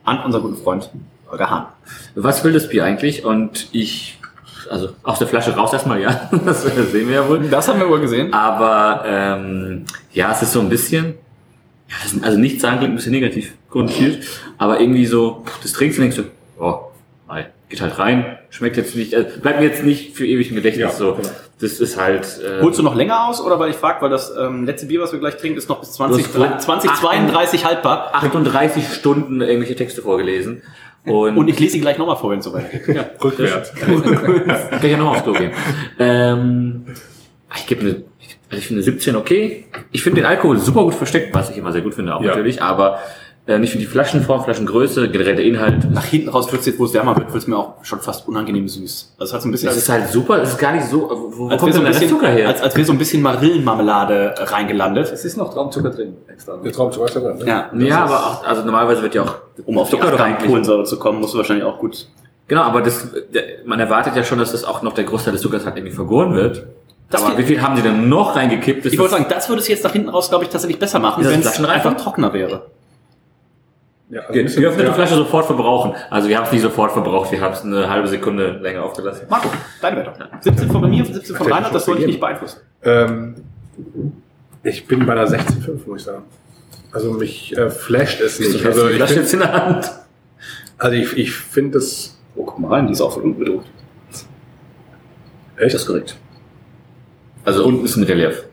an 0.04 0.24
unseren 0.24 0.44
guten 0.44 0.58
Freund 0.58 0.90
Holger 1.30 1.50
Hahn. 1.50 1.66
Was 2.16 2.44
will 2.44 2.54
das 2.54 2.70
Bier 2.70 2.84
eigentlich? 2.84 3.26
Und 3.26 3.68
ich 3.72 4.18
also 4.72 4.90
aus 5.04 5.20
der 5.20 5.28
Flasche 5.28 5.52
raus 5.56 5.74
erstmal, 5.74 6.02
ja. 6.02 6.30
Das 6.46 6.64
sehen 6.64 7.08
wir 7.10 7.16
ja 7.16 7.28
wohl. 7.28 7.40
Das 7.50 7.68
haben 7.68 7.80
wir 7.80 7.90
wohl 7.90 8.00
gesehen. 8.00 8.34
Aber 8.34 9.04
ähm, 9.06 9.86
ja, 10.14 10.32
es 10.32 10.42
ist 10.42 10.54
so 10.54 10.62
ein 10.62 10.70
bisschen, 10.70 11.16
ja, 11.90 11.96
das 12.04 12.14
ist, 12.14 12.24
also 12.24 12.38
nicht 12.40 12.62
sagen 12.62 12.78
klingt 12.78 12.94
ein 12.94 12.96
bisschen 12.96 13.12
negativ 13.12 13.54
konnotiert, 13.70 14.24
aber 14.58 14.80
irgendwie 14.80 15.06
so, 15.06 15.44
das 15.62 15.74
trinkst 15.74 15.98
du 15.98 16.02
denkst 16.02 16.18
du, 16.18 16.24
oh, 16.60 16.92
nein, 17.28 17.48
geht 17.70 17.82
halt 17.82 18.00
rein, 18.00 18.38
schmeckt 18.50 18.78
jetzt 18.78 18.96
nicht, 18.96 19.14
äh, 19.14 19.26
bleibt 19.42 19.60
mir 19.60 19.68
jetzt 19.68 19.84
nicht 19.84 20.16
für 20.16 20.26
ewig 20.26 20.50
im 20.50 20.56
Gedächtnis 20.56 20.84
Ja, 20.84 20.92
so. 20.92 21.16
genau. 21.16 21.30
Das 21.62 21.80
ist 21.80 22.00
halt. 22.00 22.40
Äh, 22.44 22.62
Holst 22.62 22.80
du 22.80 22.84
noch 22.84 22.96
länger 22.96 23.28
aus 23.28 23.40
oder 23.40 23.60
weil 23.60 23.70
ich 23.70 23.76
frage, 23.76 24.02
weil 24.02 24.10
das 24.10 24.34
ähm, 24.36 24.66
letzte 24.66 24.88
Bier, 24.88 25.02
was 25.02 25.12
wir 25.12 25.20
gleich 25.20 25.38
trinken, 25.38 25.58
ist 25.58 25.70
noch 25.70 25.80
bis 25.80 25.92
20, 25.94 26.28
Du 26.32 26.44
hast 26.44 26.64
2032 26.66 27.66
haltbar. 27.66 28.10
38 28.14 28.94
Stunden 28.94 29.42
irgendwelche 29.42 29.76
Texte 29.76 30.02
vorgelesen. 30.02 30.64
Und, 31.06 31.38
Und 31.38 31.48
ich 31.48 31.60
lese 31.60 31.74
sie 31.74 31.82
gleich 31.82 31.98
nochmal 31.98 32.16
vor, 32.18 32.30
wenn 32.32 32.40
es 32.40 32.46
soweit 32.46 32.72
ist. 32.74 32.88
ja, 32.88 33.06
Rückwärts. 33.24 33.74
Kann 33.76 34.80
ich 34.84 34.92
ja 34.92 34.98
noch 34.98 35.12
aufs 35.12 35.24
Klo 35.24 35.34
gehen. 35.34 35.52
Ähm, 35.98 36.86
ich 37.56 37.66
gebe 37.66 37.82
eine, 37.82 37.90
also 38.50 38.60
ich 38.60 38.68
finde 38.68 38.84
17 38.84 39.16
okay. 39.16 39.66
Ich 39.92 40.04
finde 40.04 40.22
den 40.22 40.26
Alkohol 40.28 40.58
super 40.60 40.84
gut 40.84 40.94
versteckt, 40.96 41.34
was 41.34 41.50
ich 41.50 41.58
immer 41.58 41.72
sehr 41.72 41.82
gut 41.82 41.96
finde 41.96 42.16
auch 42.16 42.22
Ja. 42.22 42.28
natürlich, 42.30 42.62
aber 42.62 43.00
äh, 43.48 43.58
nicht 43.58 43.72
für 43.72 43.80
die 43.80 43.86
Flaschenform, 43.88 44.44
Flaschengröße, 44.44 45.10
generell 45.10 45.36
der 45.36 45.46
Inhalt. 45.46 45.90
Nach 45.92 46.06
hinten 46.06 46.30
raus 46.30 46.52
wird's 46.52 46.66
jetzt, 46.68 46.78
wo 46.80 46.86
es 46.86 46.94
wärmer 46.94 47.16
wird, 47.18 47.34
wird's 47.34 47.48
mir 47.48 47.58
auch 47.58 47.84
schon 47.84 48.00
fast 48.00 48.28
unangenehm 48.28 48.68
süß. 48.68 49.16
Das 49.18 49.34
hat 49.34 49.42
so 49.42 49.48
ein 49.48 49.52
bisschen 49.52 49.68
Das 49.70 49.78
ist 49.78 49.90
halt 49.90 50.10
super, 50.10 50.38
das 50.38 50.50
ist 50.52 50.58
gar 50.60 50.74
nicht 50.74 50.86
so, 50.86 51.10
wo, 51.10 51.38
wo 51.38 51.50
als 51.50 51.60
kommt 51.60 51.74
so 51.74 51.80
denn 51.80 51.88
ein 51.88 51.92
der 51.94 52.00
bisschen, 52.00 52.10
Zucker 52.16 52.30
her? 52.30 52.48
als, 52.50 52.62
als 52.62 52.76
wäre 52.76 52.86
so 52.86 52.92
ein 52.94 52.98
bisschen 53.00 53.22
Marillenmarmelade 53.24 54.36
äh, 54.38 54.44
reingelandet. 54.44 55.12
Es 55.12 55.26
ist 55.26 55.38
noch 55.38 55.54
Traumzucker 55.54 55.90
drin, 55.90 56.16
extra. 56.28 56.58
Der 56.58 56.72
Traum 56.72 56.92
zu 56.92 57.04
drin. 57.04 57.38
Ne? 57.40 57.46
Ja, 57.46 57.70
ja, 57.78 58.04
aber 58.04 58.20
auch, 58.20 58.44
also 58.46 58.64
normalerweise 58.64 59.02
wird 59.02 59.16
ja 59.16 59.24
auch 59.24 59.36
um 59.66 59.78
auf 59.80 59.90
die 59.90 59.96
Zucker 59.96 60.12
doch 60.12 60.20
8 60.20 60.26
eigentlich- 60.26 60.48
Kohlensäure 60.48 60.84
zu 60.84 61.00
kommen, 61.00 61.20
musst 61.20 61.34
du 61.34 61.38
wahrscheinlich 61.40 61.66
auch 61.66 61.80
gut. 61.80 62.08
Genau, 62.48 62.62
aber 62.64 62.82
das, 62.82 63.08
man 63.66 63.80
erwartet 63.80 64.16
ja 64.16 64.24
schon, 64.24 64.38
dass 64.38 64.52
das 64.52 64.66
auch 64.66 64.82
noch 64.82 64.94
der 64.94 65.06
Großteil 65.06 65.34
des 65.34 65.42
Zuckers 65.42 65.66
halt 65.66 65.78
irgendwie 65.78 65.96
vergoren 65.96 66.34
wird. 66.36 66.66
Das 67.10 67.24
aber 67.24 67.38
wie 67.38 67.44
viel 67.44 67.62
haben 67.62 67.76
sie 67.76 67.82
denn 67.82 68.08
noch 68.10 68.36
reingekippt? 68.36 68.86
Das 68.86 68.94
Ich 68.94 69.00
wollte 69.00 69.14
sagen, 69.14 69.26
das 69.30 69.50
würde 69.50 69.62
es 69.62 69.68
jetzt 69.68 69.84
nach 69.84 69.92
hinten 69.94 70.10
raus, 70.10 70.30
glaube 70.30 70.46
ich, 70.46 70.50
tatsächlich 70.50 70.80
besser 70.80 71.00
machen, 71.00 71.24
wenn 71.26 71.42
es 71.42 71.64
einfach 71.64 71.96
trockener 71.98 72.34
wäre. 72.34 72.64
Ja, 74.12 74.22
also 74.22 74.34
Ge- 74.34 74.44
geöffnete 74.44 74.88
ja. 74.90 74.94
Flasche 74.94 75.16
sofort 75.16 75.46
verbrauchen. 75.46 75.94
Also 76.10 76.28
wir 76.28 76.38
haben 76.38 76.46
es 76.46 76.52
nicht 76.52 76.62
sofort 76.62 76.92
verbraucht, 76.92 77.32
wir 77.32 77.40
haben 77.42 77.54
es 77.54 77.64
eine 77.64 77.90
halbe 77.90 78.08
Sekunde 78.10 78.52
länger 78.62 78.84
aufgelassen. 78.84 79.26
Marco, 79.30 79.50
deine 79.82 79.98
Wertung. 79.98 80.16
17 80.42 80.70
von 80.70 80.90
mir, 80.90 81.06
17 81.06 81.36
von 81.36 81.52
Reinhard, 81.52 81.74
das 81.74 81.86
schon 81.86 81.94
soll 81.94 82.02
ich 82.02 82.08
nicht 82.08 82.20
beeinflussen. 82.20 82.60
Ähm, 82.84 83.36
ich 84.64 84.86
bin 84.86 85.06
bei 85.06 85.14
einer 85.14 85.26
16,5, 85.28 85.88
muss 85.88 86.02
ich 86.02 86.06
sagen. 86.06 86.24
Also 86.92 87.14
mich 87.14 87.58
äh, 87.58 87.70
flasht 87.70 88.20
es 88.22 88.40
nicht. 88.40 88.66
Also 88.66 88.90
ich, 88.90 88.98
Flasche 88.98 89.16
jetzt 89.16 89.34
in 89.34 89.40
der 89.40 89.54
Hand. 89.54 89.92
also 90.78 90.96
ich, 90.96 91.18
ich 91.18 91.32
finde 91.34 91.80
das 91.80 92.18
Oh, 92.36 92.44
guck 92.46 92.60
mal 92.60 92.70
rein, 92.70 92.88
die 92.88 92.94
ist 92.94 93.02
auch 93.02 93.12
von 93.14 93.24
unten 93.24 93.40
bedruckt. 93.40 93.68
echt. 95.58 95.74
Das 95.74 95.82
ist 95.82 95.88
korrekt. 95.88 96.16
Also 97.46 97.66
unten 97.66 97.84
ist 97.86 97.96
ein 97.98 98.04
Relief. 98.04 98.44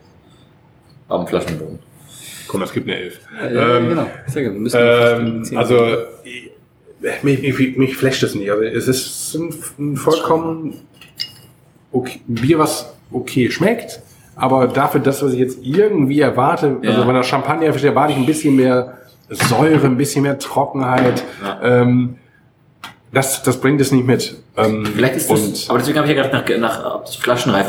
Am 1.07 1.25
Flaschenboden. 1.27 1.79
Komm, 2.49 2.61
das 2.61 2.73
gibt 2.73 2.87
eine 2.89 2.97
11. 2.99 3.19
Ja, 3.53 3.77
Ähm, 3.77 3.89
genau. 3.89 4.07
Sehr 4.27 4.43
gut. 4.43 4.53
Wir 4.53 4.59
müssen 4.59 4.79
Ähm, 4.81 5.57
also 5.57 5.85
ich- 6.23 6.49
mich, 7.23 7.41
mich, 7.59 7.77
mich 7.77 7.95
flasht 7.95 8.23
es 8.23 8.35
nicht. 8.35 8.49
Also 8.51 8.63
es 8.63 8.87
ist 8.87 9.35
ein, 9.35 9.53
ein 9.77 9.95
vollkommen 9.95 10.73
okay, 11.91 12.19
Bier, 12.27 12.59
was 12.59 12.91
okay 13.11 13.49
schmeckt, 13.49 14.01
aber 14.35 14.67
dafür 14.67 14.99
das, 14.99 15.23
was 15.23 15.33
ich 15.33 15.39
jetzt 15.39 15.59
irgendwie 15.63 16.19
erwarte, 16.19 16.77
Ja. 16.81 16.89
also 16.91 17.05
bei 17.05 17.13
der 17.13 17.23
Champagner 17.23 17.67
erwarte 17.67 18.13
ich 18.13 18.19
ein 18.19 18.25
bisschen 18.25 18.55
mehr 18.55 18.97
Säure, 19.29 19.85
ein 19.85 19.97
bisschen 19.97 20.23
mehr 20.23 20.39
Trockenheit. 20.39 21.23
Ja. 21.43 21.81
Ähm, 21.81 22.15
das, 23.13 23.41
das 23.43 23.59
bringt 23.61 23.79
es 23.81 23.91
nicht 23.91 24.05
mit. 24.05 24.35
Ähm, 24.57 24.85
Vielleicht 24.85 25.15
ist 25.15 25.29
das, 25.31 25.69
aber 25.69 25.79
deswegen 25.79 25.97
habe 25.99 26.09
ich 26.09 26.15
ja 26.17 26.21
gerade 26.23 26.35
nach, 26.35 26.57
nach 26.59 27.03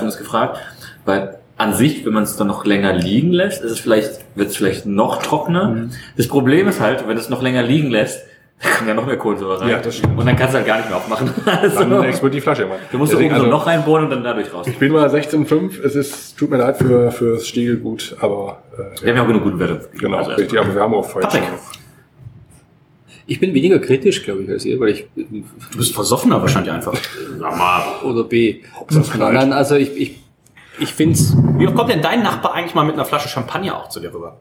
ist 0.08 0.18
gefragt, 0.18 0.58
weil 1.04 1.38
an 1.60 1.74
sich, 1.74 2.04
wenn 2.06 2.12
man 2.14 2.22
es 2.22 2.36
dann 2.36 2.46
noch 2.46 2.64
länger 2.64 2.92
liegen 2.94 3.32
lässt, 3.32 3.62
ist 3.62 3.70
es 3.72 3.80
vielleicht, 3.80 4.20
wird 4.34 4.48
es 4.48 4.56
vielleicht 4.56 4.86
noch 4.86 5.22
trockener. 5.22 5.68
Mhm. 5.68 5.90
Das 6.16 6.26
Problem 6.26 6.66
ist 6.68 6.80
halt, 6.80 7.06
wenn 7.06 7.14
du 7.16 7.20
es 7.20 7.28
noch 7.28 7.42
länger 7.42 7.62
liegen 7.62 7.90
lässt, 7.90 8.20
dann 8.62 8.72
kommt 8.72 8.88
ja 8.88 8.94
noch 8.94 9.06
mehr 9.06 9.16
Kohlensäure 9.16 9.60
rein. 9.60 9.68
Ja, 9.70 9.78
das 9.78 9.96
stimmt. 9.96 10.18
Und 10.18 10.26
dann 10.26 10.36
kannst 10.36 10.52
du 10.54 10.58
halt 10.58 10.66
gar 10.66 10.76
nicht 10.78 10.88
mehr 10.88 10.96
aufmachen. 10.98 11.30
Also, 11.46 11.80
dann 11.84 12.04
explodiert 12.04 12.36
die 12.36 12.40
Flasche 12.42 12.62
immer. 12.64 12.76
du 12.90 12.98
musst 12.98 13.12
Deswegen, 13.12 13.30
oben 13.30 13.38
so 13.40 13.44
also, 13.46 13.56
noch 13.56 13.66
reinbohren 13.66 14.04
und 14.04 14.10
dann 14.10 14.24
dadurch 14.24 14.52
raus. 14.52 14.66
Ich 14.66 14.78
bin 14.78 14.92
mal 14.92 15.08
16,5. 15.08 15.82
Es 15.82 15.94
ist, 15.94 16.36
tut 16.38 16.50
mir 16.50 16.56
leid 16.58 16.76
für, 16.78 17.10
fürs 17.10 17.46
Stiegelgut, 17.46 18.16
aber 18.20 18.62
äh, 18.76 19.02
Wir 19.02 19.10
haben 19.10 19.16
ja 19.16 19.22
auch 19.22 19.26
genug 19.28 19.42
gute 19.44 19.58
Werte. 19.58 19.88
genau, 19.98 20.18
Also 20.18 20.30
richtig. 20.32 20.58
Aber 20.58 20.74
wir 20.74 20.80
haben 20.82 20.94
auch 20.94 21.08
schon- 21.10 21.22
Ich 23.26 23.38
bin 23.40 23.54
weniger 23.54 23.78
kritisch, 23.78 24.22
glaube 24.24 24.42
ich, 24.42 24.50
als 24.50 24.64
ihr, 24.64 24.78
weil 24.80 24.90
ich 24.90 25.06
Du 25.14 25.78
bist 25.78 25.94
versoffener 25.94 26.40
wahrscheinlich 26.40 26.72
einfach. 26.72 26.94
oder 28.04 28.24
B. 28.24 28.60
Hauptsache 28.74 29.10
knallt. 29.16 29.34
Nein, 29.34 29.52
also 29.52 29.76
ich, 29.76 29.96
ich, 29.96 30.20
ich 30.80 30.94
finde 30.94 31.14
es. 31.14 31.36
Wie 31.58 31.66
oft 31.66 31.76
kommt 31.76 31.90
denn 31.90 32.02
dein 32.02 32.22
Nachbar 32.22 32.54
eigentlich 32.54 32.74
mal 32.74 32.84
mit 32.84 32.94
einer 32.94 33.04
Flasche 33.04 33.28
Champagner 33.28 33.76
auch 33.76 33.88
zu 33.88 34.00
dir 34.00 34.12
rüber? 34.12 34.40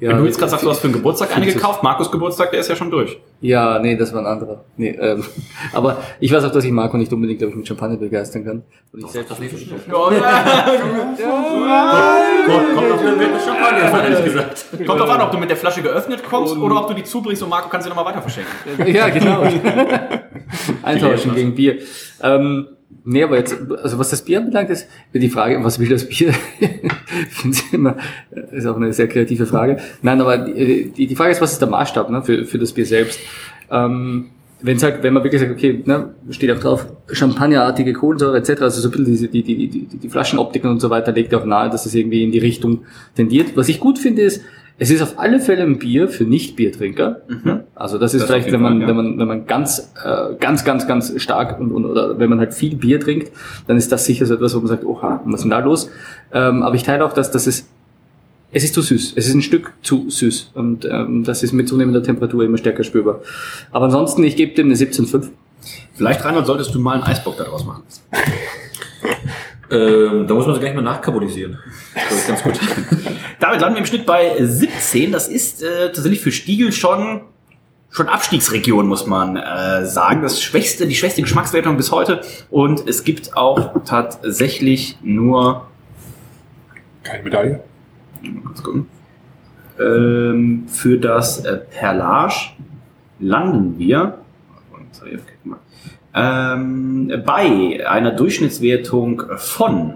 Ja, 0.00 0.10
Wenn 0.10 0.18
du 0.18 0.24
jetzt 0.24 0.38
gerade 0.38 0.50
sagst, 0.50 0.64
du 0.64 0.70
hast 0.70 0.80
für 0.80 0.88
den 0.88 0.94
Geburtstag 0.94 1.36
eine 1.36 1.44
gekauft, 1.44 1.82
Markus 1.82 2.10
Geburtstag, 2.10 2.50
der 2.52 2.60
ist 2.60 2.68
ja 2.68 2.76
schon 2.76 2.90
durch. 2.90 3.20
Ja, 3.42 3.78
nee, 3.78 3.96
das 3.96 4.14
war 4.14 4.20
ein 4.20 4.26
anderer. 4.26 4.64
Nee, 4.78 4.96
ähm, 4.98 5.22
aber 5.74 5.98
ich 6.20 6.32
weiß 6.32 6.42
auch, 6.44 6.52
dass 6.52 6.64
ich 6.64 6.72
Marco 6.72 6.96
nicht 6.96 7.12
unbedingt, 7.12 7.38
glaube 7.38 7.50
ich, 7.50 7.56
mit 7.58 7.68
Champagner 7.68 7.98
begeistern 7.98 8.42
kann. 8.42 8.62
Und 8.92 9.04
ich 9.04 9.06
selbst 9.08 9.28
Kommt, 9.28 9.48
kommt 12.74 12.92
auf 12.92 13.02
den 13.02 13.18
Wert 13.18 13.34
des 13.34 13.44
Champagners, 13.44 13.92
an, 13.92 14.04
ehrlich 14.04 14.24
gesagt. 14.24 14.66
Kommt 14.86 15.00
drauf 15.00 15.10
an, 15.10 15.20
ob 15.20 15.32
du 15.32 15.38
mit 15.38 15.50
der 15.50 15.58
Flasche 15.58 15.82
geöffnet 15.82 16.22
kommst 16.28 16.56
oder 16.56 16.80
ob 16.80 16.88
du 16.88 16.94
die 16.94 17.04
zubringst 17.04 17.42
und 17.42 17.50
Marco 17.50 17.68
kann 17.68 17.82
sie 17.82 17.90
nochmal 17.90 18.06
weiter 18.06 18.22
verschenken. 18.22 18.52
ja, 18.86 19.10
genau. 19.10 19.42
Eintauschen 20.82 21.34
gegen 21.34 21.54
Bier. 21.54 21.78
Ähm, 22.22 22.68
nee, 23.04 23.22
aber 23.22 23.36
jetzt, 23.36 23.56
also 23.82 23.98
was 23.98 24.10
das 24.10 24.22
Bier 24.22 24.38
anbelangt, 24.38 24.70
ist 24.70 24.86
die 25.12 25.28
Frage, 25.28 25.62
was 25.62 25.78
will 25.78 25.88
das 25.88 26.08
Bier? 26.08 26.32
ich 26.60 27.34
finde 27.34 27.56
es 27.56 27.72
immer, 27.72 27.96
ist 28.52 28.66
auch 28.66 28.76
eine 28.76 28.92
sehr 28.92 29.08
kreative 29.08 29.46
Frage. 29.46 29.78
Nein, 30.02 30.20
aber 30.20 30.38
die, 30.38 31.06
die, 31.06 31.16
Frage 31.16 31.32
ist, 31.32 31.40
was 31.40 31.52
ist 31.52 31.60
der 31.60 31.68
Maßstab 31.68 32.10
ne, 32.10 32.22
für, 32.22 32.44
für 32.44 32.58
das 32.58 32.72
Bier 32.72 32.86
selbst? 32.86 33.20
Ähm, 33.70 34.30
wenn 34.62 34.80
halt, 34.82 35.02
wenn 35.02 35.14
man 35.14 35.24
wirklich 35.24 35.40
sagt, 35.40 35.52
okay, 35.52 35.82
ne, 35.84 36.10
steht 36.30 36.50
auch 36.50 36.60
drauf, 36.60 36.86
Champagnerartige 37.10 37.92
Kohlensäure 37.92 38.38
etc., 38.38 38.62
also 38.62 38.80
so 38.80 38.88
ein 38.88 38.90
bisschen 38.90 39.04
diese, 39.06 39.28
die, 39.28 39.42
die, 39.42 39.68
die, 39.68 39.86
die, 39.86 40.08
Flaschenoptiken 40.08 40.68
und 40.68 40.80
so 40.80 40.90
weiter, 40.90 41.12
legt 41.12 41.34
auch 41.34 41.44
nahe, 41.44 41.70
dass 41.70 41.86
es 41.86 41.94
irgendwie 41.94 42.24
in 42.24 42.32
die 42.32 42.38
Richtung 42.38 42.80
tendiert. 43.14 43.56
Was 43.56 43.68
ich 43.68 43.80
gut 43.80 43.98
finde, 43.98 44.22
ist, 44.22 44.42
es 44.82 44.90
ist 44.90 45.02
auf 45.02 45.18
alle 45.18 45.40
Fälle 45.40 45.62
ein 45.62 45.78
Bier 45.78 46.08
für 46.08 46.24
Nicht-Biertrinker. 46.24 47.20
Also 47.74 47.98
das 47.98 48.14
ist 48.14 48.22
Das 48.22 48.30
vielleicht, 48.30 48.50
wenn 48.50 48.62
man, 48.62 48.72
Fall, 48.78 48.80
ja. 48.80 48.88
wenn 48.88 48.96
man, 48.96 49.18
wenn 49.18 49.28
man 49.28 49.46
ganz, 49.46 49.92
äh, 50.02 50.34
ganz, 50.40 50.64
ganz, 50.64 50.86
ganz 50.86 51.12
stark 51.20 51.60
und, 51.60 51.70
und 51.70 51.84
oder 51.84 52.18
wenn 52.18 52.30
man 52.30 52.38
halt 52.38 52.54
viel 52.54 52.76
Bier 52.76 52.98
trinkt, 52.98 53.30
dann 53.66 53.76
ist 53.76 53.92
das 53.92 54.06
sicher 54.06 54.24
so 54.24 54.34
etwas, 54.34 54.54
wo 54.54 54.60
man 54.60 54.68
sagt, 54.68 54.84
oha, 54.84 55.20
was 55.26 55.40
ist 55.40 55.42
denn 55.42 55.50
da 55.50 55.58
los? 55.58 55.90
Ähm, 56.32 56.62
aber 56.62 56.76
ich 56.76 56.82
teile 56.82 57.04
auch, 57.04 57.12
dass 57.12 57.30
das 57.30 57.46
ist, 57.46 57.68
es 58.52 58.64
ist 58.64 58.72
zu 58.72 58.80
süß. 58.80 59.12
Es 59.16 59.28
ist 59.28 59.34
ein 59.34 59.42
Stück 59.42 59.74
zu 59.82 60.08
süß. 60.08 60.52
Und 60.54 60.86
ähm, 60.86 61.24
das 61.24 61.42
ist 61.42 61.52
mit 61.52 61.68
zunehmender 61.68 62.02
Temperatur 62.02 62.44
immer 62.44 62.56
stärker 62.56 62.82
spürbar. 62.82 63.20
Aber 63.72 63.84
ansonsten, 63.84 64.24
ich 64.24 64.34
gebe 64.34 64.54
dem 64.54 64.68
eine 64.68 64.76
17,5. 64.76 65.28
Vielleicht, 65.92 66.24
Reinhold, 66.24 66.46
solltest 66.46 66.74
du 66.74 66.80
mal 66.80 66.94
einen 66.94 67.02
Eisbock 67.02 67.36
daraus 67.36 67.66
machen. 67.66 67.82
Ähm, 69.70 70.26
da 70.26 70.34
muss 70.34 70.46
man 70.46 70.54
es 70.54 70.60
gleich 70.60 70.74
mal 70.74 70.82
nachkarbonisieren. 70.82 71.58
Das 71.94 72.18
ist 72.18 72.28
ganz 72.28 72.42
gut. 72.42 72.58
Damit 73.40 73.60
landen 73.60 73.76
wir 73.76 73.80
im 73.80 73.86
Schnitt 73.86 74.04
bei 74.04 74.36
17. 74.44 75.12
Das 75.12 75.28
ist 75.28 75.62
äh, 75.62 75.92
tatsächlich 75.92 76.20
für 76.20 76.32
Stiegel 76.32 76.72
schon 76.72 77.22
schon 77.92 78.08
Abstiegsregion, 78.08 78.86
muss 78.86 79.06
man 79.06 79.36
äh, 79.36 79.84
sagen. 79.84 80.22
Das 80.22 80.40
schwächste, 80.42 80.86
die 80.86 80.94
schwächste 80.94 81.22
Geschmackswertung 81.22 81.76
bis 81.76 81.90
heute. 81.90 82.20
Und 82.50 82.88
es 82.88 83.04
gibt 83.04 83.36
auch 83.36 83.82
tatsächlich 83.84 84.98
nur 85.02 85.66
Keine 87.02 87.24
Medaille. 87.24 87.60
mal 88.22 88.54
gucken. 88.54 88.86
Ähm, 89.78 90.66
für 90.68 90.98
das 90.98 91.44
äh, 91.44 91.56
Perlage 91.56 92.34
landen 93.18 93.78
wir 93.78 94.18
ähm, 96.14 97.12
bei 97.24 97.86
einer 97.86 98.10
Durchschnittswertung 98.10 99.22
von 99.36 99.94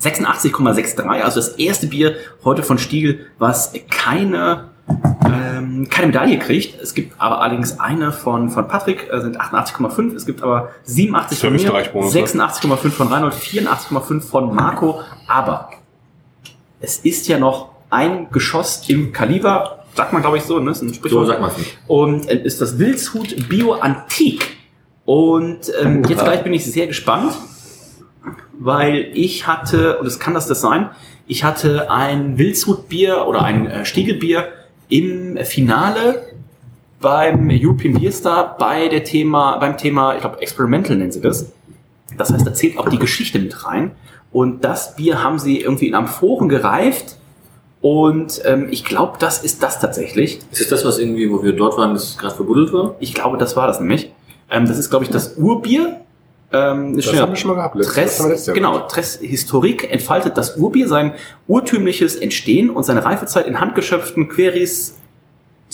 86,63, 0.00 1.06
also 1.22 1.40
das 1.40 1.48
erste 1.50 1.86
Bier 1.86 2.16
heute 2.44 2.62
von 2.62 2.78
Stiegel, 2.78 3.26
was 3.38 3.72
keine 3.90 4.68
ähm, 5.24 5.88
keine 5.88 6.08
Medaille 6.08 6.38
kriegt. 6.38 6.80
Es 6.80 6.94
gibt 6.94 7.18
aber 7.18 7.40
allerdings 7.40 7.80
eine 7.80 8.12
von, 8.12 8.50
von 8.50 8.68
Patrick, 8.68 9.08
äh, 9.10 9.20
sind 9.20 9.40
88,5. 9.40 10.14
Es 10.14 10.26
gibt 10.26 10.42
aber 10.42 10.70
87 10.84 11.38
Für 11.38 11.46
von 11.46 11.54
mir, 11.54 11.62
Österreich-Bonus, 11.62 12.14
ne? 12.14 12.20
86,5 12.20 12.90
von 12.90 13.08
Reinhold, 13.08 13.34
84,5 13.34 14.20
von 14.20 14.54
Marco. 14.54 15.00
Aber 15.26 15.70
es 16.80 16.98
ist 16.98 17.28
ja 17.28 17.38
noch 17.38 17.70
ein 17.90 18.28
Geschoss 18.30 18.88
im 18.88 19.12
Kaliber, 19.12 19.84
sagt 19.94 20.12
man 20.12 20.20
glaube 20.20 20.36
ich 20.36 20.42
so, 20.42 20.58
ne? 20.58 20.72
Ist 20.72 20.82
ein 20.82 20.92
Sprichwort. 20.92 21.22
So 21.22 21.28
sagt 21.28 21.40
man 21.40 21.50
es 21.50 21.58
nicht. 21.58 21.78
Und 21.86 22.28
äh, 22.28 22.36
ist 22.42 22.60
das 22.60 22.78
Wildshut 22.78 23.48
Bio 23.48 23.74
Antik. 23.74 24.56
Und 25.04 25.72
ähm, 25.80 26.04
jetzt 26.08 26.24
gleich 26.24 26.42
bin 26.42 26.54
ich 26.54 26.64
sehr 26.64 26.86
gespannt, 26.86 27.32
weil 28.58 29.10
ich 29.14 29.46
hatte, 29.46 29.98
und 29.98 30.06
es 30.06 30.18
kann 30.18 30.34
das 30.34 30.46
das 30.46 30.60
sein, 30.60 30.90
ich 31.26 31.44
hatte 31.44 31.90
ein 31.90 32.38
Wildshut-Bier 32.38 33.26
oder 33.26 33.42
ein 33.42 33.66
äh, 33.66 33.84
Stiegelbier 33.84 34.48
im 34.88 35.38
Finale 35.44 36.34
beim 37.00 37.50
European 37.50 37.94
Beer 37.98 38.12
Star 38.12 38.56
bei 38.58 38.88
der 38.88 39.04
Thema, 39.04 39.58
beim 39.58 39.76
Thema, 39.76 40.14
ich 40.14 40.20
glaube, 40.20 40.40
Experimental 40.40 40.96
nennen 40.96 41.12
sie 41.12 41.20
das. 41.20 41.52
Das 42.16 42.32
heißt, 42.32 42.46
da 42.46 42.54
zählt 42.54 42.78
auch 42.78 42.88
die 42.88 42.98
Geschichte 42.98 43.38
mit 43.38 43.66
rein. 43.66 43.92
Und 44.32 44.64
das 44.64 44.96
Bier 44.96 45.22
haben 45.22 45.38
sie 45.38 45.60
irgendwie 45.60 45.88
in 45.88 45.94
Amphoren 45.94 46.48
gereift. 46.48 47.16
Und 47.80 48.40
ähm, 48.44 48.68
ich 48.70 48.84
glaube, 48.84 49.18
das 49.18 49.44
ist 49.44 49.62
das 49.62 49.80
tatsächlich. 49.80 50.40
Ist 50.50 50.60
das 50.60 50.68
das, 50.68 50.84
was 50.84 50.98
irgendwie, 50.98 51.30
wo 51.30 51.42
wir 51.42 51.52
dort 51.52 51.76
waren, 51.76 51.92
das 51.92 52.16
gerade 52.16 52.34
verbuddelt 52.34 52.72
war? 52.72 52.96
Ich 53.00 53.14
glaube, 53.14 53.36
das 53.36 53.56
war 53.56 53.66
das 53.66 53.80
nämlich. 53.80 54.10
Ähm, 54.50 54.66
das 54.66 54.78
ist, 54.78 54.90
glaube 54.90 55.04
ich, 55.04 55.10
das 55.10 55.36
Urbier. 55.36 56.00
Ähm, 56.52 56.96
Das 56.96 57.06
haben 57.22 57.30
wir 57.32 57.36
schon 57.36 57.50
mal 57.50 57.54
gehabt. 57.56 57.74
das 58.30 58.46
Jahr 58.46 58.54
genau. 58.54 58.78
Tress 58.80 59.18
Historik 59.20 59.90
entfaltet 59.90 60.36
das 60.36 60.56
Urbier 60.56 60.86
sein 60.88 61.14
urtümliches 61.48 62.14
Entstehen 62.16 62.70
und 62.70 62.84
seine 62.84 63.04
Reifezeit 63.04 63.46
in 63.46 63.60
handgeschöpften 63.60 64.28
Queries 64.28 64.96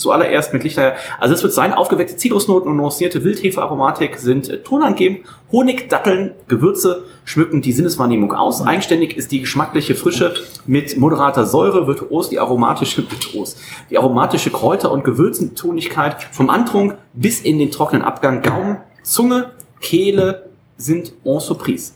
zuallererst 0.01 0.51
mit 0.51 0.63
Lichter. 0.63 0.95
Also 1.19 1.33
es 1.35 1.43
wird 1.43 1.53
sein, 1.53 1.73
aufgeweckte 1.73 2.17
Zitrusnoten 2.17 2.69
und 2.69 2.75
nuancierte 2.77 3.23
Wildhefearomatik 3.23 4.17
sind 4.17 4.49
äh, 4.49 4.57
tonangebend. 4.61 5.21
Honig, 5.51 5.89
Datteln, 5.89 6.31
Gewürze 6.47 7.03
schmücken 7.23 7.61
die 7.61 7.71
Sinneswahrnehmung 7.71 8.33
aus. 8.33 8.65
Eigenständig 8.65 9.15
ist 9.15 9.31
die 9.31 9.41
geschmackliche 9.41 9.95
Frische 9.95 10.33
mit 10.65 10.97
moderater 10.97 11.45
Säure, 11.45 11.87
virtuos 11.87 12.29
die 12.29 12.39
aromatische, 12.39 13.03
virtuos, 13.11 13.57
die 13.89 13.97
aromatische 13.97 14.49
Kräuter- 14.49 14.91
und 14.91 15.03
Gewürzentonigkeit 15.03 16.17
vom 16.31 16.49
Antrunk 16.49 16.97
bis 17.13 17.39
in 17.41 17.59
den 17.59 17.71
trockenen 17.71 18.03
Abgang. 18.03 18.41
Gaumen, 18.41 18.77
Zunge, 19.03 19.51
Kehle 19.79 20.49
sind 20.77 21.13
en 21.23 21.39
surprise. 21.39 21.93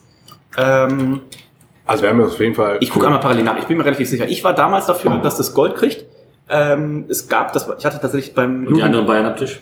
Ähm, 0.58 1.22
Also 1.86 2.02
wir 2.04 2.10
haben 2.10 2.22
auf 2.22 2.40
jeden 2.40 2.56
Fall. 2.56 2.78
ich 2.80 2.90
gucke 2.90 3.06
einmal 3.06 3.20
parallel 3.22 3.44
nach. 3.44 3.58
Ich 3.58 3.66
bin 3.66 3.78
mir 3.78 3.86
relativ 3.86 4.10
sicher. 4.10 4.28
Ich 4.28 4.44
war 4.44 4.54
damals 4.54 4.86
dafür, 4.88 5.18
dass 5.20 5.38
das 5.38 5.54
Gold 5.54 5.76
kriegt. 5.76 6.06
Ähm, 6.50 7.06
es 7.10 7.28
gab 7.28 7.54
das, 7.54 7.68
ich 7.78 7.86
hatte 7.86 8.00
tatsächlich 8.00 8.36
beim 8.36 8.68
Und 8.68 8.78
die 8.78 8.84
anderen 8.84 9.06
Bayern 9.08 9.26
am 9.26 9.36
Tisch? 9.36 9.60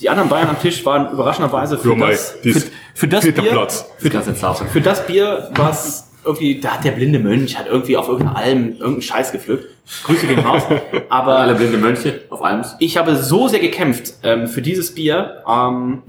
die 0.00 0.10
anderen 0.10 0.28
Bayern 0.28 0.48
am 0.48 0.60
Tisch 0.60 0.84
waren 0.84 1.12
überraschenderweise 1.12 1.78
für 1.78 1.90
Ja, 1.90 1.94
mei, 1.94 2.10
das, 2.10 2.30
für, 2.42 2.62
für 2.94 3.08
das 3.08 3.22
vierter 3.24 3.42
Bier, 3.42 3.52
Platz. 3.52 3.88
Für 3.98 4.10
das 4.10 4.26
für 4.72 4.80
das 4.80 5.06
Bier, 5.06 5.48
was 5.54 6.10
irgendwie, 6.24 6.58
da 6.58 6.70
hat 6.74 6.84
der 6.84 6.90
blinde 6.92 7.18
Mönch 7.20 7.56
hat 7.56 7.66
irgendwie 7.68 7.96
auf 7.96 8.08
irgendeiner 8.08 8.36
Alm 8.36 8.70
irgendeinen 8.72 9.02
Scheiß 9.02 9.30
gepflückt. 9.30 9.66
Grüße 10.04 10.26
gehen 10.26 10.40
raus. 10.40 10.62
Aber 11.10 11.36
Alle 11.38 11.54
blinde 11.54 11.78
Mönche 11.78 12.22
auf 12.30 12.42
Alms. 12.42 12.74
ich 12.80 12.96
habe 12.96 13.14
so 13.16 13.46
sehr 13.46 13.60
gekämpft 13.60 14.14
ähm, 14.24 14.48
für 14.48 14.62
dieses 14.62 14.92
Bier. 14.94 15.42
Ähm, 15.48 16.02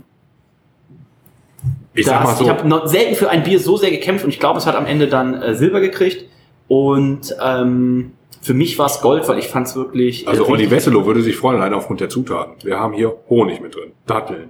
ich 1.93 2.05
sag 2.05 2.19
dass- 2.21 2.29
mal 2.29 2.35
so. 2.37 2.43
ich 2.45 2.49
habe 2.49 2.67
noch 2.67 2.87
selten 2.87 3.15
für 3.15 3.29
ein 3.29 3.43
Bier 3.43 3.59
so 3.59 3.77
sehr 3.77 3.91
gekämpft 3.91 4.23
und 4.23 4.29
ich 4.31 4.39
glaube, 4.39 4.57
es 4.59 4.65
hat 4.65 4.75
am 4.75 4.85
Ende 4.85 5.07
dann 5.07 5.41
äh, 5.41 5.53
Silber 5.55 5.79
gekriegt. 5.79 6.25
Und 6.67 7.35
ähm, 7.43 8.13
für 8.45 8.53
mich 8.53 8.77
war 8.77 8.85
es 8.85 9.01
Gold, 9.01 9.27
weil 9.27 9.39
ich 9.39 9.47
fand 9.47 9.67
es 9.67 9.75
wirklich. 9.75 10.25
äh, 10.25 10.29
Also 10.29 10.47
Olli 10.47 10.69
Wesselow 10.69 11.05
würde 11.05 11.21
sich 11.21 11.35
freuen, 11.35 11.57
allein 11.57 11.73
aufgrund 11.73 11.99
der 11.99 12.09
Zutaten. 12.09 12.53
Wir 12.63 12.79
haben 12.79 12.93
hier 12.93 13.13
Honig 13.29 13.59
mit 13.61 13.75
drin, 13.75 13.91
Datteln, 14.05 14.49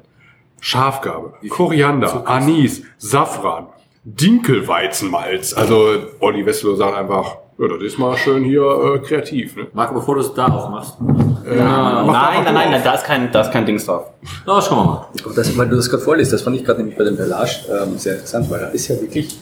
Schafgarbe, 0.60 1.34
Koriander, 1.50 2.24
Anis, 2.28 2.84
Safran, 2.98 3.68
Dinkelweizenmalz. 4.04 5.54
Also 5.54 5.88
Olli 6.20 6.46
Wesselow 6.46 6.76
sagt 6.76 6.96
einfach, 6.96 7.38
ja, 7.58 7.68
das 7.70 7.82
ist 7.84 7.98
mal 7.98 8.18
schön 8.18 8.44
hier 8.44 8.64
äh, 8.96 9.00
kreativ. 9.00 9.56
Ne? 9.56 9.68
Marco, 9.74 9.94
bevor 9.96 10.16
du 10.16 10.22
es 10.22 10.34
da 10.34 10.48
aufmachst. 10.48 10.98
Äh, 11.46 11.56
Nein, 11.56 12.06
mach 12.06 12.34
nein, 12.34 12.44
nein, 12.44 12.54
nein, 12.54 12.74
auf. 12.76 12.84
da 12.84 12.94
ist 12.96 13.06
kein, 13.06 13.32
da 13.32 13.42
ist 13.42 13.52
kein 13.52 13.66
Dings 13.66 13.86
drauf. 13.86 14.08
Na, 14.46 14.62
schauen 14.62 14.80
wir 14.80 14.86
mal. 14.86 15.08
Das, 15.36 15.58
weil 15.58 15.70
du 15.70 15.76
das 15.78 15.90
gerade 15.90 16.04
vorliest, 16.04 16.34
das 16.34 16.42
fand 16.42 16.56
ich 16.58 16.66
gerade 16.66 16.80
nämlich 16.80 16.98
bei 16.98 17.06
dem 17.06 17.16
Perlage 17.16 17.52
ähm, 17.70 17.98
sehr 17.98 18.14
interessant, 18.16 18.50
weil 18.52 18.60
da 18.60 18.68
ist 18.68 18.88
ja 18.90 19.00
wirklich 19.00 19.40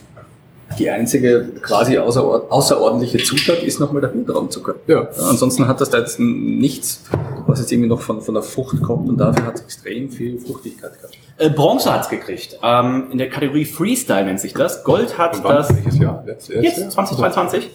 die 0.78 0.89
einzige 0.89 1.45
quasi 1.61 1.97
außerord 1.97 2.51
außerordentliche 2.51 3.19
Zutat 3.24 3.63
ist 3.63 3.80
nochmal 3.80 4.01
der 4.01 4.13
Hutraumzucker. 4.13 4.76
Ja. 4.88 5.07
ansonsten 5.30 5.67
hat 5.67 5.82
das 5.82 5.89
da 5.89 5.99
jetzt 5.99 6.19
nichts, 6.19 7.03
was 7.47 7.59
jetzt 7.59 7.71
irgendwie 7.71 7.89
noch 7.89 8.01
von, 8.01 8.21
von 8.21 8.34
der 8.34 8.43
Frucht 8.43 8.82
kommt 8.82 9.09
und 9.09 9.17
dafür 9.17 9.45
hat 9.45 9.55
es 9.55 9.61
extrem 9.61 10.09
viel 10.09 10.39
Fruchtigkeit 10.39 10.93
gehabt. 10.97 11.17
Äh, 11.38 11.49
Bronze 11.49 11.91
hat's 11.93 12.09
gekriegt. 12.09 12.59
Ähm, 12.61 13.07
in 13.11 13.17
der 13.17 13.30
Kategorie 13.30 13.65
Freestyle 13.65 14.26
nennt 14.26 14.39
sich 14.39 14.53
das. 14.53 14.84
Gold 14.84 15.17
hat 15.17 15.38
Und 15.38 15.43
wann? 15.43 15.55
das. 15.55 15.76
Welches 15.76 15.97
Jahr? 15.97 16.24
Letztes 16.26 16.63
Jetzt, 16.63 16.78
Jahr? 16.80 16.89
2022. 16.89 17.69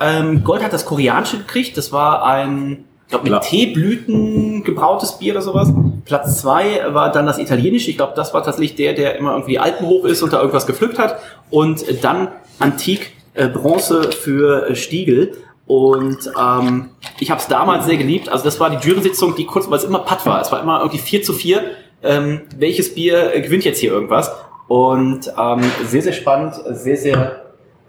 Ähm, 0.00 0.42
Gold 0.44 0.62
hat 0.64 0.72
das 0.72 0.84
koreanische 0.86 1.38
gekriegt. 1.38 1.76
Das 1.76 1.92
war 1.92 2.24
ein, 2.24 2.84
glaube, 3.12 3.30
mit. 3.30 3.42
Teeblüten 3.42 4.64
gebrautes 4.64 5.18
Bier 5.18 5.34
oder 5.34 5.42
sowas. 5.42 5.72
Platz 6.04 6.40
zwei 6.40 6.82
war 6.88 7.12
dann 7.12 7.26
das 7.26 7.38
italienische. 7.38 7.90
Ich 7.90 7.96
glaube, 7.96 8.14
das 8.16 8.34
war 8.34 8.42
tatsächlich 8.42 8.74
der, 8.74 8.94
der 8.94 9.16
immer 9.16 9.32
irgendwie 9.32 9.58
Alpen 9.58 9.86
hoch 9.86 10.04
ist 10.04 10.22
und 10.22 10.32
da 10.32 10.40
irgendwas 10.40 10.66
gepflückt 10.66 10.98
hat. 10.98 11.18
Und 11.50 11.84
dann 12.02 12.28
Antik 12.58 13.12
äh, 13.34 13.48
Bronze 13.48 14.10
für 14.12 14.70
äh, 14.70 14.74
Stiegel. 14.74 15.36
Und 15.66 16.18
ähm, 16.38 16.90
ich 17.20 17.30
habe 17.30 17.40
es 17.40 17.46
damals 17.46 17.86
sehr 17.86 17.96
geliebt. 17.96 18.28
Also 18.28 18.44
das 18.44 18.58
war 18.58 18.70
die 18.70 18.86
Jury-Sitzung, 18.86 19.36
die 19.36 19.46
kurz, 19.46 19.70
weil 19.70 19.78
es 19.78 19.84
immer 19.84 20.00
Patt 20.00 20.26
war. 20.26 20.40
Es 20.40 20.50
war 20.50 20.60
immer 20.60 20.80
irgendwie 20.80 20.98
4 20.98 21.22
zu 21.22 21.32
4. 21.32 21.62
Ähm, 22.02 22.40
welches 22.56 22.94
Bier 22.94 23.34
äh, 23.34 23.40
gewinnt 23.40 23.64
jetzt 23.64 23.78
hier 23.78 23.92
irgendwas? 23.92 24.32
Und 24.68 25.32
ähm, 25.38 25.60
sehr, 25.86 26.02
sehr 26.02 26.12
spannend, 26.12 26.54
sehr, 26.70 26.96
sehr 26.96 27.42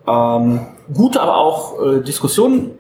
ähm, 0.08 0.60
gute, 0.94 1.22
aber 1.22 1.38
auch 1.38 1.82
äh, 1.82 2.02
Diskussionen. 2.02 2.72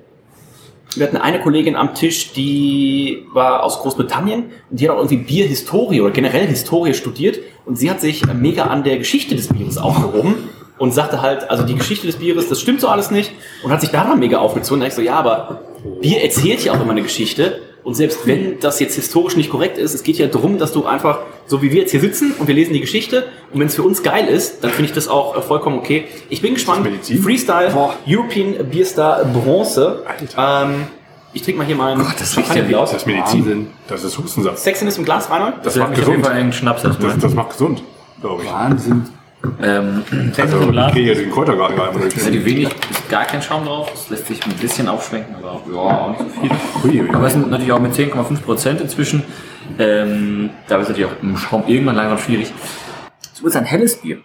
Wir 0.97 1.07
hatten 1.07 1.17
eine 1.17 1.39
Kollegin 1.39 1.75
am 1.75 1.93
Tisch, 1.93 2.33
die 2.33 3.25
war 3.33 3.63
aus 3.63 3.79
Großbritannien 3.79 4.45
und 4.69 4.79
die 4.79 4.87
hat 4.87 4.95
auch 4.95 4.99
irgendwie 4.99 5.17
Bierhistorie 5.17 6.01
oder 6.01 6.11
generell 6.11 6.47
Historie 6.47 6.93
studiert 6.93 7.39
und 7.65 7.77
sie 7.77 7.89
hat 7.89 8.01
sich 8.01 8.23
mega 8.33 8.65
an 8.65 8.83
der 8.83 8.97
Geschichte 8.97 9.35
des 9.35 9.47
Bieres 9.47 9.77
aufgehoben 9.77 10.35
und 10.77 10.93
sagte 10.93 11.21
halt, 11.21 11.49
also 11.49 11.63
die 11.63 11.75
Geschichte 11.75 12.07
des 12.07 12.17
Bieres, 12.17 12.49
das 12.49 12.61
stimmt 12.61 12.81
so 12.81 12.87
alles 12.87 13.11
nicht 13.11 13.31
und 13.63 13.71
hat 13.71 13.81
sich 13.81 13.91
daran 13.91 14.19
mega 14.19 14.39
aufgezogen. 14.39 14.81
Hab 14.81 14.89
ich 14.89 14.95
so, 14.95 15.01
ja, 15.01 15.15
aber 15.15 15.61
Bier 16.01 16.21
erzählt 16.21 16.63
ja 16.63 16.73
auch 16.73 16.81
immer 16.81 16.91
eine 16.91 17.03
Geschichte 17.03 17.61
und 17.83 17.95
selbst 17.95 18.25
wenn 18.25 18.59
das 18.59 18.79
jetzt 18.79 18.95
historisch 18.95 19.35
nicht 19.35 19.49
korrekt 19.49 19.77
ist, 19.77 19.93
es 19.93 20.03
geht 20.03 20.17
ja 20.17 20.27
darum, 20.27 20.57
dass 20.57 20.71
du 20.73 20.85
einfach, 20.85 21.19
so 21.47 21.61
wie 21.61 21.71
wir 21.71 21.81
jetzt 21.81 21.91
hier 21.91 21.99
sitzen 21.99 22.33
und 22.39 22.47
wir 22.47 22.55
lesen 22.55 22.73
die 22.73 22.79
Geschichte 22.81 23.25
und 23.51 23.59
wenn 23.59 23.67
es 23.67 23.75
für 23.75 23.83
uns 23.83 24.03
geil 24.03 24.27
ist, 24.27 24.63
dann 24.63 24.71
finde 24.71 24.89
ich 24.89 24.93
das 24.95 25.07
auch 25.07 25.37
äh, 25.37 25.41
vollkommen 25.41 25.77
okay. 25.79 26.05
Ich 26.29 26.41
bin 26.41 26.53
gespannt. 26.53 26.87
Freestyle, 27.21 27.71
European 28.07 28.55
Beer 28.71 28.85
Star 28.85 29.25
Bronze. 29.25 30.03
Ähm, 30.37 30.87
ich 31.33 31.41
trinke 31.41 31.57
mal 31.59 31.65
hier 31.67 31.75
meinen 31.75 31.99
Gott, 32.03 32.13
das 32.19 32.37
riecht 32.37 32.55
ja 32.55 32.67
wie- 32.67 32.71
Das 32.73 32.93
ist 32.93 33.05
Medizin. 33.07 33.67
Das 33.87 34.03
ist 34.03 34.17
Hustensaft. 34.17 34.59
Sexiness 34.59 34.97
im 34.97 35.03
Glas, 35.05 35.29
Reinhold? 35.29 35.55
Das 35.63 35.73
Das 35.73 35.75
macht 35.77 35.89
macht 35.89 35.99
auf 36.01 36.07
jeden 36.07 36.21
gesund. 36.21 36.25
Fall 36.27 36.35
einen 36.41 36.53
Schnaps 36.53 36.83
erstmal. 36.83 37.11
Das, 37.13 37.19
das 37.21 37.33
macht 37.33 37.49
gesund, 37.51 37.83
glaube 38.21 38.43
ich. 38.43 38.51
Wahnsinn. 38.51 39.03
Ähm, 39.61 40.03
Also 40.37 40.71
ich 40.71 40.91
kriege 40.93 41.13
hier 41.13 41.15
den 41.15 41.31
Kräutergarten 41.31 41.75
gar 41.75 41.93
nicht 41.93 42.15
ist 42.15 42.25
relativ 42.25 42.45
wenig, 42.45 42.69
ist 42.89 43.09
gar 43.09 43.25
kein 43.25 43.41
Schaum 43.41 43.65
drauf. 43.65 43.91
Das 43.91 44.09
lässt 44.09 44.27
sich 44.27 44.43
ein 44.45 44.53
bisschen 44.53 44.87
aufschwenken, 44.87 45.35
aber 45.35 45.61
ja, 45.69 45.77
auch 45.77 46.09
nicht 46.09 46.21
so 46.21 46.41
viel. 46.41 47.01
Hui, 47.01 47.09
Aber 47.13 47.27
es 47.27 47.33
sind 47.33 47.49
natürlich 47.49 47.71
auch 47.71 47.79
mit 47.79 47.93
10,5 47.93 48.41
Prozent 48.41 48.81
inzwischen. 48.81 49.23
Ähm, 49.79 50.49
da 50.67 50.77
ist 50.79 50.89
natürlich 50.89 51.11
auch 51.11 51.21
im 51.21 51.35
Schaum 51.37 51.63
irgendwann 51.67 51.95
langsam 51.95 52.17
schwierig. 52.19 52.53
Es 53.33 53.41
ist 53.41 53.55
ein 53.55 53.65
helles 53.65 53.97
Bier. 53.97 54.19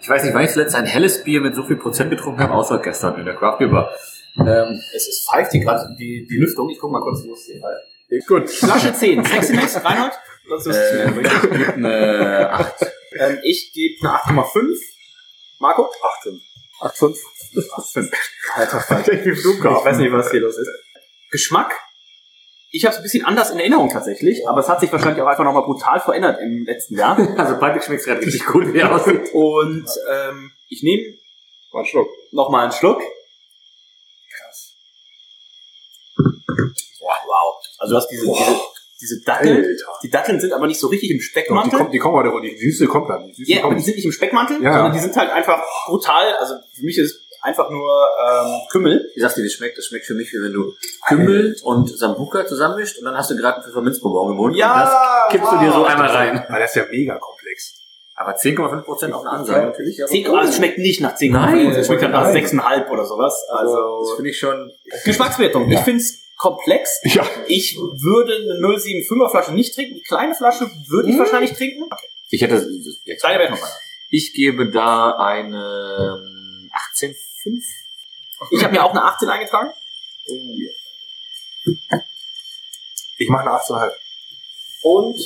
Ich 0.00 0.08
weiß 0.08 0.24
nicht, 0.24 0.34
wann 0.34 0.44
ich 0.44 0.50
zuletzt 0.50 0.74
ein 0.74 0.86
helles 0.86 1.24
Bier 1.24 1.40
mit 1.40 1.54
so 1.54 1.62
viel 1.64 1.76
Prozent 1.76 2.10
getrunken 2.10 2.40
habe, 2.40 2.52
außer 2.54 2.78
gestern 2.78 3.18
in 3.18 3.24
der 3.24 3.34
Craft 3.34 3.58
Beer 3.58 3.68
Bar. 3.68 3.90
Ähm, 4.38 4.78
Es 4.94 5.08
ist 5.08 5.28
pfeift 5.28 5.52
hier 5.52 5.62
gerade 5.62 5.94
die, 5.98 6.26
die 6.28 6.36
Lüftung. 6.36 6.68
Ich 6.70 6.78
guck 6.78 6.92
mal 6.92 7.00
kurz, 7.00 7.24
wo 7.26 7.32
es 7.32 7.46
hier 7.46 7.60
halt. 7.62 8.26
Gut. 8.26 8.48
Flasche 8.48 8.92
10. 8.92 9.24
Sexiness, 9.24 9.84
Reinhold? 9.84 10.12
Das 10.48 10.66
ist 10.66 10.76
äh, 10.76 11.08
ich 11.08 11.40
gebe 11.42 11.72
eine 11.74 12.50
8. 12.50 12.74
ähm, 13.18 13.38
ich 13.42 13.72
gebe 13.72 14.08
eine 14.08 14.42
8,5. 14.42 14.76
Marco? 15.58 15.90
8,5. 16.22 16.40
8,5. 16.80 18.12
Alter 18.54 18.80
Falter. 18.80 19.12
Ich 19.12 19.44
weiß 19.44 19.96
nicht, 19.98 20.12
was 20.12 20.30
hier 20.30 20.40
los 20.40 20.56
ist. 20.56 20.70
Geschmack? 21.30 21.74
Ich 22.70 22.84
habe 22.84 22.92
es 22.92 22.98
ein 22.98 23.02
bisschen 23.02 23.24
anders 23.24 23.50
in 23.50 23.58
Erinnerung 23.58 23.90
tatsächlich, 23.90 24.46
aber 24.46 24.60
es 24.60 24.68
hat 24.68 24.80
sich 24.80 24.92
wahrscheinlich 24.92 25.22
auch 25.22 25.26
einfach 25.26 25.44
nochmal 25.44 25.62
brutal 25.62 26.00
verändert 26.00 26.38
im 26.40 26.64
letzten 26.64 26.96
Jahr. 26.96 27.16
Also 27.38 27.58
praktisch 27.58 27.84
schmeckt 27.84 28.06
es 28.06 28.08
richtig 28.08 28.44
gut, 28.44 28.72
wie 28.72 28.78
er 28.78 28.94
aussieht. 28.94 29.32
Und 29.32 29.88
ähm, 30.10 30.52
ich 30.68 30.82
nehme 30.82 31.18
Mal 31.72 31.80
einen 31.80 31.86
Schluck. 31.86 32.08
nochmal 32.32 32.62
einen 32.64 32.72
Schluck. 32.72 33.02
Wow, 37.00 37.16
wow. 37.26 37.54
Also 37.78 37.94
du 37.94 37.96
hast 37.98 38.08
diese, 38.08 38.26
diese, 38.26 38.60
diese 39.00 39.20
Datteln. 39.22 39.56
Alter. 39.64 39.84
Die 40.02 40.10
Datteln 40.10 40.40
sind 40.40 40.52
aber 40.52 40.66
nicht 40.66 40.80
so 40.80 40.88
richtig 40.88 41.10
im 41.10 41.16
Doch, 41.18 41.22
die, 41.22 41.28
Speckmantel. 41.28 41.78
kommt, 41.78 41.94
die 41.94 41.98
kommen 41.98 42.16
heute, 42.32 42.40
die 42.40 42.56
Süße 42.58 42.86
kommt 42.86 43.08
dann. 43.10 43.26
Die 43.28 43.34
Süße 43.34 43.50
Ja, 43.52 43.58
aber 43.60 43.68
kommt. 43.68 43.80
die 43.80 43.84
sind 43.84 43.96
nicht 43.96 44.04
im 44.04 44.12
Speckmantel, 44.12 44.62
Ja. 44.62 44.72
sondern 44.72 44.92
die 44.92 44.98
sind 44.98 45.16
halt 45.16 45.30
einfach 45.30 45.62
brutal. 45.86 46.34
Also 46.40 46.54
für 46.74 46.84
mich 46.84 46.98
ist 46.98 47.12
es 47.12 47.28
einfach 47.42 47.70
nur 47.70 47.88
ähm, 48.28 48.52
Kümmel. 48.70 49.08
Wie 49.14 49.20
sagst 49.20 49.36
du, 49.36 49.42
wie 49.42 49.46
das 49.46 49.52
schmeckt? 49.54 49.78
Das 49.78 49.86
schmeckt 49.86 50.06
für 50.06 50.14
mich, 50.14 50.32
wie 50.32 50.42
wenn 50.42 50.52
du 50.52 50.72
Kümmel 51.06 51.56
und 51.62 51.96
Sambuca 51.96 52.44
zusammenmischt 52.46 52.98
und 52.98 53.04
dann 53.04 53.16
hast 53.16 53.30
du 53.30 53.36
gerade 53.36 53.56
einen 53.58 53.64
Pfefferminzbonbon 53.64 54.32
im 54.32 54.36
Mund 54.36 54.56
Ja, 54.56 54.72
und 54.74 54.80
das 54.80 54.92
kippst 55.32 55.52
du 55.52 55.58
dir 55.64 55.72
so 55.72 55.80
wow. 55.80 55.86
einmal 55.88 56.08
rein. 56.10 56.44
Ah, 56.48 56.58
das 56.58 56.70
ist 56.70 56.76
ja 56.76 56.86
mega 56.90 57.16
komplex. 57.18 57.74
Aber 58.16 58.32
10,5% 58.36 59.12
auf 59.12 59.20
eine 59.20 59.30
Ansage 59.30 59.66
natürlich. 59.66 60.02
aber 60.02 60.10
10, 60.10 60.26
cool. 60.28 60.38
also 60.40 60.50
es 60.50 60.56
schmeckt 60.56 60.78
nicht 60.78 61.00
nach 61.00 61.14
10. 61.14 61.30
Nein, 61.32 61.70
es 61.70 61.86
schmeckt 61.86 62.02
halt 62.02 62.10
nach 62.12 62.24
nein. 62.32 62.44
6,5 62.44 62.90
oder 62.90 63.04
sowas. 63.04 63.46
Das 63.48 63.58
Also 63.60 64.16
finde 64.16 64.30
ich 64.30 64.38
schon... 64.40 64.72
Geschmackswertung. 65.04 65.70
Ich 65.70 65.78
finde 65.78 66.00
es 66.00 66.18
komplex. 66.38 67.00
Ja. 67.04 67.28
Ich 67.48 67.76
würde 67.76 68.34
eine 68.34 68.54
075er 68.54 69.30
Flasche 69.30 69.52
nicht 69.52 69.74
trinken. 69.74 69.96
Die 69.96 70.02
kleine 70.02 70.34
Flasche 70.34 70.70
würde 70.86 71.10
ich 71.10 71.18
wahrscheinlich 71.18 71.52
trinken. 71.52 71.90
Ich 72.30 72.40
hätte... 72.40 72.66
Kleine 73.20 73.40
Wertung. 73.40 73.58
Ich 74.08 74.32
gebe 74.32 74.70
da 74.70 75.16
eine 75.18 76.20
ähm, 76.22 76.70
18,5. 76.94 77.62
Ich 78.52 78.64
habe 78.64 78.72
mir 78.72 78.84
auch 78.84 78.92
eine 78.92 79.02
18 79.02 79.28
eingetragen. 79.28 79.70
Ich 83.18 83.28
mache 83.28 83.42
eine 83.42 83.50
8,5. 83.50 83.92
Und 84.82 85.18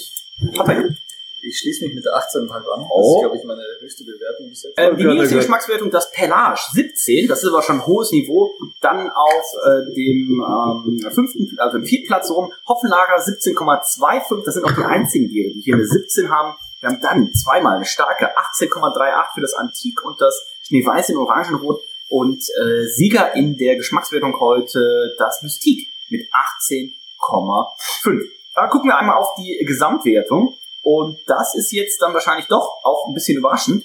Patrick. 0.57 0.97
Ich 1.45 1.59
schließe 1.59 1.85
mich 1.87 1.95
mit 1.97 2.05
18,5 2.07 2.53
an. 2.55 2.63
Das 2.83 2.89
Oh. 2.91 3.17
ist, 3.17 3.21
glaube 3.23 3.37
ich, 3.37 3.45
meine 3.45 3.63
höchste 3.81 4.05
Bewertung 4.05 4.49
bis 4.49 4.63
jetzt. 4.63 4.75
Ähm, 4.79 4.97
die 4.97 5.05
niedrigste 5.05 5.37
Geschmackswertung, 5.37 5.91
das 5.91 6.11
Pelage 6.13 6.61
17, 6.73 7.27
das 7.27 7.43
ist 7.43 7.49
aber 7.49 7.63
schon 7.63 7.77
ein 7.81 7.87
hohes 7.87 8.13
Niveau. 8.13 8.53
Dann 8.81 9.11
auf 9.11 9.45
äh, 9.67 9.93
dem 9.93 10.41
ähm, 10.41 11.11
fünften, 11.11 11.57
also 11.59 11.79
im 11.79 11.85
vierten 11.85 12.07
Platz 12.07 12.31
rum, 12.31 12.53
Hoffenlager 12.69 13.17
17,25, 13.21 14.45
das 14.45 14.55
sind 14.55 14.65
auch 14.65 14.71
die 14.73 14.85
einzigen 14.85 15.29
Biere, 15.29 15.53
die 15.53 15.61
hier 15.61 15.75
eine 15.75 15.85
17 15.85 16.31
haben. 16.31 16.57
Wir 16.81 16.89
haben 16.91 17.01
dann 17.01 17.33
zweimal 17.35 17.77
eine 17.77 17.85
starke 17.85 18.31
18,38 18.37 19.35
für 19.35 19.41
das 19.41 19.55
Antik 19.55 20.05
und 20.05 20.21
das 20.21 20.47
Schneeweiß 20.63 21.09
in 21.11 21.17
Orangenrot 21.17 21.81
und 22.09 22.39
äh, 22.41 22.87
Sieger 22.87 23.35
in 23.35 23.57
der 23.57 23.77
Geschmackswertung 23.77 24.39
heute 24.39 25.15
das 25.19 25.43
Mystik 25.43 25.89
mit 26.09 26.23
18,5. 26.33 28.21
Da 28.55 28.67
gucken 28.69 28.91
wir 28.91 28.99
einmal 28.99 29.17
auf 29.17 29.35
die 29.37 29.65
Gesamtwertung 29.67 30.55
und 30.83 31.19
das 31.27 31.55
ist 31.55 31.73
jetzt 31.73 32.03
dann 32.03 32.13
wahrscheinlich 32.13 32.47
doch 32.49 32.85
auch 32.85 33.07
ein 33.09 33.15
bisschen 33.15 33.39
überraschend. 33.39 33.85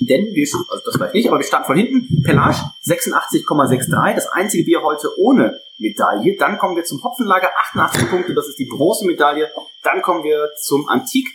Denn 0.00 0.26
wir, 0.34 0.46
also 0.68 0.84
das 0.84 0.96
vielleicht 0.96 1.14
nicht, 1.14 1.28
aber 1.28 1.38
wir 1.38 1.46
starten 1.46 1.66
von 1.66 1.76
hinten. 1.76 2.22
Pelage 2.22 2.58
86,63, 2.84 4.14
das 4.14 4.28
einzige 4.28 4.64
Bier 4.64 4.82
heute 4.82 5.08
ohne 5.18 5.58
Medaille. 5.78 6.36
Dann 6.36 6.58
kommen 6.58 6.76
wir 6.76 6.84
zum 6.84 7.02
Hopfenlager, 7.02 7.48
88 7.72 8.10
Punkte, 8.10 8.34
das 8.34 8.48
ist 8.48 8.58
die 8.58 8.66
Bronzemedaille. 8.66 9.50
Dann 9.82 10.02
kommen 10.02 10.22
wir 10.22 10.50
zum 10.60 10.86
Antik, 10.88 11.28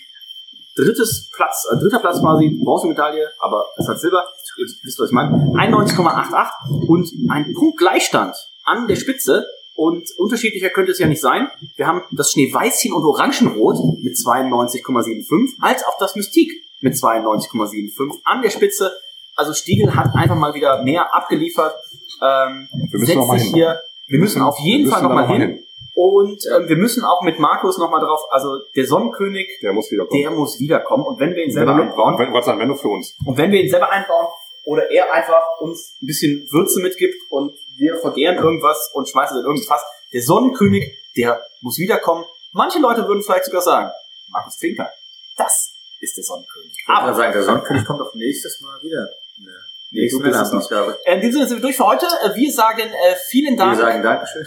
drittes 0.75 1.31
Platz, 1.33 1.67
äh, 1.71 1.77
dritter 1.77 1.99
Platz 1.99 2.19
quasi, 2.19 2.59
Bronzemedaille, 2.63 3.31
aber 3.39 3.65
es 3.77 3.87
hat 3.87 3.99
Silber, 3.99 4.27
ihr 4.57 4.65
wisst, 4.83 4.99
was 4.99 5.09
ich 5.09 5.13
meine, 5.13 5.35
91,88 5.53 6.87
und 6.87 7.09
ein 7.31 7.53
Punkt 7.53 7.79
Gleichstand 7.79 8.35
an 8.65 8.87
der 8.87 8.95
Spitze 8.95 9.47
und 9.81 10.03
unterschiedlicher 10.19 10.69
könnte 10.69 10.91
es 10.91 10.99
ja 10.99 11.07
nicht 11.07 11.21
sein. 11.21 11.49
Wir 11.75 11.87
haben 11.87 12.03
das 12.11 12.31
Schneeweißchen 12.33 12.93
und 12.93 13.03
Orangenrot 13.03 13.77
mit 14.03 14.13
92,75, 14.15 15.55
als 15.59 15.83
auch 15.85 15.97
das 15.97 16.15
Mystik 16.15 16.51
mit 16.81 16.93
92,75 16.93 18.19
an 18.23 18.43
der 18.43 18.51
Spitze. 18.51 18.91
Also 19.35 19.53
Stiegel 19.53 19.95
hat 19.95 20.13
einfach 20.13 20.35
mal 20.35 20.53
wieder 20.53 20.83
mehr 20.83 21.15
abgeliefert. 21.15 21.73
Ähm, 22.21 22.67
Wir 22.91 22.99
müssen 22.99 23.17
noch 23.17 23.27
mal 23.27 23.39
hin. 23.39 23.53
hier, 23.55 23.79
wir 24.07 24.19
müssen 24.19 24.41
auf 24.43 24.59
jeden 24.59 24.85
Wir 24.85 24.91
Fall 24.91 25.01
müssen 25.01 25.15
noch 25.15 25.27
mal 25.27 25.35
hin. 25.35 25.63
Und 25.95 26.39
ähm, 26.55 26.69
wir 26.69 26.77
müssen 26.77 27.03
auch 27.03 27.23
mit 27.23 27.39
Markus 27.39 27.79
noch 27.79 27.89
mal 27.89 27.99
drauf, 27.99 28.21
also 28.29 28.49
der 28.75 28.85
Sonnenkönig, 28.85 29.47
Der 29.63 29.73
muss 29.73 29.91
wieder 29.91 30.05
kommen. 30.05 30.21
der 30.21 30.31
muss 30.31 30.59
wiederkommen. 30.59 31.05
Und 31.05 31.19
wenn 31.19 31.33
wir 31.35 31.43
ihn 31.43 31.51
selber 31.51 31.75
wenn, 31.75 31.89
einbauen, 31.89 32.19
wenn, 32.19 32.31
was 32.33 32.45
wenn 32.45 32.67
nur 32.67 32.77
für 32.77 32.87
uns. 32.89 33.17
und 33.25 33.35
wenn 33.37 33.51
wir 33.51 33.61
ihn 33.63 33.69
selber 33.69 33.89
einbauen 33.89 34.27
oder 34.63 34.89
er 34.91 35.11
einfach 35.11 35.41
uns 35.59 35.97
ein 36.01 36.05
bisschen 36.05 36.47
Würze 36.51 36.81
mitgibt 36.81 37.15
und 37.29 37.51
wir 37.81 37.97
vergehren 37.97 38.37
irgendwas 38.37 38.91
und 38.93 39.09
schmeißen 39.09 39.35
es 39.37 39.41
in 39.41 39.47
irgendein 39.47 39.67
Fass, 39.67 39.83
der 40.13 40.21
Sonnenkönig, 40.21 40.83
der 41.17 41.41
muss 41.61 41.77
wiederkommen. 41.79 42.23
Manche 42.51 42.79
Leute 42.79 43.07
würden 43.07 43.23
vielleicht 43.23 43.45
sogar 43.45 43.61
sagen, 43.61 43.89
Markus 44.29 44.57
Trinker, 44.57 44.89
das 45.35 45.71
ist 45.99 46.15
der 46.15 46.23
Sonnenkönig. 46.23 46.75
Aber 46.87 47.13
sagen, 47.15 47.33
der 47.33 47.43
Sonnenkönig 47.43 47.83
kommt 47.85 47.99
doch 48.01 48.13
nächstes 48.13 48.61
Mal 48.61 48.79
wieder. 48.83 49.09
Ne. 49.39 49.49
Nächste 49.93 50.19
du 50.19 50.23
bist 50.23 50.35
es 50.35 50.43
Männermaßgabe. 50.49 50.97
äh, 51.05 51.15
in 51.15 51.21
diesem 51.21 51.33
Sinne 51.33 51.47
sind 51.47 51.57
wir 51.57 51.61
durch 51.63 51.75
für 51.77 51.85
heute. 51.87 52.05
Äh, 52.23 52.35
Wir 52.35 52.51
sagen 52.53 52.81
äh, 52.87 53.15
vielen 53.29 53.53
Wir 53.55 53.65
Dank. 53.65 53.77
sagen 53.77 54.03
Dankeschön. 54.03 54.45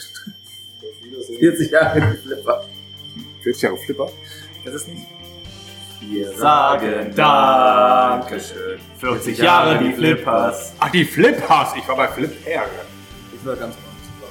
40 1.38 1.70
Jahre 1.70 2.16
Flipper. 2.24 2.64
40 3.42 3.62
Jahre 3.62 3.76
Flipper. 3.78 4.10
Das 4.64 4.74
ist 4.74 4.88
nicht. 4.88 5.06
Wir 6.00 6.32
sagen 6.32 7.12
Dankeschön. 7.14 8.78
40 9.00 9.38
Jahre 9.38 9.78
die 9.82 9.92
Flippers. 9.92 10.72
Ach, 10.78 10.90
die 10.90 11.04
Flippers. 11.04 11.74
Ich 11.76 11.86
war 11.88 11.96
bei 11.96 12.08
Flip 12.08 12.32
Air. 12.46 12.64
War 13.44 13.56
ganz 13.56 13.74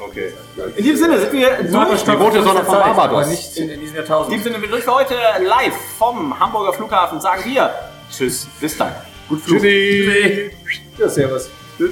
Okay. 0.06 0.34
In 0.76 0.84
diesem 0.84 0.98
Sinne 0.98 1.20
sind 1.20 1.32
wir 1.32 1.64
durch. 1.64 2.04
Die 2.04 2.12
rote 2.12 2.44
Sonne 2.44 2.64
von 2.66 2.76
Aber 2.76 2.94
Barbados. 2.94 3.28
nicht 3.28 3.58
in, 3.58 3.70
in 3.70 3.80
diesem 3.80 3.96
In 3.96 4.02
Jahrtausend. 4.02 4.34
diesem 4.34 4.44
Sinne 4.44 4.56
sind 4.56 4.64
wir 4.64 4.70
durch 4.72 4.84
für 4.84 4.94
heute 4.94 5.14
live 5.46 5.74
vom 5.98 6.38
Hamburger 6.40 6.74
Flughafen. 6.74 7.22
Sagen 7.22 7.44
wir 7.46 7.74
Tschüss, 8.12 8.48
bis 8.60 8.78
dann. 8.78 8.94
Gut 9.30 9.42
Flug. 9.42 9.60
Tschüssi. 9.62 10.52
Ja, 10.98 11.08
servus. 11.08 11.50
Du. 11.78 11.88